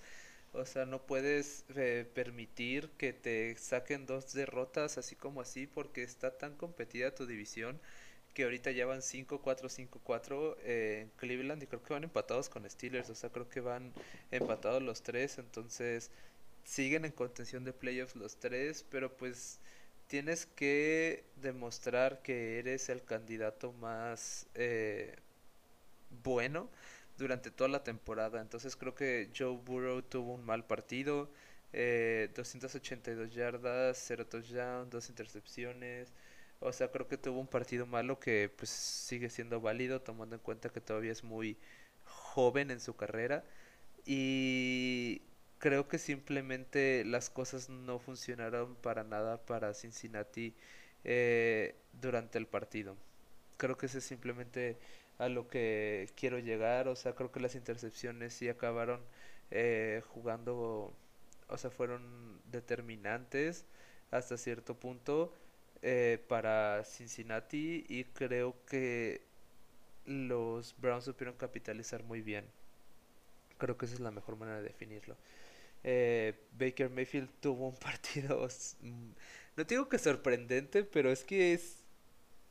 O 0.57 0.65
sea, 0.65 0.85
no 0.85 1.01
puedes 1.05 1.65
eh, 1.75 2.05
permitir 2.15 2.89
que 2.97 3.13
te 3.13 3.55
saquen 3.57 4.07
dos 4.07 4.33
derrotas 4.33 4.97
así 4.97 5.15
como 5.15 5.41
así 5.41 5.67
porque 5.67 6.01
está 6.03 6.37
tan 6.37 6.55
competida 6.55 7.13
tu 7.13 7.27
división 7.27 7.79
que 8.33 8.43
ahorita 8.43 8.71
ya 8.71 8.85
van 8.85 9.01
5-4, 9.01 9.39
5-4 9.43 10.57
eh, 10.61 10.99
en 11.03 11.09
Cleveland 11.17 11.61
y 11.63 11.67
creo 11.67 11.83
que 11.83 11.93
van 11.93 12.03
empatados 12.03 12.49
con 12.49 12.69
Steelers, 12.69 13.09
o 13.09 13.15
sea, 13.15 13.31
creo 13.31 13.49
que 13.49 13.61
van 13.61 13.93
empatados 14.31 14.81
los 14.81 15.01
tres, 15.03 15.37
entonces 15.37 16.11
siguen 16.63 17.05
en 17.05 17.11
contención 17.11 17.63
de 17.63 17.73
playoffs 17.73 18.15
los 18.15 18.37
tres, 18.37 18.85
pero 18.89 19.15
pues 19.15 19.59
tienes 20.07 20.45
que 20.45 21.23
demostrar 21.35 22.21
que 22.21 22.59
eres 22.59 22.89
el 22.89 23.03
candidato 23.03 23.73
más 23.73 24.47
eh, 24.55 25.15
bueno 26.23 26.69
durante 27.17 27.51
toda 27.51 27.69
la 27.69 27.83
temporada. 27.83 28.41
Entonces 28.41 28.75
creo 28.75 28.95
que 28.95 29.29
Joe 29.37 29.57
Burrow 29.57 30.01
tuvo 30.01 30.33
un 30.35 30.45
mal 30.45 30.65
partido. 30.65 31.29
282 31.73 33.29
eh, 33.29 33.31
yardas, 33.35 33.97
0 34.07 34.27
touchdowns, 34.27 34.89
2 34.89 35.09
intercepciones. 35.09 36.13
O 36.59 36.71
sea, 36.73 36.91
creo 36.91 37.07
que 37.07 37.17
tuvo 37.17 37.39
un 37.39 37.47
partido 37.47 37.85
malo 37.85 38.19
que 38.19 38.51
pues 38.55 38.69
sigue 38.69 39.29
siendo 39.29 39.61
válido 39.61 40.01
tomando 40.01 40.35
en 40.35 40.41
cuenta 40.41 40.69
que 40.69 40.81
todavía 40.81 41.11
es 41.11 41.23
muy 41.23 41.57
joven 42.05 42.71
en 42.71 42.79
su 42.79 42.95
carrera. 42.95 43.43
Y 44.05 45.21
creo 45.59 45.87
que 45.87 45.97
simplemente 45.99 47.03
las 47.05 47.29
cosas 47.29 47.69
no 47.69 47.99
funcionaron 47.99 48.75
para 48.75 49.03
nada 49.03 49.37
para 49.45 49.73
Cincinnati 49.73 50.55
eh, 51.03 51.75
durante 51.93 52.37
el 52.37 52.47
partido. 52.47 52.95
Creo 53.57 53.77
que 53.77 53.87
ese 53.87 53.99
es 53.99 54.05
simplemente 54.05 54.77
a 55.17 55.29
lo 55.29 55.47
que 55.47 56.09
quiero 56.15 56.39
llegar. 56.39 56.87
O 56.87 56.95
sea, 56.95 57.13
creo 57.15 57.31
que 57.31 57.39
las 57.39 57.55
intercepciones 57.55 58.33
sí 58.33 58.49
acabaron 58.49 59.01
eh, 59.51 60.01
jugando, 60.09 60.93
o 61.47 61.57
sea, 61.57 61.69
fueron 61.71 62.41
determinantes 62.51 63.65
hasta 64.11 64.37
cierto 64.37 64.75
punto 64.79 65.33
eh, 65.81 66.23
para 66.27 66.83
Cincinnati 66.85 67.85
y 67.87 68.05
creo 68.05 68.55
que 68.65 69.21
los 70.05 70.75
Browns 70.79 71.05
supieron 71.05 71.35
capitalizar 71.35 72.03
muy 72.03 72.21
bien. 72.21 72.45
Creo 73.57 73.77
que 73.77 73.85
esa 73.85 73.95
es 73.95 74.01
la 74.01 74.11
mejor 74.11 74.37
manera 74.37 74.57
de 74.57 74.63
definirlo. 74.63 75.17
Eh, 75.83 76.33
Baker 76.53 76.89
Mayfield 76.89 77.29
tuvo 77.39 77.67
un 77.69 77.75
partido, 77.79 78.47
mm, 78.81 79.11
no 79.55 79.63
digo 79.63 79.89
que 79.89 79.97
sorprendente, 79.99 80.83
pero 80.83 81.11
es 81.11 81.23
que 81.23 81.53
es... 81.53 81.83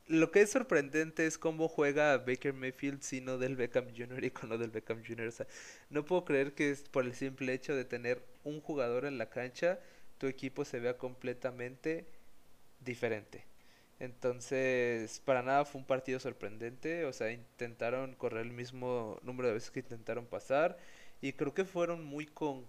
Lo 0.07 0.31
que 0.31 0.41
es 0.41 0.51
sorprendente 0.51 1.25
es 1.27 1.37
cómo 1.37 1.67
juega 1.67 2.17
Baker 2.17 2.53
Mayfield 2.53 3.01
sino 3.01 3.37
del 3.37 3.55
Beckham 3.57 3.87
Jr. 3.95 4.23
y 4.23 4.31
con 4.31 4.49
lo 4.49 4.57
del 4.57 4.71
Beckham 4.71 5.03
Jr. 5.05 5.27
O 5.27 5.31
sea, 5.31 5.47
no 5.89 6.05
puedo 6.05 6.23
creer 6.25 6.53
que 6.53 6.71
es 6.71 6.83
por 6.83 7.05
el 7.05 7.13
simple 7.13 7.53
hecho 7.53 7.75
de 7.75 7.85
tener 7.85 8.23
un 8.43 8.61
jugador 8.61 9.05
en 9.05 9.17
la 9.17 9.29
cancha, 9.29 9.79
tu 10.17 10.27
equipo 10.27 10.65
se 10.65 10.79
vea 10.79 10.97
completamente 10.97 12.05
diferente. 12.79 13.45
Entonces, 13.99 15.19
para 15.25 15.41
nada 15.43 15.65
fue 15.65 15.81
un 15.81 15.87
partido 15.87 16.19
sorprendente. 16.19 17.05
O 17.05 17.13
sea, 17.13 17.31
intentaron 17.31 18.13
correr 18.15 18.45
el 18.45 18.53
mismo 18.53 19.19
número 19.23 19.49
de 19.49 19.55
veces 19.55 19.71
que 19.71 19.79
intentaron 19.81 20.25
pasar. 20.27 20.77
Y 21.21 21.33
creo 21.33 21.53
que 21.53 21.65
fueron 21.65 22.03
muy 22.05 22.25
con 22.27 22.65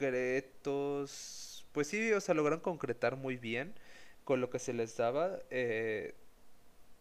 concretos, 0.00 1.66
pues 1.72 1.88
sí, 1.88 2.12
o 2.12 2.20
sea, 2.20 2.34
lograron 2.34 2.60
concretar 2.60 3.16
muy 3.16 3.36
bien 3.36 3.74
con 4.24 4.40
lo 4.40 4.50
que 4.50 4.58
se 4.58 4.72
les 4.72 4.96
daba. 4.96 5.38
Eh, 5.50 6.14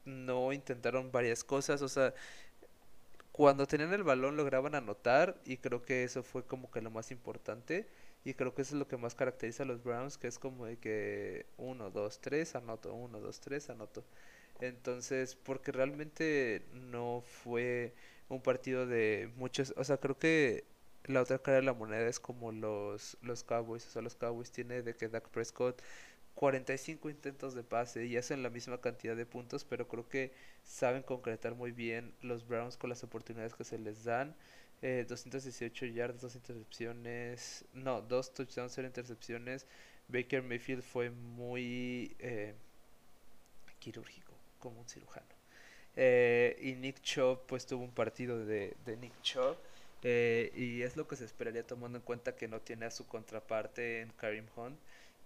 no 0.05 0.53
intentaron 0.53 1.11
varias 1.11 1.43
cosas, 1.43 1.81
o 1.81 1.89
sea, 1.89 2.13
cuando 3.31 3.67
tenían 3.67 3.93
el 3.93 4.03
balón 4.03 4.35
lograban 4.37 4.75
anotar 4.75 5.39
y 5.45 5.57
creo 5.57 5.81
que 5.81 6.03
eso 6.03 6.23
fue 6.23 6.45
como 6.45 6.69
que 6.71 6.81
lo 6.81 6.91
más 6.91 7.11
importante 7.11 7.87
y 8.25 8.33
creo 8.33 8.53
que 8.53 8.63
eso 8.63 8.75
es 8.75 8.79
lo 8.79 8.87
que 8.87 8.97
más 8.97 9.15
caracteriza 9.15 9.63
a 9.63 9.65
los 9.65 9.83
Browns, 9.83 10.17
que 10.17 10.27
es 10.27 10.39
como 10.39 10.65
de 10.65 10.77
que 10.77 11.45
1, 11.57 11.89
2, 11.91 12.19
3, 12.21 12.55
anoto, 12.55 12.93
1, 12.93 13.19
2, 13.19 13.39
3, 13.39 13.69
anoto. 13.69 14.03
Entonces, 14.59 15.35
porque 15.35 15.71
realmente 15.71 16.65
no 16.73 17.23
fue 17.25 17.93
un 18.27 18.41
partido 18.41 18.85
de 18.85 19.31
muchos, 19.37 19.73
o 19.77 19.83
sea, 19.85 19.97
creo 19.97 20.17
que 20.19 20.65
la 21.05 21.21
otra 21.21 21.39
cara 21.39 21.57
de 21.57 21.63
la 21.63 21.73
moneda 21.73 22.07
es 22.07 22.19
como 22.19 22.51
los, 22.51 23.17
los 23.21 23.43
Cowboys. 23.43 23.85
O 23.87 23.89
sea, 23.89 24.01
los 24.01 24.15
Cowboys 24.15 24.51
tiene 24.51 24.81
de 24.81 24.95
que 24.95 25.07
Dak 25.09 25.29
Prescott 25.29 25.81
45 26.39 27.09
intentos 27.09 27.53
de 27.53 27.63
pase 27.63 28.05
y 28.05 28.15
hacen 28.15 28.43
la 28.43 28.49
misma 28.49 28.79
cantidad 28.79 29.13
de 29.13 29.25
puntos, 29.25 29.65
pero 29.65 29.89
creo 29.89 30.07
que 30.07 30.31
saben 30.63 31.03
concretar 31.03 31.53
muy 31.53 31.73
bien 31.73 32.15
los 32.21 32.47
Browns 32.47 32.77
con 32.77 32.89
las 32.89 33.03
oportunidades 33.03 33.55
que 33.55 33.65
se 33.65 33.77
les 33.77 34.05
dan. 34.05 34.33
Eh, 34.81 35.05
218 35.05 35.87
yardas, 35.87 36.21
dos 36.21 36.35
intercepciones, 36.35 37.65
no, 37.73 38.01
dos 38.01 38.33
touchdowns, 38.33 38.71
cero 38.73 38.87
intercepciones. 38.87 39.67
Baker 40.07 40.41
Mayfield 40.41 40.81
fue 40.81 41.09
muy 41.09 42.15
eh, 42.19 42.53
quirúrgico, 43.79 44.33
como 44.59 44.79
un 44.79 44.87
cirujano. 44.87 45.27
Eh, 45.97 46.57
y 46.61 46.75
Nick 46.75 47.01
Chubb, 47.01 47.47
pues 47.47 47.65
tuvo 47.65 47.83
un 47.83 47.91
partido 47.91 48.45
de, 48.45 48.77
de 48.85 48.95
Nick 48.95 49.21
Chubb 49.23 49.57
eh, 50.03 50.53
y 50.55 50.83
es 50.83 50.95
lo 50.95 51.05
que 51.05 51.17
se 51.17 51.25
esperaría 51.25 51.67
tomando 51.67 51.97
en 51.97 52.03
cuenta 52.05 52.33
que 52.37 52.47
no 52.47 52.61
tiene 52.61 52.85
a 52.85 52.91
su 52.91 53.05
contraparte 53.07 53.99
en 53.99 54.11
Karim 54.11 54.45
Hunt. 54.55 54.79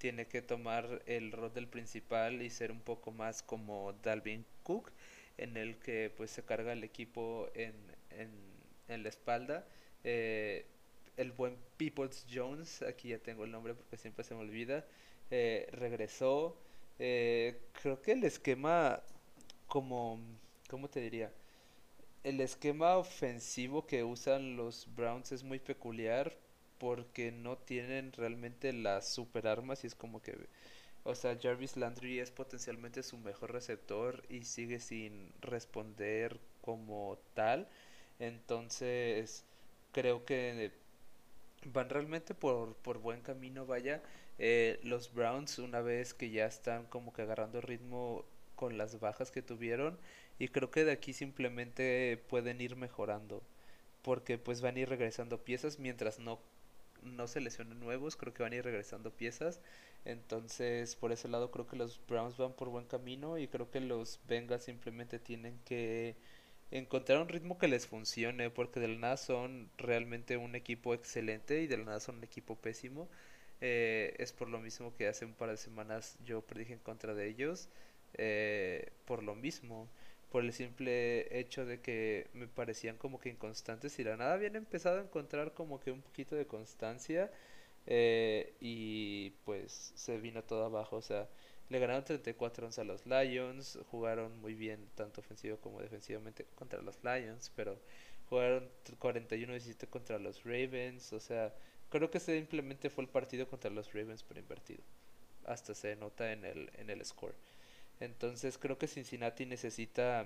Tiene 0.04 0.28
que 0.28 0.42
tomar 0.42 1.02
el 1.06 1.32
rol 1.32 1.54
del 1.54 1.70
principal 1.70 2.42
y 2.42 2.50
ser 2.50 2.74
un 2.74 2.82
poco 2.82 3.14
más 3.14 3.42
como 3.42 3.94
Dalvin 4.04 4.46
Cook, 4.62 4.92
en 5.38 5.56
el 5.56 5.78
que 5.78 6.12
pues 6.18 6.30
se 6.30 6.44
carga 6.44 6.74
el 6.74 6.84
equipo 6.84 7.48
en, 7.54 7.74
en, 8.90 9.02
la 9.02 9.08
espalda. 9.08 9.66
Eh, 10.04 10.66
el 11.16 11.32
buen 11.32 11.56
Peoples 11.78 12.26
Jones, 12.30 12.82
aquí 12.82 13.08
ya 13.08 13.20
tengo 13.20 13.46
el 13.46 13.52
nombre 13.52 13.76
porque 13.76 13.96
siempre 13.96 14.26
se 14.26 14.36
me 14.36 14.42
olvida, 14.42 14.86
eh, 15.32 15.70
regresó. 15.72 16.58
creo 16.98 18.02
que 18.02 18.12
el 18.12 18.26
esquema 18.26 19.02
como, 19.68 20.20
¿cómo 20.68 20.90
te 20.90 21.00
diría? 21.00 21.32
el 22.26 22.42
esquema 22.42 22.98
ofensivo 22.98 23.86
que 23.86 24.04
usan 24.04 24.58
los 24.58 24.86
Browns 24.94 25.32
es 25.32 25.44
muy 25.44 25.60
peculiar 25.60 26.38
porque 26.84 27.32
no 27.32 27.58
tienen 27.58 28.12
realmente 28.12 28.74
las 28.74 29.08
super 29.08 29.48
armas 29.48 29.86
y 29.86 29.88
es 29.88 29.96
como 29.96 30.22
que 30.22 30.38
o 31.06 31.16
sea 31.16 31.38
Jarvis 31.42 31.78
Landry 31.78 32.20
es 32.20 32.30
potencialmente 32.30 33.04
su 33.04 33.18
mejor 33.18 33.54
receptor 33.54 34.22
y 34.30 34.44
sigue 34.44 34.82
sin 34.82 35.32
responder 35.42 36.42
como 36.62 37.18
tal. 37.36 37.70
Entonces 38.20 39.46
creo 39.94 40.26
que 40.26 40.74
van 41.68 41.90
realmente 41.90 42.34
por, 42.36 42.76
por 42.76 42.98
buen 43.00 43.22
camino 43.22 43.66
vaya. 43.66 44.04
Eh, 44.40 44.80
los 44.84 45.14
Browns 45.14 45.60
una 45.60 45.80
vez 45.82 46.14
que 46.14 46.32
ya 46.32 46.46
están 46.48 46.86
como 46.88 47.14
que 47.14 47.22
agarrando 47.22 47.62
ritmo 47.62 48.26
con 48.58 48.78
las 48.78 49.00
bajas 49.00 49.32
que 49.32 49.42
tuvieron 49.42 49.98
y 50.40 50.50
creo 50.50 50.70
que 50.72 50.84
de 50.86 50.92
aquí 50.92 51.14
simplemente 51.14 52.22
pueden 52.30 52.60
ir 52.62 52.76
mejorando 52.76 53.42
porque 54.04 54.38
pues 54.38 54.62
van 54.62 54.76
a 54.76 54.80
ir 54.82 54.90
regresando 54.90 55.44
piezas 55.44 55.80
mientras 55.80 56.20
no 56.20 56.40
no 57.06 57.28
se 57.28 57.42
lesionen 57.42 57.80
nuevos, 57.80 58.16
creo 58.18 58.34
que 58.34 58.44
van 58.44 58.54
a 58.54 58.58
ir 58.58 58.64
regresando 58.66 59.12
piezas. 59.16 59.62
Entonces, 60.06 60.96
por 60.96 61.12
ese 61.12 61.28
lado 61.28 61.52
creo 61.52 61.68
que 61.68 61.76
los 61.78 62.02
Browns 62.08 62.38
van 62.38 62.54
por 62.54 62.70
buen 62.70 62.86
camino 62.86 63.38
y 63.38 63.48
creo 63.48 63.72
que 63.72 63.80
los 63.82 64.20
Bengals 64.28 64.64
simplemente 64.64 65.20
tienen 65.20 65.60
que 65.66 66.16
encontrar 66.72 67.22
un 67.22 67.30
ritmo 67.30 67.58
que 67.58 67.68
les 67.68 67.88
funcione, 67.88 68.50
porque 68.50 68.80
de 68.80 68.88
la 68.90 68.98
nada 68.98 69.18
son 69.18 69.70
realmente 69.78 70.38
un 70.38 70.56
equipo 70.56 70.94
excelente 70.94 71.62
y 71.62 71.68
de 71.68 71.78
la 71.78 71.86
nada 71.86 72.00
son 72.00 72.18
un 72.18 72.24
equipo 72.24 72.56
pésimo. 72.56 73.10
Eh, 73.62 74.16
es 74.20 74.34
por 74.34 74.50
lo 74.50 74.60
mismo 74.60 74.94
que 74.96 75.08
hace 75.08 75.26
un 75.26 75.34
par 75.34 75.50
de 75.50 75.58
semanas 75.58 76.18
yo 76.26 76.42
predije 76.42 76.74
en 76.74 76.80
contra 76.80 77.14
de 77.14 77.28
ellos, 77.30 77.70
eh, 78.16 78.92
por 79.06 79.24
lo 79.24 79.36
mismo, 79.36 79.90
por 80.34 80.44
el 80.44 80.52
simple 80.52 81.40
hecho 81.40 81.64
de 81.64 81.80
que 81.80 82.28
me 82.34 82.48
parecían 82.48 82.98
como 82.98 83.20
que 83.20 83.30
inconstantes 83.30 84.00
y 84.00 84.04
la 84.04 84.18
nada 84.18 84.34
habían 84.34 84.56
empezado 84.56 84.98
a 84.98 85.04
encontrar 85.04 85.54
como 85.54 85.80
que 85.80 85.92
un 85.92 86.02
poquito 86.02 86.36
de 86.36 86.48
constancia 86.48 87.32
eh, 87.86 88.56
y 88.60 89.30
pues 89.46 89.94
se 89.96 90.18
vino 90.20 90.44
todo 90.44 90.66
abajo, 90.66 90.96
o 90.96 91.02
sea, 91.04 91.30
le 91.70 91.78
ganaron 91.78 92.04
34 92.04 92.66
11 92.66 92.82
a 92.82 92.84
los 92.84 93.06
Lions, 93.06 93.78
jugaron 93.92 94.40
muy 94.42 94.56
bien 94.56 94.90
tanto 94.96 95.22
ofensivo 95.22 95.58
como 95.58 95.80
defensivamente 95.82 96.46
contra 96.56 96.82
los 96.82 96.98
Lions, 97.04 97.52
pero 97.56 97.80
jugaron 98.28 98.68
41-17 99.00 99.88
contra 99.88 100.18
los 100.18 100.44
Ravens, 100.46 101.14
o 101.14 101.20
sea, 101.20 101.54
creo 101.92 102.10
que 102.10 102.20
simplemente 102.20 102.90
fue 102.90 103.04
el 103.04 103.10
partido 103.12 103.48
contra 103.48 103.70
los 103.70 103.94
Ravens 103.94 104.24
por 104.24 104.40
invertido. 104.40 104.82
Hasta 105.46 105.76
se 105.76 105.96
nota 105.96 106.32
en 106.32 106.44
el, 106.44 106.72
en 106.80 106.90
el 106.90 107.06
score. 107.06 107.36
Entonces 108.00 108.58
creo 108.58 108.78
que 108.78 108.88
Cincinnati 108.88 109.46
necesita 109.46 110.26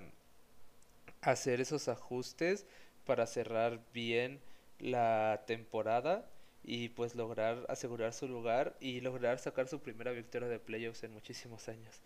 hacer 1.20 1.60
esos 1.60 1.88
ajustes 1.88 2.66
para 3.04 3.26
cerrar 3.26 3.80
bien 3.92 4.40
la 4.78 5.44
temporada 5.46 6.28
y 6.64 6.90
pues 6.90 7.14
lograr 7.14 7.64
asegurar 7.68 8.12
su 8.12 8.28
lugar 8.28 8.76
y 8.80 9.00
lograr 9.00 9.38
sacar 9.38 9.68
su 9.68 9.80
primera 9.80 10.12
victoria 10.12 10.48
de 10.48 10.58
playoffs 10.58 11.02
en 11.04 11.12
muchísimos 11.12 11.68
años. 11.68 12.00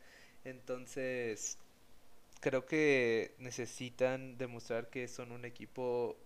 Entonces, 0.45 1.59
creo 2.41 2.67
que 2.67 3.35
necesitan 3.39 4.39
demostrar 4.39 4.89
que 4.91 5.09
son 5.09 5.33
un 5.33 5.45
equipo 5.45 6.17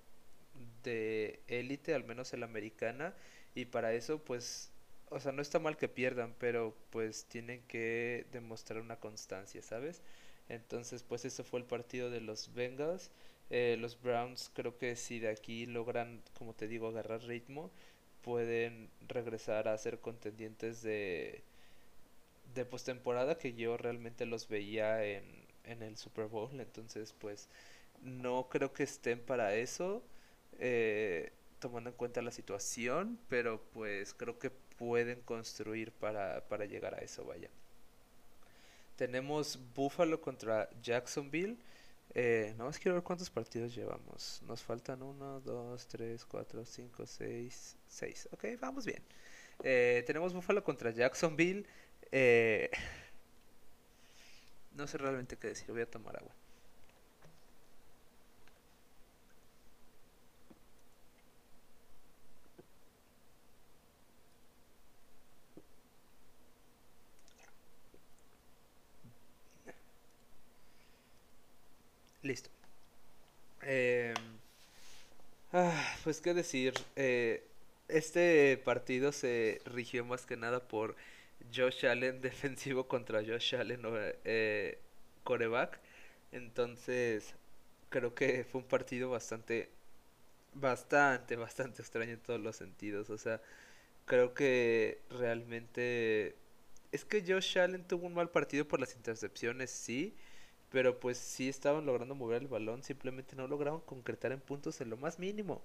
de 0.83 1.41
élite, 1.49 1.95
al 1.95 2.05
menos 2.05 2.33
en 2.33 2.41
la 2.41 2.47
americana, 2.47 3.15
y 3.55 3.67
para 3.67 3.93
eso 3.93 4.19
pues, 4.19 4.71
o 5.11 5.21
sea, 5.21 5.33
no 5.33 5.43
está 5.43 5.59
mal 5.59 5.77
que 5.77 5.89
pierdan, 5.89 6.35
pero 6.39 6.75
pues 6.91 7.27
tienen 7.27 7.63
que 7.69 8.27
demostrar 8.33 8.81
una 8.81 8.99
constancia, 9.01 9.63
¿sabes? 9.63 10.03
Entonces, 10.49 11.03
pues 11.03 11.25
eso 11.25 11.45
fue 11.45 11.61
el 11.61 11.67
partido 11.67 12.11
de 12.11 12.21
los 12.21 12.53
Bengals. 12.55 13.11
Eh, 13.51 13.77
los 13.81 14.01
Browns 14.01 14.51
creo 14.55 14.77
que 14.79 14.97
si 14.97 15.19
de 15.21 15.29
aquí 15.29 15.67
logran, 15.67 16.23
como 16.39 16.55
te 16.55 16.69
digo, 16.69 16.89
agarrar 16.89 17.23
ritmo, 17.25 17.71
pueden 18.23 18.91
regresar 19.09 19.69
a 19.69 19.79
ser 19.79 20.01
contendientes 20.01 20.83
de, 20.83 21.45
de 22.55 22.65
postemporada 22.65 23.39
que 23.39 23.55
yo 23.55 23.77
realmente 23.77 24.27
los 24.27 24.49
veía 24.49 25.05
en, 25.05 25.25
en 25.65 25.83
el 25.83 25.97
Super 25.97 26.27
Bowl. 26.27 26.59
Entonces, 26.61 27.13
pues 27.19 27.49
no 28.03 28.49
creo 28.49 28.73
que 28.73 28.85
estén 28.85 29.21
para 29.21 29.55
eso, 29.57 30.03
eh, 30.59 31.33
tomando 31.59 31.91
en 31.91 31.97
cuenta 31.97 32.23
la 32.23 32.33
situación, 32.33 33.19
pero 33.29 33.63
pues 33.73 34.15
creo 34.15 34.39
que 34.39 34.51
pueden 34.79 35.21
construir 35.23 35.93
para, 35.93 36.47
para 36.49 36.67
llegar 36.67 36.95
a 36.95 36.99
eso, 36.99 37.25
vaya. 37.25 37.51
Tenemos 38.97 39.59
Buffalo 39.75 40.21
contra 40.21 40.69
Jacksonville. 40.83 41.59
Eh, 42.15 42.53
nada 42.53 42.65
más 42.65 42.79
quiero 42.79 42.95
ver 42.95 43.05
cuántos 43.05 43.31
partidos 43.31 43.75
llevamos. 43.75 44.43
Nos 44.47 44.63
faltan 44.63 45.03
1, 45.03 45.41
2, 45.41 45.89
3, 45.89 46.25
4, 46.25 46.65
5, 46.65 47.07
6, 47.07 47.77
6. 47.89 48.29
Ok, 48.33 48.45
vamos 48.61 48.87
bien. 48.87 49.03
Eh, 49.63 50.03
tenemos 50.07 50.33
Buffalo 50.33 50.63
contra 50.65 50.91
Jacksonville. 50.91 51.67
Eh, 52.13 52.71
no 54.73 54.87
sé 54.87 54.99
realmente 54.99 55.37
qué 55.37 55.49
decir. 55.49 55.71
Voy 55.71 55.83
a 55.83 55.91
tomar 55.91 56.17
agua. 56.17 56.33
Listo. 72.27 72.51
Eh, 73.63 74.13
ah, 75.53 75.96
pues 76.07 76.21
qué 76.21 76.35
decir. 76.35 76.73
Eh, 76.95 77.43
este 77.89 78.57
partido 78.59 79.11
se 79.11 79.61
rigió 79.65 80.05
más 80.05 80.25
que 80.25 80.37
nada 80.37 80.61
por 80.69 80.95
Josh 81.53 81.85
Allen 81.85 82.21
defensivo 82.23 82.87
contra 82.87 83.25
Josh 83.25 83.57
Allen 83.57 83.81
eh, 84.25 84.79
coreback. 85.25 85.81
Entonces 86.31 87.35
creo 87.89 88.15
que 88.15 88.45
fue 88.45 88.61
un 88.61 88.69
partido 88.69 89.11
bastante, 89.11 89.69
bastante, 90.55 91.35
bastante 91.35 91.83
extraño 91.83 92.13
en 92.13 92.21
todos 92.21 92.41
los 92.41 92.55
sentidos. 92.55 93.11
O 93.11 93.19
sea, 93.19 93.43
creo 94.05 94.33
que 94.33 95.01
realmente... 95.11 96.37
Es 96.93 97.05
que 97.05 97.25
Josh 97.27 97.59
Allen 97.59 97.83
tuvo 97.85 98.07
un 98.07 98.15
mal 98.15 98.31
partido 98.31 98.69
por 98.69 98.79
las 98.79 98.95
intercepciones, 98.95 99.73
sí 99.73 100.15
pero 100.71 101.01
pues 101.01 101.19
sí 101.19 101.49
estaban 101.49 101.87
logrando 101.87 102.15
mover 102.15 102.43
el 102.43 102.49
balón, 102.49 102.83
simplemente 102.83 103.37
no 103.37 103.49
lograban 103.49 103.81
concretar 103.81 104.33
en 104.33 104.41
puntos 104.41 104.81
en 104.81 104.91
lo 104.91 104.97
más 104.97 105.19
mínimo. 105.19 105.63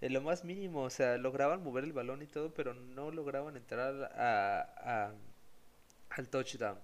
En 0.00 0.12
lo 0.12 0.20
más 0.22 0.44
mínimo, 0.44 0.82
o 0.82 0.90
sea, 0.90 1.18
lograban 1.18 1.62
mover 1.62 1.84
el 1.84 1.92
balón 1.92 2.22
y 2.22 2.26
todo, 2.26 2.52
pero 2.54 2.74
no 2.74 3.10
lograban 3.10 3.56
entrar 3.56 4.12
a, 4.14 5.12
al 6.10 6.28
touchdown. 6.28 6.78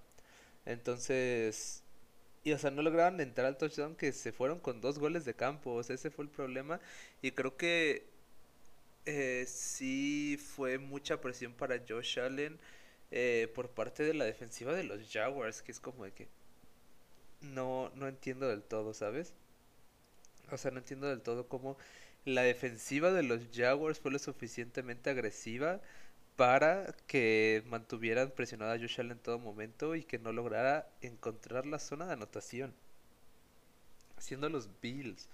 Entonces, 0.65 1.83
y 2.43 2.53
o 2.53 2.59
sea, 2.59 2.71
no 2.71 2.81
lograban 2.81 3.19
entrar 3.21 3.47
al 3.47 3.57
touchdown 3.57 3.95
que 3.95 4.11
se 4.11 4.31
fueron 4.31 4.59
con 4.59 4.81
dos 4.81 4.99
goles 4.99 5.25
de 5.25 5.33
campo, 5.35 5.73
o 5.73 5.83
sea, 5.83 5.95
ese 5.95 6.11
fue 6.11 6.25
el 6.25 6.31
problema. 6.31 6.79
Y 7.21 7.31
creo 7.31 7.57
que 7.57 8.05
eh, 9.05 9.45
sí 9.47 10.37
fue 10.55 10.77
mucha 10.77 11.21
presión 11.21 11.53
para 11.53 11.81
Josh 11.87 12.19
Allen 12.19 12.59
eh, 13.11 13.51
por 13.55 13.69
parte 13.69 14.03
de 14.03 14.13
la 14.13 14.25
defensiva 14.25 14.73
de 14.73 14.83
los 14.83 15.11
Jaguars, 15.11 15.61
que 15.61 15.71
es 15.71 15.79
como 15.79 16.05
de 16.05 16.11
que 16.11 16.27
no, 17.41 17.91
no 17.95 18.07
entiendo 18.07 18.47
del 18.47 18.63
todo, 18.63 18.93
¿sabes? 18.93 19.33
O 20.51 20.57
sea, 20.57 20.71
no 20.71 20.79
entiendo 20.79 21.07
del 21.07 21.21
todo 21.21 21.47
cómo 21.47 21.77
la 22.25 22.41
defensiva 22.41 23.11
de 23.11 23.23
los 23.23 23.41
Jaguars 23.53 23.99
fue 23.99 24.11
lo 24.11 24.19
suficientemente 24.19 25.09
agresiva 25.09 25.81
para 26.35 26.93
que 27.07 27.63
mantuvieran 27.67 28.31
presionada 28.31 28.73
a 28.73 28.79
Josh 28.79 28.99
Allen 28.99 29.13
en 29.13 29.19
todo 29.19 29.39
momento 29.39 29.95
y 29.95 30.03
que 30.03 30.19
no 30.19 30.33
lograra 30.33 30.89
encontrar 31.01 31.65
la 31.65 31.79
zona 31.79 32.07
de 32.07 32.13
anotación. 32.13 32.73
Haciendo 34.17 34.49
los 34.49 34.69
Bills. 34.81 35.29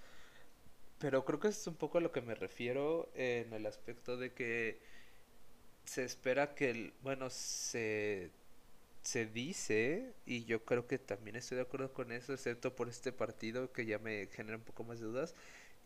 Pero 1.00 1.26
creo 1.26 1.39
que 1.39 1.48
eso 1.48 1.62
es 1.62 1.68
un 1.68 1.76
poco 1.76 1.98
a 1.98 2.02
lo 2.02 2.12
que 2.12 2.22
me 2.22 2.36
refiero 2.36 3.10
en 3.16 3.54
el 3.54 3.66
aspecto 3.66 4.18
de 4.18 4.34
que 4.34 4.80
se 5.86 6.04
espera 6.04 6.54
que, 6.54 6.70
el, 6.70 6.94
bueno, 7.02 7.30
se 7.30 8.32
se 9.02 9.26
dice, 9.26 10.14
y 10.26 10.46
yo 10.46 10.64
creo 10.64 10.88
que 10.88 11.00
también 11.00 11.36
estoy 11.36 11.56
de 11.58 11.64
acuerdo 11.64 11.92
con 11.94 12.12
eso, 12.12 12.34
excepto 12.34 12.76
por 12.76 12.88
este 12.89 13.12
partido 13.12 13.72
que 13.72 13.86
ya 13.86 14.00
me 14.00 14.28
genera 14.28 14.58
un 14.58 14.64
poco 14.64 14.84
más 14.84 15.00
de 15.00 15.06
dudas, 15.08 15.34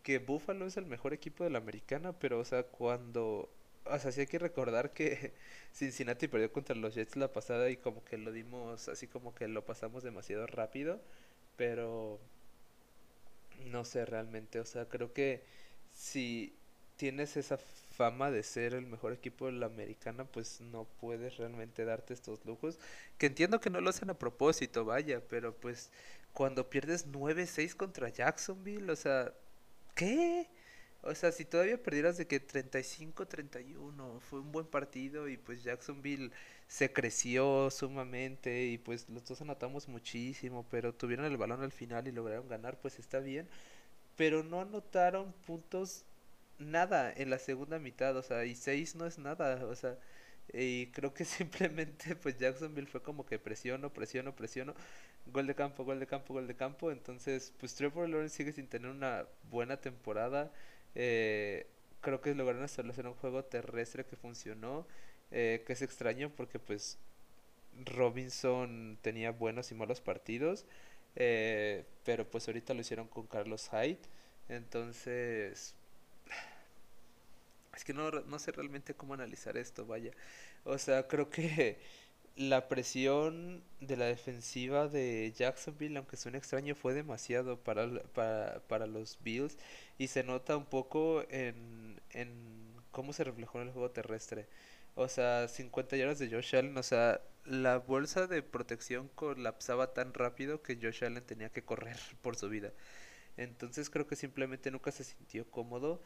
que 0.05 0.19
Buffalo 0.19 0.67
es 0.67 0.77
el 0.77 0.85
mejor 0.85 1.13
equipo 1.13 1.43
de 1.43 1.49
la 1.49 1.57
americana, 1.57 2.13
pero 2.13 2.39
o 2.39 2.45
sea, 2.45 2.63
cuando... 2.63 3.49
O 3.85 3.99
sea, 3.99 4.11
sí 4.11 4.21
hay 4.21 4.27
que 4.27 4.37
recordar 4.39 4.93
que 4.93 5.33
Cincinnati 5.73 6.27
perdió 6.27 6.51
contra 6.53 6.75
los 6.75 6.93
Jets 6.95 7.15
la 7.15 7.33
pasada 7.33 7.71
y 7.71 7.77
como 7.77 8.05
que 8.05 8.17
lo 8.19 8.31
dimos, 8.31 8.87
así 8.87 9.07
como 9.07 9.33
que 9.33 9.47
lo 9.47 9.65
pasamos 9.65 10.03
demasiado 10.03 10.45
rápido, 10.45 11.01
pero 11.57 12.19
no 13.65 13.83
sé 13.83 14.05
realmente, 14.05 14.59
o 14.59 14.65
sea, 14.65 14.85
creo 14.85 15.11
que 15.11 15.43
si 15.91 16.53
tienes 16.97 17.35
esa 17.35 17.57
fama 17.57 18.29
de 18.29 18.43
ser 18.43 18.75
el 18.75 18.85
mejor 18.85 19.11
equipo 19.13 19.47
de 19.47 19.53
la 19.53 19.65
americana, 19.65 20.25
pues 20.25 20.61
no 20.61 20.85
puedes 21.01 21.37
realmente 21.37 21.83
darte 21.83 22.13
estos 22.13 22.45
lujos. 22.45 22.77
Que 23.17 23.25
entiendo 23.25 23.59
que 23.59 23.71
no 23.71 23.81
lo 23.81 23.89
hacen 23.89 24.11
a 24.11 24.19
propósito, 24.19 24.85
vaya, 24.85 25.21
pero 25.27 25.55
pues 25.55 25.89
cuando 26.33 26.69
pierdes 26.69 27.07
9-6 27.07 27.75
contra 27.75 28.09
Jacksonville, 28.09 28.91
o 28.91 28.95
sea, 28.95 29.33
¿qué? 29.95 30.49
O 31.01 31.13
sea, 31.15 31.31
si 31.31 31.45
todavía 31.45 31.81
perdieras 31.81 32.17
de 32.17 32.27
que 32.27 32.39
35-31 32.39 34.19
fue 34.19 34.39
un 34.39 34.51
buen 34.51 34.65
partido 34.67 35.27
y 35.29 35.37
pues 35.37 35.63
Jacksonville 35.63 36.31
se 36.67 36.91
creció 36.93 37.69
sumamente 37.71 38.65
y 38.65 38.77
pues 38.79 39.09
los 39.09 39.25
dos 39.25 39.41
anotamos 39.41 39.87
muchísimo, 39.87 40.67
pero 40.69 40.93
tuvieron 40.95 41.25
el 41.27 41.37
balón 41.37 41.61
al 41.63 41.71
final 41.71 42.07
y 42.07 42.11
lograron 42.11 42.47
ganar, 42.49 42.79
pues 42.81 42.99
está 42.99 43.19
bien. 43.19 43.49
Pero 44.15 44.43
no 44.43 44.61
anotaron 44.61 45.33
puntos 45.45 46.05
nada 46.59 47.11
en 47.15 47.29
la 47.29 47.39
segunda 47.39 47.79
mitad, 47.79 48.15
o 48.17 48.23
sea, 48.23 48.45
y 48.45 48.55
seis 48.55 48.95
no 48.95 49.05
es 49.05 49.17
nada, 49.19 49.65
o 49.65 49.75
sea, 49.75 49.97
y 50.53 50.87
creo 50.91 51.13
que 51.13 51.25
simplemente 51.25 52.15
pues 52.15 52.37
Jacksonville 52.37 52.87
fue 52.87 53.01
como 53.03 53.25
que 53.25 53.39
presiono, 53.39 53.91
presiono, 53.93 54.35
presiono, 54.35 54.75
gol 55.27 55.47
de 55.47 55.55
campo, 55.55 55.83
gol 55.83 55.99
de 55.99 56.07
campo, 56.07 56.33
gol 56.33 56.47
de 56.47 56.55
campo, 56.55 56.91
entonces 56.91 57.53
pues 57.59 57.75
Trevor 57.75 58.09
Lawrence 58.09 58.35
sigue 58.35 58.51
sin 58.51 58.67
tener 58.67 58.89
una 58.91 59.25
buena 59.49 59.77
temporada, 59.77 60.51
eh, 60.93 61.67
creo 62.01 62.21
que 62.21 62.35
lograron 62.35 62.63
establecer 62.63 63.07
un 63.07 63.15
juego 63.15 63.43
terrestre 63.43 64.05
que 64.05 64.15
funcionó, 64.15 64.87
eh, 65.31 65.63
que 65.65 65.73
es 65.73 65.81
extraño 65.81 66.31
porque 66.35 66.59
pues 66.59 66.99
Robinson 67.85 68.97
tenía 69.01 69.31
buenos 69.31 69.71
y 69.71 69.75
malos 69.75 70.01
partidos, 70.01 70.65
eh, 71.15 71.85
pero 72.03 72.29
pues 72.29 72.47
ahorita 72.47 72.73
lo 72.73 72.81
hicieron 72.81 73.07
con 73.07 73.27
Carlos 73.27 73.69
Hyde, 73.71 73.99
entonces 74.49 75.75
es 77.75 77.83
que 77.83 77.93
no, 77.93 78.11
no 78.11 78.39
sé 78.39 78.51
realmente 78.51 78.93
cómo 78.93 79.13
analizar 79.15 79.57
esto, 79.57 79.85
vaya. 79.85 80.11
O 80.63 80.77
sea, 80.77 81.07
creo 81.07 81.29
que 81.29 81.79
la 82.35 82.67
presión 82.67 83.63
de 83.79 83.97
la 83.97 84.05
defensiva 84.05 84.87
de 84.87 85.33
Jacksonville, 85.35 85.97
aunque 85.97 86.17
suene 86.17 86.37
extraño, 86.37 86.75
fue 86.75 86.93
demasiado 86.93 87.59
para, 87.59 87.87
para, 88.13 88.61
para 88.67 88.87
los 88.87 89.17
Bills 89.23 89.57
y 89.97 90.07
se 90.07 90.23
nota 90.23 90.57
un 90.57 90.65
poco 90.65 91.23
en, 91.29 92.01
en 92.11 92.73
cómo 92.91 93.13
se 93.13 93.23
reflejó 93.23 93.61
en 93.61 93.67
el 93.67 93.73
juego 93.73 93.91
terrestre. 93.91 94.47
O 94.95 95.07
sea, 95.07 95.47
50 95.47 95.97
yardas 95.97 96.19
de 96.19 96.29
Josh 96.29 96.55
Allen, 96.55 96.77
o 96.77 96.83
sea, 96.83 97.21
la 97.45 97.77
bolsa 97.79 98.27
de 98.27 98.41
protección 98.41 99.09
colapsaba 99.15 99.93
tan 99.93 100.13
rápido 100.13 100.61
que 100.61 100.77
Josh 100.81 101.03
Allen 101.03 101.23
tenía 101.25 101.49
que 101.49 101.63
correr 101.63 101.97
por 102.21 102.35
su 102.35 102.49
vida. 102.49 102.71
Entonces 103.37 103.89
creo 103.89 104.07
que 104.07 104.15
simplemente 104.15 104.71
nunca 104.71 104.91
se 104.91 105.03
sintió 105.03 105.49
cómodo 105.49 106.01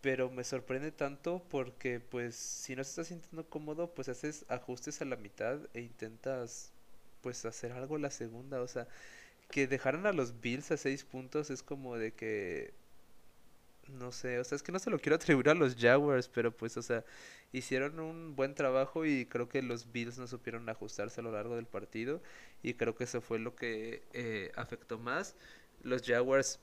pero 0.00 0.30
me 0.30 0.44
sorprende 0.44 0.92
tanto 0.92 1.42
porque 1.50 2.00
pues 2.00 2.34
si 2.36 2.76
no 2.76 2.84
se 2.84 2.90
está 2.90 3.04
sintiendo 3.04 3.48
cómodo 3.48 3.94
pues 3.94 4.08
haces 4.08 4.44
ajustes 4.48 5.00
a 5.02 5.04
la 5.04 5.16
mitad 5.16 5.58
e 5.74 5.80
intentas 5.80 6.72
pues 7.20 7.44
hacer 7.44 7.72
algo 7.72 7.98
la 7.98 8.10
segunda. 8.10 8.60
O 8.62 8.68
sea 8.68 8.86
que 9.50 9.66
dejaran 9.66 10.06
a 10.06 10.12
los 10.12 10.40
Bills 10.40 10.70
a 10.70 10.76
seis 10.76 11.04
puntos 11.04 11.50
es 11.50 11.62
como 11.62 11.96
de 11.96 12.12
que 12.12 12.74
no 13.88 14.12
sé 14.12 14.38
o 14.38 14.44
sea 14.44 14.56
es 14.56 14.62
que 14.62 14.72
no 14.72 14.78
se 14.78 14.90
lo 14.90 14.98
quiero 14.98 15.16
atribuir 15.16 15.48
a 15.48 15.54
los 15.54 15.74
Jaguars 15.76 16.28
pero 16.28 16.54
pues 16.54 16.76
o 16.76 16.82
sea 16.82 17.04
hicieron 17.52 18.00
un 18.00 18.36
buen 18.36 18.54
trabajo 18.54 19.06
y 19.06 19.24
creo 19.26 19.48
que 19.48 19.62
los 19.62 19.90
Bills 19.92 20.18
no 20.18 20.26
supieron 20.26 20.68
ajustarse 20.68 21.20
a 21.20 21.24
lo 21.24 21.32
largo 21.32 21.56
del 21.56 21.66
partido 21.66 22.20
y 22.62 22.74
creo 22.74 22.94
que 22.94 23.04
eso 23.04 23.20
fue 23.22 23.38
lo 23.38 23.56
que 23.56 24.02
eh, 24.12 24.52
afectó 24.56 24.98
más. 24.98 25.34
Los 25.82 26.02
Jaguars 26.02 26.60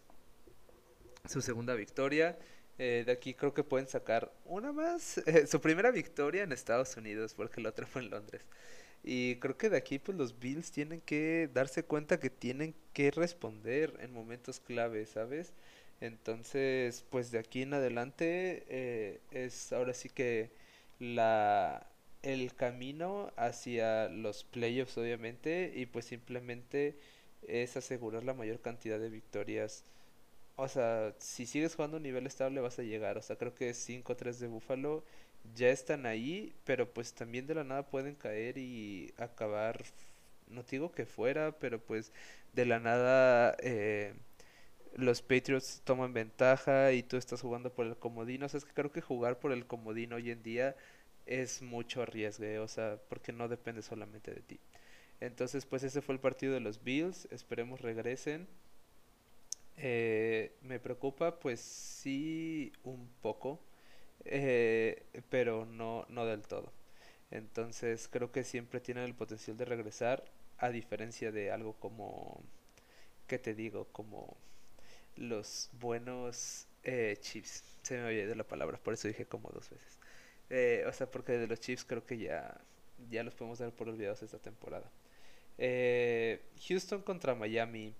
su 1.27 1.41
segunda 1.41 1.73
victoria 1.73 2.37
eh, 2.77 3.03
de 3.05 3.11
aquí 3.11 3.33
creo 3.33 3.53
que 3.53 3.63
pueden 3.63 3.87
sacar 3.87 4.31
una 4.45 4.71
más. 4.71 5.21
Su 5.47 5.61
primera 5.61 5.91
victoria 5.91 6.43
en 6.43 6.51
Estados 6.51 6.97
Unidos, 6.97 7.33
porque 7.35 7.61
la 7.61 7.69
otra 7.69 7.85
fue 7.87 8.01
en 8.03 8.09
Londres. 8.11 8.43
Y 9.03 9.35
creo 9.37 9.57
que 9.57 9.69
de 9.69 9.77
aquí 9.77 9.99
pues 9.99 10.17
los 10.17 10.39
Bills 10.39 10.71
tienen 10.71 11.01
que 11.01 11.49
darse 11.53 11.83
cuenta 11.83 12.19
que 12.19 12.29
tienen 12.29 12.75
que 12.93 13.11
responder 13.11 13.93
en 14.01 14.11
momentos 14.13 14.59
clave, 14.59 15.05
¿sabes? 15.05 15.53
Entonces, 16.01 17.05
pues 17.09 17.31
de 17.31 17.39
aquí 17.39 17.61
en 17.61 17.73
adelante 17.73 18.65
eh, 18.69 19.21
es 19.31 19.71
ahora 19.73 19.93
sí 19.93 20.09
que 20.09 20.51
la 20.99 21.87
el 22.23 22.55
camino 22.55 23.31
hacia 23.37 24.09
los 24.09 24.43
playoffs 24.45 24.97
obviamente 24.97 25.71
y 25.75 25.85
pues 25.85 26.05
simplemente 26.05 26.97
es 27.47 27.77
asegurar 27.77 28.23
la 28.23 28.33
mayor 28.33 28.59
cantidad 28.61 28.99
de 28.99 29.09
victorias 29.09 29.83
o 30.55 30.67
sea, 30.67 31.13
si 31.19 31.45
sigues 31.45 31.75
jugando 31.75 31.97
a 31.97 31.99
un 31.99 32.03
nivel 32.03 32.27
estable 32.27 32.61
vas 32.61 32.79
a 32.79 32.83
llegar. 32.83 33.17
O 33.17 33.21
sea, 33.21 33.35
creo 33.37 33.53
que 33.55 33.73
5-3 33.73 34.39
de 34.39 34.47
Búfalo 34.47 35.03
ya 35.55 35.69
están 35.69 36.05
ahí, 36.05 36.53
pero 36.65 36.91
pues 36.93 37.13
también 37.13 37.47
de 37.47 37.55
la 37.55 37.63
nada 37.63 37.83
pueden 37.89 38.15
caer 38.15 38.57
y 38.57 39.13
acabar, 39.17 39.83
no 40.47 40.63
digo 40.63 40.91
que 40.91 41.05
fuera, 41.05 41.51
pero 41.59 41.79
pues 41.79 42.11
de 42.53 42.65
la 42.65 42.79
nada 42.79 43.55
eh, 43.59 44.13
los 44.95 45.21
Patriots 45.21 45.81
toman 45.83 46.13
ventaja 46.13 46.91
y 46.93 47.03
tú 47.03 47.17
estás 47.17 47.41
jugando 47.41 47.73
por 47.73 47.85
el 47.85 47.97
comodino. 47.97 48.45
O 48.45 48.49
sea, 48.49 48.57
es 48.59 48.65
que 48.65 48.73
creo 48.73 48.91
que 48.91 49.01
jugar 49.01 49.39
por 49.39 49.51
el 49.51 49.65
comodino 49.67 50.15
hoy 50.17 50.31
en 50.31 50.43
día 50.43 50.75
es 51.25 51.61
mucho 51.61 52.05
riesgo, 52.05 52.45
o 52.63 52.67
sea, 52.67 52.99
porque 53.09 53.31
no 53.33 53.47
depende 53.47 53.81
solamente 53.81 54.31
de 54.33 54.41
ti. 54.41 54.59
Entonces, 55.21 55.65
pues 55.65 55.83
ese 55.83 56.01
fue 56.01 56.15
el 56.15 56.21
partido 56.21 56.53
de 56.53 56.59
los 56.61 56.83
Bills, 56.83 57.27
esperemos 57.31 57.81
regresen. 57.81 58.47
Eh, 59.77 60.55
me 60.61 60.79
preocupa, 60.79 61.39
pues 61.39 61.59
sí, 61.61 62.71
un 62.83 63.09
poco, 63.21 63.59
eh, 64.25 65.05
pero 65.29 65.65
no, 65.65 66.05
no 66.09 66.25
del 66.25 66.43
todo. 66.47 66.71
Entonces 67.31 68.07
creo 68.09 68.31
que 68.31 68.43
siempre 68.43 68.79
tienen 68.81 69.05
el 69.05 69.15
potencial 69.15 69.57
de 69.57 69.65
regresar, 69.65 70.25
a 70.59 70.69
diferencia 70.69 71.31
de 71.31 71.51
algo 71.51 71.73
como, 71.79 72.41
¿qué 73.27 73.39
te 73.39 73.55
digo? 73.55 73.87
Como 73.93 74.37
los 75.17 75.69
buenos 75.73 76.67
eh, 76.83 77.17
chips. 77.21 77.63
Se 77.83 77.97
me 77.97 78.05
oye 78.05 78.27
de 78.27 78.35
la 78.35 78.45
palabra, 78.45 78.77
por 78.79 78.93
eso 78.95 79.07
dije 79.07 79.25
como 79.27 79.49
dos 79.51 79.69
veces. 79.69 79.99
Eh, 80.49 80.85
o 80.87 80.93
sea, 80.93 81.09
porque 81.11 81.33
de 81.33 81.47
los 81.47 81.59
chips 81.59 81.85
creo 81.85 82.05
que 82.05 82.17
ya, 82.17 82.59
ya 83.09 83.23
los 83.23 83.35
podemos 83.35 83.59
dar 83.59 83.71
por 83.73 83.89
olvidados 83.89 84.23
esta 84.23 84.39
temporada. 84.39 84.91
Houston 86.67 87.01
contra 87.01 87.35
Miami 87.35 87.93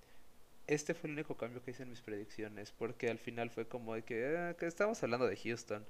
este 0.66 0.94
fue 0.94 1.08
el 1.08 1.14
único 1.14 1.36
cambio 1.36 1.62
que 1.62 1.70
hice 1.70 1.84
en 1.84 1.90
mis 1.90 2.00
predicciones, 2.00 2.72
porque 2.72 3.08
al 3.10 3.18
final 3.18 3.50
fue 3.50 3.66
como 3.68 3.94
de 3.94 4.02
que, 4.02 4.36
ah, 4.36 4.54
que 4.58 4.66
estamos 4.66 5.02
hablando 5.02 5.26
de 5.26 5.36
Houston. 5.36 5.84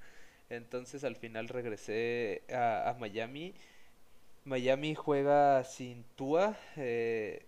Entonces 0.49 1.03
al 1.03 1.15
final 1.15 1.47
regresé 1.49 2.43
a, 2.53 2.95
Miami. 2.99 3.53
Miami 4.45 4.95
juega 4.95 5.63
sin 5.63 6.03
Tua. 6.15 6.57
Eh, 6.77 7.45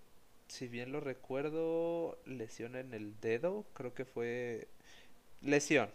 si 0.48 0.68
bien 0.68 0.92
lo 0.92 1.00
recuerdo, 1.00 2.20
lesión 2.26 2.76
en 2.76 2.94
el 2.94 3.20
dedo. 3.22 3.66
Creo 3.74 3.94
que 3.94 4.06
fue 4.06 4.68
lesión 5.42 5.90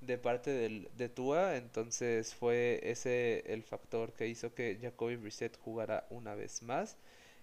de 0.00 0.18
parte 0.18 0.50
del, 0.50 0.88
de 0.96 1.08
Tua. 1.08 1.56
Entonces 1.56 2.34
fue 2.34 2.80
ese 2.84 3.44
el 3.52 3.62
factor 3.62 4.12
que 4.14 4.28
hizo 4.28 4.54
que 4.54 4.78
Jacoby 4.80 5.16
Brissett 5.16 5.58
jugara 5.60 6.06
una 6.10 6.34
vez 6.34 6.62
más. 6.62 6.96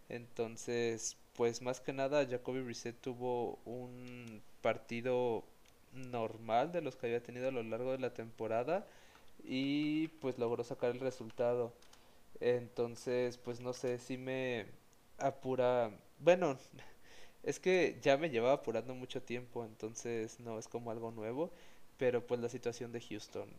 Entonces 0.10 1.18
pues 1.42 1.64
más 1.64 1.82
que 1.82 1.92
nada 1.92 2.28
Jacoby 2.30 2.62
Brissett 2.62 3.02
tuvo 3.02 3.58
un 3.66 4.44
partido 4.62 5.44
normal 5.92 6.72
de 6.72 6.84
los 6.84 6.96
que 6.96 7.08
había 7.08 7.24
tenido 7.24 7.48
a 7.48 7.52
lo 7.52 7.64
largo 7.64 7.94
de 7.94 7.98
la 7.98 8.14
temporada 8.14 8.86
y 9.44 10.10
pues 10.20 10.38
logró 10.38 10.64
sacar 10.64 10.92
el 10.92 11.00
resultado. 11.00 11.74
Entonces, 12.42 13.40
pues 13.40 13.60
no 13.60 13.74
sé 13.74 13.98
si 13.98 14.20
me 14.20 14.68
apura. 15.18 15.90
Bueno, 16.20 16.60
es 17.44 17.60
que 17.60 17.98
ya 18.04 18.18
me 18.18 18.30
llevaba 18.30 18.54
apurando 18.54 18.94
mucho 18.94 19.24
tiempo, 19.24 19.66
entonces 19.66 20.40
no 20.42 20.60
es 20.60 20.68
como 20.68 20.92
algo 20.92 21.10
nuevo, 21.10 21.50
pero 21.98 22.24
pues 22.28 22.40
la 22.40 22.50
situación 22.50 22.92
de 22.92 23.02
Houston. 23.02 23.50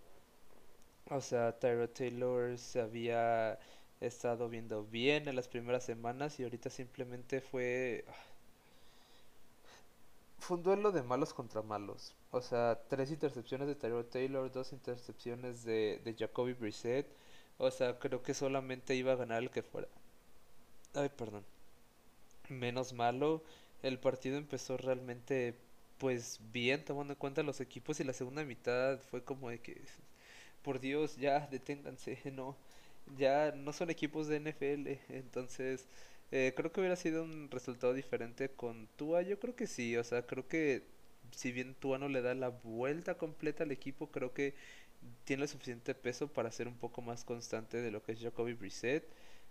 O 1.10 1.20
sea, 1.20 1.58
Tyro 1.58 1.90
Taylor 1.90 2.56
se 2.58 2.80
había 2.80 3.58
he 4.02 4.06
estado 4.06 4.48
viendo 4.48 4.84
bien 4.84 5.28
en 5.28 5.36
las 5.36 5.46
primeras 5.48 5.84
semanas 5.84 6.38
y 6.40 6.42
ahorita 6.42 6.70
simplemente 6.70 7.40
fue... 7.40 8.04
Fue 10.38 10.56
un 10.56 10.64
duelo 10.64 10.90
de 10.90 11.02
malos 11.04 11.32
contra 11.32 11.62
malos. 11.62 12.14
O 12.32 12.42
sea, 12.42 12.80
tres 12.88 13.12
intercepciones 13.12 13.68
de 13.68 13.76
Tyrell 13.76 14.04
Taylor, 14.04 14.50
dos 14.50 14.72
intercepciones 14.72 15.62
de, 15.64 16.00
de 16.04 16.14
Jacoby 16.14 16.54
Brissett. 16.54 17.06
O 17.58 17.70
sea, 17.70 17.98
creo 18.00 18.22
que 18.22 18.34
solamente 18.34 18.96
iba 18.96 19.12
a 19.12 19.16
ganar 19.16 19.40
el 19.40 19.50
que 19.50 19.62
fuera. 19.62 19.86
Ay, 20.94 21.10
perdón. 21.16 21.44
Menos 22.48 22.92
malo. 22.92 23.42
El 23.82 24.00
partido 24.00 24.36
empezó 24.36 24.76
realmente, 24.76 25.54
pues 25.98 26.40
bien, 26.52 26.84
tomando 26.84 27.12
en 27.12 27.18
cuenta 27.20 27.44
los 27.44 27.60
equipos. 27.60 28.00
Y 28.00 28.04
la 28.04 28.12
segunda 28.12 28.44
mitad 28.44 28.98
fue 29.10 29.22
como 29.24 29.50
de 29.50 29.60
que, 29.60 29.80
por 30.62 30.80
Dios, 30.80 31.16
ya 31.16 31.46
deténganse, 31.46 32.18
no 32.32 32.56
ya 33.16 33.52
no 33.52 33.72
son 33.72 33.90
equipos 33.90 34.28
de 34.28 34.36
NFL, 34.36 35.00
entonces 35.10 35.86
eh, 36.30 36.52
creo 36.56 36.72
que 36.72 36.80
hubiera 36.80 36.96
sido 36.96 37.24
un 37.24 37.50
resultado 37.50 37.94
diferente 37.94 38.50
con 38.50 38.88
Tua, 38.96 39.22
yo 39.22 39.38
creo 39.38 39.54
que 39.56 39.66
sí, 39.66 39.96
o 39.96 40.04
sea, 40.04 40.26
creo 40.26 40.48
que 40.48 40.84
si 41.32 41.52
bien 41.52 41.74
Tua 41.74 41.98
no 41.98 42.08
le 42.08 42.22
da 42.22 42.34
la 42.34 42.48
vuelta 42.50 43.16
completa 43.18 43.64
al 43.64 43.72
equipo, 43.72 44.10
creo 44.10 44.32
que 44.34 44.54
tiene 45.24 45.46
suficiente 45.48 45.94
peso 45.94 46.28
para 46.32 46.52
ser 46.52 46.68
un 46.68 46.76
poco 46.76 47.02
más 47.02 47.24
constante 47.24 47.78
de 47.82 47.90
lo 47.90 48.02
que 48.02 48.12
es 48.12 48.20
Jacoby 48.20 48.54
Brissett, 48.54 49.04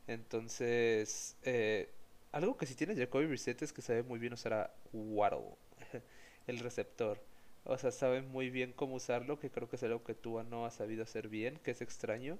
entonces 0.07 1.35
eh, 1.43 1.89
algo 2.31 2.57
que 2.57 2.65
sí 2.65 2.75
tiene 2.75 2.95
Jacoby 2.95 3.25
Brissett 3.27 3.61
es 3.61 3.73
que 3.73 3.81
sabe 3.81 4.03
muy 4.03 4.19
bien 4.19 4.33
usar 4.33 4.53
a 4.53 4.73
Waddle, 4.93 5.55
el 6.47 6.59
receptor. 6.59 7.19
O 7.63 7.77
sea, 7.77 7.91
sabe 7.91 8.21
muy 8.21 8.49
bien 8.49 8.73
cómo 8.73 8.95
usarlo, 8.95 9.39
que 9.39 9.51
creo 9.51 9.69
que 9.69 9.75
es 9.75 9.83
algo 9.83 10.03
que 10.03 10.15
Tua 10.15 10.43
no 10.43 10.65
ha 10.65 10.71
sabido 10.71 11.03
hacer 11.03 11.27
bien, 11.29 11.59
que 11.63 11.71
es 11.71 11.81
extraño. 11.81 12.39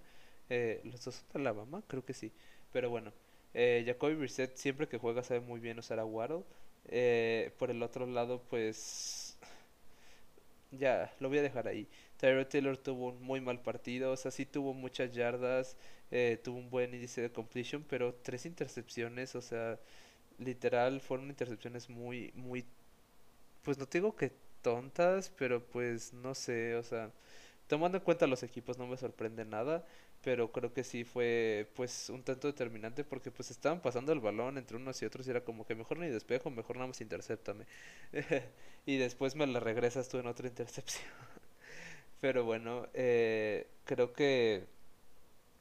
Eh, 0.52 0.82
¿Los 0.84 1.04
dos 1.06 1.16
son 1.16 1.26
de 1.34 1.40
Alabama? 1.40 1.82
Creo 1.88 2.04
que 2.06 2.14
sí. 2.14 2.32
Pero 2.74 2.90
bueno, 2.90 3.14
eh, 3.54 3.84
Jacoby 3.86 4.16
Brissett 4.16 4.58
siempre 4.58 4.88
que 4.88 4.98
juega 4.98 5.24
sabe 5.24 5.40
muy 5.42 5.60
bien 5.62 5.80
usar 5.80 6.00
a 6.00 6.06
Waddle. 6.06 6.44
Eh, 6.88 7.54
por 7.58 7.72
el 7.72 7.82
otro 7.84 8.06
lado, 8.06 8.42
pues... 8.50 9.38
Ya, 10.72 11.14
lo 11.20 11.28
voy 11.30 11.40
a 11.40 11.42
dejar 11.42 11.68
ahí. 11.68 11.88
Tyrod 12.18 12.48
Taylor 12.48 12.78
tuvo 12.78 13.10
un 13.10 13.22
muy 13.22 13.42
mal 13.42 13.62
partido, 13.62 14.12
o 14.14 14.18
sea, 14.18 14.32
sí 14.32 14.46
tuvo 14.46 14.74
muchas 14.74 15.12
yardas, 15.12 15.76
eh, 16.12 16.40
tuvo 16.44 16.58
un 16.60 16.70
buen 16.70 16.94
índice 16.94 17.22
de 17.22 17.32
completion, 17.32 17.84
pero 17.84 18.14
tres 18.16 18.46
intercepciones, 18.46 19.36
o 19.36 19.42
sea, 19.42 19.80
literal 20.40 21.02
fueron 21.02 21.30
intercepciones 21.30 21.90
muy, 21.90 22.32
muy, 22.36 22.66
pues 23.64 23.78
no 23.78 23.86
digo 23.86 24.16
que 24.16 24.32
tontas, 24.62 25.32
pero 25.38 25.64
pues 25.66 26.14
no 26.14 26.36
sé, 26.36 26.76
o 26.76 26.84
sea, 26.84 27.12
tomando 27.72 28.00
en 28.00 28.04
cuenta 28.04 28.28
los 28.28 28.44
equipos 28.44 28.78
no 28.78 28.86
me 28.86 28.98
sorprende 28.98 29.46
nada, 29.46 29.86
pero 30.22 30.52
creo 30.52 30.74
que 30.74 30.84
sí 30.84 31.06
fue 31.06 31.70
pues 31.74 32.10
un 32.10 32.22
tanto 32.22 32.48
determinante 32.48 33.06
porque 33.06 33.32
pues 33.32 33.50
estaban 33.50 33.82
pasando 33.82 34.12
el 34.12 34.20
balón 34.20 34.58
entre 34.58 34.76
unos 34.76 35.02
y 35.02 35.06
otros 35.06 35.26
y 35.26 35.30
era 35.30 35.46
como 35.46 35.66
que 35.66 35.74
mejor 35.74 35.98
ni 35.98 36.10
despejo, 36.10 36.50
mejor 36.50 36.76
nada 36.76 36.88
más 36.88 37.00
interceptame. 37.00 37.66
y 38.86 38.98
después 38.98 39.38
me 39.38 39.48
la 39.48 39.62
regresas 39.62 40.10
tú 40.10 40.18
en 40.18 40.28
otra 40.28 40.50
intercepción. 40.50 41.06
pero 42.20 42.44
bueno, 42.44 42.88
eh, 42.94 43.68
creo 43.86 44.12
que 44.12 44.66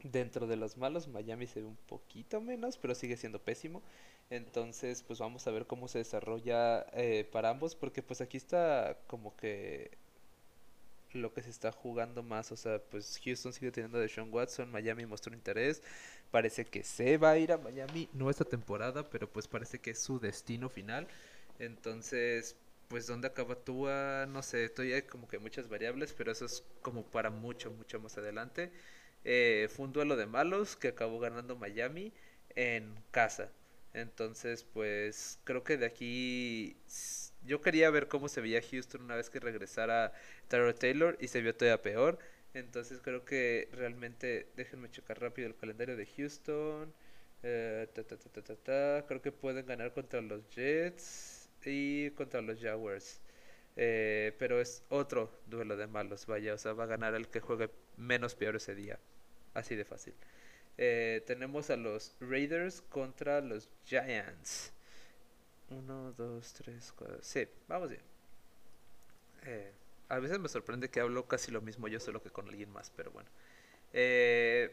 dentro 0.03 0.49
de 0.49 0.57
los 0.57 0.79
malos 0.79 1.07
Miami 1.07 1.47
se 1.47 1.61
ve 1.61 1.67
un 1.69 1.77
poquito 1.77 2.41
menos, 2.41 2.77
pero 2.77 2.97
sigue 2.97 3.17
siendo 3.17 3.39
pésimo. 3.41 3.83
Entonces, 4.31 5.05
pues 5.05 5.21
vamos 5.21 5.47
a 5.47 5.53
ver 5.53 5.67
cómo 5.69 5.87
se 5.87 5.99
desarrolla 5.99 6.87
eh, 6.93 7.29
para 7.31 7.51
ambos, 7.51 7.77
porque 7.77 8.03
pues 8.03 8.21
aquí 8.21 8.37
está 8.37 8.99
como 9.07 9.37
que 9.37 9.93
lo 11.13 11.33
que 11.33 11.43
se 11.43 11.51
está 11.51 11.73
jugando 11.73 12.23
más, 12.23 12.53
o 12.53 12.57
sea, 12.57 12.79
pues 12.79 13.21
Houston 13.25 13.53
sigue 13.53 13.71
teniendo 13.73 13.99
a 13.99 14.01
Deshaun 14.01 14.33
Watson, 14.33 14.71
Miami 14.71 15.07
mostró 15.07 15.35
interés, 15.35 15.83
parece 16.31 16.65
que 16.65 16.85
se 16.85 17.17
va 17.19 17.31
a 17.33 17.39
ir 17.39 17.53
a 17.53 17.59
Miami, 17.59 18.09
no 18.13 18.31
esta 18.31 18.45
temporada, 18.45 19.09
pero 19.11 19.29
pues 19.31 19.49
parece 19.49 19.79
que 19.81 19.91
es 19.91 19.99
su 19.99 20.21
destino 20.21 20.69
final. 20.69 21.09
Entonces, 21.59 22.57
pues 22.89 23.07
dónde 23.07 23.29
acaba 23.29 23.55
Tua, 23.57 24.27
no 24.29 24.43
sé, 24.43 24.69
todavía 24.69 24.97
hay 24.97 25.03
como 25.03 25.29
que 25.29 25.39
muchas 25.39 25.69
variables, 25.69 26.13
pero 26.13 26.33
eso 26.33 26.45
es 26.47 26.65
como 26.83 27.05
para 27.05 27.31
mucho, 27.31 27.71
mucho 27.71 28.01
más 28.01 28.19
adelante. 28.19 28.73
Eh, 29.25 29.69
fue 29.75 29.87
un 29.87 29.93
duelo 29.93 30.17
de 30.17 30.27
malos 30.27 30.77
que 30.77 30.89
acabó 30.89 31.21
ganando 31.21 31.57
Miami 31.57 32.13
en 32.57 32.95
casa. 33.11 33.51
Entonces, 33.93 34.65
pues 34.65 35.39
creo 35.45 35.65
que 35.65 35.77
de 35.77 35.87
aquí 35.87 36.77
yo 37.45 37.61
quería 37.61 37.91
ver 37.91 38.09
cómo 38.09 38.28
se 38.28 38.41
veía 38.41 38.61
Houston 38.62 39.03
una 39.03 39.16
vez 39.16 39.30
que 39.30 39.41
regresara 39.41 40.12
Taro 40.49 40.74
Taylor 40.74 41.16
y 41.20 41.28
se 41.28 41.41
vio 41.41 41.55
todavía 41.55 41.82
peor. 41.82 42.18
Entonces 42.55 43.01
creo 43.03 43.24
que 43.24 43.68
realmente, 43.72 44.49
déjenme 44.57 44.91
checar 44.91 45.20
rápido 45.20 45.49
el 45.49 45.57
calendario 45.57 45.97
de 45.97 46.07
Houston. 46.07 46.93
Eh, 47.43 47.88
creo 49.07 49.22
que 49.22 49.32
pueden 49.32 49.66
ganar 49.66 49.93
contra 49.93 50.20
los 50.20 50.49
Jets 50.51 51.49
y 51.64 52.11
contra 52.11 52.43
los 52.43 52.61
Jaguars. 52.61 53.20
Eh, 53.76 54.34
pero 54.38 54.61
es 54.61 54.82
otro 54.88 55.30
duelo 55.47 55.76
de 55.76 55.86
malos, 55.86 56.26
vaya. 56.26 56.55
O 56.55 56.59
sea, 56.59 56.72
va 56.72 56.84
a 56.84 56.86
ganar 56.86 57.14
el 57.14 57.28
que 57.28 57.41
juegue 57.41 57.70
menos 57.97 58.34
peor 58.34 58.57
ese 58.57 58.74
día. 58.74 58.99
Así 59.55 59.76
de 59.76 59.84
fácil. 59.84 60.14
Eh, 60.78 61.22
tenemos 61.26 61.70
a 61.70 61.76
los 61.76 62.16
Raiders 62.20 62.82
contra 62.82 63.41
los 63.41 63.68
Giants. 63.84 64.72
Uno, 65.71 66.12
dos, 66.12 66.53
tres, 66.53 66.93
cuatro. 66.97 67.18
Sí, 67.23 67.47
vamos 67.66 67.89
bien. 67.91 68.03
Eh, 69.45 69.73
a 70.09 70.18
veces 70.18 70.39
me 70.39 70.49
sorprende 70.49 70.91
que 70.91 71.01
hablo 71.01 71.27
casi 71.29 71.51
lo 71.51 71.61
mismo 71.62 71.89
yo 71.89 72.01
solo 72.01 72.23
que 72.23 72.31
con 72.31 72.49
alguien 72.49 72.71
más, 72.71 72.91
pero 72.91 73.11
bueno. 73.11 73.31
Eh, 73.93 74.71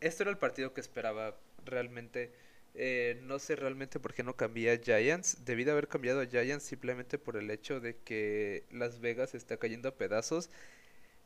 esto 0.00 0.22
era 0.24 0.30
el 0.30 0.38
partido 0.38 0.72
que 0.74 0.80
esperaba 0.80 1.36
realmente. 1.64 2.32
no 3.22 3.38
sé 3.38 3.56
realmente 3.56 4.00
por 4.00 4.14
qué 4.14 4.22
no 4.22 4.36
cambié 4.36 4.72
a 4.72 4.78
Giants. 4.78 5.44
Debí 5.44 5.64
de 5.64 5.72
haber 5.72 5.88
cambiado 5.88 6.20
a 6.20 6.26
Giants 6.26 6.64
simplemente 6.64 7.18
por 7.18 7.36
el 7.36 7.50
hecho 7.50 7.80
de 7.80 7.96
que 7.98 8.64
Las 8.70 9.00
Vegas 9.00 9.34
está 9.34 9.56
cayendo 9.58 9.88
a 9.88 9.96
pedazos 9.96 10.50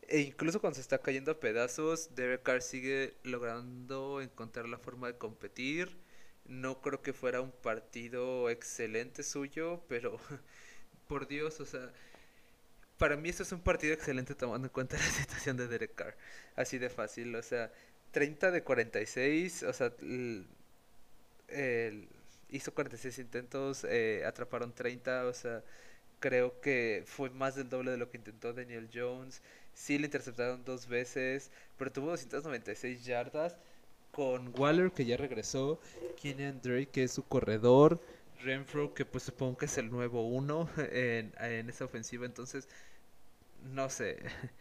e 0.08 0.20
incluso 0.20 0.60
cuando 0.60 0.76
se 0.76 0.80
está 0.82 0.98
cayendo 0.98 1.32
a 1.32 1.40
pedazos, 1.40 2.14
Derek 2.14 2.42
Carr 2.42 2.62
sigue 2.62 3.14
logrando 3.24 4.20
encontrar 4.22 4.68
la 4.68 4.78
forma 4.78 5.08
de 5.08 5.18
competir. 5.18 5.90
No 6.48 6.80
creo 6.80 7.02
que 7.02 7.12
fuera 7.12 7.40
un 7.40 7.52
partido 7.52 8.50
excelente 8.50 9.22
suyo, 9.22 9.82
pero 9.88 10.18
por 11.08 11.28
Dios, 11.28 11.60
o 11.60 11.66
sea, 11.66 11.92
para 12.98 13.16
mí 13.16 13.28
esto 13.28 13.42
es 13.44 13.52
un 13.52 13.60
partido 13.60 13.94
excelente 13.94 14.34
tomando 14.34 14.66
en 14.68 14.72
cuenta 14.72 14.96
la 14.98 15.02
situación 15.04 15.56
de 15.56 15.68
Derek 15.68 15.94
Carr. 15.94 16.16
Así 16.56 16.78
de 16.78 16.90
fácil, 16.90 17.34
o 17.36 17.42
sea, 17.42 17.72
30 18.12 18.50
de 18.50 18.62
46, 18.64 19.62
o 19.64 19.72
sea, 19.72 19.92
hizo 22.50 22.74
46 22.74 23.18
intentos, 23.18 23.84
eh, 23.84 24.24
atraparon 24.26 24.72
30, 24.74 25.26
o 25.26 25.32
sea, 25.34 25.62
creo 26.20 26.60
que 26.60 27.04
fue 27.06 27.30
más 27.30 27.54
del 27.56 27.68
doble 27.68 27.90
de 27.92 27.98
lo 27.98 28.10
que 28.10 28.18
intentó 28.18 28.52
Daniel 28.52 28.88
Jones. 28.92 29.42
Sí 29.74 29.98
le 29.98 30.06
interceptaron 30.06 30.64
dos 30.64 30.88
veces, 30.88 31.50
pero 31.76 31.92
tuvo 31.92 32.10
296 32.10 33.04
yardas 33.04 33.56
con 34.18 34.52
Waller 34.58 34.90
que 34.92 35.04
ya 35.04 35.16
regresó, 35.16 35.80
Keenan 36.16 36.60
Drake 36.60 36.88
que 36.90 37.04
es 37.04 37.12
su 37.12 37.22
corredor, 37.26 38.00
Renfro 38.42 38.94
que 38.94 39.04
pues 39.04 39.24
supongo 39.24 39.56
que 39.58 39.66
es 39.66 39.78
el 39.78 39.90
nuevo 39.90 40.26
uno 40.28 40.68
en, 40.92 41.32
en 41.40 41.68
esa 41.68 41.84
ofensiva, 41.84 42.26
entonces 42.26 42.68
no 43.62 43.90
sé. 43.90 44.18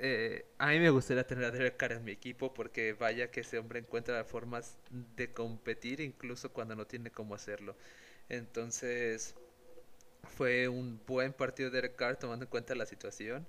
Eh, 0.00 0.46
a 0.58 0.68
mí 0.68 0.78
me 0.80 0.90
gustaría 0.90 1.26
tener 1.26 1.44
a 1.44 1.50
Derek 1.50 1.76
Carr 1.76 1.92
en 1.92 2.04
mi 2.04 2.12
equipo 2.12 2.54
porque 2.54 2.94
vaya 2.94 3.30
que 3.30 3.40
ese 3.40 3.58
hombre 3.58 3.80
encuentra 3.80 4.24
formas 4.24 4.78
de 4.90 5.32
competir 5.32 6.00
incluso 6.00 6.52
cuando 6.52 6.76
no 6.76 6.86
tiene 6.86 7.10
cómo 7.10 7.34
hacerlo. 7.34 7.76
Entonces 8.28 9.34
fue 10.36 10.68
un 10.68 11.00
buen 11.06 11.32
partido 11.32 11.70
de 11.70 11.76
Derek 11.76 11.96
Carr 11.96 12.16
tomando 12.18 12.44
en 12.44 12.50
cuenta 12.50 12.74
la 12.74 12.86
situación. 12.86 13.46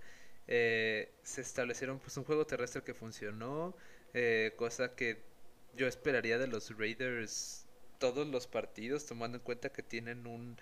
Eh, 0.48 1.14
se 1.24 1.42
establecieron 1.42 2.00
pues 2.00 2.18
un 2.18 2.24
juego 2.24 2.46
terrestre 2.48 2.84
que 2.84 2.94
funcionó, 2.94 3.76
eh, 4.14 4.54
cosa 4.58 4.96
que 4.96 5.29
yo 5.76 5.88
esperaría 5.88 6.38
de 6.38 6.48
los 6.48 6.78
Raiders 6.78 7.66
todos 8.00 8.28
los 8.28 8.48
partidos, 8.48 9.06
tomando 9.06 9.38
en 9.38 9.44
cuenta 9.44 9.70
que 9.72 9.84
tienen 9.84 10.28
un 10.28 10.58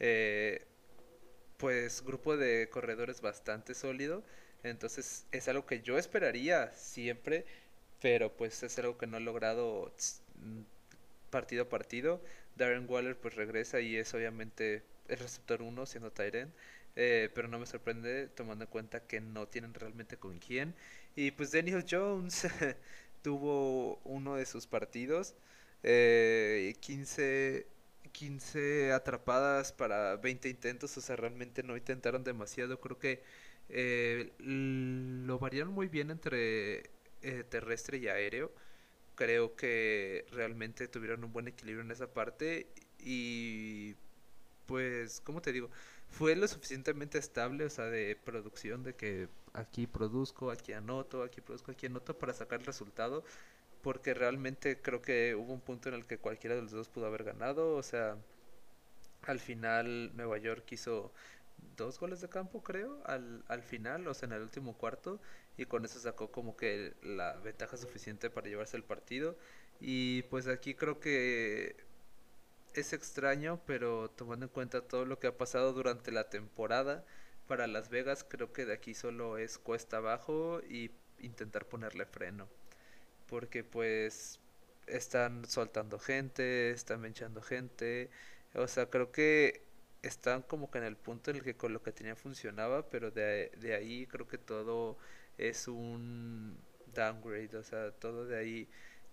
eh, 0.00 0.64
pues 1.56 2.02
grupo 2.04 2.36
de 2.36 2.68
corredores 2.70 3.20
bastante 3.20 3.74
sólido. 3.74 4.22
Entonces 4.62 5.26
es 5.32 5.48
algo 5.48 5.66
que 5.66 5.80
yo 5.82 5.98
esperaría 5.98 6.70
siempre, 6.72 7.46
pero 8.00 8.36
pues 8.36 8.62
es 8.62 8.78
algo 8.78 8.98
que 8.98 9.06
no 9.06 9.16
he 9.18 9.20
logrado 9.20 9.92
partido 11.30 11.64
a 11.64 11.68
partido. 11.68 12.20
Darren 12.56 12.86
Waller 12.88 13.16
pues 13.16 13.34
regresa 13.34 13.80
y 13.80 13.96
es 13.96 14.12
obviamente 14.14 14.82
el 15.08 15.18
receptor 15.18 15.62
1 15.62 15.86
siendo 15.86 16.12
Tyren. 16.12 16.52
Eh, 16.94 17.30
pero 17.34 17.48
no 17.48 17.58
me 17.58 17.66
sorprende 17.66 18.28
tomando 18.28 18.64
en 18.64 18.70
cuenta 18.70 19.00
que 19.06 19.20
no 19.20 19.48
tienen 19.48 19.74
realmente 19.74 20.16
con 20.18 20.38
quién. 20.38 20.74
Y 21.16 21.30
pues 21.32 21.52
Daniel 21.52 21.84
Jones 21.88 22.46
tuvo 23.22 23.98
uno 24.04 24.36
de 24.36 24.46
sus 24.46 24.66
partidos, 24.66 25.34
eh, 25.82 26.74
15, 26.80 27.66
15 28.12 28.92
atrapadas 28.92 29.72
para 29.72 30.16
20 30.16 30.48
intentos, 30.48 30.96
o 30.96 31.00
sea, 31.00 31.16
realmente 31.16 31.62
no 31.62 31.76
intentaron 31.76 32.24
demasiado. 32.24 32.80
Creo 32.80 32.98
que 32.98 33.22
eh, 33.68 34.32
lo 34.38 35.38
variaron 35.38 35.72
muy 35.74 35.88
bien 35.88 36.10
entre 36.10 36.90
eh, 37.22 37.44
terrestre 37.48 37.98
y 37.98 38.08
aéreo. 38.08 38.52
Creo 39.14 39.56
que 39.56 40.26
realmente 40.32 40.88
tuvieron 40.88 41.24
un 41.24 41.32
buen 41.32 41.48
equilibrio 41.48 41.84
en 41.84 41.90
esa 41.90 42.12
parte 42.12 42.68
y 42.98 43.94
pues, 44.66 45.20
¿cómo 45.20 45.42
te 45.42 45.52
digo? 45.52 45.70
fue 46.12 46.36
lo 46.36 46.46
suficientemente 46.46 47.18
estable, 47.18 47.64
o 47.64 47.70
sea, 47.70 47.86
de 47.86 48.16
producción, 48.16 48.84
de 48.84 48.94
que 48.94 49.28
aquí 49.54 49.86
produzco, 49.86 50.50
aquí 50.50 50.72
anoto, 50.72 51.22
aquí 51.22 51.40
produzco, 51.40 51.72
aquí 51.72 51.86
anoto 51.86 52.18
para 52.18 52.32
sacar 52.32 52.60
el 52.60 52.66
resultado, 52.66 53.24
porque 53.82 54.14
realmente 54.14 54.80
creo 54.80 55.02
que 55.02 55.34
hubo 55.34 55.52
un 55.52 55.60
punto 55.60 55.88
en 55.88 55.96
el 55.96 56.06
que 56.06 56.18
cualquiera 56.18 56.56
de 56.56 56.62
los 56.62 56.72
dos 56.72 56.88
pudo 56.88 57.06
haber 57.06 57.24
ganado, 57.24 57.74
o 57.76 57.82
sea, 57.82 58.16
al 59.22 59.40
final 59.40 60.12
Nueva 60.16 60.38
York 60.38 60.64
hizo 60.72 61.12
dos 61.76 61.98
goles 61.98 62.20
de 62.20 62.28
campo, 62.28 62.62
creo, 62.62 63.02
al, 63.06 63.44
al 63.48 63.62
final, 63.62 64.06
o 64.08 64.14
sea, 64.14 64.26
en 64.26 64.34
el 64.34 64.42
último 64.42 64.76
cuarto, 64.76 65.20
y 65.56 65.66
con 65.66 65.84
eso 65.84 65.98
sacó 66.00 66.30
como 66.30 66.56
que 66.56 66.94
la 67.02 67.34
ventaja 67.34 67.76
suficiente 67.76 68.30
para 68.30 68.48
llevarse 68.48 68.76
el 68.76 68.84
partido, 68.84 69.36
y 69.80 70.22
pues 70.24 70.46
aquí 70.48 70.74
creo 70.74 71.00
que 71.00 71.76
es 72.74 72.92
extraño, 72.92 73.60
pero 73.66 74.10
tomando 74.10 74.46
en 74.46 74.50
cuenta 74.52 74.80
todo 74.82 75.04
lo 75.04 75.18
que 75.18 75.26
ha 75.28 75.36
pasado 75.36 75.72
durante 75.72 76.10
la 76.12 76.30
temporada 76.30 77.04
para 77.46 77.66
Las 77.66 77.88
Vegas, 77.90 78.24
creo 78.28 78.52
que 78.52 78.64
de 78.66 78.74
aquí 78.74 78.94
solo 78.94 79.38
es 79.38 79.58
cuesta 79.58 79.98
abajo 79.98 80.60
y 80.68 80.90
intentar 81.20 81.66
ponerle 81.66 82.06
freno. 82.06 82.48
Porque 83.28 83.64
pues 83.64 84.40
están 84.86 85.44
soltando 85.46 85.98
gente, 85.98 86.70
están 86.70 87.04
echando 87.04 87.42
gente. 87.42 88.10
O 88.54 88.66
sea, 88.68 88.86
creo 88.90 89.12
que 89.12 89.62
están 90.02 90.42
como 90.42 90.70
que 90.70 90.78
en 90.78 90.84
el 90.84 90.96
punto 90.96 91.30
en 91.30 91.38
el 91.38 91.42
que 91.42 91.56
con 91.56 91.72
lo 91.72 91.82
que 91.82 91.92
tenía 91.92 92.16
funcionaba, 92.16 92.88
pero 92.90 93.10
de, 93.10 93.52
de 93.58 93.74
ahí 93.74 94.06
creo 94.06 94.26
que 94.28 94.38
todo 94.38 94.98
es 95.38 95.68
un 95.68 96.58
downgrade. 96.94 97.56
O 97.56 97.62
sea, 97.62 97.92
todo 97.92 98.26
de 98.26 98.38
ahí 98.38 98.68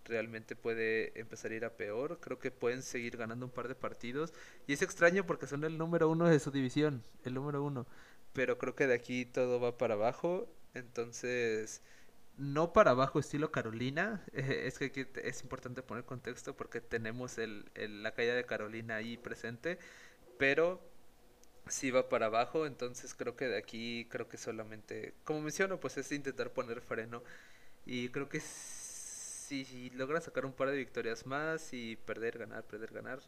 realmente 0.05 0.55
puede 0.55 1.17
empezar 1.19 1.51
a 1.51 1.55
ir 1.55 1.65
a 1.65 1.73
peor. 1.75 2.19
Creo 2.19 2.39
que 2.39 2.51
pueden 2.51 2.81
seguir 2.83 3.17
ganando 3.17 3.45
un 3.45 3.51
par 3.51 3.67
de 3.67 3.75
partidos. 3.75 4.33
Y 4.67 4.73
es 4.73 4.81
extraño 4.81 5.25
porque 5.25 5.47
son 5.47 5.63
el 5.63 5.77
número 5.77 6.09
uno 6.09 6.27
de 6.27 6.39
su 6.39 6.51
división, 6.51 7.03
el 7.23 7.33
número 7.33 7.63
uno. 7.63 7.85
Pero 8.33 8.57
creo 8.57 8.75
que 8.75 8.87
de 8.87 8.95
aquí 8.95 9.25
todo 9.25 9.59
va 9.59 9.77
para 9.77 9.95
abajo. 9.95 10.47
Entonces, 10.73 11.81
no 12.37 12.73
para 12.73 12.91
abajo 12.91 13.19
estilo 13.19 13.51
Carolina. 13.51 14.23
es 14.33 14.79
que 14.79 14.85
aquí 14.85 15.05
es 15.23 15.41
importante 15.43 15.83
poner 15.83 16.05
contexto 16.05 16.55
porque 16.55 16.81
tenemos 16.81 17.37
el, 17.37 17.65
la 17.75 18.13
caída 18.13 18.35
de 18.35 18.45
Carolina 18.45 18.97
ahí 18.97 19.17
presente. 19.17 19.79
Pero 20.37 20.81
sí 21.67 21.91
va 21.91 22.09
para 22.09 22.27
abajo, 22.27 22.65
entonces 22.65 23.13
creo 23.15 23.35
que 23.35 23.47
de 23.47 23.57
aquí, 23.57 24.07
creo 24.09 24.27
que 24.27 24.37
solamente, 24.37 25.13
como 25.23 25.41
menciono, 25.41 25.79
pues 25.79 25.97
es 25.97 26.11
intentar 26.11 26.51
poner 26.51 26.81
freno 26.81 27.23
y 27.85 28.09
creo 28.09 28.29
que 28.29 28.39
si, 28.39 29.65
si 29.65 29.89
logra 29.91 30.21
sacar 30.21 30.45
un 30.45 30.53
par 30.53 30.69
de 30.71 30.77
victorias 30.77 31.25
más 31.25 31.73
y 31.73 31.95
perder, 31.97 32.37
ganar, 32.39 32.63
perder, 32.65 32.93
ganar, 32.93 33.19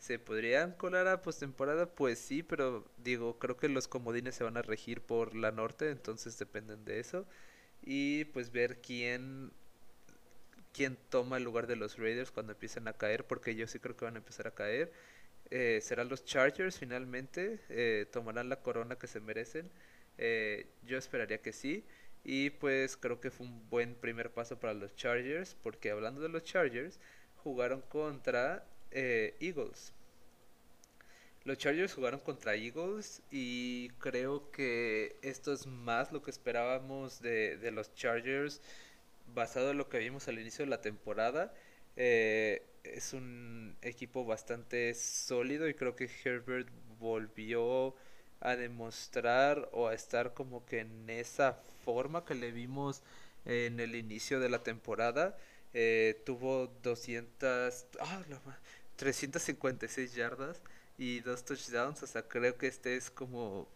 se 0.00 0.18
podrían 0.18 0.72
colar 0.72 1.06
a 1.08 1.22
postemporada, 1.22 1.86
pues 1.94 2.18
sí, 2.18 2.42
pero 2.42 2.90
digo, 2.98 3.38
creo 3.38 3.56
que 3.56 3.68
los 3.68 3.86
comodines 3.88 4.34
se 4.34 4.44
van 4.44 4.56
a 4.56 4.62
regir 4.62 5.02
por 5.02 5.36
la 5.36 5.52
norte, 5.52 5.90
entonces 5.90 6.38
dependen 6.38 6.84
de 6.84 7.00
eso 7.00 7.26
y 7.82 8.24
pues 8.26 8.52
ver 8.52 8.80
quién 8.80 9.52
quién 10.72 10.96
toma 11.10 11.36
el 11.38 11.44
lugar 11.44 11.66
de 11.66 11.76
los 11.76 11.98
Raiders 11.98 12.30
cuando 12.30 12.52
empiecen 12.52 12.88
a 12.88 12.92
caer, 12.94 13.26
porque 13.26 13.54
yo 13.56 13.66
sí 13.66 13.78
creo 13.78 13.96
que 13.96 14.04
van 14.04 14.14
a 14.16 14.18
empezar 14.18 14.46
a 14.46 14.52
caer. 14.54 14.92
Eh, 15.50 15.80
serán 15.82 16.08
los 16.08 16.24
Chargers 16.24 16.78
finalmente, 16.78 17.60
eh, 17.68 18.06
tomarán 18.12 18.48
la 18.48 18.60
corona 18.62 18.96
que 18.96 19.06
se 19.08 19.20
merecen. 19.20 19.70
Eh, 20.18 20.66
yo 20.84 20.98
esperaría 20.98 21.42
que 21.42 21.52
sí. 21.52 21.84
Y 22.24 22.50
pues 22.50 22.96
creo 22.96 23.20
que 23.20 23.30
fue 23.30 23.46
un 23.46 23.68
buen 23.70 23.94
primer 23.94 24.30
paso 24.32 24.60
para 24.60 24.74
los 24.74 24.94
Chargers, 24.96 25.56
porque 25.62 25.90
hablando 25.90 26.20
de 26.20 26.28
los 26.28 26.44
Chargers, 26.44 27.00
jugaron 27.36 27.80
contra 27.82 28.66
Eagles. 28.92 29.92
Los 31.44 31.58
Chargers 31.58 31.94
jugaron 31.94 32.20
contra 32.20 32.54
Eagles 32.54 33.22
y 33.30 33.88
creo 33.98 34.50
que 34.50 35.16
esto 35.22 35.52
es 35.52 35.66
más 35.66 36.12
lo 36.12 36.22
que 36.22 36.30
esperábamos 36.30 37.20
de, 37.22 37.56
de 37.56 37.70
los 37.70 37.94
Chargers 37.94 38.60
basado 39.34 39.70
en 39.70 39.78
lo 39.78 39.88
que 39.88 39.98
vimos 39.98 40.28
al 40.28 40.38
inicio 40.38 40.64
de 40.64 40.70
la 40.70 40.80
temporada. 40.80 41.52
Eh, 41.96 42.62
es 42.84 43.12
un 43.12 43.76
equipo 43.82 44.24
bastante 44.24 44.94
sólido 44.94 45.68
y 45.68 45.74
creo 45.74 45.96
que 45.96 46.08
Herbert 46.24 46.68
volvió 46.98 47.94
a 48.40 48.56
demostrar 48.56 49.68
o 49.72 49.88
a 49.88 49.94
estar 49.94 50.32
como 50.34 50.64
que 50.64 50.80
en 50.80 51.10
esa 51.10 51.54
forma 51.84 52.24
que 52.24 52.34
le 52.34 52.52
vimos 52.52 53.02
en 53.44 53.80
el 53.80 53.94
inicio 53.94 54.40
de 54.40 54.48
la 54.48 54.62
temporada. 54.62 55.36
Eh, 55.72 56.22
tuvo 56.26 56.68
200, 56.82 57.86
ah, 58.00 58.22
356 59.00 60.14
yardas 60.14 60.60
y 60.98 61.20
dos 61.20 61.42
touchdowns. 61.44 62.02
O 62.02 62.06
sea, 62.06 62.22
creo 62.22 62.56
que 62.58 62.66
este 62.66 62.96
es 62.96 63.10
como 63.10 63.66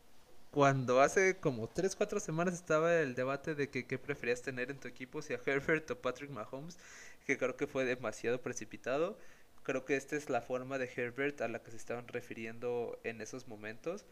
cuando 0.50 1.00
hace 1.00 1.36
como 1.38 1.68
3, 1.68 1.96
4 1.96 2.20
semanas 2.20 2.54
estaba 2.54 2.94
el 3.00 3.14
debate 3.14 3.54
de 3.54 3.70
que 3.70 3.86
qué 3.86 3.98
preferías 3.98 4.42
tener 4.42 4.70
en 4.70 4.78
tu 4.78 4.86
equipo, 4.86 5.22
si 5.22 5.32
a 5.34 5.40
Herbert 5.44 5.90
o 5.90 6.00
Patrick 6.00 6.30
Mahomes, 6.30 6.78
que 7.26 7.38
creo 7.38 7.56
que 7.56 7.66
fue 7.66 7.84
demasiado 7.84 8.40
precipitado. 8.42 9.18
Creo 9.64 9.84
que 9.86 9.96
esta 9.96 10.14
es 10.16 10.28
la 10.30 10.42
forma 10.42 10.78
de 10.78 10.90
Herbert 10.94 11.40
a 11.40 11.48
la 11.48 11.62
que 11.62 11.70
se 11.70 11.78
estaban 11.78 12.06
refiriendo 12.08 12.98
en 13.04 13.22
esos 13.22 13.48
momentos. 13.48 14.04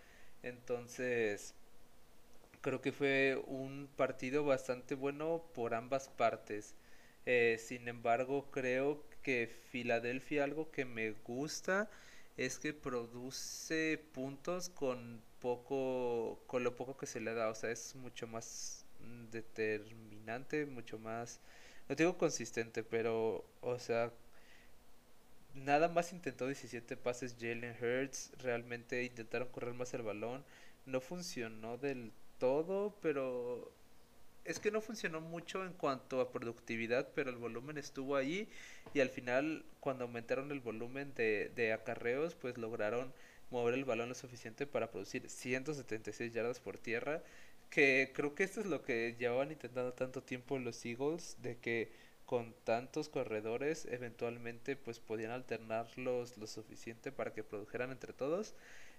Entonces, 0.43 1.55
creo 2.63 2.81
que 2.81 2.93
fue 2.93 3.43
un 3.47 3.89
partido 3.97 4.45
bastante 4.45 4.95
bueno 4.95 5.45
por 5.55 5.75
ambas 5.75 6.09
partes. 6.09 6.75
Eh, 7.27 7.59
sin 7.61 7.87
embargo, 7.89 8.51
creo 8.51 9.05
que 9.23 9.47
Filadelfia 9.71 10.45
algo 10.45 10.71
que 10.71 10.85
me 10.85 11.13
gusta 11.13 11.91
es 12.37 12.59
que 12.59 12.73
produce 12.73 13.99
puntos 14.13 14.69
con 14.69 15.23
poco, 15.41 16.43
con 16.47 16.65
lo 16.65 16.77
poco 16.77 16.97
que 16.97 17.07
se 17.07 17.21
le 17.21 17.35
da, 17.35 17.49
o 17.51 17.55
sea, 17.55 17.71
es 17.71 17.95
mucho 17.97 18.27
más 18.27 18.85
determinante, 19.31 20.67
mucho 20.67 20.99
más, 20.99 21.41
no 21.89 21.95
digo 21.95 22.17
consistente, 22.19 22.83
pero, 22.85 23.45
o 23.61 23.79
sea, 23.79 24.13
nada 25.55 25.89
más 25.89 26.13
intentó 26.13 26.47
17 26.47 26.97
pases 26.97 27.37
Jalen 27.39 27.77
Hurts, 27.81 28.33
realmente 28.39 29.05
intentaron 29.05 29.49
correr 29.49 29.75
más 29.75 29.93
el 29.95 30.03
balón, 30.03 30.45
no 30.87 31.01
funcionó 31.01 31.79
del 31.79 32.13
todo, 32.39 32.97
pero 33.01 33.73
es 34.45 34.59
que 34.59 34.71
no 34.71 34.81
funcionó 34.81 35.21
mucho 35.21 35.65
en 35.65 35.73
cuanto 35.73 36.21
a 36.21 36.33
productividad, 36.33 37.09
pero 37.15 37.31
el 37.31 37.37
volumen 37.37 37.79
estuvo 37.79 38.17
ahí 38.17 38.49
y 38.95 39.01
al 39.01 39.09
final 39.11 39.65
cuando 39.81 40.05
aumentaron 40.05 40.51
el 40.53 40.61
volumen 40.61 41.15
de, 41.15 41.51
de 41.55 41.73
acarreos, 41.73 42.35
pues 42.35 42.59
lograron 42.59 43.13
mover 43.51 43.75
el 43.75 43.85
balón 43.85 44.09
lo 44.09 44.15
suficiente 44.15 44.67
para 44.67 44.91
producir 44.91 45.29
176 45.29 46.33
yardas 46.33 46.61
por 46.61 46.79
tierra, 46.79 47.23
que 47.71 48.13
creo 48.15 48.35
que 48.35 48.45
esto 48.45 48.61
es 48.61 48.67
lo 48.67 48.83
que 48.83 49.15
llevaban 49.19 49.51
intentando 49.53 49.93
tanto 49.93 50.23
tiempo 50.23 50.59
los 50.59 50.85
Eagles, 50.85 51.37
de 51.43 51.59
que 51.59 51.93
con 52.27 52.55
tantos 52.65 53.09
corredores 53.09 53.87
eventualmente 53.91 54.77
pues 54.77 55.01
podían 55.01 55.33
alternarlos 55.33 56.37
lo 56.39 56.47
suficiente 56.47 57.13
para 57.13 57.33
que 57.35 57.45
produjeran 57.45 57.91
entre 57.91 58.13
todos. 58.13 58.55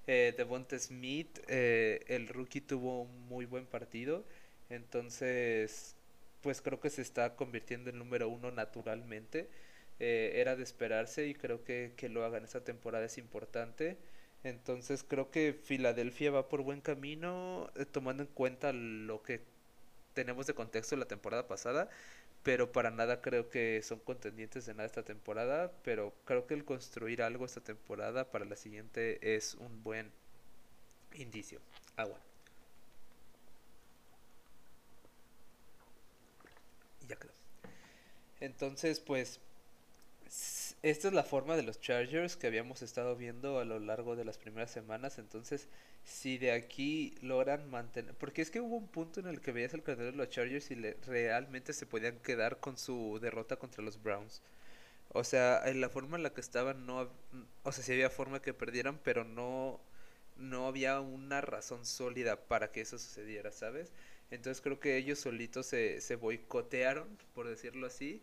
Eh, 0.08 0.34
Devonta 0.38 0.78
Smith, 0.78 1.40
eh, 1.48 2.02
el 2.08 2.28
rookie 2.28 2.62
tuvo 2.62 3.04
un 3.04 3.28
muy 3.28 3.46
buen 3.46 3.66
partido, 3.66 4.26
entonces 4.70 5.96
pues 6.42 6.62
creo 6.62 6.80
que 6.80 6.90
se 6.90 7.02
está 7.02 7.36
convirtiendo 7.36 7.90
en 7.90 7.98
número 8.00 8.30
uno 8.30 8.52
naturalmente. 8.52 9.50
Eh, 10.00 10.34
era 10.36 10.56
de 10.56 10.64
esperarse 10.64 11.28
y 11.28 11.34
creo 11.36 11.64
que, 11.64 11.94
que 11.96 12.10
lo 12.10 12.26
hagan 12.26 12.44
esta 12.44 12.64
temporada 12.64 13.06
es 13.06 13.18
importante. 13.18 13.98
Entonces 14.44 15.04
creo 15.08 15.32
que 15.32 15.54
Filadelfia 15.54 16.32
va 16.32 16.50
por 16.50 16.62
buen 16.64 16.82
camino, 16.82 17.70
eh, 17.76 17.86
tomando 17.86 18.24
en 18.24 18.30
cuenta 18.30 18.74
lo 18.74 19.24
que 19.24 19.42
tenemos 20.14 20.48
de 20.48 20.54
contexto 20.54 20.96
de 20.96 21.00
la 21.02 21.08
temporada 21.08 21.48
pasada, 21.48 21.90
pero 22.44 22.72
para 22.72 22.92
nada 22.92 23.22
creo 23.22 23.50
que 23.50 23.82
son 23.84 24.00
contendientes 24.00 24.66
de 24.66 24.74
nada 24.74 24.86
esta 24.86 25.04
temporada, 25.04 25.72
pero 25.84 26.14
creo 26.26 26.46
que 26.48 26.54
el 26.56 26.66
construir 26.66 27.22
algo 27.24 27.46
esta 27.46 27.62
temporada 27.62 28.30
para 28.32 28.46
la 28.46 28.56
siguiente 28.58 29.36
es 29.36 29.56
un 29.56 29.84
buen 29.84 30.12
indicio. 31.16 31.60
Agua. 31.96 32.20
Y 37.02 37.08
ya 37.08 37.16
quedó. 37.16 37.32
Entonces, 38.44 39.00
pues 39.00 39.40
esta 40.82 41.08
es 41.08 41.14
la 41.14 41.24
forma 41.24 41.56
de 41.56 41.64
los 41.64 41.80
Chargers 41.80 42.36
que 42.36 42.48
habíamos 42.48 42.82
estado 42.82 43.16
viendo 43.16 43.60
a 43.60 43.66
lo 43.66 43.80
largo 43.80 44.16
de 44.18 44.26
las 44.26 44.38
primeras 44.38 44.70
semanas. 44.72 45.18
Entonces, 45.18 45.70
si 46.04 46.38
de 46.38 46.52
aquí 46.52 47.16
logran 47.22 47.70
mantener. 47.70 48.14
Porque 48.16 48.42
es 48.42 48.52
que 48.52 48.60
hubo 48.60 48.76
un 48.76 48.88
punto 48.90 49.22
en 49.22 49.28
el 49.28 49.40
que 49.42 49.54
veías 49.54 49.74
el 49.74 49.84
calendario 49.84 50.12
de 50.12 50.18
los 50.18 50.30
Chargers 50.30 50.72
y 50.72 50.76
le, 50.76 50.98
realmente 51.08 51.72
se 51.74 51.86
podían 51.86 52.20
quedar 52.20 52.60
con 52.60 52.78
su 52.78 53.20
derrota 53.22 53.56
contra 53.58 53.84
los 53.84 54.02
Browns. 54.04 54.42
O 55.10 55.24
sea, 55.24 55.62
en 55.66 55.82
la 55.82 55.90
forma 55.90 56.18
en 56.18 56.24
la 56.24 56.34
que 56.34 56.42
estaban, 56.42 56.86
no. 56.86 57.10
O 57.64 57.72
sea, 57.72 57.84
sí 57.84 57.94
había 57.94 58.10
forma 58.10 58.42
que 58.42 58.54
perdieran, 58.54 59.00
pero 59.04 59.24
no. 59.24 59.80
No 60.38 60.68
había 60.68 61.00
una 61.00 61.42
razón 61.42 61.86
sólida 61.86 62.38
para 62.48 62.72
que 62.72 62.82
eso 62.82 62.98
sucediera, 62.98 63.52
¿sabes? 63.52 63.92
Entonces 64.34 64.62
creo 64.62 64.80
que 64.80 64.98
ellos 64.98 65.20
solitos 65.20 65.66
se, 65.68 66.02
se 66.02 66.16
boicotearon, 66.16 67.08
por 67.34 67.48
decirlo 67.48 67.88
así 67.88 68.22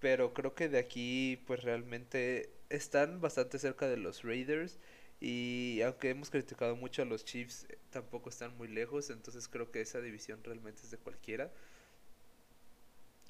pero 0.00 0.34
creo 0.34 0.54
que 0.54 0.68
de 0.68 0.78
aquí 0.78 1.42
pues 1.46 1.62
realmente 1.62 2.50
están 2.70 3.20
bastante 3.20 3.58
cerca 3.58 3.88
de 3.88 3.96
los 3.96 4.22
Raiders 4.22 4.78
y 5.20 5.80
aunque 5.82 6.10
hemos 6.10 6.30
criticado 6.30 6.76
mucho 6.76 7.02
a 7.02 7.04
los 7.06 7.24
Chiefs, 7.24 7.66
eh, 7.68 7.78
tampoco 7.90 8.28
están 8.30 8.56
muy 8.56 8.68
lejos, 8.68 9.10
entonces 9.10 9.48
creo 9.48 9.70
que 9.70 9.80
esa 9.80 10.00
división 10.00 10.40
realmente 10.44 10.82
es 10.82 10.90
de 10.90 10.98
cualquiera. 10.98 11.50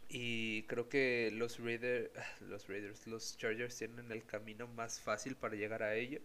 Y 0.08 0.62
creo 0.64 0.88
que 0.88 1.30
los 1.32 1.58
Raiders, 1.58 2.10
los 2.48 2.68
Raiders, 2.68 3.06
los 3.06 3.36
Chargers 3.36 3.76
tienen 3.76 4.10
el 4.12 4.24
camino 4.24 4.66
más 4.68 5.00
fácil 5.00 5.36
para 5.36 5.54
llegar 5.56 5.82
a 5.82 5.94
ello. 5.94 6.20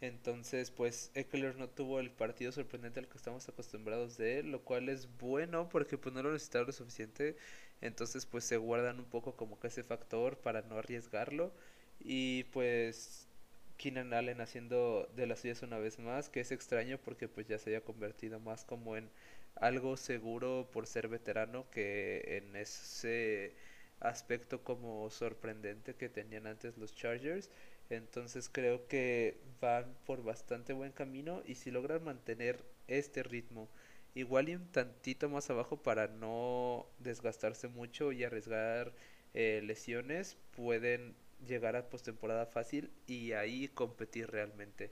Entonces, 0.00 0.70
pues 0.70 1.10
Eckler 1.14 1.56
no 1.56 1.68
tuvo 1.68 1.98
el 2.00 2.10
partido 2.10 2.52
sorprendente 2.52 3.00
al 3.00 3.08
que 3.08 3.16
estamos 3.16 3.48
acostumbrados 3.48 4.16
de 4.16 4.38
él, 4.38 4.52
lo 4.52 4.62
cual 4.62 4.88
es 4.88 5.08
bueno 5.18 5.68
porque 5.68 5.98
pues 5.98 6.14
no 6.14 6.22
lo 6.22 6.32
necesitaba 6.32 6.66
lo 6.66 6.72
suficiente 6.72 7.36
entonces 7.80 8.26
pues 8.26 8.44
se 8.44 8.56
guardan 8.56 8.98
un 8.98 9.04
poco 9.06 9.36
como 9.36 9.58
que 9.60 9.68
ese 9.68 9.82
factor 9.84 10.38
para 10.38 10.62
no 10.62 10.76
arriesgarlo. 10.78 11.52
Y 12.00 12.44
pues 12.44 13.28
Keenan 13.76 14.12
Allen 14.14 14.40
haciendo 14.40 15.08
de 15.16 15.26
las 15.26 15.40
suyas 15.40 15.62
una 15.62 15.78
vez 15.78 15.98
más, 15.98 16.28
que 16.28 16.40
es 16.40 16.52
extraño 16.52 16.98
porque 16.98 17.28
pues 17.28 17.46
ya 17.48 17.58
se 17.58 17.70
haya 17.70 17.80
convertido 17.84 18.40
más 18.40 18.64
como 18.64 18.96
en 18.96 19.10
algo 19.56 19.96
seguro 19.96 20.68
por 20.72 20.86
ser 20.86 21.08
veterano 21.08 21.68
que 21.70 22.38
en 22.38 22.56
ese 22.56 23.54
aspecto 24.00 24.62
como 24.62 25.10
sorprendente 25.10 25.94
que 25.94 26.08
tenían 26.08 26.46
antes 26.46 26.76
los 26.78 26.94
Chargers. 26.94 27.50
Entonces 27.90 28.48
creo 28.52 28.86
que 28.86 29.38
van 29.60 29.96
por 30.04 30.22
bastante 30.22 30.72
buen 30.72 30.92
camino 30.92 31.42
y 31.46 31.54
si 31.54 31.70
logran 31.70 32.04
mantener 32.04 32.64
este 32.86 33.22
ritmo 33.22 33.68
igual 34.14 34.48
y 34.48 34.56
un 34.56 34.66
tantito 34.72 35.28
más 35.28 35.48
abajo 35.50 35.82
para 35.82 36.08
no 36.08 36.86
desgastarse 36.98 37.68
mucho 37.68 38.12
y 38.12 38.24
arriesgar 38.24 38.92
eh, 39.34 39.60
lesiones, 39.64 40.36
pueden 40.56 41.14
llegar 41.46 41.76
a 41.76 41.88
postemporada 41.88 42.46
fácil 42.46 42.90
y 43.06 43.32
ahí 43.32 43.68
competir 43.68 44.30
realmente. 44.30 44.90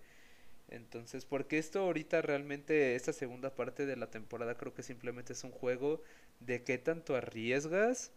Entonces, 0.68 1.24
porque 1.24 1.58
esto 1.58 1.80
ahorita 1.80 2.22
realmente, 2.22 2.96
esta 2.96 3.12
segunda 3.12 3.54
parte 3.54 3.86
de 3.86 3.96
la 3.96 4.10
temporada 4.10 4.56
creo 4.56 4.74
que 4.74 4.82
simplemente 4.82 5.32
es 5.32 5.44
un 5.44 5.52
juego 5.52 6.02
de 6.40 6.62
qué 6.64 6.78
tanto 6.78 7.16
arriesgas 7.16 8.10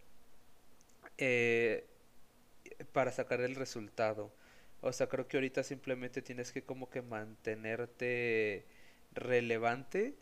eh, 1.18 1.86
para 2.92 3.12
sacar 3.12 3.42
el 3.42 3.56
resultado. 3.56 4.32
O 4.82 4.94
sea, 4.94 5.08
creo 5.08 5.28
que 5.28 5.38
ahorita 5.38 5.64
simplemente 5.64 6.22
tienes 6.22 6.52
que 6.52 6.64
como 6.64 6.90
que 6.90 7.02
mantenerte 7.02 8.66
relevante, 9.14 10.16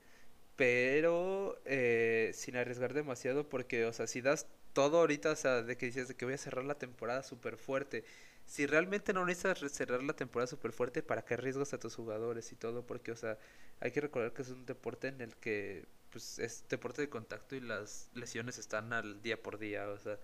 pero 0.55 1.59
eh, 1.65 2.31
sin 2.33 2.57
arriesgar 2.57 2.93
demasiado 2.93 3.49
porque, 3.49 3.85
o 3.85 3.93
sea, 3.93 4.07
si 4.07 4.21
das 4.21 4.47
todo 4.73 4.99
ahorita, 4.99 5.31
o 5.31 5.35
sea, 5.35 5.61
de 5.63 5.77
que 5.77 5.87
dices 5.87 6.07
de 6.07 6.15
que 6.15 6.25
voy 6.25 6.35
a 6.35 6.37
cerrar 6.37 6.65
la 6.65 6.75
temporada 6.77 7.23
súper 7.23 7.57
fuerte, 7.57 8.03
si 8.45 8.65
realmente 8.65 9.13
no 9.13 9.25
necesitas 9.25 9.71
cerrar 9.71 10.03
la 10.03 10.13
temporada 10.13 10.47
súper 10.47 10.71
fuerte, 10.71 11.03
¿para 11.03 11.23
qué 11.25 11.35
arriesgas 11.35 11.73
a 11.73 11.79
tus 11.79 11.95
jugadores 11.95 12.51
y 12.51 12.55
todo? 12.55 12.85
Porque, 12.85 13.11
o 13.11 13.15
sea, 13.15 13.37
hay 13.79 13.91
que 13.91 14.01
recordar 14.01 14.33
que 14.33 14.41
es 14.43 14.49
un 14.49 14.65
deporte 14.65 15.07
en 15.09 15.21
el 15.21 15.35
que, 15.37 15.85
pues, 16.11 16.39
es 16.39 16.63
deporte 16.69 17.01
de 17.01 17.09
contacto 17.09 17.55
y 17.55 17.59
las 17.61 18.09
lesiones 18.13 18.57
están 18.57 18.93
al 18.93 19.21
día 19.21 19.41
por 19.41 19.59
día, 19.59 19.87
o 19.89 19.97
sea, 19.99 20.19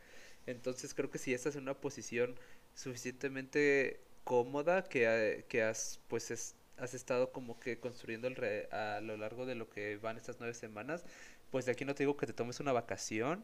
entonces 0.46 0.94
creo 0.94 1.10
que 1.12 1.18
si 1.20 1.34
estás 1.34 1.56
en 1.56 1.64
una 1.64 1.76
posición 1.80 2.36
suficientemente 2.74 4.02
cómoda 4.24 4.84
que, 4.84 5.46
que 5.50 5.64
has, 5.64 6.00
pues, 6.08 6.32
es, 6.32 6.56
has 6.78 6.94
estado 6.94 7.32
como 7.32 7.60
que 7.60 7.80
construyendo 7.80 8.28
el 8.28 8.68
a 8.74 9.02
lo 9.02 9.18
largo 9.18 9.46
de 9.46 9.56
lo 9.56 9.70
que 9.70 9.98
van 9.98 10.18
estas 10.18 10.38
nueve 10.40 10.54
semanas, 10.54 11.06
pues 11.52 11.66
de 11.66 11.72
aquí 11.74 11.86
no 11.86 11.96
te 11.96 12.04
digo 12.04 12.18
que 12.18 12.26
te 12.28 12.34
tomes 12.34 12.60
una 12.60 12.72
vacación, 12.74 13.44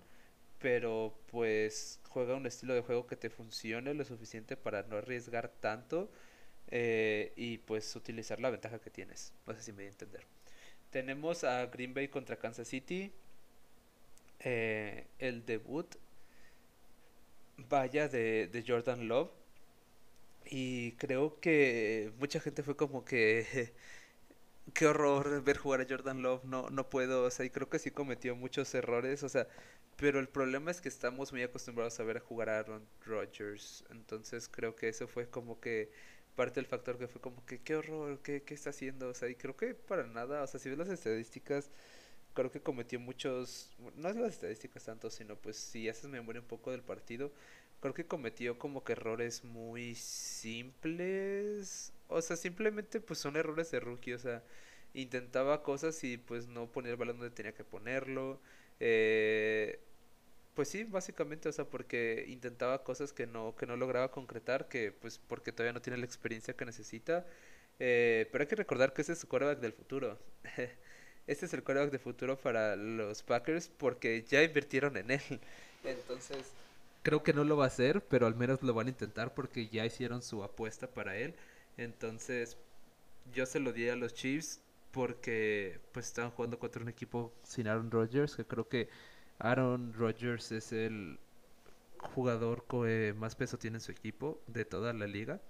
pero 0.59 1.13
pues 1.31 1.99
juega 2.09 2.35
un 2.35 2.45
estilo 2.45 2.73
de 2.73 2.81
juego 2.81 3.07
que 3.07 3.15
te 3.15 3.29
funcione 3.29 3.93
lo 3.93 4.05
suficiente 4.05 4.57
para 4.57 4.83
no 4.83 4.97
arriesgar 4.97 5.49
tanto 5.49 6.09
eh, 6.69 7.33
y 7.35 7.59
pues 7.59 7.95
utilizar 7.95 8.39
la 8.39 8.49
ventaja 8.49 8.79
que 8.79 8.89
tienes. 8.89 9.33
No 9.47 9.53
sé 9.55 9.63
si 9.63 9.71
me 9.71 9.77
voy 9.79 9.85
a 9.85 9.89
entender. 9.89 10.25
Tenemos 10.91 11.43
a 11.43 11.65
Green 11.67 11.93
Bay 11.93 12.07
contra 12.09 12.37
Kansas 12.37 12.67
City. 12.67 13.11
Eh, 14.39 15.07
el 15.19 15.45
debut 15.45 15.95
vaya 17.57 18.07
de, 18.07 18.47
de 18.47 18.63
Jordan 18.65 19.07
Love 19.07 19.31
y 20.45 20.93
creo 20.93 21.39
que 21.39 22.11
mucha 22.19 22.39
gente 22.39 22.63
fue 22.63 22.75
como 22.75 23.05
que 23.05 23.73
qué 24.73 24.87
horror 24.87 25.43
ver 25.43 25.57
jugar 25.57 25.81
a 25.81 25.85
Jordan 25.89 26.21
Love, 26.21 26.43
no, 26.45 26.69
no 26.69 26.89
puedo, 26.89 27.23
o 27.23 27.31
sea, 27.31 27.45
y 27.45 27.49
creo 27.49 27.69
que 27.69 27.79
sí 27.79 27.91
cometió 27.91 28.35
muchos 28.35 28.73
errores, 28.75 29.23
o 29.23 29.29
sea, 29.29 29.47
pero 29.97 30.19
el 30.19 30.29
problema 30.29 30.71
es 30.71 30.81
que 30.81 30.89
estamos 30.89 31.31
muy 31.31 31.43
acostumbrados 31.43 31.99
a 31.99 32.03
ver 32.03 32.19
jugar 32.19 32.49
a 32.49 32.59
Aaron 32.59 32.87
Rodgers, 33.05 33.83
entonces 33.91 34.47
creo 34.49 34.75
que 34.75 34.89
eso 34.89 35.07
fue 35.07 35.29
como 35.29 35.59
que 35.59 35.91
parte 36.35 36.59
del 36.59 36.67
factor 36.67 36.97
que 36.97 37.07
fue 37.07 37.21
como 37.21 37.45
que 37.45 37.59
qué 37.61 37.75
horror, 37.75 38.19
qué, 38.21 38.43
qué 38.43 38.53
está 38.53 38.69
haciendo, 38.71 39.09
o 39.09 39.13
sea, 39.13 39.29
y 39.29 39.35
creo 39.35 39.55
que 39.57 39.73
para 39.75 40.07
nada, 40.07 40.43
o 40.43 40.47
sea, 40.47 40.59
si 40.59 40.69
ves 40.69 40.77
las 40.77 40.89
estadísticas, 40.89 41.69
creo 42.33 42.51
que 42.51 42.61
cometió 42.61 42.99
muchos, 42.99 43.71
no 43.95 44.09
es 44.09 44.15
las 44.15 44.33
estadísticas 44.33 44.85
tanto, 44.85 45.09
sino 45.09 45.35
pues 45.35 45.57
si 45.57 45.89
haces 45.89 46.05
memoria 46.09 46.41
un 46.41 46.47
poco 46.47 46.71
del 46.71 46.83
partido, 46.83 47.31
creo 47.79 47.93
que 47.93 48.05
cometió 48.05 48.57
como 48.59 48.83
que 48.83 48.93
errores 48.93 49.43
muy 49.43 49.95
simples. 49.95 51.93
O 52.07 52.21
sea, 52.21 52.35
simplemente 52.35 52.99
pues 53.01 53.19
son 53.19 53.35
errores 53.35 53.71
de 53.71 53.79
rookie. 53.79 54.13
O 54.13 54.19
sea, 54.19 54.43
intentaba 54.93 55.63
cosas 55.63 56.03
y 56.03 56.17
pues 56.17 56.47
no 56.47 56.71
ponía 56.71 56.91
el 56.91 56.97
balón 56.97 57.19
donde 57.19 57.35
tenía 57.35 57.53
que 57.53 57.63
ponerlo. 57.63 58.39
Eh, 58.79 59.79
pues 60.55 60.69
sí, 60.69 60.83
básicamente, 60.83 61.49
o 61.49 61.51
sea, 61.51 61.65
porque 61.65 62.25
intentaba 62.27 62.83
cosas 62.83 63.13
que 63.13 63.27
no, 63.27 63.55
que 63.55 63.65
no 63.65 63.77
lograba 63.77 64.11
concretar, 64.11 64.67
que 64.67 64.91
pues 64.91 65.17
porque 65.19 65.51
todavía 65.51 65.73
no 65.73 65.81
tiene 65.81 65.97
la 65.97 66.05
experiencia 66.05 66.55
que 66.55 66.65
necesita. 66.65 67.25
Eh, 67.79 68.27
pero 68.31 68.43
hay 68.43 68.47
que 68.47 68.55
recordar 68.55 68.93
que 68.93 69.01
ese 69.01 69.13
es 69.13 69.19
su 69.19 69.27
quarterback 69.27 69.59
del 69.59 69.73
futuro. 69.73 70.19
este 71.27 71.45
es 71.45 71.53
el 71.53 71.63
quarterback 71.63 71.91
del 71.91 72.01
futuro 72.01 72.37
para 72.37 72.75
los 72.75 73.23
Packers 73.23 73.69
porque 73.69 74.23
ya 74.23 74.43
invirtieron 74.43 74.97
en 74.97 75.11
él. 75.11 75.21
Entonces, 75.85 76.51
Creo 77.03 77.23
que 77.23 77.33
no 77.33 77.43
lo 77.43 77.57
va 77.57 77.65
a 77.65 77.67
hacer, 77.67 78.05
pero 78.07 78.27
al 78.27 78.35
menos 78.35 78.61
lo 78.61 78.73
van 78.73 78.87
a 78.87 78.89
intentar 78.91 79.33
porque 79.33 79.67
ya 79.69 79.85
hicieron 79.85 80.21
su 80.21 80.43
apuesta 80.43 80.87
para 80.87 81.17
él. 81.17 81.35
Entonces, 81.77 82.57
yo 83.33 83.45
se 83.45 83.59
lo 83.59 83.73
di 83.73 83.89
a 83.89 83.95
los 83.95 84.13
Chiefs 84.13 84.61
porque 84.91 85.79
pues 85.91 86.07
estaban 86.07 86.31
jugando 86.31 86.59
contra 86.59 86.81
un 86.81 86.89
equipo 86.89 87.33
sin 87.43 87.67
Aaron 87.67 87.91
Rodgers, 87.91 88.35
que 88.35 88.45
creo 88.45 88.67
que 88.67 88.89
Aaron 89.39 89.93
Rodgers 89.93 90.51
es 90.51 90.71
el 90.73 91.19
jugador 91.99 92.65
que 92.67 93.13
más 93.17 93.35
peso 93.35 93.57
tiene 93.57 93.77
en 93.77 93.81
su 93.81 93.91
equipo 93.91 94.41
de 94.47 94.65
toda 94.65 94.93
la 94.93 95.07
liga. 95.07 95.41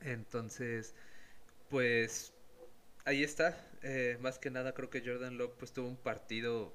Entonces, 0.00 0.94
pues 1.68 2.32
ahí 3.04 3.22
está. 3.24 3.56
Eh, 3.82 4.18
más 4.20 4.38
que 4.38 4.50
nada 4.50 4.72
creo 4.74 4.90
que 4.90 5.02
Jordan 5.04 5.38
Love 5.38 5.54
pues 5.58 5.72
tuvo 5.72 5.88
un 5.88 5.96
partido 5.96 6.74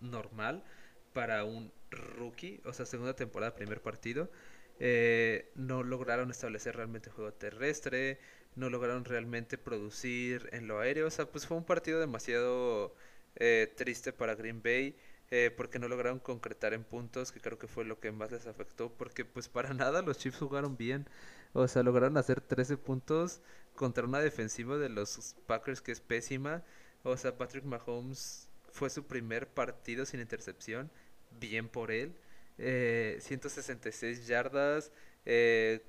normal 0.00 0.64
para 1.12 1.44
un 1.44 1.72
rookie, 1.90 2.60
o 2.64 2.72
sea, 2.72 2.86
segunda 2.86 3.14
temporada, 3.14 3.54
primer 3.54 3.80
partido. 3.82 4.30
Eh, 4.78 5.50
no 5.54 5.82
lograron 5.82 6.30
establecer 6.30 6.76
realmente 6.76 7.10
juego 7.10 7.32
terrestre, 7.32 8.18
no 8.56 8.70
lograron 8.70 9.04
realmente 9.04 9.58
producir 9.58 10.48
en 10.52 10.66
lo 10.68 10.80
aéreo, 10.80 11.06
o 11.06 11.10
sea, 11.10 11.26
pues 11.26 11.46
fue 11.46 11.56
un 11.56 11.64
partido 11.64 12.00
demasiado 12.00 12.94
eh, 13.36 13.72
triste 13.76 14.12
para 14.12 14.34
Green 14.34 14.62
Bay. 14.62 14.96
Eh, 15.32 15.50
porque 15.56 15.80
no 15.80 15.88
lograron 15.88 16.20
concretar 16.20 16.72
en 16.72 16.84
puntos, 16.84 17.32
que 17.32 17.40
creo 17.40 17.58
que 17.58 17.66
fue 17.66 17.84
lo 17.84 17.98
que 17.98 18.12
más 18.12 18.30
les 18.30 18.46
afectó, 18.46 18.92
porque 18.92 19.24
pues 19.24 19.48
para 19.48 19.74
nada 19.74 20.02
los 20.02 20.18
Chiefs 20.18 20.38
jugaron 20.38 20.76
bien, 20.76 21.08
o 21.52 21.66
sea, 21.66 21.82
lograron 21.82 22.16
hacer 22.16 22.40
13 22.40 22.76
puntos 22.76 23.40
contra 23.74 24.04
una 24.04 24.20
defensiva 24.20 24.78
de 24.78 24.88
los 24.88 25.34
Packers 25.46 25.80
que 25.80 25.90
es 25.90 26.00
pésima, 26.00 26.62
o 27.02 27.16
sea, 27.16 27.36
Patrick 27.36 27.64
Mahomes 27.64 28.48
fue 28.70 28.90
su 28.90 29.06
primer 29.06 29.48
partido 29.48 30.06
sin 30.06 30.20
intercepción, 30.20 30.90
bien 31.38 31.68
por 31.68 31.90
él. 31.90 32.16
166 32.58 34.18
eh, 34.18 34.22
yardas. 34.24 34.92
Eh, 35.24 35.82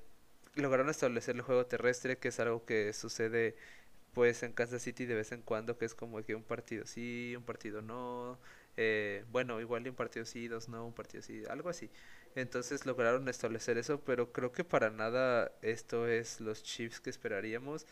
lograron 0.54 0.88
establecer 0.88 1.36
el 1.36 1.42
juego 1.42 1.66
terrestre, 1.66 2.18
que 2.18 2.28
es 2.28 2.40
algo 2.40 2.64
que 2.64 2.92
sucede 2.92 3.56
pues 4.14 4.42
en 4.42 4.52
Kansas 4.52 4.82
City 4.82 5.06
de 5.06 5.14
vez 5.14 5.32
en 5.32 5.42
cuando, 5.42 5.78
que 5.78 5.84
es 5.84 5.94
como 5.94 6.22
que 6.24 6.34
un 6.34 6.42
partido 6.42 6.86
sí, 6.86 7.34
un 7.36 7.44
partido 7.44 7.82
no. 7.82 8.38
Eh, 8.76 9.24
bueno, 9.30 9.60
igual 9.60 9.88
un 9.88 9.94
partido 9.94 10.24
sí, 10.24 10.48
dos 10.48 10.68
no, 10.68 10.86
un 10.86 10.92
partido 10.94 11.22
sí, 11.22 11.42
algo 11.48 11.68
así. 11.68 11.90
Entonces 12.34 12.86
lograron 12.86 13.28
establecer 13.28 13.78
eso, 13.78 14.00
pero 14.00 14.32
creo 14.32 14.52
que 14.52 14.64
para 14.64 14.90
nada 14.90 15.52
esto 15.62 16.08
es 16.08 16.40
los 16.40 16.62
Chiefs 16.62 17.00
que 17.00 17.10
esperaríamos. 17.10 17.86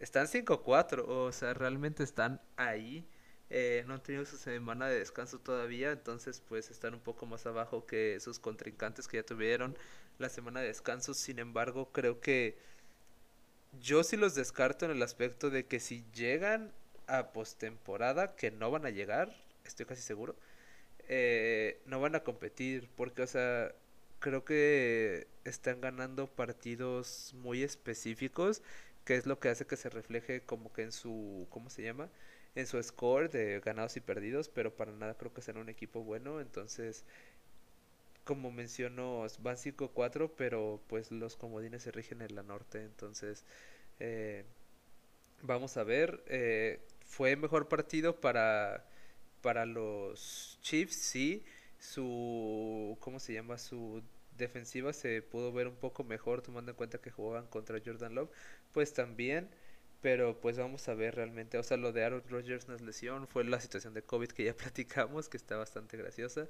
Están 0.00 0.26
5-4, 0.28 1.04
o 1.06 1.32
sea, 1.32 1.54
realmente 1.54 2.02
están 2.02 2.40
ahí. 2.56 3.06
Eh, 3.50 3.84
no 3.86 3.94
han 3.94 4.02
tenido 4.02 4.24
su 4.24 4.36
semana 4.36 4.88
de 4.88 5.00
descanso 5.00 5.40
todavía, 5.40 5.90
entonces 5.90 6.40
pues 6.48 6.70
están 6.70 6.94
un 6.94 7.00
poco 7.00 7.26
más 7.26 7.46
abajo 7.46 7.84
que 7.84 8.18
sus 8.20 8.38
contrincantes 8.38 9.08
que 9.08 9.16
ya 9.18 9.24
tuvieron 9.24 9.76
la 10.18 10.28
semana 10.28 10.60
de 10.60 10.68
descanso. 10.68 11.14
Sin 11.14 11.38
embargo, 11.40 11.90
creo 11.92 12.20
que 12.20 12.56
yo 13.80 14.02
sí 14.04 14.16
los 14.16 14.34
descarto 14.34 14.84
en 14.84 14.92
el 14.92 15.02
aspecto 15.02 15.50
de 15.50 15.66
que 15.66 15.80
si 15.80 16.04
llegan 16.14 16.72
a 17.06 17.32
postemporada, 17.32 18.36
que 18.36 18.50
no 18.52 18.70
van 18.70 18.86
a 18.86 18.90
llegar, 18.90 19.34
estoy 19.64 19.86
casi 19.86 20.02
seguro, 20.02 20.36
eh, 21.08 21.80
no 21.86 22.00
van 22.00 22.14
a 22.14 22.20
competir, 22.20 22.88
porque 22.96 23.22
o 23.22 23.26
sea, 23.26 23.74
creo 24.20 24.44
que 24.44 25.26
están 25.44 25.80
ganando 25.80 26.28
partidos 26.28 27.34
muy 27.34 27.62
específicos, 27.64 28.62
que 29.04 29.16
es 29.16 29.26
lo 29.26 29.40
que 29.40 29.48
hace 29.48 29.66
que 29.66 29.76
se 29.76 29.90
refleje 29.90 30.42
como 30.42 30.72
que 30.72 30.82
en 30.82 30.92
su, 30.92 31.48
¿cómo 31.50 31.70
se 31.70 31.82
llama? 31.82 32.10
En 32.54 32.66
su 32.66 32.82
score 32.82 33.30
de 33.30 33.60
ganados 33.60 33.96
y 33.96 34.00
perdidos, 34.00 34.48
pero 34.48 34.74
para 34.74 34.92
nada 34.92 35.16
creo 35.16 35.32
que 35.32 35.42
será 35.42 35.60
un 35.60 35.68
equipo 35.68 36.02
bueno. 36.02 36.40
Entonces, 36.40 37.04
como 38.24 38.50
menciono, 38.50 39.26
van 39.40 39.56
5-4, 39.56 40.32
pero 40.36 40.80
pues 40.88 41.10
los 41.10 41.36
comodines 41.36 41.82
se 41.82 41.90
rigen 41.92 42.22
en 42.22 42.34
la 42.34 42.42
norte. 42.42 42.82
Entonces, 42.84 43.44
eh, 43.98 44.44
vamos 45.42 45.76
a 45.76 45.84
ver. 45.84 46.22
Eh, 46.26 46.80
fue 47.06 47.36
mejor 47.36 47.68
partido 47.68 48.20
para, 48.20 48.86
para 49.42 49.66
los 49.66 50.58
Chiefs, 50.62 50.96
sí. 50.96 51.44
Su, 51.78 52.96
¿cómo 53.00 53.18
se 53.20 53.32
llama? 53.34 53.58
Su 53.58 54.02
defensiva 54.36 54.92
se 54.92 55.22
pudo 55.22 55.52
ver 55.52 55.66
un 55.68 55.76
poco 55.76 56.04
mejor 56.04 56.42
tomando 56.42 56.70
en 56.72 56.76
cuenta 56.76 56.98
que 57.00 57.10
jugaban 57.10 57.46
contra 57.48 57.80
Jordan 57.84 58.14
Love. 58.14 58.30
Pues 58.72 58.92
también 58.92 59.50
pero 60.00 60.40
pues 60.40 60.58
vamos 60.58 60.88
a 60.88 60.94
ver 60.94 61.16
realmente, 61.16 61.58
o 61.58 61.62
sea, 61.62 61.76
lo 61.76 61.92
de 61.92 62.04
Aaron 62.04 62.22
Rodgers 62.28 62.68
no 62.68 62.74
es 62.74 62.80
lesión, 62.80 63.26
fue 63.28 63.44
la 63.44 63.60
situación 63.60 63.94
de 63.94 64.02
COVID 64.02 64.28
que 64.30 64.44
ya 64.44 64.54
platicamos, 64.56 65.28
que 65.28 65.36
está 65.36 65.56
bastante 65.56 65.96
graciosa. 65.96 66.48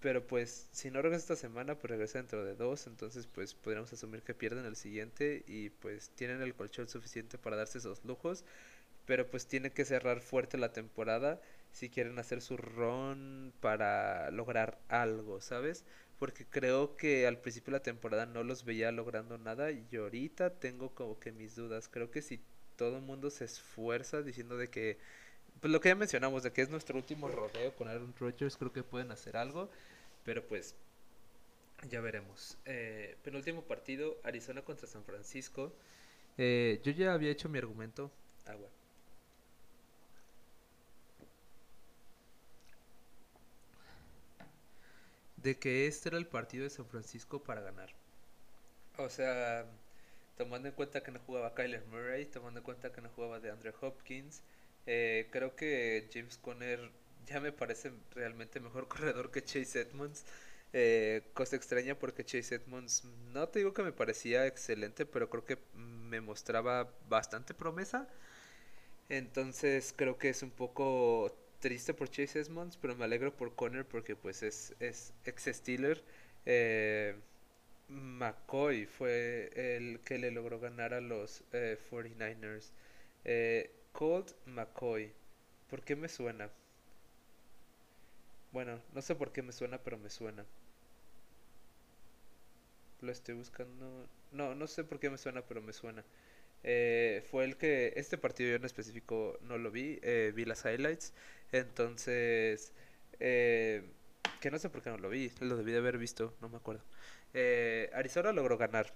Pero 0.00 0.26
pues 0.26 0.68
si 0.72 0.90
no 0.90 1.00
regresa 1.00 1.22
esta 1.34 1.36
semana, 1.36 1.76
pues 1.78 1.90
regresa 1.90 2.18
dentro 2.18 2.44
de 2.44 2.56
dos, 2.56 2.86
entonces 2.88 3.28
pues 3.28 3.54
podríamos 3.54 3.92
asumir 3.92 4.22
que 4.22 4.34
pierden 4.34 4.64
el 4.66 4.74
siguiente 4.76 5.44
y 5.46 5.70
pues 5.70 6.10
tienen 6.10 6.42
el 6.42 6.54
colchón 6.54 6.88
suficiente 6.88 7.38
para 7.38 7.56
darse 7.56 7.78
esos 7.78 8.04
lujos. 8.04 8.44
Pero 9.06 9.28
pues 9.30 9.46
tiene 9.46 9.72
que 9.72 9.84
cerrar 9.84 10.20
fuerte 10.20 10.58
la 10.58 10.72
temporada 10.72 11.40
si 11.72 11.88
quieren 11.90 12.18
hacer 12.18 12.40
su 12.42 12.56
run 12.56 13.52
para 13.60 14.30
lograr 14.30 14.80
algo, 14.88 15.40
¿sabes? 15.40 15.84
Porque 16.18 16.46
creo 16.46 16.96
que 16.96 17.26
al 17.26 17.40
principio 17.40 17.72
de 17.72 17.78
la 17.78 17.82
temporada 17.82 18.26
no 18.26 18.44
los 18.44 18.64
veía 18.64 18.92
logrando 18.92 19.38
nada 19.38 19.70
y 19.72 19.88
ahorita 19.96 20.58
tengo 20.60 20.94
como 20.94 21.18
que 21.18 21.32
mis 21.32 21.56
dudas. 21.56 21.88
Creo 21.88 22.10
que 22.10 22.22
si 22.22 22.40
todo 22.82 22.96
el 22.96 23.02
mundo 23.02 23.30
se 23.30 23.44
esfuerza 23.44 24.22
diciendo 24.22 24.56
de 24.56 24.68
que, 24.68 24.98
pues 25.60 25.72
lo 25.72 25.80
que 25.80 25.90
ya 25.90 25.94
mencionamos, 25.94 26.42
de 26.42 26.52
que 26.52 26.62
es 26.62 26.68
nuestro 26.68 26.96
último 26.96 27.28
rodeo 27.28 27.72
con 27.76 27.86
Aaron 27.86 28.12
Rodgers, 28.18 28.56
creo 28.56 28.72
que 28.72 28.82
pueden 28.82 29.12
hacer 29.12 29.36
algo, 29.36 29.70
pero 30.24 30.44
pues 30.44 30.74
ya 31.88 32.00
veremos. 32.00 32.58
Eh, 32.64 33.16
penúltimo 33.22 33.62
partido, 33.62 34.16
Arizona 34.24 34.62
contra 34.62 34.88
San 34.88 35.04
Francisco. 35.04 35.72
Eh, 36.38 36.80
yo 36.82 36.90
ya 36.90 37.14
había 37.14 37.30
hecho 37.30 37.48
mi 37.48 37.58
argumento. 37.58 38.10
Agua. 38.46 38.68
De 45.36 45.56
que 45.56 45.86
este 45.86 46.08
era 46.08 46.18
el 46.18 46.26
partido 46.26 46.64
de 46.64 46.70
San 46.70 46.86
Francisco 46.86 47.44
para 47.44 47.60
ganar. 47.60 47.90
O 48.98 49.08
sea, 49.08 49.66
tomando 50.36 50.68
en 50.68 50.74
cuenta 50.74 51.02
que 51.02 51.10
no 51.10 51.20
jugaba 51.20 51.54
Kyler 51.54 51.84
Murray, 51.86 52.26
tomando 52.26 52.60
en 52.60 52.64
cuenta 52.64 52.92
que 52.92 53.00
no 53.00 53.08
jugaba 53.10 53.40
de 53.40 53.50
Andre 53.50 53.72
Hopkins, 53.80 54.42
eh, 54.86 55.28
creo 55.30 55.54
que 55.56 56.08
James 56.12 56.38
Conner 56.38 56.90
ya 57.26 57.40
me 57.40 57.52
parece 57.52 57.92
realmente 58.14 58.60
mejor 58.60 58.88
corredor 58.88 59.30
que 59.30 59.42
Chase 59.44 59.80
Edmonds. 59.80 60.24
Eh, 60.74 61.22
cosa 61.34 61.56
extraña 61.56 61.98
porque 61.98 62.24
Chase 62.24 62.54
Edmonds, 62.56 63.04
no 63.32 63.48
te 63.48 63.58
digo 63.58 63.74
que 63.74 63.82
me 63.82 63.92
parecía 63.92 64.46
excelente, 64.46 65.04
pero 65.06 65.28
creo 65.28 65.44
que 65.44 65.58
me 65.74 66.20
mostraba 66.20 66.90
bastante 67.08 67.54
promesa. 67.54 68.08
Entonces 69.08 69.92
creo 69.96 70.18
que 70.18 70.30
es 70.30 70.42
un 70.42 70.50
poco 70.50 71.36
triste 71.60 71.94
por 71.94 72.10
Chase 72.10 72.40
Edmonds, 72.40 72.76
pero 72.80 72.96
me 72.96 73.04
alegro 73.04 73.36
por 73.36 73.54
Conner 73.54 73.86
porque 73.86 74.16
pues 74.16 74.42
es, 74.42 74.74
es 74.80 75.12
ex 75.24 75.44
Steeler. 75.44 76.02
Eh, 76.46 77.16
McCoy 77.92 78.86
fue 78.86 79.50
el 79.54 80.00
que 80.00 80.18
le 80.18 80.30
logró 80.30 80.58
ganar 80.60 80.94
a 80.94 81.00
los 81.00 81.44
49ers. 81.52 82.72
Eh, 83.24 83.70
Colt 83.92 84.32
McCoy. 84.46 85.12
¿Por 85.68 85.84
qué 85.84 85.96
me 85.96 86.08
suena? 86.08 86.50
Bueno, 88.52 88.80
no 88.92 89.02
sé 89.02 89.16
por 89.16 89.32
qué 89.32 89.42
me 89.42 89.52
suena, 89.52 89.78
pero 89.82 89.98
me 89.98 90.08
suena. 90.10 90.46
Lo 93.00 93.10
estoy 93.12 93.34
buscando. 93.34 94.08
No, 94.30 94.54
no 94.54 94.66
sé 94.66 94.84
por 94.84 95.00
qué 95.00 95.10
me 95.10 95.18
suena, 95.18 95.42
pero 95.46 95.60
me 95.60 95.72
suena. 95.72 96.04
Eh, 96.64 97.24
fue 97.30 97.44
el 97.44 97.56
que 97.56 97.94
este 97.96 98.18
partido 98.18 98.50
yo 98.50 98.56
en 98.56 98.64
específico 98.64 99.38
no 99.42 99.58
lo 99.58 99.70
vi, 99.72 99.98
eh, 100.02 100.32
vi 100.34 100.44
las 100.46 100.64
highlights, 100.64 101.14
entonces 101.52 102.72
eh, 103.20 103.84
que 104.40 104.50
no 104.50 104.58
sé 104.58 104.70
por 104.70 104.82
qué 104.82 104.90
no 104.90 104.98
lo 104.98 105.10
vi, 105.10 105.32
lo 105.40 105.56
debí 105.56 105.72
de 105.72 105.78
haber 105.78 105.98
visto, 105.98 106.36
no 106.40 106.48
me 106.48 106.58
acuerdo. 106.58 106.84
Arizona 107.94 108.32
logró 108.32 108.58
ganar 108.58 108.92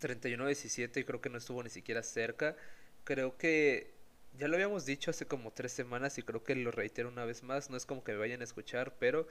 31-17 0.00 1.00
y 1.00 1.04
creo 1.04 1.20
que 1.20 1.30
no 1.30 1.38
estuvo 1.38 1.62
ni 1.62 1.70
siquiera 1.70 2.02
cerca. 2.02 2.56
Creo 3.04 3.36
que 3.36 3.94
ya 4.38 4.48
lo 4.48 4.54
habíamos 4.54 4.84
dicho 4.84 5.10
hace 5.10 5.26
como 5.26 5.52
tres 5.52 5.72
semanas 5.72 6.18
y 6.18 6.22
creo 6.22 6.42
que 6.42 6.54
lo 6.54 6.70
reitero 6.70 7.08
una 7.08 7.24
vez 7.24 7.42
más, 7.42 7.70
no 7.70 7.76
es 7.76 7.86
como 7.86 8.02
que 8.02 8.12
me 8.12 8.18
vayan 8.18 8.40
a 8.40 8.44
escuchar, 8.44 8.94
pero 8.98 9.26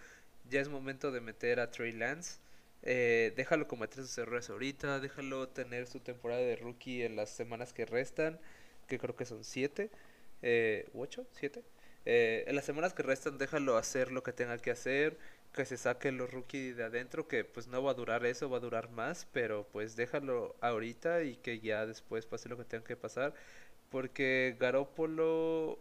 ya 0.49 0.61
es 0.61 0.69
momento 0.69 1.11
de 1.11 1.21
meter 1.21 1.59
a 1.59 1.71
Trey 1.71 1.91
Lance. 1.91 2.38
Eh, 2.84 3.34
déjalo 3.35 3.67
cometer 3.67 4.03
sus 4.03 4.17
errores 4.17 4.49
ahorita, 4.49 4.99
déjalo 4.99 5.47
tener 5.49 5.88
su 5.88 5.99
temporada 5.99 6.41
de 6.41 6.55
rookie 6.57 7.03
en 7.03 7.15
las 7.15 7.30
semanas 7.30 7.73
que 7.73 7.85
restan, 7.85 8.39
que 8.88 8.99
creo 8.99 9.15
que 9.15 9.25
son 9.25 9.43
7, 9.43 9.89
eh, 10.41 10.89
8, 10.93 11.25
7. 11.31 11.63
Eh, 12.05 12.43
en 12.47 12.55
las 12.55 12.65
semanas 12.65 12.93
que 12.93 13.03
restan 13.03 13.38
déjalo 13.38 13.77
hacer 13.77 14.11
lo 14.11 14.23
que 14.23 14.34
tenga 14.34 14.57
que 14.57 14.71
hacer, 14.71 15.17
que 15.53 15.65
se 15.65 15.77
saque 15.77 16.11
los 16.11 16.31
rookies 16.31 16.77
de 16.77 16.84
adentro, 16.85 17.27
que 17.27 17.45
pues 17.45 17.67
no 17.67 17.84
va 17.84 17.91
a 17.91 17.93
durar 17.95 18.25
eso, 18.25 18.49
va 18.49 18.57
a 18.57 18.59
durar 18.61 18.89
más, 18.91 19.27
pero 19.31 19.67
pues 19.71 19.95
déjalo 19.95 20.55
ahorita 20.61 21.23
y 21.23 21.35
que 21.38 21.59
ya 21.59 21.85
después 21.85 22.25
pase 22.25 22.49
lo 22.49 22.57
que 22.57 22.65
tenga 22.65 22.84
que 22.85 22.97
pasar, 22.97 23.34
porque 23.89 24.57
Garópolo 24.59 25.80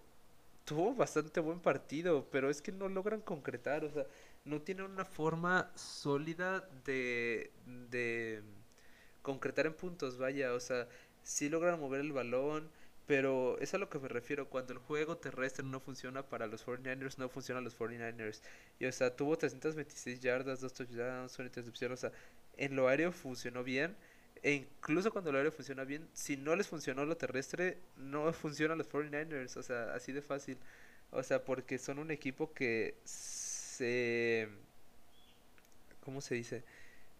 tuvo 0.64 0.94
bastante 0.94 1.40
buen 1.40 1.60
partido, 1.60 2.28
pero 2.30 2.50
es 2.50 2.62
que 2.62 2.72
no 2.72 2.88
logran 2.88 3.20
concretar, 3.22 3.84
o 3.84 3.90
sea, 3.90 4.06
no 4.44 4.62
tiene 4.62 4.84
una 4.84 5.04
forma 5.04 5.70
sólida 5.76 6.68
de, 6.84 7.52
de 7.90 8.42
concretar 9.22 9.66
en 9.66 9.74
puntos, 9.74 10.18
vaya, 10.18 10.52
o 10.54 10.60
sea, 10.60 10.88
sí 11.22 11.48
logran 11.48 11.80
mover 11.80 12.00
el 12.00 12.12
balón, 12.12 12.70
pero 13.06 13.58
es 13.58 13.74
a 13.74 13.78
lo 13.78 13.88
que 13.88 13.98
me 13.98 14.08
refiero, 14.08 14.48
cuando 14.48 14.72
el 14.72 14.78
juego 14.78 15.16
terrestre 15.16 15.64
no 15.64 15.80
funciona 15.80 16.22
para 16.22 16.46
los 16.46 16.64
49ers, 16.66 17.18
no 17.18 17.28
funcionan 17.28 17.64
los 17.64 17.76
49ers. 17.78 18.40
Y 18.78 18.86
o 18.86 18.92
sea, 18.92 19.14
tuvo 19.14 19.36
326 19.36 20.20
yardas, 20.20 20.60
dos 20.60 20.72
touchdowns, 20.74 21.38
una 21.38 21.48
intercepción, 21.48 21.92
o 21.92 21.96
sea, 21.96 22.12
en 22.56 22.76
lo 22.76 22.88
aéreo 22.88 23.12
funcionó 23.12 23.64
bien. 23.64 23.96
E 24.42 24.52
incluso 24.54 25.12
cuando 25.12 25.32
lo 25.32 25.38
aéreo 25.38 25.52
funciona 25.52 25.84
bien, 25.84 26.08
si 26.12 26.36
no 26.36 26.56
les 26.56 26.68
funcionó 26.68 27.04
lo 27.04 27.16
terrestre, 27.16 27.78
no 27.96 28.32
funcionan 28.32 28.78
los 28.78 28.88
49ers, 28.88 29.56
o 29.56 29.62
sea, 29.62 29.94
así 29.94 30.12
de 30.12 30.22
fácil. 30.22 30.58
O 31.10 31.22
sea, 31.22 31.44
porque 31.44 31.78
son 31.78 31.98
un 31.98 32.10
equipo 32.10 32.52
que 32.54 32.96
se... 33.04 34.48
¿Cómo 36.00 36.20
se 36.20 36.34
dice? 36.34 36.64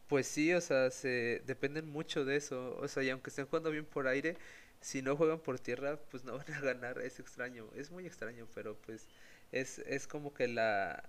Pues 0.09 0.27
sí, 0.27 0.53
o 0.55 0.61
sea, 0.61 0.91
se 0.91 1.43
dependen 1.47 1.89
mucho 1.89 2.25
de 2.25 2.37
eso. 2.37 2.77
O 2.81 2.89
sea, 2.89 3.03
y 3.03 3.11
aunque 3.11 3.31
estén 3.31 3.47
jugando 3.47 3.71
bien 3.71 3.85
por 3.85 4.07
aire, 4.09 4.37
si 4.83 5.03
no 5.03 5.17
juegan 5.17 5.41
por 5.41 5.61
tierra, 5.61 5.99
pues 6.11 6.25
no 6.25 6.39
van 6.39 6.53
a 6.53 6.61
ganar. 6.61 7.01
Es 7.01 7.21
extraño, 7.21 7.71
es 7.77 7.91
muy 7.91 8.07
extraño, 8.07 8.49
pero 8.55 8.77
pues 8.83 9.09
es, 9.53 9.79
es 9.81 10.07
como 10.09 10.35
que 10.35 10.49
la 10.49 11.05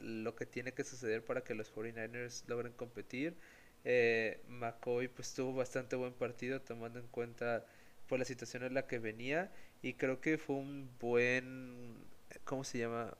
lo 0.00 0.34
que 0.36 0.46
tiene 0.46 0.74
que 0.74 0.84
suceder 0.84 1.24
para 1.24 1.44
que 1.44 1.54
los 1.54 1.70
49ers 1.70 2.44
logren 2.48 2.72
competir. 2.74 3.38
Eh, 3.84 4.42
McCoy 4.48 5.08
pues 5.08 5.34
tuvo 5.34 5.54
bastante 5.54 5.96
buen 5.96 6.12
partido 6.14 6.60
tomando 6.62 6.98
en 7.00 7.08
cuenta 7.08 7.66
por 8.08 8.18
la 8.18 8.24
situación 8.24 8.64
en 8.64 8.74
la 8.74 8.86
que 8.86 8.98
venía 8.98 9.52
y 9.82 9.94
creo 9.94 10.20
que 10.20 10.38
fue 10.38 10.56
un 10.56 10.90
buen 11.00 11.96
¿cómo 12.44 12.64
se 12.64 12.78
llama? 12.78 13.16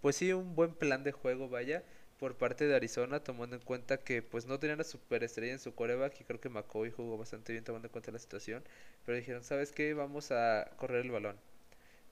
pues 0.00 0.16
sí, 0.16 0.32
un 0.32 0.54
buen 0.56 0.74
plan 0.74 1.04
de 1.04 1.12
juego, 1.12 1.48
vaya, 1.48 1.84
por 2.22 2.36
parte 2.36 2.68
de 2.68 2.76
Arizona, 2.76 3.18
tomando 3.18 3.56
en 3.56 3.62
cuenta 3.62 3.98
que 3.98 4.22
pues 4.22 4.46
no 4.46 4.60
tenían 4.60 4.80
a 4.80 4.84
superestrella 4.84 5.54
en 5.54 5.58
su 5.58 5.74
coreback 5.74 6.20
y 6.20 6.24
creo 6.24 6.40
que 6.40 6.48
McCoy 6.48 6.92
jugó 6.92 7.18
bastante 7.18 7.52
bien 7.52 7.64
tomando 7.64 7.88
en 7.88 7.90
cuenta 7.90 8.12
la 8.12 8.20
situación, 8.20 8.62
pero 9.04 9.18
dijeron, 9.18 9.42
¿sabes 9.42 9.72
qué? 9.72 9.92
Vamos 9.92 10.30
a 10.30 10.70
correr 10.76 11.04
el 11.04 11.10
balón. 11.10 11.36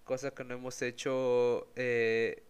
Cosa 0.04 0.32
que 0.32 0.44
no 0.44 0.54
hemos 0.54 0.82
hecho, 0.82 1.70
eh, 1.76 2.42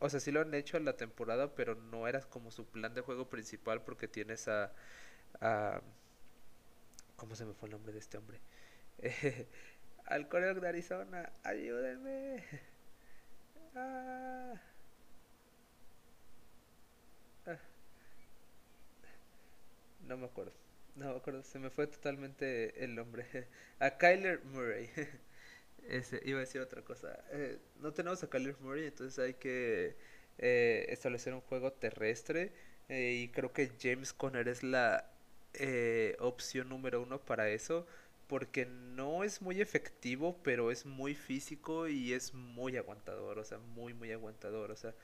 o 0.00 0.10
sea, 0.10 0.18
sí 0.18 0.32
lo 0.32 0.40
han 0.40 0.52
hecho 0.54 0.78
en 0.78 0.84
la 0.84 0.96
temporada, 0.96 1.54
pero 1.54 1.76
no 1.76 2.08
era 2.08 2.22
como 2.22 2.50
su 2.50 2.66
plan 2.66 2.92
de 2.92 3.02
juego 3.02 3.30
principal 3.30 3.82
porque 3.84 4.08
tienes 4.08 4.48
a... 4.48 4.72
a 5.40 5.82
¿Cómo 7.16 7.36
se 7.36 7.44
me 7.46 7.54
fue 7.54 7.68
el 7.68 7.72
nombre 7.74 7.92
de 7.92 8.00
este 8.00 8.18
hombre? 8.18 8.40
al 10.06 10.28
coreback 10.28 10.60
de 10.60 10.68
Arizona, 10.68 11.32
ayúdenme. 11.44 12.44
Ah. 13.78 14.54
No 20.06 20.16
me 20.16 20.26
acuerdo. 20.26 20.52
No 20.94 21.10
me 21.10 21.16
acuerdo. 21.16 21.42
Se 21.42 21.58
me 21.58 21.70
fue 21.70 21.86
totalmente 21.86 22.82
el 22.84 22.94
nombre. 22.94 23.26
A 23.80 23.90
Kyler 23.98 24.42
Murray. 24.44 24.88
Ese, 25.88 26.20
iba 26.24 26.38
a 26.38 26.40
decir 26.40 26.60
otra 26.60 26.82
cosa. 26.82 27.18
Eh, 27.30 27.58
no 27.80 27.92
tenemos 27.92 28.22
a 28.24 28.28
Kyler 28.28 28.56
Murray, 28.60 28.86
entonces 28.86 29.18
hay 29.20 29.34
que 29.34 29.96
eh, 30.38 30.86
establecer 30.88 31.32
un 31.34 31.40
juego 31.42 31.72
terrestre. 31.72 32.52
Eh, 32.88 33.22
y 33.24 33.28
creo 33.28 33.52
que 33.52 33.70
James 33.80 34.12
Conner 34.12 34.48
es 34.48 34.62
la 34.62 35.12
opción 36.20 36.68
número 36.68 37.02
uno 37.02 37.20
para 37.20 37.48
eso. 37.50 37.86
Porque 38.26 38.66
no 38.66 39.22
es 39.22 39.40
muy 39.42 39.60
efectivo, 39.60 40.40
pero 40.42 40.72
es 40.72 40.84
muy 40.86 41.14
físico 41.14 41.86
y 41.88 42.12
es 42.12 42.34
muy 42.34 42.76
aguantador. 42.76 43.38
O 43.38 43.44
sea, 43.44 43.58
muy, 43.58 43.94
muy 43.94 44.10
aguantador. 44.12 44.72
O 44.72 44.76
sea, 44.76 44.94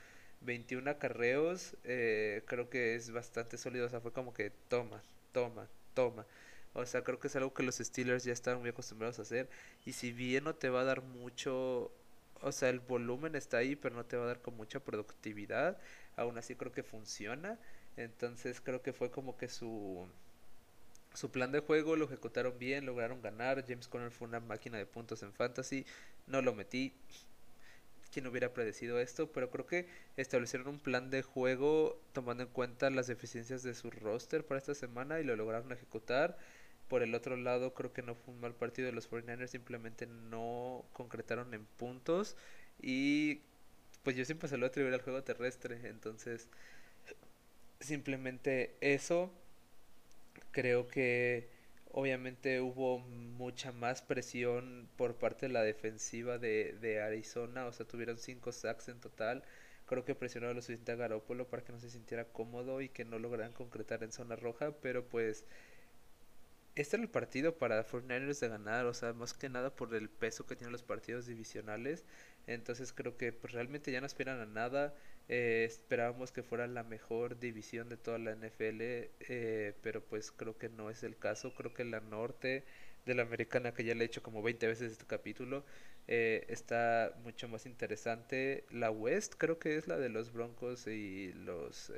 21 0.44 0.90
acarreos, 0.90 1.76
eh, 1.84 2.42
creo 2.46 2.68
que 2.68 2.94
es 2.94 3.10
bastante 3.12 3.58
sólido. 3.58 3.86
O 3.86 3.88
sea, 3.88 4.00
fue 4.00 4.12
como 4.12 4.32
que 4.32 4.50
toma, 4.68 5.02
toma, 5.32 5.68
toma. 5.94 6.26
O 6.74 6.86
sea, 6.86 7.02
creo 7.04 7.20
que 7.20 7.28
es 7.28 7.36
algo 7.36 7.52
que 7.54 7.62
los 7.62 7.76
Steelers 7.76 8.24
ya 8.24 8.32
están 8.32 8.60
muy 8.60 8.70
acostumbrados 8.70 9.18
a 9.18 9.22
hacer. 9.22 9.48
Y 9.84 9.92
si 9.92 10.12
bien 10.12 10.44
no 10.44 10.54
te 10.54 10.70
va 10.70 10.82
a 10.82 10.84
dar 10.84 11.02
mucho, 11.02 11.92
o 12.40 12.52
sea, 12.52 12.70
el 12.70 12.80
volumen 12.80 13.34
está 13.36 13.58
ahí, 13.58 13.76
pero 13.76 13.94
no 13.94 14.04
te 14.06 14.16
va 14.16 14.24
a 14.24 14.26
dar 14.28 14.40
con 14.40 14.56
mucha 14.56 14.80
productividad. 14.80 15.78
Aún 16.16 16.38
así 16.38 16.56
creo 16.56 16.72
que 16.72 16.82
funciona. 16.82 17.58
Entonces 17.96 18.60
creo 18.60 18.82
que 18.82 18.92
fue 18.92 19.10
como 19.10 19.36
que 19.36 19.48
su, 19.48 20.08
su 21.14 21.30
plan 21.30 21.52
de 21.52 21.60
juego 21.60 21.96
lo 21.96 22.06
ejecutaron 22.06 22.58
bien, 22.58 22.86
lograron 22.86 23.20
ganar. 23.22 23.64
James 23.66 23.88
Conner 23.88 24.10
fue 24.10 24.28
una 24.28 24.40
máquina 24.40 24.78
de 24.78 24.86
puntos 24.86 25.22
en 25.22 25.32
fantasy. 25.32 25.84
No 26.26 26.40
lo 26.42 26.54
metí, 26.54 26.94
quien 28.12 28.26
hubiera 28.26 28.52
predecido 28.52 29.00
esto, 29.00 29.32
pero 29.32 29.50
creo 29.50 29.66
que 29.66 29.88
establecieron 30.16 30.68
un 30.68 30.78
plan 30.78 31.10
de 31.10 31.22
juego 31.22 32.00
tomando 32.12 32.44
en 32.44 32.50
cuenta 32.50 32.90
las 32.90 33.06
deficiencias 33.06 33.62
de 33.62 33.74
su 33.74 33.90
roster 33.90 34.44
para 34.44 34.58
esta 34.58 34.74
semana 34.74 35.20
y 35.20 35.24
lo 35.24 35.34
lograron 35.36 35.72
ejecutar. 35.72 36.38
Por 36.88 37.02
el 37.02 37.14
otro 37.14 37.36
lado, 37.36 37.72
creo 37.74 37.92
que 37.92 38.02
no 38.02 38.14
fue 38.14 38.34
un 38.34 38.40
mal 38.40 38.54
partido 38.54 38.86
de 38.86 38.92
los 38.92 39.10
49ers, 39.10 39.48
simplemente 39.48 40.06
no 40.06 40.84
concretaron 40.92 41.54
en 41.54 41.64
puntos 41.64 42.36
y 42.80 43.40
pues 44.02 44.16
yo 44.16 44.24
siempre 44.24 44.48
se 44.48 44.58
lo 44.58 44.66
atribuir 44.66 44.94
al 44.94 45.00
juego 45.02 45.22
terrestre, 45.22 45.80
entonces 45.84 46.48
simplemente 47.80 48.76
eso 48.80 49.32
creo 50.50 50.86
que 50.86 51.48
Obviamente 51.92 52.60
hubo 52.60 52.98
mucha 52.98 53.70
más 53.72 54.02
presión 54.02 54.88
por 54.96 55.16
parte 55.16 55.46
de 55.46 55.52
la 55.52 55.62
defensiva 55.62 56.38
de, 56.38 56.72
de 56.80 57.00
Arizona, 57.02 57.66
o 57.66 57.72
sea, 57.72 57.86
tuvieron 57.86 58.18
cinco 58.18 58.50
sacks 58.52 58.88
en 58.88 59.00
total. 59.00 59.44
Creo 59.86 60.04
que 60.04 60.14
presionó 60.14 60.52
lo 60.54 60.62
suficiente 60.62 60.92
a 60.92 60.96
Garópolo 60.96 61.48
para 61.48 61.62
que 61.64 61.72
no 61.72 61.78
se 61.80 61.90
sintiera 61.90 62.24
cómodo 62.24 62.80
y 62.80 62.88
que 62.88 63.04
no 63.04 63.18
lograran 63.18 63.52
concretar 63.52 64.02
en 64.04 64.12
zona 64.12 64.36
roja, 64.36 64.72
pero 64.80 65.06
pues 65.08 65.44
este 66.74 66.96
era 66.96 67.02
el 67.02 67.10
partido 67.10 67.58
para 67.58 67.84
49ers 67.86 68.40
de 68.40 68.48
ganar, 68.48 68.86
o 68.86 68.94
sea, 68.94 69.12
más 69.12 69.34
que 69.34 69.48
nada 69.48 69.74
por 69.76 69.94
el 69.94 70.08
peso 70.08 70.46
que 70.46 70.56
tienen 70.56 70.72
los 70.72 70.82
partidos 70.82 71.26
divisionales. 71.26 72.04
Entonces 72.46 72.92
creo 72.92 73.16
que 73.16 73.32
pues, 73.32 73.52
realmente 73.52 73.92
ya 73.92 74.00
no 74.00 74.06
esperan 74.06 74.40
a 74.40 74.46
nada. 74.46 74.94
Eh, 75.28 75.64
esperábamos 75.66 76.32
que 76.32 76.42
fuera 76.42 76.66
la 76.66 76.82
mejor 76.84 77.38
división 77.38 77.88
de 77.88 77.96
toda 77.96 78.18
la 78.18 78.32
NFL, 78.32 78.80
eh, 79.20 79.74
pero 79.82 80.04
pues 80.04 80.30
creo 80.32 80.58
que 80.58 80.68
no 80.68 80.90
es 80.90 81.02
el 81.02 81.16
caso. 81.16 81.54
Creo 81.54 81.72
que 81.74 81.84
la 81.84 82.00
norte 82.00 82.64
de 83.06 83.14
la 83.14 83.22
americana, 83.22 83.74
que 83.74 83.84
ya 83.84 83.94
le 83.94 84.04
he 84.04 84.06
hecho 84.06 84.22
como 84.22 84.42
20 84.42 84.66
veces 84.66 84.92
este 84.92 85.06
capítulo, 85.06 85.64
eh, 86.08 86.44
está 86.48 87.14
mucho 87.22 87.48
más 87.48 87.66
interesante. 87.66 88.64
La 88.70 88.90
west 88.90 89.34
creo 89.38 89.58
que 89.58 89.76
es 89.76 89.88
la 89.88 89.98
de 89.98 90.08
los 90.08 90.32
Broncos 90.32 90.86
y 90.86 91.32
los 91.34 91.90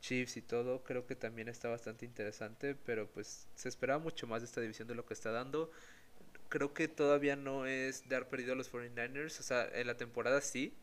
Chiefs 0.00 0.36
y 0.36 0.42
todo, 0.42 0.82
creo 0.82 1.06
que 1.06 1.14
también 1.14 1.48
está 1.48 1.68
bastante 1.68 2.04
interesante, 2.06 2.74
pero 2.74 3.08
pues 3.10 3.48
se 3.54 3.68
esperaba 3.68 3.98
mucho 4.00 4.26
más 4.26 4.42
de 4.42 4.46
esta 4.46 4.60
división 4.60 4.88
de 4.88 4.94
lo 4.94 5.04
que 5.06 5.14
está 5.14 5.30
dando. 5.30 5.70
Creo 6.48 6.74
que 6.74 6.88
todavía 6.88 7.36
no 7.36 7.66
es 7.66 8.08
dar 8.08 8.28
perdido 8.28 8.54
a 8.54 8.56
los 8.56 8.72
49ers, 8.72 9.40
o 9.40 9.42
sea, 9.42 9.68
en 9.72 9.86
la 9.86 9.96
temporada 9.96 10.40
sí, 10.40 10.76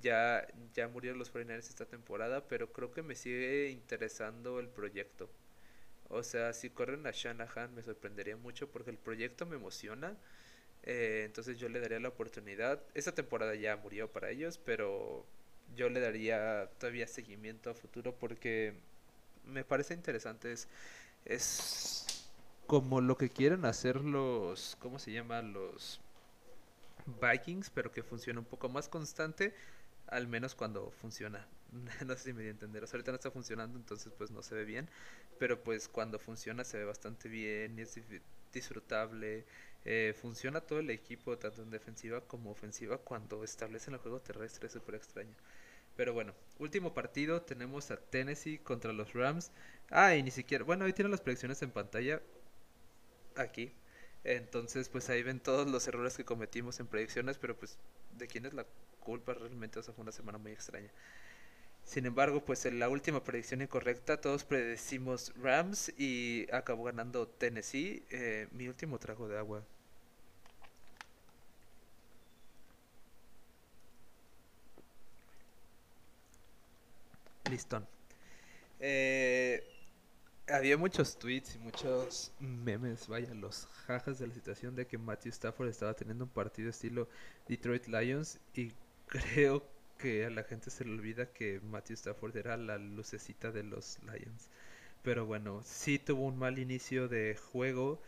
ya, 0.00 0.46
ya 0.74 0.88
murieron 0.88 1.18
los 1.18 1.32
49ers 1.32 1.68
esta 1.68 1.86
temporada, 1.86 2.46
pero 2.48 2.72
creo 2.72 2.92
que 2.92 3.02
me 3.02 3.14
sigue 3.14 3.70
interesando 3.70 4.60
el 4.60 4.68
proyecto. 4.68 5.28
O 6.08 6.22
sea, 6.22 6.52
si 6.52 6.70
corren 6.70 7.06
a 7.06 7.10
Shanahan 7.10 7.74
me 7.74 7.82
sorprendería 7.82 8.36
mucho 8.36 8.68
porque 8.70 8.90
el 8.90 8.98
proyecto 8.98 9.46
me 9.46 9.56
emociona. 9.56 10.16
Eh, 10.84 11.22
entonces 11.26 11.58
yo 11.58 11.68
le 11.68 11.80
daría 11.80 12.00
la 12.00 12.08
oportunidad. 12.08 12.80
Esta 12.94 13.12
temporada 13.12 13.54
ya 13.56 13.76
murió 13.76 14.10
para 14.10 14.30
ellos, 14.30 14.58
pero 14.64 15.26
yo 15.74 15.88
le 15.88 16.00
daría 16.00 16.70
todavía 16.78 17.06
seguimiento 17.08 17.70
a 17.70 17.74
futuro 17.74 18.14
porque 18.14 18.74
me 19.44 19.64
parece 19.64 19.94
interesante. 19.94 20.52
Es, 20.52 20.68
es 21.24 22.06
como 22.66 23.00
lo 23.00 23.16
que 23.16 23.30
quieren 23.30 23.64
hacer 23.64 23.96
los, 24.04 24.76
¿cómo 24.80 24.98
se 24.98 25.12
llama? 25.12 25.42
Los 25.42 26.00
Vikings, 27.06 27.70
pero 27.70 27.92
que 27.92 28.02
funciona 28.02 28.40
un 28.40 28.46
poco 28.46 28.68
más 28.68 28.88
constante, 28.88 29.54
al 30.08 30.28
menos 30.28 30.54
cuando 30.54 30.90
funciona. 30.90 31.46
no 32.06 32.16
sé 32.16 32.24
si 32.24 32.32
me 32.32 32.40
voy 32.40 32.48
a 32.48 32.50
entender. 32.50 32.84
Ahorita 32.84 33.10
no 33.10 33.16
está 33.16 33.30
funcionando, 33.30 33.78
entonces 33.78 34.12
pues 34.16 34.30
no 34.30 34.42
se 34.42 34.54
ve 34.54 34.64
bien, 34.64 34.88
pero 35.38 35.62
pues 35.62 35.88
cuando 35.88 36.18
funciona 36.18 36.64
se 36.64 36.78
ve 36.78 36.84
bastante 36.84 37.28
bien 37.28 37.78
y 37.78 37.82
es 37.82 37.98
disfrutable. 38.52 39.44
Eh, 39.84 40.14
funciona 40.20 40.60
todo 40.60 40.80
el 40.80 40.90
equipo, 40.90 41.38
tanto 41.38 41.62
en 41.62 41.70
defensiva 41.70 42.20
como 42.20 42.50
ofensiva, 42.50 42.98
cuando 42.98 43.44
establecen 43.44 43.94
el 43.94 44.00
juego 44.00 44.20
terrestre, 44.20 44.66
es 44.66 44.72
súper 44.72 44.96
extraño. 44.96 45.34
Pero 45.96 46.12
bueno, 46.12 46.34
último 46.58 46.92
partido, 46.94 47.42
tenemos 47.42 47.90
a 47.90 47.96
Tennessee 47.96 48.58
contra 48.58 48.92
los 48.92 49.12
Rams. 49.14 49.52
Ah, 49.90 50.14
y 50.16 50.22
ni 50.22 50.30
siquiera, 50.30 50.64
bueno, 50.64 50.84
ahí 50.84 50.92
tienen 50.92 51.12
las 51.12 51.20
predicciones 51.20 51.62
en 51.62 51.70
pantalla, 51.70 52.20
aquí. 53.36 53.72
Entonces, 54.24 54.88
pues 54.88 55.08
ahí 55.08 55.22
ven 55.22 55.40
todos 55.40 55.70
los 55.70 55.86
errores 55.88 56.16
que 56.16 56.24
cometimos 56.24 56.80
en 56.80 56.88
predicciones, 56.88 57.38
pero 57.38 57.56
pues, 57.56 57.78
¿de 58.12 58.26
quién 58.26 58.46
es 58.46 58.54
la 58.54 58.66
culpa 59.06 59.34
realmente? 59.34 59.78
O 59.78 59.82
sea, 59.82 59.94
fue 59.94 60.02
una 60.02 60.12
semana 60.12 60.38
muy 60.38 60.52
extraña. 60.52 60.90
Sin 61.84 62.06
embargo, 62.06 62.44
pues 62.44 62.66
en 62.66 62.80
la 62.80 62.88
última 62.88 63.22
predicción 63.24 63.62
incorrecta, 63.62 64.20
todos 64.20 64.44
predecimos 64.44 65.32
Rams 65.40 65.92
y 65.98 66.46
acabó 66.52 66.84
ganando 66.84 67.28
Tennessee. 67.28 68.04
Eh, 68.10 68.48
mi 68.52 68.68
último 68.68 68.98
trago 68.98 69.28
de 69.28 69.38
agua. 69.38 69.62
Listón. 77.50 77.86
Eh, 78.80 79.62
había 80.48 80.76
muchos 80.76 81.16
tweets 81.18 81.56
y 81.56 81.58
muchos 81.58 82.32
memes, 82.40 83.08
vaya, 83.08 83.32
los 83.34 83.66
jajas 83.86 84.18
de 84.18 84.26
la 84.26 84.34
situación 84.34 84.74
de 84.74 84.86
que 84.86 84.98
Matthew 84.98 85.30
Stafford 85.30 85.68
estaba 85.68 85.94
teniendo 85.94 86.24
un 86.24 86.30
partido 86.30 86.70
estilo 86.70 87.08
Detroit 87.48 87.86
Lions 87.86 88.38
y 88.54 88.72
creo 89.06 89.64
que 89.98 90.24
a 90.26 90.30
la 90.30 90.44
gente 90.44 90.70
se 90.70 90.84
le 90.84 90.92
olvida 90.92 91.32
que 91.32 91.60
Matthew 91.60 91.94
Stafford 91.94 92.36
era 92.36 92.56
la 92.56 92.78
lucecita 92.78 93.52
de 93.52 93.62
los 93.64 93.98
Lions. 94.02 94.48
Pero 95.02 95.26
bueno, 95.26 95.62
sí 95.64 95.98
tuvo 95.98 96.26
un 96.26 96.38
mal 96.38 96.58
inicio 96.58 97.08
de 97.08 97.36
juego, 97.36 98.02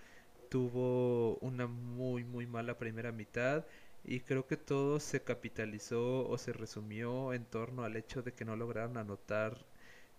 tuvo 0.50 1.38
una 1.38 1.66
muy 1.66 2.24
muy 2.24 2.46
mala 2.46 2.78
primera 2.78 3.12
mitad 3.12 3.66
y 4.04 4.20
creo 4.20 4.46
que 4.46 4.56
todo 4.56 5.00
se 5.00 5.22
capitalizó 5.22 6.28
o 6.28 6.38
se 6.38 6.52
resumió 6.52 7.32
en 7.34 7.44
torno 7.46 7.84
al 7.84 7.96
hecho 7.96 8.22
de 8.22 8.32
que 8.34 8.44
no 8.44 8.56
lograron 8.56 8.96
anotar 8.98 9.66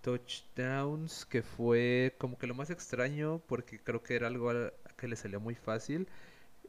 touchdowns, 0.02 1.26
que 1.26 1.44
fue 1.44 2.16
como 2.20 2.38
que 2.38 2.48
lo 2.48 2.56
más 2.56 2.70
extraño 2.70 3.42
porque 3.48 3.80
creo 3.82 4.04
que 4.04 4.16
era 4.16 4.28
algo 4.28 4.52
que 4.98 5.08
le 5.08 5.16
salió 5.16 5.40
muy 5.40 5.56
fácil 5.56 6.08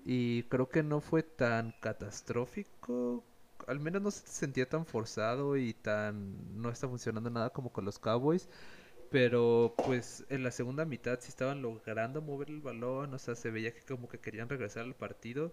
y 0.05 0.45
creo 0.45 0.69
que 0.71 0.83
no 0.83 1.01
fue 1.01 1.23
tan 1.23 1.73
catastrófico, 1.81 3.25
al 3.67 3.81
menos 3.81 4.03
no 4.03 4.11
se 4.11 4.27
sentía 4.27 4.69
tan 4.69 4.87
forzado 4.87 5.57
y 5.57 5.75
tan 5.75 6.61
no 6.61 6.71
está 6.71 6.89
funcionando 6.89 7.31
nada 7.31 7.51
como 7.51 7.73
con 7.73 7.85
los 7.85 7.99
Cowboys. 7.99 8.49
Pero 9.11 9.75
pues 9.85 10.25
en 10.29 10.45
la 10.45 10.53
segunda 10.53 10.85
mitad 10.85 11.19
sí 11.21 11.29
estaban 11.29 11.63
logrando 11.63 12.23
mover 12.23 12.49
el 12.51 12.61
balón, 12.61 13.13
o 13.13 13.19
sea, 13.19 13.35
se 13.35 13.51
veía 13.51 13.73
que 13.75 13.83
como 13.83 14.09
que 14.09 14.19
querían 14.21 14.49
regresar 14.49 14.85
al 14.85 14.95
partido 14.95 15.53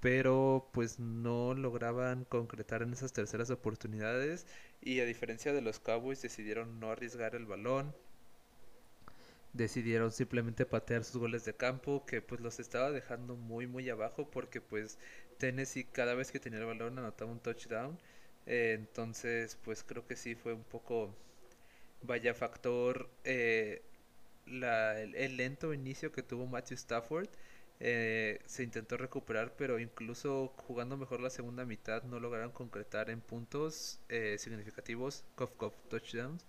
pero 0.00 0.70
pues 0.72 0.98
no 0.98 1.54
lograban 1.54 2.24
concretar 2.24 2.82
en 2.82 2.92
esas 2.92 3.12
terceras 3.12 3.50
oportunidades 3.50 4.46
y 4.80 5.00
a 5.00 5.04
diferencia 5.04 5.52
de 5.52 5.60
los 5.60 5.78
Cowboys 5.78 6.22
decidieron 6.22 6.80
no 6.80 6.90
arriesgar 6.90 7.34
el 7.34 7.46
balón 7.46 7.94
decidieron 9.52 10.12
simplemente 10.12 10.66
patear 10.66 11.04
sus 11.04 11.18
goles 11.20 11.44
de 11.44 11.54
campo 11.56 12.04
que 12.06 12.22
pues 12.22 12.40
los 12.40 12.60
estaba 12.60 12.90
dejando 12.92 13.36
muy 13.36 13.66
muy 13.66 13.88
abajo 13.90 14.30
porque 14.30 14.60
pues 14.60 14.98
Tennessee 15.38 15.84
cada 15.84 16.14
vez 16.14 16.30
que 16.32 16.40
tenía 16.40 16.60
el 16.60 16.66
balón 16.66 16.98
anotaba 16.98 17.30
un 17.32 17.40
touchdown. 17.40 17.98
Eh, 18.46 18.74
entonces 18.78 19.56
pues 19.64 19.84
creo 19.84 20.06
que 20.06 20.16
sí 20.16 20.34
fue 20.34 20.52
un 20.54 20.64
poco 20.64 21.14
vaya 22.02 22.34
factor 22.34 23.10
eh, 23.24 23.82
la, 24.46 25.00
el 25.00 25.36
lento 25.36 25.74
inicio 25.74 26.12
que 26.12 26.22
tuvo 26.22 26.46
Matthew 26.46 26.76
Stafford. 26.76 27.28
Eh, 27.82 28.40
se 28.46 28.62
intentó 28.62 28.96
recuperar, 28.98 29.54
pero 29.56 29.78
incluso 29.78 30.52
jugando 30.56 30.96
mejor 30.98 31.20
la 31.20 31.30
segunda 31.30 31.64
mitad 31.64 32.02
no 32.04 32.20
lograron 32.20 32.52
concretar 32.52 33.08
en 33.10 33.20
puntos 33.22 34.00
eh, 34.08 34.36
significativos, 34.38 35.24
touchdowns. 35.88 36.44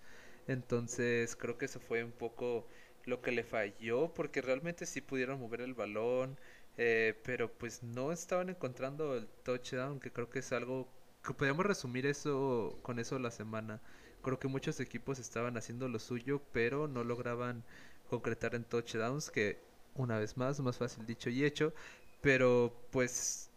Entonces 0.46 1.36
creo 1.36 1.56
que 1.58 1.66
eso 1.66 1.80
fue 1.80 2.04
un 2.04 2.12
poco 2.12 2.66
lo 3.04 3.20
que 3.22 3.32
le 3.32 3.44
falló, 3.44 4.12
porque 4.14 4.42
realmente 4.42 4.86
sí 4.86 5.00
pudieron 5.00 5.40
mover 5.40 5.60
el 5.62 5.74
balón, 5.74 6.38
eh, 6.78 7.20
pero 7.24 7.52
pues 7.52 7.82
no 7.82 8.12
estaban 8.12 8.48
encontrando 8.48 9.16
el 9.16 9.26
touchdown, 9.44 10.00
que 10.00 10.12
creo 10.12 10.30
que 10.30 10.40
es 10.40 10.52
algo 10.52 10.88
que 11.24 11.34
podemos 11.34 11.66
resumir 11.66 12.06
eso 12.06 12.78
con 12.82 12.98
eso 12.98 13.18
la 13.18 13.30
semana. 13.30 13.80
Creo 14.22 14.38
que 14.38 14.48
muchos 14.48 14.80
equipos 14.80 15.18
estaban 15.18 15.56
haciendo 15.56 15.88
lo 15.88 15.98
suyo, 15.98 16.42
pero 16.52 16.88
no 16.88 17.04
lograban 17.04 17.64
concretar 18.08 18.54
en 18.54 18.64
touchdowns, 18.64 19.30
que 19.30 19.58
una 19.94 20.18
vez 20.18 20.36
más, 20.36 20.60
más 20.60 20.78
fácil 20.78 21.06
dicho 21.06 21.30
y 21.30 21.44
hecho, 21.44 21.74
pero 22.20 22.86
pues 22.90 23.50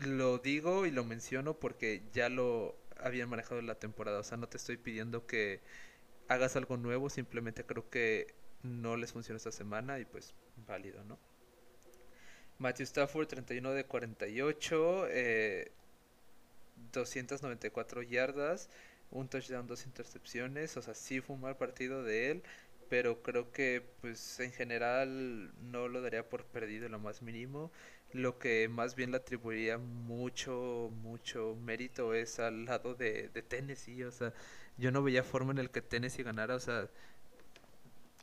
lo 0.00 0.38
digo 0.38 0.86
y 0.86 0.90
lo 0.90 1.04
menciono 1.04 1.58
porque 1.58 2.02
ya 2.12 2.28
lo 2.28 2.76
habían 2.98 3.28
manejado 3.28 3.60
en 3.60 3.66
la 3.66 3.78
temporada, 3.78 4.20
o 4.20 4.24
sea, 4.24 4.36
no 4.38 4.48
te 4.48 4.56
estoy 4.58 4.76
pidiendo 4.76 5.26
que 5.26 5.60
hagas 6.28 6.56
algo 6.56 6.76
nuevo, 6.76 7.10
simplemente 7.10 7.64
creo 7.66 7.88
que 7.90 8.34
no 8.62 8.96
les 8.96 9.12
funciona 9.12 9.36
esta 9.36 9.52
semana 9.52 9.98
y 9.98 10.04
pues 10.04 10.34
válido, 10.66 11.02
¿no? 11.04 11.18
Matthew 12.58 12.84
Stafford, 12.84 13.26
31 13.26 13.72
de 13.72 13.84
48, 13.84 15.06
eh, 15.08 15.72
294 16.92 18.02
yardas, 18.02 18.68
un 19.10 19.28
touchdown, 19.28 19.66
dos 19.66 19.84
intercepciones, 19.84 20.76
o 20.76 20.82
sea, 20.82 20.94
sí 20.94 21.20
fue 21.20 21.36
un 21.36 21.42
mal 21.42 21.56
partido 21.56 22.02
de 22.04 22.30
él 22.30 22.42
pero 22.92 23.22
creo 23.22 23.50
que 23.52 23.82
pues 24.02 24.38
en 24.40 24.52
general 24.52 25.50
no 25.62 25.88
lo 25.88 26.02
daría 26.02 26.28
por 26.28 26.44
perdido 26.44 26.90
lo 26.90 26.98
más 26.98 27.22
mínimo. 27.22 27.72
Lo 28.12 28.38
que 28.38 28.68
más 28.68 28.96
bien 28.96 29.12
le 29.12 29.16
atribuiría 29.16 29.78
mucho, 29.78 30.90
mucho 31.02 31.56
mérito 31.64 32.12
es 32.12 32.38
al 32.38 32.66
lado 32.66 32.94
de, 32.94 33.30
de 33.30 33.40
Tennessee. 33.40 34.04
O 34.04 34.10
sea, 34.10 34.34
yo 34.76 34.90
no 34.92 35.02
veía 35.02 35.22
forma 35.22 35.52
en 35.52 35.58
el 35.60 35.70
que 35.70 35.80
Tennessee 35.80 36.22
ganara. 36.22 36.54
O 36.54 36.60
sea, 36.60 36.90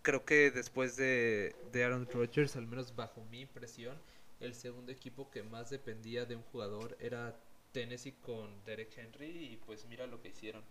creo 0.02 0.26
que 0.26 0.52
después 0.52 0.96
de, 0.96 1.56
de 1.72 1.84
Aaron 1.84 2.08
Rodgers, 2.12 2.56
al 2.56 2.68
menos 2.68 2.96
bajo 2.96 3.24
mi 3.26 3.42
impresión, 3.42 3.98
el 4.40 4.54
segundo 4.56 4.92
equipo 4.92 5.30
que 5.32 5.44
más 5.44 5.70
dependía 5.70 6.26
de 6.26 6.36
un 6.36 6.44
jugador 6.44 6.98
era 7.00 7.36
Tennessee 7.72 8.14
con 8.22 8.64
Derek 8.66 8.98
Henry 8.98 9.54
y 9.54 9.58
pues 9.58 9.86
mira 9.86 10.08
lo 10.08 10.22
que 10.22 10.30
hicieron. 10.30 10.64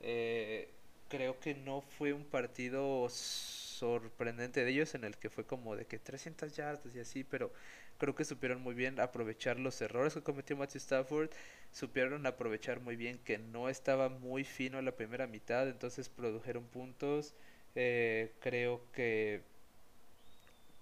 Eh, 0.00 0.68
creo 1.08 1.38
que 1.40 1.54
no 1.54 1.80
fue 1.80 2.12
un 2.12 2.24
partido 2.24 3.08
sorprendente 3.08 4.64
de 4.64 4.70
ellos 4.70 4.94
en 4.94 5.04
el 5.04 5.16
que 5.16 5.30
fue 5.30 5.44
como 5.46 5.76
de 5.76 5.86
que 5.86 5.98
300 5.98 6.54
yardas 6.54 6.94
y 6.94 7.00
así, 7.00 7.24
pero 7.24 7.52
creo 7.98 8.14
que 8.14 8.24
supieron 8.24 8.60
muy 8.62 8.74
bien 8.74 9.00
aprovechar 9.00 9.58
los 9.58 9.80
errores 9.80 10.14
que 10.14 10.22
cometió 10.22 10.56
Matthew 10.56 10.78
Stafford, 10.78 11.30
supieron 11.72 12.26
aprovechar 12.26 12.80
muy 12.80 12.96
bien 12.96 13.18
que 13.18 13.38
no 13.38 13.68
estaba 13.68 14.08
muy 14.08 14.44
fino 14.44 14.78
en 14.78 14.84
la 14.84 14.96
primera 14.96 15.26
mitad, 15.26 15.68
entonces 15.68 16.08
produjeron 16.08 16.64
puntos, 16.66 17.34
eh, 17.76 18.34
creo 18.40 18.82
que 18.92 19.42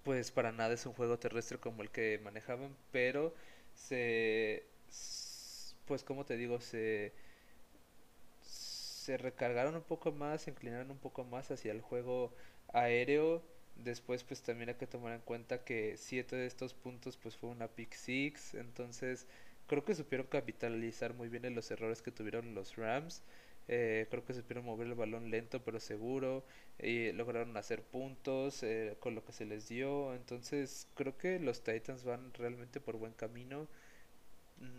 pues 0.03 0.31
para 0.31 0.51
nada 0.51 0.73
es 0.73 0.85
un 0.85 0.93
juego 0.93 1.17
terrestre 1.19 1.57
como 1.59 1.81
el 1.81 1.89
que 1.89 2.19
manejaban, 2.23 2.75
pero 2.91 3.33
se 3.73 4.65
pues 5.85 6.03
como 6.03 6.25
te 6.25 6.37
digo, 6.37 6.59
se, 6.61 7.13
se 8.41 9.17
recargaron 9.17 9.75
un 9.75 9.83
poco 9.83 10.11
más, 10.11 10.41
se 10.43 10.51
inclinaron 10.51 10.91
un 10.91 10.97
poco 10.97 11.23
más 11.23 11.51
hacia 11.51 11.71
el 11.71 11.81
juego 11.81 12.33
aéreo. 12.73 13.43
Después 13.75 14.23
pues 14.23 14.41
también 14.41 14.69
hay 14.69 14.75
que 14.75 14.87
tomar 14.87 15.13
en 15.13 15.21
cuenta 15.21 15.63
que 15.63 15.97
siete 15.97 16.35
de 16.37 16.45
estos 16.47 16.73
puntos 16.73 17.17
pues 17.17 17.35
fue 17.35 17.49
una 17.49 17.67
pick 17.67 17.93
six. 17.93 18.53
Entonces 18.55 19.27
creo 19.67 19.83
que 19.85 19.95
supieron 19.95 20.27
capitalizar 20.27 21.13
muy 21.13 21.29
bien 21.29 21.45
en 21.45 21.55
los 21.55 21.69
errores 21.71 22.01
que 22.01 22.11
tuvieron 22.11 22.55
los 22.55 22.75
Rams. 22.77 23.23
Eh, 23.67 24.07
creo 24.09 24.23
que 24.25 24.33
supieron 24.33 24.65
mover 24.65 24.87
el 24.87 24.95
balón 24.95 25.31
lento 25.31 25.63
pero 25.63 25.79
seguro. 25.79 26.45
Y 26.79 27.11
lograron 27.13 27.55
hacer 27.57 27.83
puntos 27.83 28.63
eh, 28.63 28.95
con 28.99 29.15
lo 29.15 29.23
que 29.25 29.33
se 29.33 29.45
les 29.45 29.67
dio. 29.69 30.13
Entonces 30.15 30.87
creo 30.95 31.17
que 31.17 31.39
los 31.39 31.63
Titans 31.63 32.03
van 32.03 32.33
realmente 32.33 32.79
por 32.81 32.97
buen 32.97 33.13
camino. 33.13 33.67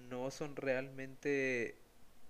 No 0.09 0.31
son 0.31 0.57
realmente 0.57 1.77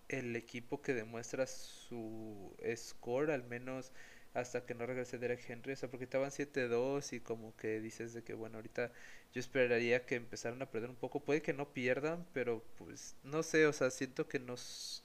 el 0.09 0.37
equipo 0.37 0.83
que 0.83 0.95
demuestra 0.95 1.47
su 1.47 2.55
score, 2.77 3.31
al 3.33 3.45
menos 3.45 3.93
hasta 4.35 4.67
que 4.67 4.75
no 4.75 4.87
regrese 4.87 5.19
Derek 5.19 5.49
Henry, 5.49 5.73
o 5.73 5.77
sea, 5.77 5.91
porque 5.91 6.05
estaban 6.05 6.31
7-2 6.31 7.13
y 7.15 7.21
como 7.21 7.57
que 7.57 7.81
dices 7.81 8.13
de 8.15 8.23
que 8.23 8.35
bueno, 8.35 8.59
ahorita 8.59 8.93
yo 9.33 9.41
esperaría 9.41 10.05
que 10.07 10.17
empezaran 10.17 10.61
a 10.63 10.71
perder 10.71 10.91
un 10.91 10.97
poco, 10.97 11.21
puede 11.21 11.43
que 11.43 11.55
no 11.55 11.73
pierdan, 11.73 12.27
pero 12.35 12.63
pues 12.79 13.17
no 13.25 13.43
sé, 13.43 13.67
o 13.67 13.73
sea, 13.73 13.91
siento 13.91 14.29
que 14.29 14.39
nos 14.39 15.03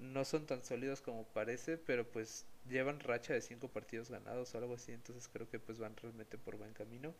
no 0.00 0.24
son 0.24 0.46
tan 0.46 0.62
sólidos 0.64 1.00
como 1.02 1.24
parece, 1.28 1.78
pero 1.78 2.10
pues 2.10 2.46
llevan 2.68 3.00
racha 3.00 3.34
de 3.34 3.42
5 3.42 3.68
partidos 3.68 4.10
ganados 4.10 4.54
o 4.54 4.58
algo 4.58 4.74
así, 4.74 4.92
entonces 4.92 5.28
creo 5.28 5.48
que 5.48 5.58
pues 5.60 5.78
van 5.78 5.96
realmente 5.96 6.38
por 6.38 6.56
buen 6.56 6.72
camino. 6.74 7.14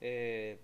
Eh, 0.00 0.58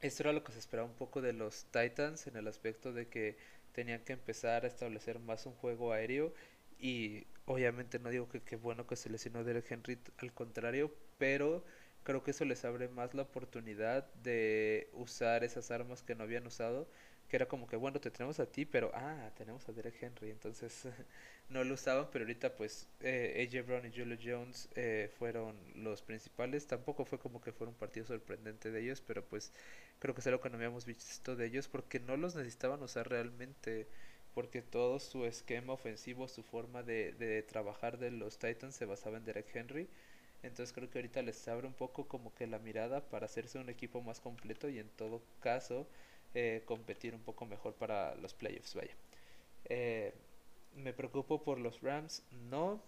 esto 0.00 0.22
era 0.24 0.32
lo 0.32 0.44
que 0.44 0.52
se 0.52 0.58
esperaba 0.58 0.88
un 0.88 0.94
poco 0.96 1.22
de 1.22 1.32
los 1.32 1.64
Titans 1.66 2.26
en 2.26 2.36
el 2.36 2.46
aspecto 2.48 2.92
de 2.92 3.08
que 3.08 3.36
tenían 3.72 4.04
que 4.04 4.12
empezar 4.12 4.64
a 4.64 4.68
establecer 4.68 5.18
más 5.18 5.46
un 5.46 5.54
juego 5.54 5.92
aéreo 5.92 6.34
y 6.78 7.26
obviamente 7.46 7.98
no 7.98 8.10
digo 8.10 8.28
que 8.28 8.40
qué 8.42 8.56
bueno 8.56 8.86
que 8.86 8.96
se 8.96 9.10
lesionó 9.10 9.44
Derek 9.44 9.70
Henry, 9.70 9.98
al 10.18 10.32
contrario, 10.32 10.94
pero 11.18 11.64
creo 12.02 12.22
que 12.22 12.32
eso 12.32 12.44
les 12.44 12.64
abre 12.64 12.88
más 12.88 13.14
la 13.14 13.22
oportunidad 13.22 14.12
de 14.14 14.90
usar 14.92 15.44
esas 15.44 15.70
armas 15.70 16.02
que 16.02 16.14
no 16.14 16.24
habían 16.24 16.46
usado 16.46 16.88
que 17.34 17.38
era 17.38 17.48
como 17.48 17.66
que, 17.66 17.74
bueno, 17.74 18.00
te 18.00 18.12
tenemos 18.12 18.38
a 18.38 18.46
ti, 18.46 18.64
pero, 18.64 18.92
ah, 18.94 19.28
tenemos 19.36 19.68
a 19.68 19.72
Derek 19.72 20.00
Henry, 20.00 20.30
entonces 20.30 20.84
no 21.48 21.64
lo 21.64 21.74
usaban, 21.74 22.06
pero 22.12 22.22
ahorita 22.24 22.54
pues 22.54 22.86
eh, 23.00 23.48
AJ 23.52 23.66
Brown 23.66 23.86
y 23.86 23.90
Julio 23.90 24.16
Jones 24.22 24.68
eh, 24.76 25.10
fueron 25.18 25.56
los 25.74 26.00
principales, 26.00 26.68
tampoco 26.68 27.04
fue 27.04 27.18
como 27.18 27.40
que 27.40 27.50
fuera 27.50 27.70
un 27.72 27.76
partido 27.76 28.06
sorprendente 28.06 28.70
de 28.70 28.80
ellos, 28.82 29.00
pero 29.00 29.24
pues 29.24 29.52
creo 29.98 30.14
que 30.14 30.20
es 30.20 30.26
algo 30.28 30.40
que 30.40 30.48
no 30.48 30.54
habíamos 30.56 30.84
visto 30.86 31.34
de 31.34 31.46
ellos 31.46 31.66
porque 31.66 31.98
no 31.98 32.16
los 32.16 32.36
necesitaban 32.36 32.80
usar 32.84 33.08
realmente, 33.08 33.88
porque 34.32 34.62
todo 34.62 35.00
su 35.00 35.24
esquema 35.26 35.72
ofensivo, 35.72 36.28
su 36.28 36.44
forma 36.44 36.84
de, 36.84 37.14
de 37.14 37.42
trabajar 37.42 37.98
de 37.98 38.12
los 38.12 38.38
Titans 38.38 38.76
se 38.76 38.84
basaba 38.86 39.16
en 39.16 39.24
Derek 39.24 39.50
Henry. 39.56 39.88
Entonces 40.44 40.72
creo 40.72 40.88
que 40.88 40.98
ahorita 40.98 41.22
les 41.22 41.48
abre 41.48 41.66
un 41.66 41.74
poco 41.74 42.06
como 42.06 42.32
que 42.34 42.46
la 42.46 42.58
mirada 42.60 43.08
para 43.08 43.26
hacerse 43.26 43.58
un 43.58 43.70
equipo 43.70 44.02
más 44.02 44.20
completo 44.20 44.68
y 44.68 44.78
en 44.78 44.88
todo 44.90 45.22
caso 45.40 45.88
eh, 46.34 46.62
competir 46.66 47.14
un 47.14 47.22
poco 47.22 47.46
mejor 47.46 47.74
para 47.74 48.14
los 48.16 48.34
playoffs, 48.34 48.74
vaya. 48.74 48.94
Eh, 49.66 50.12
me 50.74 50.92
preocupo 50.92 51.42
por 51.42 51.58
los 51.58 51.80
Rams, 51.82 52.24
no. 52.50 52.82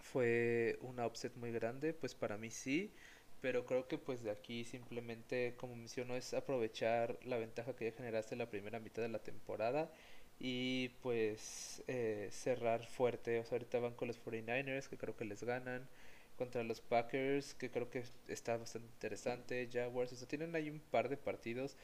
Fue 0.00 0.78
una 0.82 1.06
upset 1.06 1.34
muy 1.36 1.52
grande, 1.52 1.92
pues 1.92 2.14
para 2.14 2.38
mí 2.38 2.50
sí, 2.50 2.92
pero 3.40 3.66
creo 3.66 3.88
que 3.88 3.98
pues 3.98 4.22
de 4.22 4.30
aquí 4.30 4.64
simplemente, 4.64 5.54
como 5.56 5.76
menciono, 5.76 6.16
es 6.16 6.34
aprovechar 6.34 7.18
la 7.24 7.36
ventaja 7.36 7.74
que 7.76 7.86
ya 7.86 7.92
generaste 7.96 8.34
en 8.34 8.38
la 8.40 8.50
primera 8.50 8.80
mitad 8.80 9.02
de 9.02 9.08
la 9.08 9.18
temporada 9.22 9.90
y 10.38 10.90
pues 11.02 11.82
eh, 11.88 12.28
cerrar 12.32 12.86
fuerte. 12.86 13.40
O 13.40 13.44
sea, 13.44 13.56
ahorita 13.56 13.80
van 13.80 13.94
con 13.94 14.08
los 14.08 14.18
49ers, 14.24 14.88
que 14.88 14.96
creo 14.98 15.16
que 15.16 15.24
les 15.24 15.42
ganan, 15.42 15.88
contra 16.36 16.62
los 16.64 16.80
Packers, 16.80 17.54
que 17.54 17.70
creo 17.70 17.90
que 17.90 18.04
está 18.28 18.56
bastante 18.56 18.88
interesante, 18.88 19.68
Jaguars, 19.72 20.12
o 20.12 20.16
sea, 20.16 20.28
tienen 20.28 20.54
ahí 20.54 20.70
un 20.70 20.80
par 20.80 21.08
de 21.08 21.16
partidos 21.16 21.76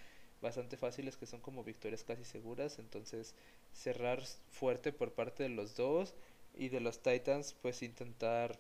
bastante 0.44 0.76
fáciles 0.76 1.16
que 1.16 1.26
son 1.26 1.40
como 1.40 1.64
victorias 1.64 2.04
casi 2.04 2.24
seguras. 2.24 2.78
Entonces 2.78 3.34
cerrar 3.72 4.22
fuerte 4.50 4.92
por 4.92 5.12
parte 5.12 5.42
de 5.42 5.48
los 5.48 5.74
dos 5.74 6.14
y 6.56 6.68
de 6.68 6.80
los 6.80 7.02
Titans 7.02 7.56
pues 7.60 7.82
intentar 7.82 8.56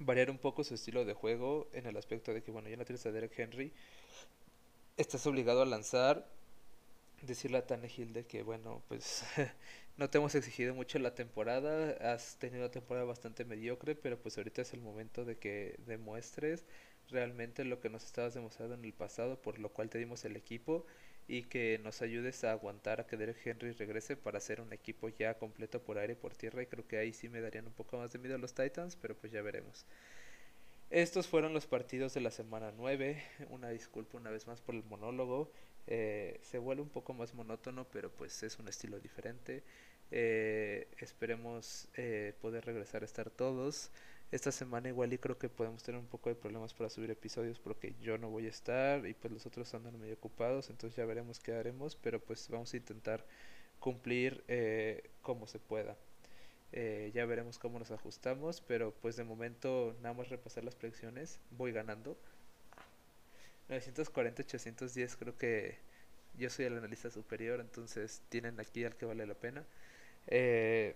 variar 0.00 0.30
un 0.30 0.38
poco 0.38 0.64
su 0.64 0.74
estilo 0.74 1.04
de 1.04 1.14
juego 1.14 1.68
en 1.72 1.86
el 1.86 1.96
aspecto 1.96 2.32
de 2.32 2.42
que 2.42 2.50
bueno 2.50 2.68
ya 2.68 2.76
no 2.76 2.84
tienes 2.84 3.06
a 3.06 3.12
Derek 3.12 3.38
Henry. 3.38 3.72
Estás 4.96 5.24
obligado 5.26 5.62
a 5.62 5.66
lanzar. 5.66 6.26
Decirle 7.22 7.58
a 7.58 7.66
Tannehill 7.66 8.14
de 8.14 8.24
que 8.24 8.42
bueno 8.42 8.82
pues 8.88 9.24
no 9.98 10.08
te 10.08 10.16
hemos 10.16 10.34
exigido 10.34 10.74
mucho 10.74 10.98
la 10.98 11.14
temporada. 11.14 12.12
Has 12.12 12.36
tenido 12.36 12.64
una 12.64 12.70
temporada 12.70 13.04
bastante 13.04 13.44
mediocre 13.44 13.94
pero 13.94 14.18
pues 14.18 14.38
ahorita 14.38 14.62
es 14.62 14.72
el 14.72 14.80
momento 14.80 15.26
de 15.26 15.36
que 15.36 15.76
demuestres 15.86 16.64
realmente 17.10 17.64
lo 17.64 17.80
que 17.80 17.90
nos 17.90 18.04
estabas 18.04 18.34
demostrando 18.34 18.74
en 18.74 18.84
el 18.84 18.92
pasado, 18.92 19.40
por 19.40 19.58
lo 19.58 19.70
cual 19.70 19.90
te 19.90 19.98
dimos 19.98 20.24
el 20.24 20.36
equipo 20.36 20.86
y 21.28 21.44
que 21.44 21.80
nos 21.82 22.02
ayudes 22.02 22.42
a 22.44 22.52
aguantar 22.52 23.00
a 23.00 23.06
que 23.06 23.16
Derek 23.16 23.46
Henry 23.46 23.72
regrese 23.72 24.16
para 24.16 24.38
hacer 24.38 24.60
un 24.60 24.72
equipo 24.72 25.08
ya 25.08 25.38
completo 25.38 25.82
por 25.82 25.98
aire 25.98 26.14
y 26.14 26.16
por 26.16 26.34
tierra 26.34 26.62
y 26.62 26.66
creo 26.66 26.86
que 26.86 26.98
ahí 26.98 27.12
sí 27.12 27.28
me 27.28 27.40
darían 27.40 27.66
un 27.66 27.72
poco 27.72 27.98
más 27.98 28.12
de 28.12 28.18
miedo 28.18 28.34
a 28.34 28.38
los 28.38 28.54
Titans, 28.54 28.96
pero 28.96 29.14
pues 29.16 29.32
ya 29.32 29.42
veremos. 29.42 29.86
Estos 30.90 31.28
fueron 31.28 31.54
los 31.54 31.66
partidos 31.66 32.14
de 32.14 32.20
la 32.20 32.32
semana 32.32 32.72
9. 32.76 33.22
Una 33.50 33.68
disculpa 33.70 34.18
una 34.18 34.30
vez 34.30 34.46
más 34.48 34.60
por 34.60 34.74
el 34.74 34.82
monólogo. 34.84 35.52
Eh, 35.86 36.40
se 36.42 36.58
vuelve 36.58 36.82
un 36.82 36.88
poco 36.88 37.14
más 37.14 37.32
monótono, 37.32 37.86
pero 37.92 38.10
pues 38.10 38.42
es 38.42 38.58
un 38.58 38.66
estilo 38.66 38.98
diferente. 38.98 39.62
Eh, 40.10 40.88
esperemos 40.98 41.88
eh, 41.94 42.34
poder 42.40 42.64
regresar 42.66 43.02
a 43.02 43.04
estar 43.04 43.30
todos. 43.30 43.92
Esta 44.30 44.52
semana 44.52 44.88
igual 44.88 45.12
y 45.12 45.18
creo 45.18 45.38
que 45.38 45.48
podemos 45.48 45.82
tener 45.82 46.00
un 46.00 46.06
poco 46.06 46.28
de 46.28 46.36
problemas 46.36 46.72
para 46.72 46.88
subir 46.88 47.10
episodios 47.10 47.58
porque 47.58 47.94
yo 48.00 48.16
no 48.16 48.30
voy 48.30 48.46
a 48.46 48.50
estar 48.50 49.04
y 49.06 49.14
pues 49.14 49.32
los 49.32 49.44
otros 49.44 49.74
andan 49.74 49.98
medio 49.98 50.14
ocupados, 50.14 50.70
entonces 50.70 50.96
ya 50.96 51.04
veremos 51.04 51.40
qué 51.40 51.52
haremos, 51.52 51.96
pero 51.96 52.20
pues 52.20 52.48
vamos 52.48 52.72
a 52.72 52.76
intentar 52.76 53.24
cumplir 53.80 54.44
eh, 54.46 55.10
como 55.22 55.48
se 55.48 55.58
pueda. 55.58 55.96
Eh, 56.72 57.10
ya 57.12 57.26
veremos 57.26 57.58
cómo 57.58 57.80
nos 57.80 57.90
ajustamos, 57.90 58.60
pero 58.60 58.92
pues 59.02 59.16
de 59.16 59.24
momento 59.24 59.96
nada 60.00 60.14
más 60.14 60.28
repasar 60.28 60.62
las 60.62 60.76
predicciones, 60.76 61.40
voy 61.50 61.72
ganando. 61.72 62.16
940-810 63.68 65.16
creo 65.18 65.36
que 65.36 65.76
yo 66.38 66.50
soy 66.50 66.66
el 66.66 66.76
analista 66.78 67.10
superior, 67.10 67.60
entonces 67.60 68.22
tienen 68.28 68.60
aquí 68.60 68.84
al 68.84 68.94
que 68.96 69.06
vale 69.06 69.26
la 69.26 69.34
pena. 69.34 69.64
Eh, 70.28 70.94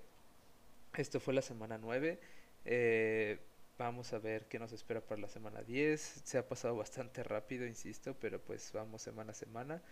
esto 0.97 1.19
fue 1.19 1.35
la 1.35 1.43
semana 1.43 1.78
9. 1.78 2.19
Eh, 2.65 3.39
vamos 3.78 4.12
a 4.12 4.19
ver 4.19 4.47
qué 4.49 4.59
nos 4.59 4.73
espera 4.73 5.01
para 5.01 5.20
la 5.20 5.28
semana 5.28 5.62
10. 5.62 6.01
Se 6.24 6.39
ha 6.39 6.49
pasado 6.49 6.77
bastante 6.77 7.23
rápido, 7.23 7.66
insisto, 7.66 8.16
pero 8.19 8.41
pues 8.41 8.70
vamos 8.73 9.03
semana 9.03 9.32
a 9.32 9.35
semana. 9.35 9.82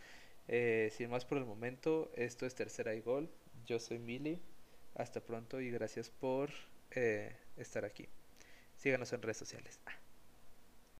Eh, 0.49 0.91
sin 0.97 1.11
más 1.11 1.25
por 1.25 1.39
el 1.39 1.45
momento, 1.45 2.11
esto 2.15 2.47
es 2.47 2.55
Tercera 2.55 2.95
y 2.95 3.01
Gol. 3.01 3.31
Yo 3.67 3.79
soy 3.79 3.99
Mili. 3.99 4.41
Hasta 4.95 5.21
pronto 5.21 5.61
y 5.61 5.71
gracias 5.71 6.11
por 6.11 6.51
eh, 6.91 7.35
estar 7.57 7.85
aquí. 7.85 8.09
Síganos 8.77 9.13
en 9.13 9.23
redes 9.23 9.39
sociales. 9.39 9.81